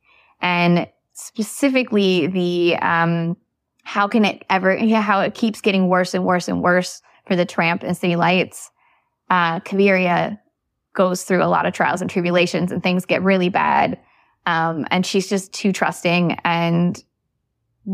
and 0.42 0.86
specifically 1.14 2.26
the 2.26 2.76
um, 2.82 3.36
how 3.84 4.06
can 4.06 4.24
it 4.26 4.44
ever 4.50 4.76
yeah, 4.76 5.00
how 5.00 5.20
it 5.20 5.34
keeps 5.34 5.62
getting 5.62 5.88
worse 5.88 6.12
and 6.12 6.26
worse 6.26 6.46
and 6.46 6.62
worse 6.62 7.00
for 7.26 7.36
the 7.36 7.46
tramp 7.46 7.82
and 7.82 7.96
city 7.96 8.16
lights. 8.16 8.70
Uh, 9.30 9.60
Cabiria 9.60 10.38
goes 10.94 11.24
through 11.24 11.42
a 11.42 11.46
lot 11.48 11.66
of 11.66 11.74
trials 11.74 12.00
and 12.00 12.10
tribulations, 12.10 12.70
and 12.70 12.82
things 12.82 13.04
get 13.04 13.22
really 13.22 13.48
bad. 13.48 13.98
Um, 14.46 14.86
and 14.90 15.04
she's 15.04 15.28
just 15.28 15.52
too 15.52 15.72
trusting, 15.72 16.38
and 16.44 17.02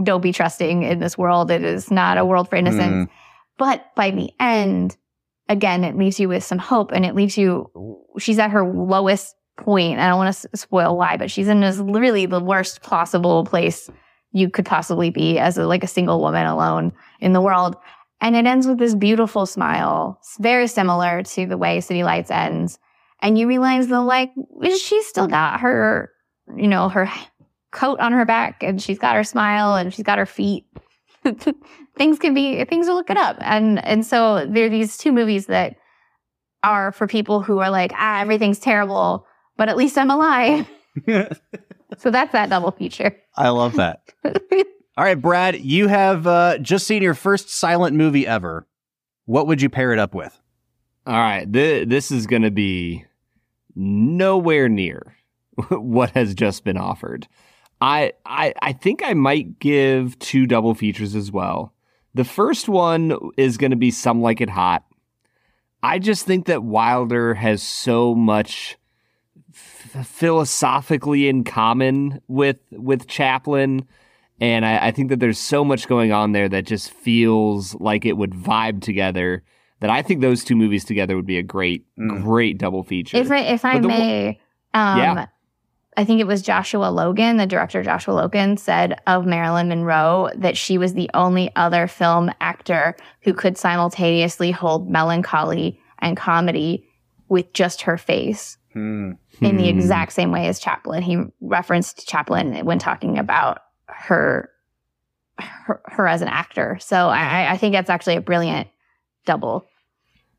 don't 0.03 0.21
be 0.21 0.33
trusting 0.33 0.83
in 0.83 0.99
this 0.99 1.17
world. 1.19 1.51
It 1.51 1.65
is 1.65 1.91
not 1.91 2.19
a 2.19 2.25
world 2.25 2.49
for 2.49 2.57
innocence. 2.57 3.11
But 3.59 3.95
by 3.95 4.11
the 4.11 4.31
end, 4.41 4.97
again, 5.49 5.85
it 5.85 5.97
leaves 5.97 6.19
you 6.19 6.29
with 6.29 6.45
some 6.45 6.59
hope 6.59 6.93
and 6.93 7.05
it 7.05 7.15
leaves 7.15 7.37
you, 7.37 7.71
she's 8.19 8.39
at 8.39 8.53
her 8.53 8.65
lowest 8.65 9.35
point. 9.57 9.99
I 9.99 10.09
don't 10.09 10.17
want 10.17 10.35
to 10.35 10.57
spoil 10.57 10.97
why, 10.97 11.17
but 11.17 11.31
she's 11.31 11.49
in 11.49 11.61
this 11.61 11.77
really 11.77 12.25
the 12.25 12.41
worst 12.41 12.83
possible 12.83 13.45
place 13.45 13.91
you 14.33 14.49
could 14.49 14.65
possibly 14.65 15.11
be 15.11 15.39
as 15.39 15.59
a, 15.59 15.67
like 15.67 15.85
a 15.85 15.89
single 15.89 16.21
woman 16.21 16.47
alone 16.47 16.93
in 17.19 17.33
the 17.33 17.41
world. 17.41 17.77
And 18.21 18.37
it 18.37 18.47
ends 18.47 18.67
with 18.67 18.79
this 18.79 18.95
beautiful 18.95 19.47
smile, 19.47 20.19
It's 20.21 20.37
very 20.39 20.67
similar 20.67 21.23
to 21.23 21.47
the 21.47 21.57
way 21.57 21.81
City 21.81 22.05
Lights 22.05 22.31
ends. 22.31 22.79
And 23.23 23.39
you 23.39 23.49
realize 23.49 23.89
that 23.89 24.01
like, 24.01 24.33
she's 24.79 25.07
still 25.07 25.27
got 25.27 25.61
her, 25.61 26.11
you 26.57 26.69
know, 26.69 26.89
her 26.89 27.11
coat 27.71 28.01
on 28.01 28.13
her 28.13 28.25
back 28.25 28.63
and 28.63 28.81
she's 28.81 28.99
got 28.99 29.15
her 29.15 29.25
smile 29.25 29.75
and 29.75 29.93
she's 29.93 30.05
got 30.05 30.19
her 30.19 30.27
feet. 30.27 30.67
things 31.97 32.19
can 32.19 32.33
be 32.33 32.65
things 32.65 32.89
are 32.89 32.95
looking 32.95 33.19
up 33.19 33.37
and 33.41 33.85
and 33.85 34.07
so 34.07 34.47
there 34.47 34.65
are 34.65 34.71
these 34.71 34.97
two 34.97 35.13
movies 35.13 35.47
that 35.47 35.77
are 36.63 36.93
for 36.93 37.07
people 37.07 37.43
who 37.43 37.59
are 37.59 37.69
like 37.69 37.93
ah 37.95 38.23
everything's 38.23 38.59
terrible 38.59 39.27
but 39.59 39.69
at 39.69 39.77
least 39.77 39.99
i'm 39.99 40.11
alive 40.11 40.67
so 41.99 42.11
that's 42.11 42.33
that 42.33 42.49
double 42.49 42.71
feature 42.71 43.15
I 43.37 43.51
love 43.51 43.75
that. 43.77 44.03
All 45.01 45.07
right, 45.07 45.19
Brad, 45.19 45.59
you 45.59 45.89
have 45.89 46.27
uh, 46.27 46.59
just 46.59 46.87
seen 46.87 47.03
your 47.03 47.15
first 47.15 47.49
silent 47.49 47.97
movie 47.97 48.27
ever. 48.27 48.67
What 49.25 49.47
would 49.47 49.63
you 49.63 49.71
pair 49.71 49.95
it 49.95 49.99
up 49.99 50.15
with? 50.15 50.39
All 51.07 51.17
right, 51.17 51.51
th- 51.51 51.89
this 51.89 52.11
is 52.11 52.27
going 52.27 52.43
to 52.43 52.51
be 52.51 53.07
nowhere 53.75 54.69
near 54.69 55.17
what 55.71 56.11
has 56.11 56.35
just 56.35 56.65
been 56.65 56.77
offered. 56.77 57.27
I, 57.81 58.13
I 58.27 58.53
I 58.61 58.75
think 58.75 59.01
I 59.03 59.15
might 59.15 59.59
give 59.59 60.19
two 60.19 60.47
double 60.47 60.75
features 60.75 61.15
as 61.15 61.33
well. 61.33 61.73
The 62.13 62.25
first 62.25 62.69
one 62.69 63.17
is 63.39 63.57
going 63.57 63.71
to 63.71 63.79
be 63.79 63.91
Some 63.91 64.21
Like 64.21 64.43
It 64.43 64.51
Hot. 64.51 64.85
I 65.83 65.99
just 65.99 66.27
think 66.27 66.45
that 66.45 66.63
Wilder 66.63 67.33
has 67.33 67.63
so 67.63 68.15
much 68.15 68.77
f- 69.51 70.07
philosophically 70.07 71.27
in 71.27 71.43
common 71.43 72.21
with 72.29 72.59
with 72.71 73.07
Chaplin, 73.07 73.89
and 74.41 74.65
I, 74.65 74.89
I 74.89 74.91
think 74.91 75.11
that 75.11 75.21
there's 75.21 75.39
so 75.39 75.65
much 75.65 75.87
going 75.89 76.13
on 76.13 76.33
there 76.33 76.49
that 76.49 76.65
just 76.67 76.91
feels 76.91 77.75
like 77.77 78.05
it 78.07 78.17
would 78.17 78.33
vibe 78.33 78.81
together. 78.83 79.43
That 79.81 79.91
I 79.91 80.03
think 80.03 80.21
those 80.21 80.45
two 80.45 80.57
movies 80.57 80.85
together 80.85 81.17
would 81.17 81.27
be 81.27 81.39
a 81.39 81.43
great, 81.43 81.85
Mm. 81.99 82.23
great 82.23 82.59
double 82.59 82.83
feature. 82.83 83.17
if 83.17 83.31
i 83.31 83.39
if 83.39 83.65
i 83.65 83.75
But 83.75 83.83
the 83.83 83.89
one- 83.89 83.99
may 83.99 84.29
um 84.75 84.99
Yeah. 84.99 85.27
I 85.97 86.05
think 86.05 86.21
it 86.21 86.27
was 86.27 86.41
Joshua 86.41 86.87
Logan, 86.91 87.37
the 87.37 87.47
director 87.47 87.83
Joshua 87.83 88.13
Logan, 88.13 88.57
said 88.57 88.99
of 89.09 89.27
Marilyn 89.27 89.69
Monroe 89.69 90.31
that 90.37 90.57
she 90.57 90.79
was 90.79 90.95
the 90.95 91.11
only 91.15 91.51
other 91.57 91.87
film 91.89 92.31
actor 92.41 92.95
who 93.23 93.35
could 93.35 93.59
simultaneously 93.59 94.51
hold 94.53 94.89
melancholy 94.89 95.81
and 95.99 96.17
comedy 96.17 96.85
with 97.29 97.53
just 97.53 97.83
her 97.83 97.99
face. 97.99 98.57
Hmm. 98.73 99.13
in 99.41 99.57
the 99.57 99.65
Hmm. 99.65 99.79
exact 99.79 100.13
same 100.13 100.31
way 100.31 100.47
as 100.47 100.61
Chaplin. 100.61 101.03
He 101.03 101.19
referenced 101.41 102.07
Chaplin 102.07 102.65
when 102.65 102.79
talking 102.79 103.19
about 103.19 103.59
her 104.01 104.51
her, 105.39 105.81
her 105.87 106.07
as 106.07 106.21
an 106.23 106.29
actor. 106.29 106.79
So 106.81 107.09
I, 107.09 107.53
I 107.53 107.57
think 107.57 107.73
that's 107.73 107.89
actually 107.91 108.17
a 108.17 108.21
brilliant 108.21 108.69
double. 109.25 109.67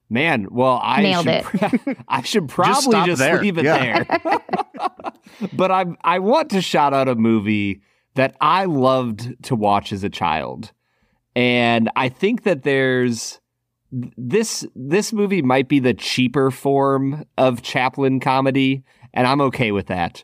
Man, 0.09 0.47
well, 0.51 0.79
I 0.83 1.01
Nailed 1.01 1.25
should, 1.25 1.97
I 2.07 2.21
should 2.21 2.49
probably 2.49 2.81
stop 2.91 3.05
just, 3.07 3.19
there. 3.19 3.41
leave 3.41 3.57
it 3.57 3.63
Yeah. 3.65 4.03
there. 4.03 4.39
but 5.53 5.71
I 5.71 5.85
I 6.03 6.19
want 6.19 6.49
to 6.51 6.61
shout 6.61 6.93
out 6.93 7.07
a 7.07 7.15
movie 7.15 7.81
that 8.15 8.35
I 8.41 8.65
loved 8.65 9.41
to 9.43 9.55
watch 9.55 9.93
as 9.93 10.03
a 10.03 10.09
child. 10.09 10.71
And 11.35 11.89
I 11.95 12.09
think 12.09 12.43
that 12.43 12.63
there's 12.63 13.39
this 13.91 14.65
this 14.75 15.13
movie 15.13 15.41
might 15.41 15.69
be 15.69 15.79
the 15.79 15.93
cheaper 15.93 16.51
form 16.51 17.23
of 17.37 17.61
Chaplin 17.61 18.19
comedy, 18.19 18.83
and 19.13 19.25
I'm 19.25 19.39
okay 19.41 19.71
with 19.71 19.87
that. 19.87 20.23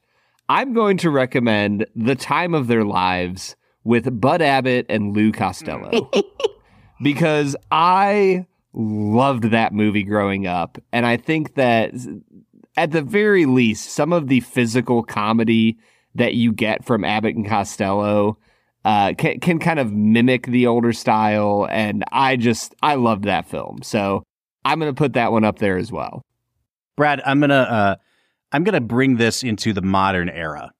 I'm 0.49 0.73
going 0.73 0.97
to 0.97 1.09
recommend 1.09 1.85
The 1.95 2.15
Time 2.15 2.53
of 2.53 2.67
Their 2.67 2.85
Lives 2.85 3.55
with 3.83 4.19
Bud 4.19 4.41
Abbott 4.41 4.85
and 4.87 5.15
Lou 5.15 5.31
Costello 5.31 6.09
because 7.01 7.55
I 7.69 8.45
loved 8.73 9.45
that 9.51 9.73
movie 9.73 10.03
growing 10.03 10.47
up. 10.47 10.77
And 10.93 11.05
I 11.05 11.17
think 11.17 11.55
that 11.55 11.93
at 12.75 12.91
the 12.91 13.01
very 13.01 13.45
least, 13.45 13.91
some 13.91 14.13
of 14.13 14.27
the 14.27 14.39
physical 14.39 15.03
comedy 15.03 15.77
that 16.15 16.35
you 16.35 16.53
get 16.53 16.85
from 16.85 17.03
Abbott 17.03 17.35
and 17.35 17.47
Costello 17.47 18.37
uh, 18.85 19.13
can, 19.17 19.39
can 19.39 19.59
kind 19.59 19.79
of 19.79 19.91
mimic 19.91 20.47
the 20.47 20.67
older 20.67 20.93
style. 20.93 21.67
And 21.69 22.03
I 22.11 22.37
just, 22.37 22.73
I 22.81 22.95
loved 22.95 23.25
that 23.25 23.49
film. 23.49 23.79
So 23.83 24.23
I'm 24.63 24.79
going 24.79 24.93
to 24.93 24.97
put 24.97 25.13
that 25.13 25.31
one 25.31 25.43
up 25.43 25.59
there 25.59 25.77
as 25.77 25.91
well. 25.91 26.21
Brad, 26.97 27.21
I'm 27.25 27.39
gonna 27.39 27.53
uh, 27.53 27.95
I'm 28.51 28.63
gonna 28.63 28.81
bring 28.81 29.17
this 29.17 29.43
into 29.43 29.73
the 29.73 29.81
modern 29.81 30.29
era. 30.29 30.71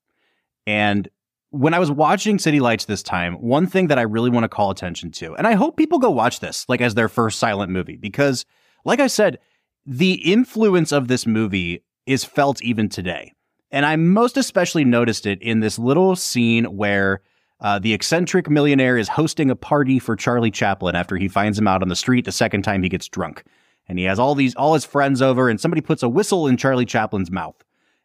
And 0.66 1.08
when 1.50 1.74
I 1.74 1.80
was 1.80 1.92
watching 1.92 2.40
City 2.40 2.60
Lights 2.60 2.86
this 2.86 3.02
time, 3.04 3.36
one 3.36 3.68
thing 3.68 3.88
that 3.88 3.98
I 3.98 4.04
really 4.04 4.30
want 4.30 4.44
to 4.44 4.50
call 4.50 4.70
attention 4.70 5.12
to, 5.12 5.36
and 5.36 5.48
I 5.48 5.54
hope 5.54 5.78
people 5.78 6.00
go 6.00 6.10
watch 6.10 6.40
this 6.40 6.66
like 6.68 6.82
as 6.82 6.96
their 6.96 7.10
first 7.10 7.40
silent 7.40 7.72
movie, 7.72 7.98
because 7.98 8.46
like 8.86 9.00
I 9.00 9.08
said, 9.08 9.40
the 9.86 10.14
influence 10.32 10.92
of 10.92 11.08
this 11.08 11.26
movie 11.26 11.84
is 12.06 12.24
felt 12.24 12.62
even 12.62 12.90
today. 12.90 13.34
And 13.72 13.86
I 13.86 13.96
most 13.96 14.38
especially 14.38 14.86
noticed 14.86 15.26
it 15.26 15.42
in 15.42 15.60
this 15.60 15.78
little 15.78 16.16
scene 16.16 16.66
where 16.66 17.22
uh, 17.60 17.80
the 17.80 17.94
eccentric 17.94 18.50
millionaire 18.50 18.98
is 18.98 19.10
hosting 19.10 19.50
a 19.50 19.56
party 19.56 20.00
for 20.00 20.16
Charlie 20.16 20.52
Chaplin 20.52 20.96
after 20.96 21.18
he 21.18 21.28
finds 21.28 21.58
him 21.58 21.68
out 21.68 21.82
on 21.82 21.90
the 21.90 21.96
street 21.96 22.26
the 22.26 22.32
second 22.32 22.64
time 22.64 22.84
he 22.84 22.90
gets 22.90 23.08
drunk. 23.08 23.44
And 23.88 23.98
he 23.98 24.06
has 24.06 24.20
all 24.20 24.36
these 24.36 24.56
all 24.56 24.74
his 24.74 24.86
friends 24.86 25.22
over, 25.22 25.50
and 25.50 25.60
somebody 25.60 25.82
puts 25.82 26.04
a 26.04 26.10
whistle 26.10 26.48
in 26.48 26.58
Charlie 26.58 26.86
Chaplin's 26.86 27.32
mouth. 27.32 27.56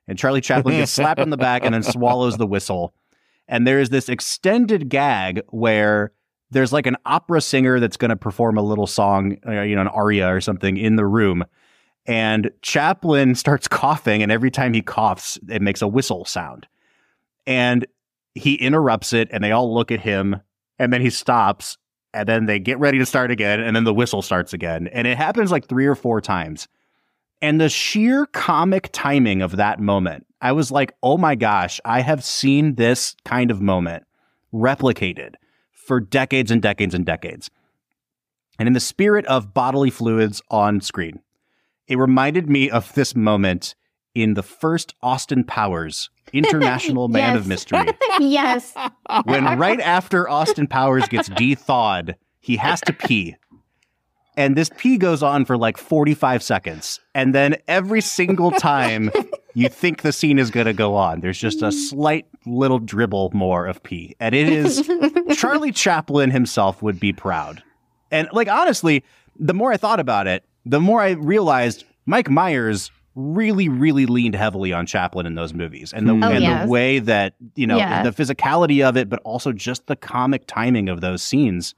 And 0.08 0.18
Charlie 0.18 0.40
Chaplin 0.40 0.76
gets 0.76 0.92
slapped 0.92 1.20
on 1.20 1.30
the 1.30 1.36
back 1.36 1.64
and 1.64 1.74
then 1.74 1.82
swallows 1.82 2.36
the 2.36 2.46
whistle. 2.46 2.94
And 3.48 3.66
there's 3.66 3.90
this 3.90 4.08
extended 4.08 4.88
gag 4.88 5.42
where 5.50 6.12
there's 6.50 6.72
like 6.72 6.86
an 6.86 6.96
opera 7.06 7.40
singer 7.40 7.80
that's 7.80 7.96
going 7.96 8.10
to 8.10 8.16
perform 8.16 8.58
a 8.58 8.62
little 8.62 8.86
song, 8.86 9.38
uh, 9.46 9.62
you 9.62 9.74
know, 9.74 9.80
an 9.82 9.88
aria 9.88 10.32
or 10.32 10.40
something 10.40 10.76
in 10.76 10.96
the 10.96 11.06
room. 11.06 11.44
And 12.06 12.50
Chaplin 12.62 13.34
starts 13.36 13.68
coughing, 13.68 14.22
and 14.22 14.30
every 14.30 14.50
time 14.50 14.74
he 14.74 14.82
coughs, 14.82 15.38
it 15.48 15.62
makes 15.62 15.82
a 15.82 15.88
whistle 15.88 16.24
sound. 16.24 16.66
And 17.46 17.86
he 18.34 18.54
interrupts 18.54 19.12
it, 19.12 19.28
and 19.30 19.42
they 19.42 19.52
all 19.52 19.72
look 19.72 19.90
at 19.90 20.00
him, 20.00 20.40
and 20.78 20.92
then 20.92 21.00
he 21.00 21.10
stops, 21.10 21.78
and 22.14 22.28
then 22.28 22.46
they 22.46 22.58
get 22.58 22.78
ready 22.78 22.98
to 22.98 23.06
start 23.06 23.30
again, 23.30 23.60
and 23.60 23.74
then 23.74 23.84
the 23.84 23.94
whistle 23.94 24.22
starts 24.22 24.52
again. 24.52 24.88
And 24.88 25.06
it 25.06 25.16
happens 25.16 25.50
like 25.50 25.66
three 25.66 25.86
or 25.86 25.94
four 25.94 26.20
times. 26.20 26.68
And 27.40 27.60
the 27.60 27.68
sheer 27.68 28.26
comic 28.26 28.90
timing 28.92 29.42
of 29.42 29.56
that 29.56 29.80
moment, 29.80 30.26
I 30.40 30.52
was 30.52 30.70
like, 30.70 30.94
oh 31.02 31.18
my 31.18 31.34
gosh, 31.34 31.80
I 31.84 32.00
have 32.00 32.22
seen 32.22 32.76
this 32.76 33.16
kind 33.24 33.50
of 33.50 33.60
moment 33.60 34.04
replicated 34.52 35.34
for 35.72 35.98
decades 36.00 36.50
and 36.50 36.62
decades 36.62 36.94
and 36.94 37.04
decades. 37.04 37.50
And 38.58 38.68
in 38.68 38.74
the 38.74 38.80
spirit 38.80 39.26
of 39.26 39.54
bodily 39.54 39.90
fluids 39.90 40.40
on 40.50 40.80
screen, 40.80 41.20
it 41.88 41.98
reminded 41.98 42.48
me 42.48 42.70
of 42.70 42.92
this 42.94 43.16
moment 43.16 43.74
in 44.14 44.34
the 44.34 44.42
first 44.42 44.94
Austin 45.02 45.44
Powers 45.44 46.10
International 46.32 47.08
Man 47.08 47.36
of 47.36 47.46
Mystery. 47.46 47.86
yes. 48.20 48.74
when 49.24 49.44
right 49.58 49.80
after 49.80 50.28
Austin 50.28 50.66
Powers 50.66 51.06
gets 51.08 51.28
de-thawed, 51.36 52.16
he 52.40 52.56
has 52.56 52.80
to 52.82 52.92
pee. 52.92 53.36
And 54.36 54.56
this 54.56 54.70
pee 54.78 54.96
goes 54.96 55.22
on 55.22 55.44
for 55.44 55.58
like 55.58 55.76
45 55.76 56.42
seconds. 56.42 57.00
And 57.14 57.34
then 57.34 57.56
every 57.68 58.00
single 58.00 58.50
time 58.50 59.10
you 59.52 59.68
think 59.68 60.00
the 60.00 60.12
scene 60.12 60.38
is 60.38 60.50
going 60.50 60.66
to 60.66 60.72
go 60.72 60.94
on, 60.94 61.20
there's 61.20 61.38
just 61.38 61.60
a 61.60 61.70
slight 61.70 62.26
little 62.46 62.78
dribble 62.78 63.30
more 63.34 63.66
of 63.66 63.82
pee. 63.82 64.16
And 64.20 64.34
it 64.34 64.48
is 64.48 64.90
Charlie 65.36 65.70
Chaplin 65.70 66.30
himself 66.30 66.82
would 66.82 66.98
be 66.98 67.12
proud. 67.12 67.62
And 68.10 68.26
like 68.32 68.48
honestly, 68.48 69.04
the 69.38 69.52
more 69.54 69.70
I 69.70 69.76
thought 69.76 70.00
about 70.00 70.26
it, 70.26 70.44
the 70.64 70.80
more 70.80 71.02
I 71.02 71.10
realized 71.10 71.84
Mike 72.06 72.30
Myers 72.30 72.90
really, 73.14 73.68
really 73.68 74.06
leaned 74.06 74.34
heavily 74.34 74.72
on 74.72 74.86
Chaplin 74.86 75.26
in 75.26 75.34
those 75.34 75.52
movies, 75.54 75.92
and 75.92 76.08
the 76.08 76.12
Oh, 76.12 76.30
and 76.30 76.42
yes. 76.42 76.64
the 76.64 76.70
way 76.70 76.98
that 76.98 77.34
you 77.54 77.66
know 77.66 77.76
Yeah. 77.76 78.02
the 78.02 78.10
physicality 78.10 78.86
of 78.86 78.96
it, 78.96 79.08
but 79.08 79.20
also 79.24 79.52
just 79.52 79.86
the 79.86 79.96
comic 79.96 80.44
timing 80.46 80.88
of 80.88 81.00
those 81.00 81.22
scenes. 81.22 81.74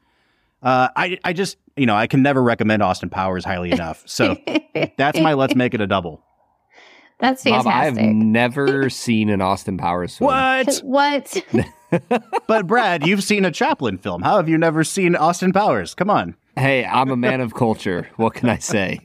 Uh, 0.62 0.88
I 0.96 1.18
I 1.24 1.32
just 1.32 1.56
you 1.76 1.86
know 1.86 1.94
I 1.96 2.06
can 2.06 2.22
never 2.22 2.42
recommend 2.42 2.82
Austin 2.82 3.10
Powers 3.10 3.44
highly 3.44 3.70
enough. 3.70 4.02
So 4.06 4.36
that's 4.96 5.18
my 5.20 5.34
let's 5.34 5.54
make 5.54 5.74
it 5.74 5.80
a 5.80 5.86
double. 5.86 6.22
That's 7.20 7.44
Bob, 7.44 7.66
I've 7.68 7.96
never 7.96 8.90
seen 8.90 9.30
an 9.30 9.40
Austin 9.40 9.78
Powers 9.78 10.18
film. 10.18 10.28
What? 10.28 10.80
What? 10.84 11.42
but 12.48 12.66
Brad, 12.66 13.06
you've 13.06 13.22
seen 13.22 13.44
a 13.44 13.52
Chaplin 13.52 13.98
film. 13.98 14.22
How 14.22 14.36
have 14.36 14.48
you 14.48 14.58
never 14.58 14.82
seen 14.82 15.14
Austin 15.14 15.52
Powers? 15.52 15.94
Come 15.94 16.10
on. 16.10 16.34
Hey, 16.56 16.84
I'm 16.84 17.10
a 17.10 17.16
man 17.16 17.40
of 17.40 17.54
culture. 17.54 18.08
What 18.16 18.34
can 18.34 18.48
I 18.48 18.58
say? 18.58 19.03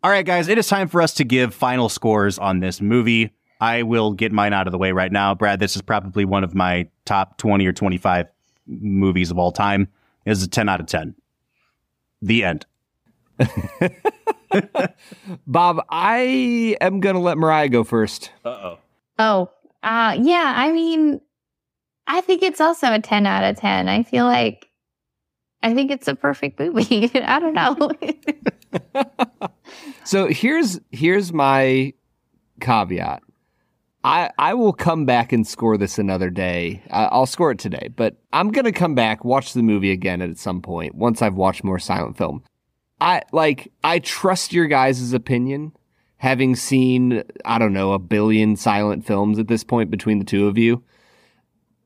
All 0.00 0.10
right, 0.12 0.24
guys, 0.24 0.46
it 0.46 0.58
is 0.58 0.68
time 0.68 0.86
for 0.86 1.02
us 1.02 1.12
to 1.14 1.24
give 1.24 1.52
final 1.52 1.88
scores 1.88 2.38
on 2.38 2.60
this 2.60 2.80
movie. 2.80 3.34
I 3.60 3.82
will 3.82 4.12
get 4.12 4.30
mine 4.30 4.52
out 4.52 4.68
of 4.68 4.72
the 4.72 4.78
way 4.78 4.92
right 4.92 5.10
now. 5.10 5.34
Brad, 5.34 5.58
this 5.58 5.74
is 5.74 5.82
probably 5.82 6.24
one 6.24 6.44
of 6.44 6.54
my 6.54 6.88
top 7.04 7.36
20 7.38 7.66
or 7.66 7.72
25 7.72 8.26
movies 8.68 9.32
of 9.32 9.38
all 9.38 9.50
time. 9.50 9.88
It 10.24 10.30
is 10.30 10.44
a 10.44 10.48
10 10.48 10.68
out 10.68 10.78
of 10.78 10.86
10. 10.86 11.16
The 12.22 12.44
end. 12.44 12.66
Bob, 15.48 15.84
I 15.90 16.76
am 16.80 17.00
going 17.00 17.16
to 17.16 17.20
let 17.20 17.36
Marya 17.36 17.68
go 17.68 17.82
first. 17.82 18.30
Uh-oh. 18.44 18.78
Oh, 19.18 19.50
uh, 19.82 20.16
yeah. 20.20 20.54
I 20.56 20.70
mean, 20.70 21.20
I 22.06 22.20
think 22.20 22.44
it's 22.44 22.60
also 22.60 22.92
a 22.92 23.00
10 23.00 23.26
out 23.26 23.42
of 23.42 23.56
10. 23.56 23.88
I 23.88 24.04
feel 24.04 24.26
like, 24.26 24.68
I 25.64 25.74
think 25.74 25.90
it's 25.90 26.06
a 26.06 26.14
perfect 26.14 26.60
movie. 26.60 27.10
I 27.20 27.40
don't 27.40 27.54
know. 27.54 27.90
So 30.08 30.26
here's 30.26 30.80
here's 30.90 31.34
my 31.34 31.92
caveat. 32.62 33.22
I 34.04 34.30
I 34.38 34.54
will 34.54 34.72
come 34.72 35.04
back 35.04 35.34
and 35.34 35.46
score 35.46 35.76
this 35.76 35.98
another 35.98 36.30
day. 36.30 36.82
I'll 36.90 37.26
score 37.26 37.50
it 37.50 37.58
today, 37.58 37.90
but 37.94 38.16
I'm 38.32 38.50
gonna 38.50 38.72
come 38.72 38.94
back, 38.94 39.22
watch 39.22 39.52
the 39.52 39.62
movie 39.62 39.90
again 39.90 40.22
at 40.22 40.38
some 40.38 40.62
point 40.62 40.94
once 40.94 41.20
I've 41.20 41.34
watched 41.34 41.62
more 41.62 41.78
silent 41.78 42.16
film. 42.16 42.42
I 43.02 43.20
like 43.32 43.70
I 43.84 43.98
trust 43.98 44.54
your 44.54 44.66
guys' 44.66 45.12
opinion, 45.12 45.72
having 46.16 46.56
seen 46.56 47.22
I 47.44 47.58
don't 47.58 47.74
know 47.74 47.92
a 47.92 47.98
billion 47.98 48.56
silent 48.56 49.04
films 49.04 49.38
at 49.38 49.48
this 49.48 49.62
point 49.62 49.90
between 49.90 50.20
the 50.20 50.24
two 50.24 50.48
of 50.48 50.56
you. 50.56 50.82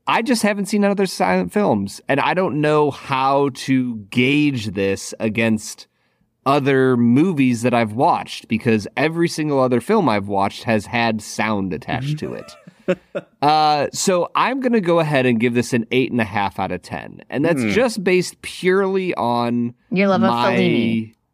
I 0.07 0.23
just 0.23 0.43
haven't 0.45 0.67
seen 0.67 0.85
other 0.85 1.07
silent 1.07 1.53
films, 1.53 2.01
and 2.09 2.21
I 2.21 2.35
don't 2.35 2.61
know 2.61 2.93
how 2.93 3.49
to 3.55 3.97
gauge 4.11 4.67
this 4.75 5.13
against 5.19 5.89
other 6.45 6.97
movies 6.97 7.63
that 7.63 7.73
I've 7.75 7.93
watched 7.93 8.49
because 8.49 8.89
every 8.97 9.29
single 9.29 9.61
other 9.61 9.81
film 9.81 10.09
I've 10.09 10.29
watched 10.29 10.65
has 10.65 10.87
had 10.87 11.23
sound 11.23 11.73
attached 11.73 12.19
to 12.19 12.35
it. 12.35 12.53
uh, 13.43 13.87
so 13.93 14.29
I'm 14.35 14.61
going 14.61 14.73
to 14.73 14.81
go 14.81 14.99
ahead 14.99 15.25
and 15.25 15.39
give 15.39 15.55
this 15.55 15.73
an 15.73 15.87
eight 15.93 16.11
and 16.11 16.21
a 16.21 16.25
half 16.25 16.59
out 16.59 16.73
of 16.73 16.83
10. 16.83 17.23
And 17.31 17.45
that's 17.45 17.63
Hmm. 17.63 17.71
just 17.71 18.03
based 18.03 18.43
purely 18.43 19.15
on 19.15 19.75
Your 19.91 20.09
love 20.09 20.25
of. 20.25 20.31
Fellini. 20.31 21.15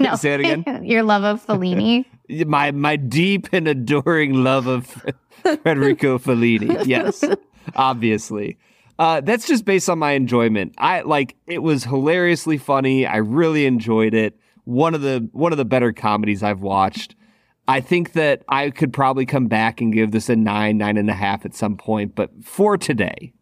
No. 0.00 0.16
Say 0.16 0.34
it 0.34 0.40
again. 0.40 0.64
Your 0.84 1.02
love 1.02 1.22
of 1.22 1.46
Fellini. 1.46 2.04
my 2.46 2.70
my 2.72 2.96
deep 2.96 3.48
and 3.52 3.68
adoring 3.68 4.42
love 4.42 4.66
of 4.66 4.86
Federico 5.62 6.18
Fellini. 6.18 6.84
Yes, 6.86 7.22
obviously. 7.76 8.56
Uh, 8.98 9.20
that's 9.20 9.46
just 9.46 9.64
based 9.64 9.88
on 9.88 9.98
my 9.98 10.12
enjoyment. 10.12 10.74
I 10.78 11.00
like 11.00 11.36
it 11.46 11.62
was 11.62 11.84
hilariously 11.84 12.58
funny. 12.58 13.06
I 13.06 13.16
really 13.16 13.66
enjoyed 13.66 14.14
it. 14.14 14.38
One 14.64 14.94
of 14.94 15.00
the 15.02 15.28
one 15.32 15.52
of 15.52 15.58
the 15.58 15.64
better 15.64 15.92
comedies 15.92 16.42
I've 16.42 16.60
watched. 16.60 17.16
I 17.66 17.80
think 17.80 18.12
that 18.12 18.42
I 18.48 18.70
could 18.70 18.92
probably 18.92 19.26
come 19.26 19.46
back 19.48 19.80
and 19.80 19.92
give 19.92 20.10
this 20.10 20.28
a 20.28 20.36
nine, 20.36 20.78
nine 20.78 20.96
and 20.96 21.08
a 21.08 21.14
half 21.14 21.46
at 21.46 21.54
some 21.54 21.76
point, 21.76 22.14
but 22.14 22.30
for 22.44 22.76
today, 22.76 23.32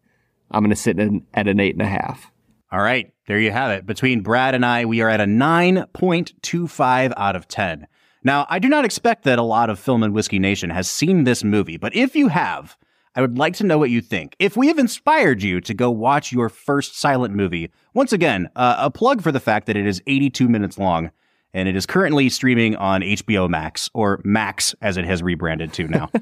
I'm 0.49 0.63
gonna 0.63 0.75
sit 0.75 0.97
in, 0.97 1.25
at 1.33 1.47
an 1.47 1.59
eight 1.59 1.75
and 1.75 1.81
a 1.81 1.87
half. 1.87 2.31
All 2.71 2.81
right, 2.81 3.13
there 3.27 3.39
you 3.39 3.51
have 3.51 3.71
it. 3.71 3.85
Between 3.85 4.21
Brad 4.21 4.55
and 4.55 4.65
I, 4.65 4.85
we 4.85 5.01
are 5.01 5.09
at 5.09 5.21
a 5.21 5.25
9.25 5.25 7.13
out 7.15 7.35
of 7.35 7.47
10. 7.47 7.85
Now, 8.23 8.47
I 8.49 8.57
do 8.57 8.67
not 8.67 8.85
expect 8.85 9.25
that 9.25 9.37
a 9.37 9.43
lot 9.43 9.69
of 9.69 9.77
Film 9.77 10.01
and 10.01 10.13
Whiskey 10.13 10.39
Nation 10.39 10.71
has 10.71 10.89
seen 10.89 11.23
this 11.23 11.43
movie, 11.43 11.77
but 11.77 11.95
if 11.95 12.15
you 12.15 12.29
have, 12.29 12.77
I 13.15 13.21
would 13.21 13.37
like 13.37 13.53
to 13.55 13.63
know 13.63 13.77
what 13.77 13.89
you 13.91 14.01
think. 14.01 14.35
If 14.39 14.57
we 14.57 14.67
have 14.67 14.79
inspired 14.79 15.43
you 15.43 15.61
to 15.61 15.73
go 15.73 15.91
watch 15.91 16.31
your 16.31 16.49
first 16.49 16.99
silent 16.99 17.35
movie, 17.35 17.71
once 17.93 18.11
again, 18.11 18.49
uh, 18.55 18.75
a 18.79 18.89
plug 18.91 19.21
for 19.21 19.31
the 19.31 19.39
fact 19.39 19.67
that 19.67 19.77
it 19.77 19.85
is 19.85 20.01
82 20.07 20.49
minutes 20.49 20.77
long 20.77 21.11
and 21.53 21.69
it 21.69 21.75
is 21.75 21.85
currently 21.85 22.29
streaming 22.29 22.75
on 22.77 23.01
HBO 23.01 23.47
Max, 23.47 23.87
or 23.93 24.19
Max 24.23 24.73
as 24.81 24.97
it 24.97 25.05
has 25.05 25.21
rebranded 25.21 25.71
to 25.73 25.87
now. 25.87 26.09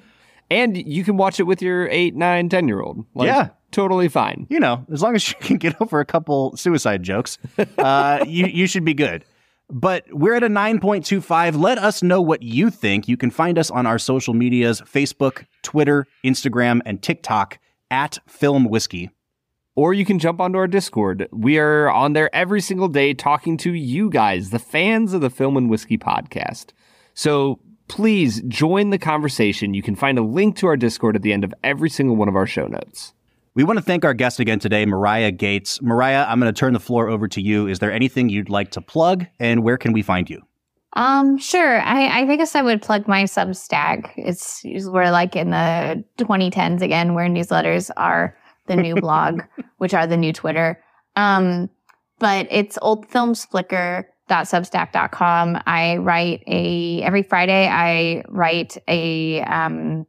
And 0.49 0.75
you 0.75 1.05
can 1.05 1.15
watch 1.15 1.39
it 1.39 1.43
with 1.43 1.61
your 1.61 1.87
eight, 1.87 2.13
nine, 2.13 2.49
ten 2.49 2.67
year 2.67 2.81
old. 2.81 3.05
Like, 3.15 3.27
Yeah. 3.27 3.51
totally 3.71 4.09
fine. 4.09 4.47
you 4.49 4.59
know, 4.59 4.85
as 4.91 5.01
long 5.01 5.15
as 5.15 5.29
you 5.29 5.35
can 5.39 5.55
get 5.55 5.81
over 5.81 6.01
a 6.01 6.05
couple 6.05 6.57
suicide 6.57 7.03
jokes, 7.03 7.37
uh, 7.77 8.25
you 8.27 8.47
you 8.47 8.67
should 8.67 8.83
be 8.83 8.93
good. 8.93 9.23
But 9.71 10.05
we're 10.11 10.35
at 10.35 10.43
a 10.43 10.49
9.25. 10.49 11.57
Let 11.59 11.77
us 11.77 12.03
know 12.03 12.21
what 12.21 12.43
you 12.43 12.69
think. 12.69 13.07
You 13.07 13.15
can 13.15 13.31
find 13.31 13.57
us 13.57 13.71
on 13.71 13.85
our 13.85 13.97
social 13.97 14.33
medias 14.33 14.81
Facebook, 14.81 15.45
Twitter, 15.63 16.05
Instagram, 16.25 16.81
and 16.85 17.01
TikTok 17.01 17.57
at 17.89 18.19
Film 18.27 18.65
Whiskey. 18.65 19.09
or 19.73 19.93
you 19.93 20.03
can 20.03 20.19
jump 20.19 20.41
onto 20.41 20.57
our 20.57 20.67
Discord. 20.67 21.29
We 21.31 21.57
are 21.57 21.89
on 21.89 22.11
there 22.11 22.33
every 22.35 22.59
single 22.59 22.89
day 22.89 23.13
talking 23.13 23.55
to 23.57 23.71
you 23.73 24.09
guys, 24.09 24.49
the 24.49 24.59
fans 24.59 25.13
of 25.13 25.21
the 25.21 25.29
Film 25.29 25.55
and 25.55 25.69
Whiskey 25.69 25.97
podcast. 25.97 26.71
So 27.13 27.59
please 27.87 28.41
join 28.49 28.89
the 28.89 28.97
conversation. 28.97 29.73
You 29.73 29.81
can 29.81 29.95
find 29.95 30.17
a 30.19 30.21
link 30.23 30.57
to 30.57 30.67
our 30.67 30.75
Discord 30.75 31.15
at 31.15 31.21
the 31.21 31.31
end 31.31 31.45
of 31.45 31.53
every 31.63 31.89
single 31.89 32.17
one 32.17 32.27
of 32.27 32.35
our 32.35 32.45
show 32.45 32.67
notes. 32.67 33.13
We 33.53 33.65
want 33.65 33.77
to 33.77 33.83
thank 33.83 34.05
our 34.05 34.13
guest 34.13 34.39
again 34.39 34.59
today, 34.59 34.85
Marya 34.85 35.29
Gates. 35.31 35.81
Marya, 35.81 36.25
I'm 36.29 36.39
going 36.39 36.53
to 36.53 36.57
turn 36.57 36.71
the 36.71 36.79
floor 36.79 37.09
over 37.09 37.27
to 37.27 37.41
you. 37.41 37.67
Is 37.67 37.79
there 37.79 37.91
anything 37.91 38.29
you'd 38.29 38.49
like 38.49 38.71
to 38.71 38.81
plug, 38.81 39.25
and 39.39 39.61
where 39.61 39.77
can 39.77 39.91
we 39.91 40.01
find 40.01 40.29
you? 40.29 40.41
Um, 40.93 41.37
sure. 41.37 41.81
I, 41.81 42.21
I 42.21 42.35
guess 42.37 42.55
I 42.55 42.61
would 42.61 42.81
plug 42.81 43.09
my 43.09 43.23
Substack. 43.23 44.13
It's 44.15 44.61
we're 44.63 45.11
like 45.11 45.35
in 45.35 45.49
the 45.49 46.01
2010s 46.17 46.81
again, 46.81 47.13
where 47.13 47.27
newsletters 47.27 47.91
are 47.97 48.37
the 48.67 48.77
new 48.77 48.95
blog, 49.01 49.41
which 49.77 49.93
are 49.93 50.07
the 50.07 50.17
new 50.17 50.31
Twitter. 50.31 50.81
Um, 51.17 51.69
but 52.19 52.47
it's 52.49 52.79
oldfilmsflicker.substack.com. 52.79 55.61
I 55.65 55.97
write 55.97 56.43
a 56.47 57.01
every 57.01 57.23
Friday. 57.23 57.67
I 57.67 58.23
write 58.29 58.77
a 58.87 59.41
um, 59.41 60.07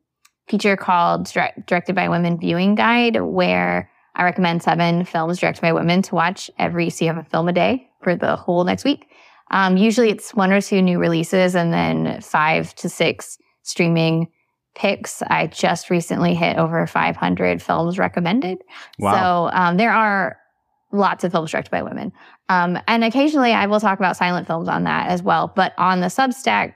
feature 0.52 0.76
called 0.76 1.24
Direct, 1.26 1.66
"Directed 1.66 1.94
by 1.94 2.10
Women" 2.10 2.38
viewing 2.38 2.74
guide, 2.74 3.20
where 3.20 3.90
I 4.14 4.24
recommend 4.24 4.62
seven 4.62 5.04
films 5.06 5.38
directed 5.38 5.62
by 5.62 5.72
women 5.72 6.02
to 6.02 6.14
watch 6.14 6.50
every. 6.58 6.90
So 6.90 7.04
you 7.04 7.12
have 7.12 7.24
a 7.24 7.28
film 7.28 7.48
a 7.48 7.52
day 7.52 7.88
for 8.02 8.14
the 8.14 8.36
whole 8.36 8.64
next 8.64 8.84
week. 8.84 9.06
Um, 9.50 9.76
usually 9.76 10.10
it's 10.10 10.34
one 10.34 10.52
or 10.52 10.60
two 10.60 10.82
new 10.82 10.98
releases 10.98 11.54
and 11.54 11.72
then 11.72 12.20
five 12.20 12.74
to 12.76 12.88
six 12.88 13.38
streaming 13.62 14.28
picks. 14.74 15.22
I 15.22 15.46
just 15.46 15.88
recently 15.90 16.34
hit 16.34 16.58
over 16.58 16.86
500 16.86 17.62
films 17.62 17.98
recommended. 17.98 18.58
Wow. 18.98 19.48
So 19.50 19.56
um, 19.56 19.76
there 19.76 19.92
are 19.92 20.36
lots 20.92 21.24
of 21.24 21.32
films 21.32 21.50
directed 21.50 21.70
by 21.70 21.82
women. 21.82 22.12
Um, 22.48 22.78
and 22.86 23.04
occasionally 23.04 23.52
I 23.52 23.66
will 23.66 23.80
talk 23.80 23.98
about 23.98 24.16
silent 24.16 24.46
films 24.46 24.68
on 24.68 24.84
that 24.84 25.08
as 25.08 25.22
well. 25.22 25.52
But 25.54 25.72
on 25.78 26.00
the 26.00 26.08
Substack 26.08 26.74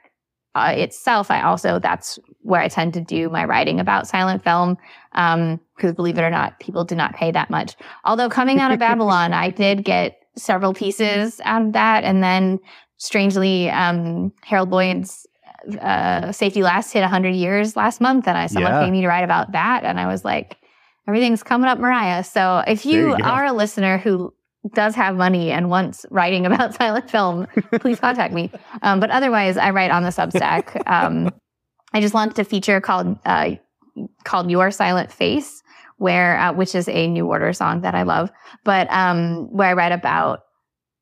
uh, 0.55 0.73
itself, 0.75 1.31
I 1.31 1.43
also, 1.43 1.79
that's 1.79 2.19
where 2.47 2.61
I 2.61 2.69
tend 2.69 2.95
to 2.95 3.01
do 3.01 3.29
my 3.29 3.45
writing 3.45 3.81
about 3.81 4.07
silent 4.07 4.43
film. 4.45 4.79
Um, 5.13 5.61
because 5.77 5.93
believe 5.95 6.17
it 6.17 6.23
or 6.23 6.31
not, 6.31 6.59
people 6.61 6.85
do 6.85 6.95
not 6.95 7.15
pay 7.15 7.31
that 7.33 7.51
much. 7.51 7.75
Although 8.05 8.29
coming 8.31 8.61
out 8.61 8.71
of 8.73 8.79
Babylon, 8.79 9.33
I 9.35 9.51
did 9.51 9.85
get 9.85 10.19
several 10.37 10.73
pieces 10.73 11.41
out 11.45 11.63
of 11.63 11.73
that. 11.75 12.05
And 12.05 12.23
then 12.23 12.59
strangely, 12.97 13.69
um, 13.71 14.33
Harold 14.43 14.71
Lloyd's 14.71 15.27
uh, 15.81 16.33
Safety 16.33 16.63
Last 16.63 16.93
hit 16.93 17.01
100 17.01 17.31
years 17.35 17.77
last 17.77 18.01
month. 18.01 18.27
And 18.29 18.39
I, 18.39 18.47
someone 18.47 18.73
Yeah. 18.73 18.81
paid 18.81 18.91
me 18.91 19.01
to 19.03 19.09
write 19.09 19.25
about 19.25 19.53
that. 19.53 19.85
And 19.85 19.99
I 20.01 20.07
was 20.07 20.25
like, 20.25 20.57
everything's 21.09 21.43
coming 21.43 21.69
up, 21.69 21.79
Marya. 21.79 22.25
So 22.25 22.63
if 22.67 22.87
you, 22.87 23.09
you 23.19 23.25
are 23.25 23.45
a 23.47 23.53
listener 23.53 23.99
who 23.99 24.33
does 24.75 24.95
have 24.95 25.15
money 25.17 25.51
and 25.51 25.69
wants 25.71 26.07
writing 26.11 26.47
about 26.51 26.75
silent 26.75 27.11
film, 27.11 27.47
please 27.81 28.01
contact 28.01 28.33
me. 28.33 28.51
Um, 28.83 28.99
but 29.01 29.11
otherwise, 29.11 29.57
I 29.57 29.71
write 29.71 29.91
on 29.91 30.03
the 30.05 30.09
Substack. 30.11 30.83
Um, 30.91 31.31
I 31.97 32.01
just 32.01 32.13
launched 32.13 32.39
a 32.39 32.45
feature 32.45 32.79
called 32.83 33.19
uh, 33.25 33.53
called 34.25 34.51
Your 34.51 34.71
Silent 34.71 35.11
Face, 35.11 35.63
where 35.97 36.39
uh, 36.39 36.53
which 36.53 36.75
is 36.75 36.91
a 36.91 37.07
New 37.09 37.27
Order 37.27 37.55
song 37.55 37.81
that 37.81 37.95
I 37.95 38.03
love, 38.03 38.31
but 38.65 38.87
um, 38.91 39.49
where 39.51 39.69
I 39.69 39.73
write 39.73 39.93
about. 39.93 40.41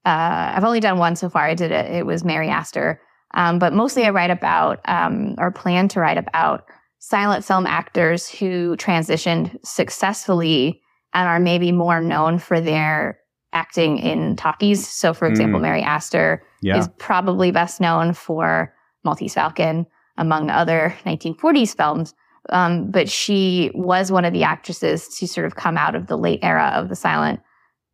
Uh, 0.07 0.53
I've 0.55 0.65
only 0.65 0.81
done 0.81 0.99
one 0.99 1.17
so 1.17 1.29
far. 1.29 1.43
I 1.47 1.55
did 1.55 1.73
it. 1.73 1.91
It 1.91 2.07
was 2.07 2.23
Mary 2.25 2.49
Astor, 2.49 3.01
um, 3.33 3.59
but 3.59 3.73
mostly 3.73 4.05
I 4.05 4.11
write 4.11 4.31
about 4.31 4.81
um, 4.85 5.35
or 5.39 5.51
plan 5.51 5.89
to 5.89 6.01
write 6.01 6.19
about 6.19 6.65
silent 7.01 7.45
film 7.45 7.67
actors 7.67 8.29
who 8.29 8.77
transitioned 8.77 9.57
successfully 9.65 10.81
and 11.13 11.27
are 11.27 11.41
maybe 11.41 11.73
more 11.73 12.01
known 12.01 12.39
for 12.39 12.61
their 12.61 13.19
acting 13.53 13.99
in 13.99 14.37
talkies. 14.37 14.87
So, 14.87 15.13
for 15.15 15.27
example, 15.27 15.59
Mm. 15.59 15.63
Mary 15.63 15.83
Astor 15.83 16.43
Yeah. 16.61 16.79
is 16.79 16.89
probably 16.99 17.51
best 17.51 17.81
known 17.81 18.13
for 18.13 18.75
Maltese 19.05 19.35
Falcon, 19.35 19.87
among 20.17 20.51
other 20.51 20.97
1940s 21.05 21.77
films. 21.77 22.15
Um, 22.51 22.91
but 22.91 23.09
she 23.09 23.71
was 23.75 24.13
one 24.13 24.25
of 24.25 24.33
the 24.33 24.45
actresses 24.45 25.09
to 25.19 25.27
sort 25.27 25.47
of 25.47 25.57
come 25.57 25.79
out 25.79 25.95
of 25.95 26.07
the 26.07 26.19
late 26.19 26.41
era 26.43 26.73
of 26.75 26.89
the 26.89 26.97
silent 26.97 27.41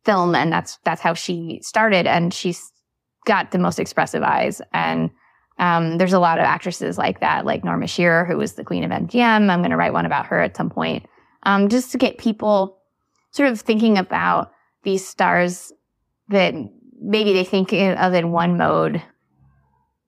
film, 0.03 0.35
and 0.35 0.51
that's 0.51 0.77
that's 0.83 1.01
how 1.01 1.13
she 1.13 1.59
started. 1.63 2.05
And 2.05 2.33
she's 2.33 2.71
got 3.25 3.51
the 3.51 3.59
most 3.59 3.79
expressive 3.79 4.23
eyes. 4.23 4.61
And 4.73 5.09
um, 5.57 5.97
there's 5.97 6.13
a 6.13 6.19
lot 6.19 6.39
of 6.39 6.45
actresses 6.45 6.97
like 6.97 7.19
that, 7.19 7.45
like 7.45 7.63
Norma 7.63 7.87
Shearer, 7.87 8.25
who 8.25 8.37
was 8.37 8.53
the 8.53 8.63
queen 8.63 8.83
of 8.83 8.91
MGM. 8.91 9.49
I'm 9.49 9.61
going 9.61 9.71
to 9.71 9.77
write 9.77 9.93
one 9.93 10.05
about 10.05 10.25
her 10.27 10.41
at 10.41 10.57
some 10.57 10.69
point, 10.69 11.05
um, 11.43 11.69
just 11.69 11.91
to 11.91 11.97
get 11.97 12.17
people 12.17 12.79
sort 13.31 13.49
of 13.49 13.61
thinking 13.61 13.97
about 13.97 14.51
these 14.83 15.07
stars 15.07 15.71
that 16.29 16.53
maybe 16.99 17.33
they 17.33 17.43
think 17.43 17.71
of 17.71 18.13
in 18.13 18.31
one 18.31 18.57
mode 18.57 19.01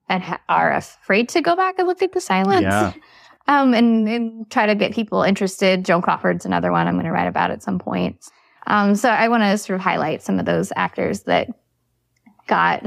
and 0.08 0.22
ha- 0.22 0.40
are 0.48 0.72
afraid 0.72 1.28
to 1.30 1.40
go 1.40 1.56
back 1.56 1.78
and 1.78 1.88
look 1.88 2.02
at 2.02 2.12
the 2.12 2.20
silence. 2.20 2.62
Yeah. 2.62 2.92
Um, 3.46 3.74
and, 3.74 4.08
and 4.08 4.50
try 4.50 4.64
to 4.64 4.74
get 4.74 4.94
people 4.94 5.22
interested. 5.22 5.84
Joan 5.84 6.00
Crawford's 6.00 6.46
another 6.46 6.72
one 6.72 6.86
I'm 6.86 6.94
going 6.94 7.04
to 7.04 7.12
write 7.12 7.26
about 7.26 7.50
at 7.50 7.62
some 7.62 7.78
point. 7.78 8.16
Um, 8.66 8.94
so 8.94 9.10
I 9.10 9.28
want 9.28 9.42
to 9.42 9.58
sort 9.58 9.74
of 9.74 9.82
highlight 9.82 10.22
some 10.22 10.38
of 10.38 10.46
those 10.46 10.72
actors 10.76 11.24
that 11.24 11.48
got, 12.46 12.84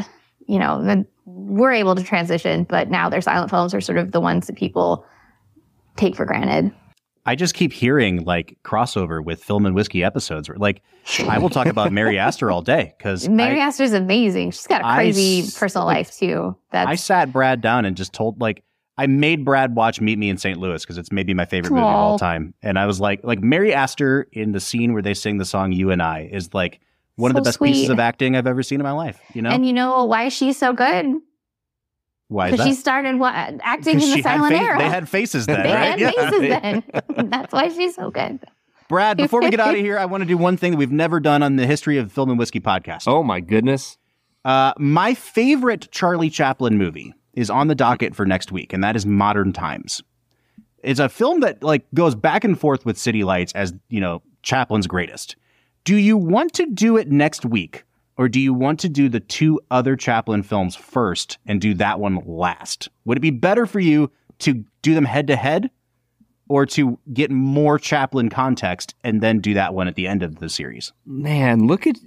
you 0.48 0.58
know, 0.58 0.84
that 0.84 1.06
were 1.26 1.72
able 1.72 1.94
to 1.94 2.04
transition, 2.04 2.64
but 2.64 2.90
now 2.90 3.08
their 3.08 3.22
silent 3.22 3.52
films 3.52 3.76
are 3.76 3.82
sort 3.82 4.00
of 4.00 4.12
the 4.14 4.20
ones 4.20 4.48
that 4.48 4.56
people 4.56 5.06
take 5.96 6.16
for 6.16 6.26
granted. 6.26 6.74
I 7.28 7.36
just 7.36 7.54
keep 7.54 7.74
hearing 7.74 8.24
like 8.24 8.58
crossover 8.64 9.24
with 9.24 9.44
film 9.44 9.66
and 9.66 9.76
whiskey 9.76 10.02
episodes. 10.02 10.50
Like, 10.50 10.82
I 11.28 11.38
will 11.40 11.50
talk 11.50 11.68
about 11.68 11.92
Mary 11.92 12.18
Astor 12.20 12.50
all 12.50 12.62
day 12.62 12.94
because 12.98 13.28
Mary 13.28 13.60
Astor 13.60 13.84
is 13.84 13.94
amazing. 13.94 14.52
She's 14.52 14.66
got 14.66 14.82
a 14.82 14.96
crazy 14.96 15.42
s- 15.42 15.60
personal 15.60 15.86
like, 15.86 15.98
life 15.98 16.16
too. 16.16 16.56
That's 16.72 16.88
I 16.88 16.96
sat 16.96 17.34
Brad 17.34 17.60
down 17.60 17.84
and 17.84 17.98
just 17.98 18.14
told 18.14 18.40
like 18.40 18.64
I 18.98 19.08
made 19.08 19.44
Brad 19.44 19.76
watch 19.76 20.00
Meet 20.00 20.18
Me 20.18 20.30
in 20.30 20.38
St. 20.38 20.58
Louis 20.58 20.82
because 20.82 20.98
it's 20.98 21.12
maybe 21.12 21.34
my 21.34 21.46
favorite 21.46 21.72
movie 21.72 21.82
of 21.82 21.88
all 21.88 22.18
time. 22.18 22.54
And 22.64 22.80
I 22.80 22.86
was 22.86 23.02
like, 23.02 23.24
like 23.26 23.42
Mary 23.42 23.74
Astor 23.74 24.28
in 24.32 24.54
the 24.54 24.62
scene 24.62 24.94
where 24.94 25.02
they 25.02 25.14
sing 25.14 25.38
the 25.38 25.46
song 25.46 25.74
"You 25.74 25.92
and 25.92 26.02
I" 26.02 26.30
is 26.32 26.54
like 26.54 26.80
one 27.18 27.30
of 27.30 27.36
the 27.36 27.42
best 27.42 27.62
pieces 27.62 27.90
of 27.90 28.00
acting 28.00 28.38
I've 28.38 28.48
ever 28.48 28.64
seen 28.64 28.80
in 28.80 28.84
my 28.84 28.94
life. 28.94 29.20
You 29.34 29.42
know 29.42 29.50
and 29.50 29.66
you 29.66 29.74
know 29.74 30.06
why 30.06 30.30
she's 30.30 30.58
so 30.58 30.72
good? 30.72 31.18
Why 32.30 32.52
Because 32.52 32.66
she 32.66 32.74
started 32.74 33.18
what, 33.20 33.34
acting 33.36 34.00
'Cause 34.00 34.10
in 34.10 34.16
the 34.18 34.22
silent 34.22 34.56
fa- 34.56 34.62
era. 34.62 34.78
They 34.80 34.90
had 34.90 35.08
faces 35.10 35.46
then, 35.46 35.64
They 35.64 35.74
right? 35.74 36.00
had 36.00 36.14
faces 36.16 36.40
then. 37.18 37.30
That's 37.30 37.54
why 37.54 37.70
she's 37.70 37.96
so 37.96 38.12
good. 38.12 38.40
Brad, 38.90 39.18
before 39.18 39.42
we 39.42 39.50
get 39.50 39.60
out 39.60 39.74
of 39.76 39.80
here, 39.80 39.98
I 39.98 40.06
want 40.06 40.22
to 40.22 40.28
do 40.28 40.38
one 40.38 40.58
thing 40.58 40.72
that 40.72 40.78
we've 40.78 40.92
never 40.92 41.20
done 41.20 41.44
on 41.44 41.56
the 41.56 41.66
history 41.68 41.98
of 41.98 42.12
film 42.12 42.30
and 42.30 42.38
whiskey 42.40 42.60
podcast. 42.60 43.08
Oh 43.08 43.24
my 43.24 43.40
goodness. 43.40 43.98
Uh, 44.46 44.74
my 44.78 45.14
favorite 45.14 45.90
Charlie 45.92 46.30
Chaplin 46.30 46.78
movie 46.78 47.14
is 47.34 47.50
on 47.50 47.68
the 47.68 47.76
docket 47.76 48.16
for 48.16 48.26
next 48.26 48.52
week, 48.52 48.72
and 48.74 48.84
that 48.84 48.96
is 48.96 49.06
Modern 49.06 49.52
Times. 49.54 50.02
It's 50.84 51.00
a 51.00 51.10
film 51.10 51.42
that 51.42 51.64
like 51.64 51.86
goes 51.94 52.16
back 52.16 52.44
and 52.44 52.58
forth 52.60 52.86
with 52.86 52.98
City 52.98 53.24
Lights 53.24 53.52
as 53.54 53.74
you 53.90 54.00
know 54.00 54.22
Chaplin's 54.44 54.88
greatest. 54.88 55.36
Do 55.84 55.96
you 55.98 56.18
want 56.18 56.54
to 56.54 56.66
do 56.66 56.98
it 56.98 57.10
next 57.12 57.46
week, 57.46 57.84
or 58.18 58.28
do 58.28 58.40
you 58.40 58.54
want 58.54 58.80
to 58.82 58.90
do 58.90 59.10
the 59.10 59.20
two 59.20 59.60
other 59.70 59.96
Chaplin 59.96 60.44
films 60.44 60.76
first 60.76 61.38
and 61.46 61.62
do 61.62 61.74
that 61.76 62.00
one 62.00 62.22
last? 62.26 62.90
Would 63.06 63.18
it 63.18 63.22
be 63.22 63.30
better 63.30 63.66
for 63.66 63.80
you 63.80 64.12
to 64.40 64.66
do 64.82 64.94
them 64.94 65.06
head 65.06 65.28
to 65.28 65.36
head, 65.36 65.70
or 66.50 66.66
to 66.66 66.98
get 67.14 67.30
more 67.32 67.78
Chaplin 67.78 68.30
context 68.30 68.96
and 69.04 69.22
then 69.22 69.40
do 69.40 69.54
that 69.54 69.74
one 69.74 69.88
at 69.88 69.96
the 69.96 70.08
end 70.08 70.24
of 70.24 70.40
the 70.40 70.50
series? 70.50 70.94
Man, 71.06 71.68
look 71.68 71.86
at 71.86 71.98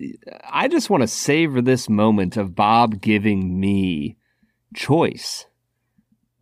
I 0.51 0.69
just 0.69 0.91
want 0.91 1.03
to 1.03 1.07
savor 1.07 1.61
this 1.61 1.89
moment 1.89 2.37
of 2.37 2.55
Bob 2.55 3.01
giving 3.01 3.61
me 3.61 4.17
choice. 4.75 5.47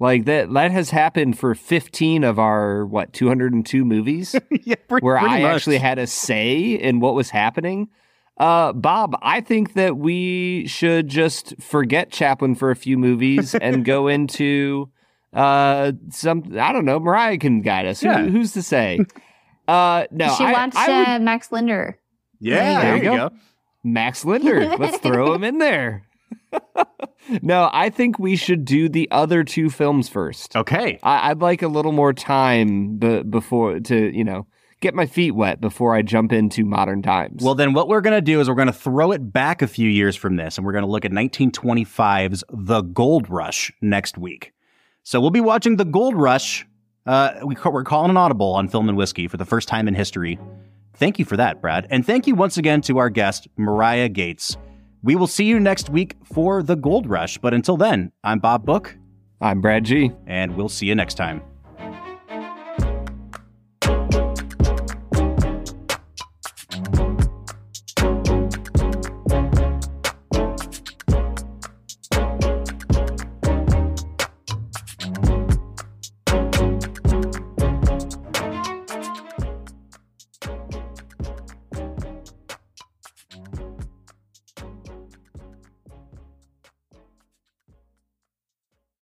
Like 0.01 0.27
that 0.27 0.53
that 0.53 0.71
has 0.71 0.91
happened 0.91 1.39
for 1.39 1.55
15 1.55 2.23
of 2.23 2.39
our 2.39 2.87
what 2.87 3.13
202 3.13 3.85
movies 3.85 4.37
yeah, 4.63 4.77
pretty, 4.87 5.05
where 5.05 5.19
pretty 5.19 5.35
I 5.35 5.43
much. 5.43 5.57
actually 5.57 5.79
had 5.79 5.99
a 5.99 6.07
say 6.07 6.75
in 6.75 7.01
what 7.01 7.15
was 7.15 7.31
happening. 7.31 7.89
Uh, 8.39 8.73
Bob, 8.73 9.17
I 9.21 9.41
think 9.41 9.75
that 9.75 9.97
we 9.97 10.67
should 10.69 11.09
just 11.09 11.61
forget 11.61 12.11
Chaplin 12.13 12.55
for 12.55 12.71
a 12.71 12.77
few 12.77 12.97
movies 12.97 13.55
and 13.55 13.85
go 13.85 14.07
into 14.09 14.89
uh 15.33 15.93
some 16.11 16.45
I 16.59 16.73
don't 16.73 16.85
know, 16.85 16.99
Marya 17.01 17.37
can 17.39 17.61
guide 17.61 17.87
us. 17.87 18.01
Who- 18.01 18.11
who's 18.29 18.53
to 18.53 18.63
say? 18.63 18.99
Uh 19.69 20.07
no, 20.11 20.29
she 20.31 20.37
should 20.37 20.47
I, 20.47 20.53
watch 20.53 20.75
I 20.77 20.89
would- 20.99 21.09
uh, 21.09 21.19
Max 21.19 21.53
Linder. 21.53 21.99
yeah, 22.41 22.81
There 22.81 22.83
there 22.83 22.97
you 22.97 23.03
you 23.13 23.17
go. 23.19 23.29
go. 23.29 23.37
Max 23.85 24.25
Linder. 24.25 24.65
Let's 24.79 24.97
throw 24.99 25.35
him 25.35 25.45
in 25.45 25.59
there. 25.59 26.07
no, 27.43 27.69
I 27.73 27.91
think 27.91 28.19
we 28.19 28.35
should 28.37 28.65
do 28.65 28.89
the 28.89 29.09
other 29.11 29.45
two 29.45 29.69
films 29.69 30.09
first. 30.09 30.57
Okay. 30.57 30.99
I, 31.03 31.31
I'd 31.31 31.41
like 31.41 31.61
a 31.61 31.69
little 31.69 31.93
more 31.93 32.13
time 32.15 32.97
be- 32.97 33.23
before 33.23 33.79
to, 33.81 34.17
you 34.17 34.25
know, 34.25 34.47
get 34.81 34.95
my 34.95 35.07
feet 35.07 35.33
wet 35.33 35.61
before 35.61 35.95
I 35.95 36.03
jump 36.03 36.33
into 36.33 36.65
modern 36.65 37.03
times. 37.03 37.43
Well, 37.43 37.55
then 37.55 37.73
what 37.73 37.89
we're 37.89 38.01
going 38.01 38.17
to 38.17 38.23
do 38.23 38.41
is 38.41 38.49
we're 38.49 38.55
going 38.55 38.67
to 38.67 38.73
throw 38.73 39.13
it 39.13 39.33
back 39.33 39.63
a 39.63 39.67
few 39.67 39.89
years 39.89 40.17
from 40.17 40.37
this, 40.37 40.57
and 40.57 40.67
we're 40.67 40.73
going 40.73 40.85
to 40.85 40.91
look 40.91 41.05
at 41.05 41.11
1925's 41.11 42.45
The 42.51 42.83
Gold 42.83 43.29
Rush 43.29 43.73
next 43.81 44.19
week. 44.19 44.53
So 45.03 45.21
we'll 45.21 45.31
be 45.31 45.41
watching 45.41 45.77
The 45.77 45.85
Gold 45.85 46.15
Rush. 46.17 46.67
Uh, 47.07 47.41
we, 47.45 47.57
we're 47.65 47.85
calling 47.85 48.11
an 48.11 48.17
audible 48.17 48.53
on 48.53 48.69
Film 48.69 48.89
and 48.89 48.99
Whiskey 48.99 49.29
for 49.29 49.37
the 49.37 49.47
first 49.47 49.69
time 49.69 49.89
in 49.89 49.95
history. 49.95 50.39
Thank 50.95 51.19
you 51.19 51.25
for 51.25 51.37
that, 51.37 51.61
Brad. 51.61 51.87
And 51.91 52.05
thank 52.05 52.27
you 52.27 52.35
once 52.35 52.59
again 52.59 52.81
to 52.83 52.99
our 52.99 53.09
guest, 53.09 53.49
Marya 53.57 54.09
Gates. 54.09 54.57
We 55.03 55.15
will 55.15 55.29
see 55.29 55.45
you 55.45 55.61
next 55.61 55.89
week 55.91 56.17
for 56.25 56.63
The 56.63 56.77
Gold 56.77 57.09
Rush. 57.09 57.39
But 57.39 57.55
until 57.55 57.77
then, 57.77 58.13
I'm 58.25 58.41
Bob 58.41 58.67
Book, 58.67 58.97
I'm 59.41 59.61
Brad 59.61 59.85
G. 59.85 60.11
and 60.27 60.57
we'll 60.57 60.69
see 60.69 60.87
you 60.87 60.95
next 60.95 61.15
time. 61.15 61.48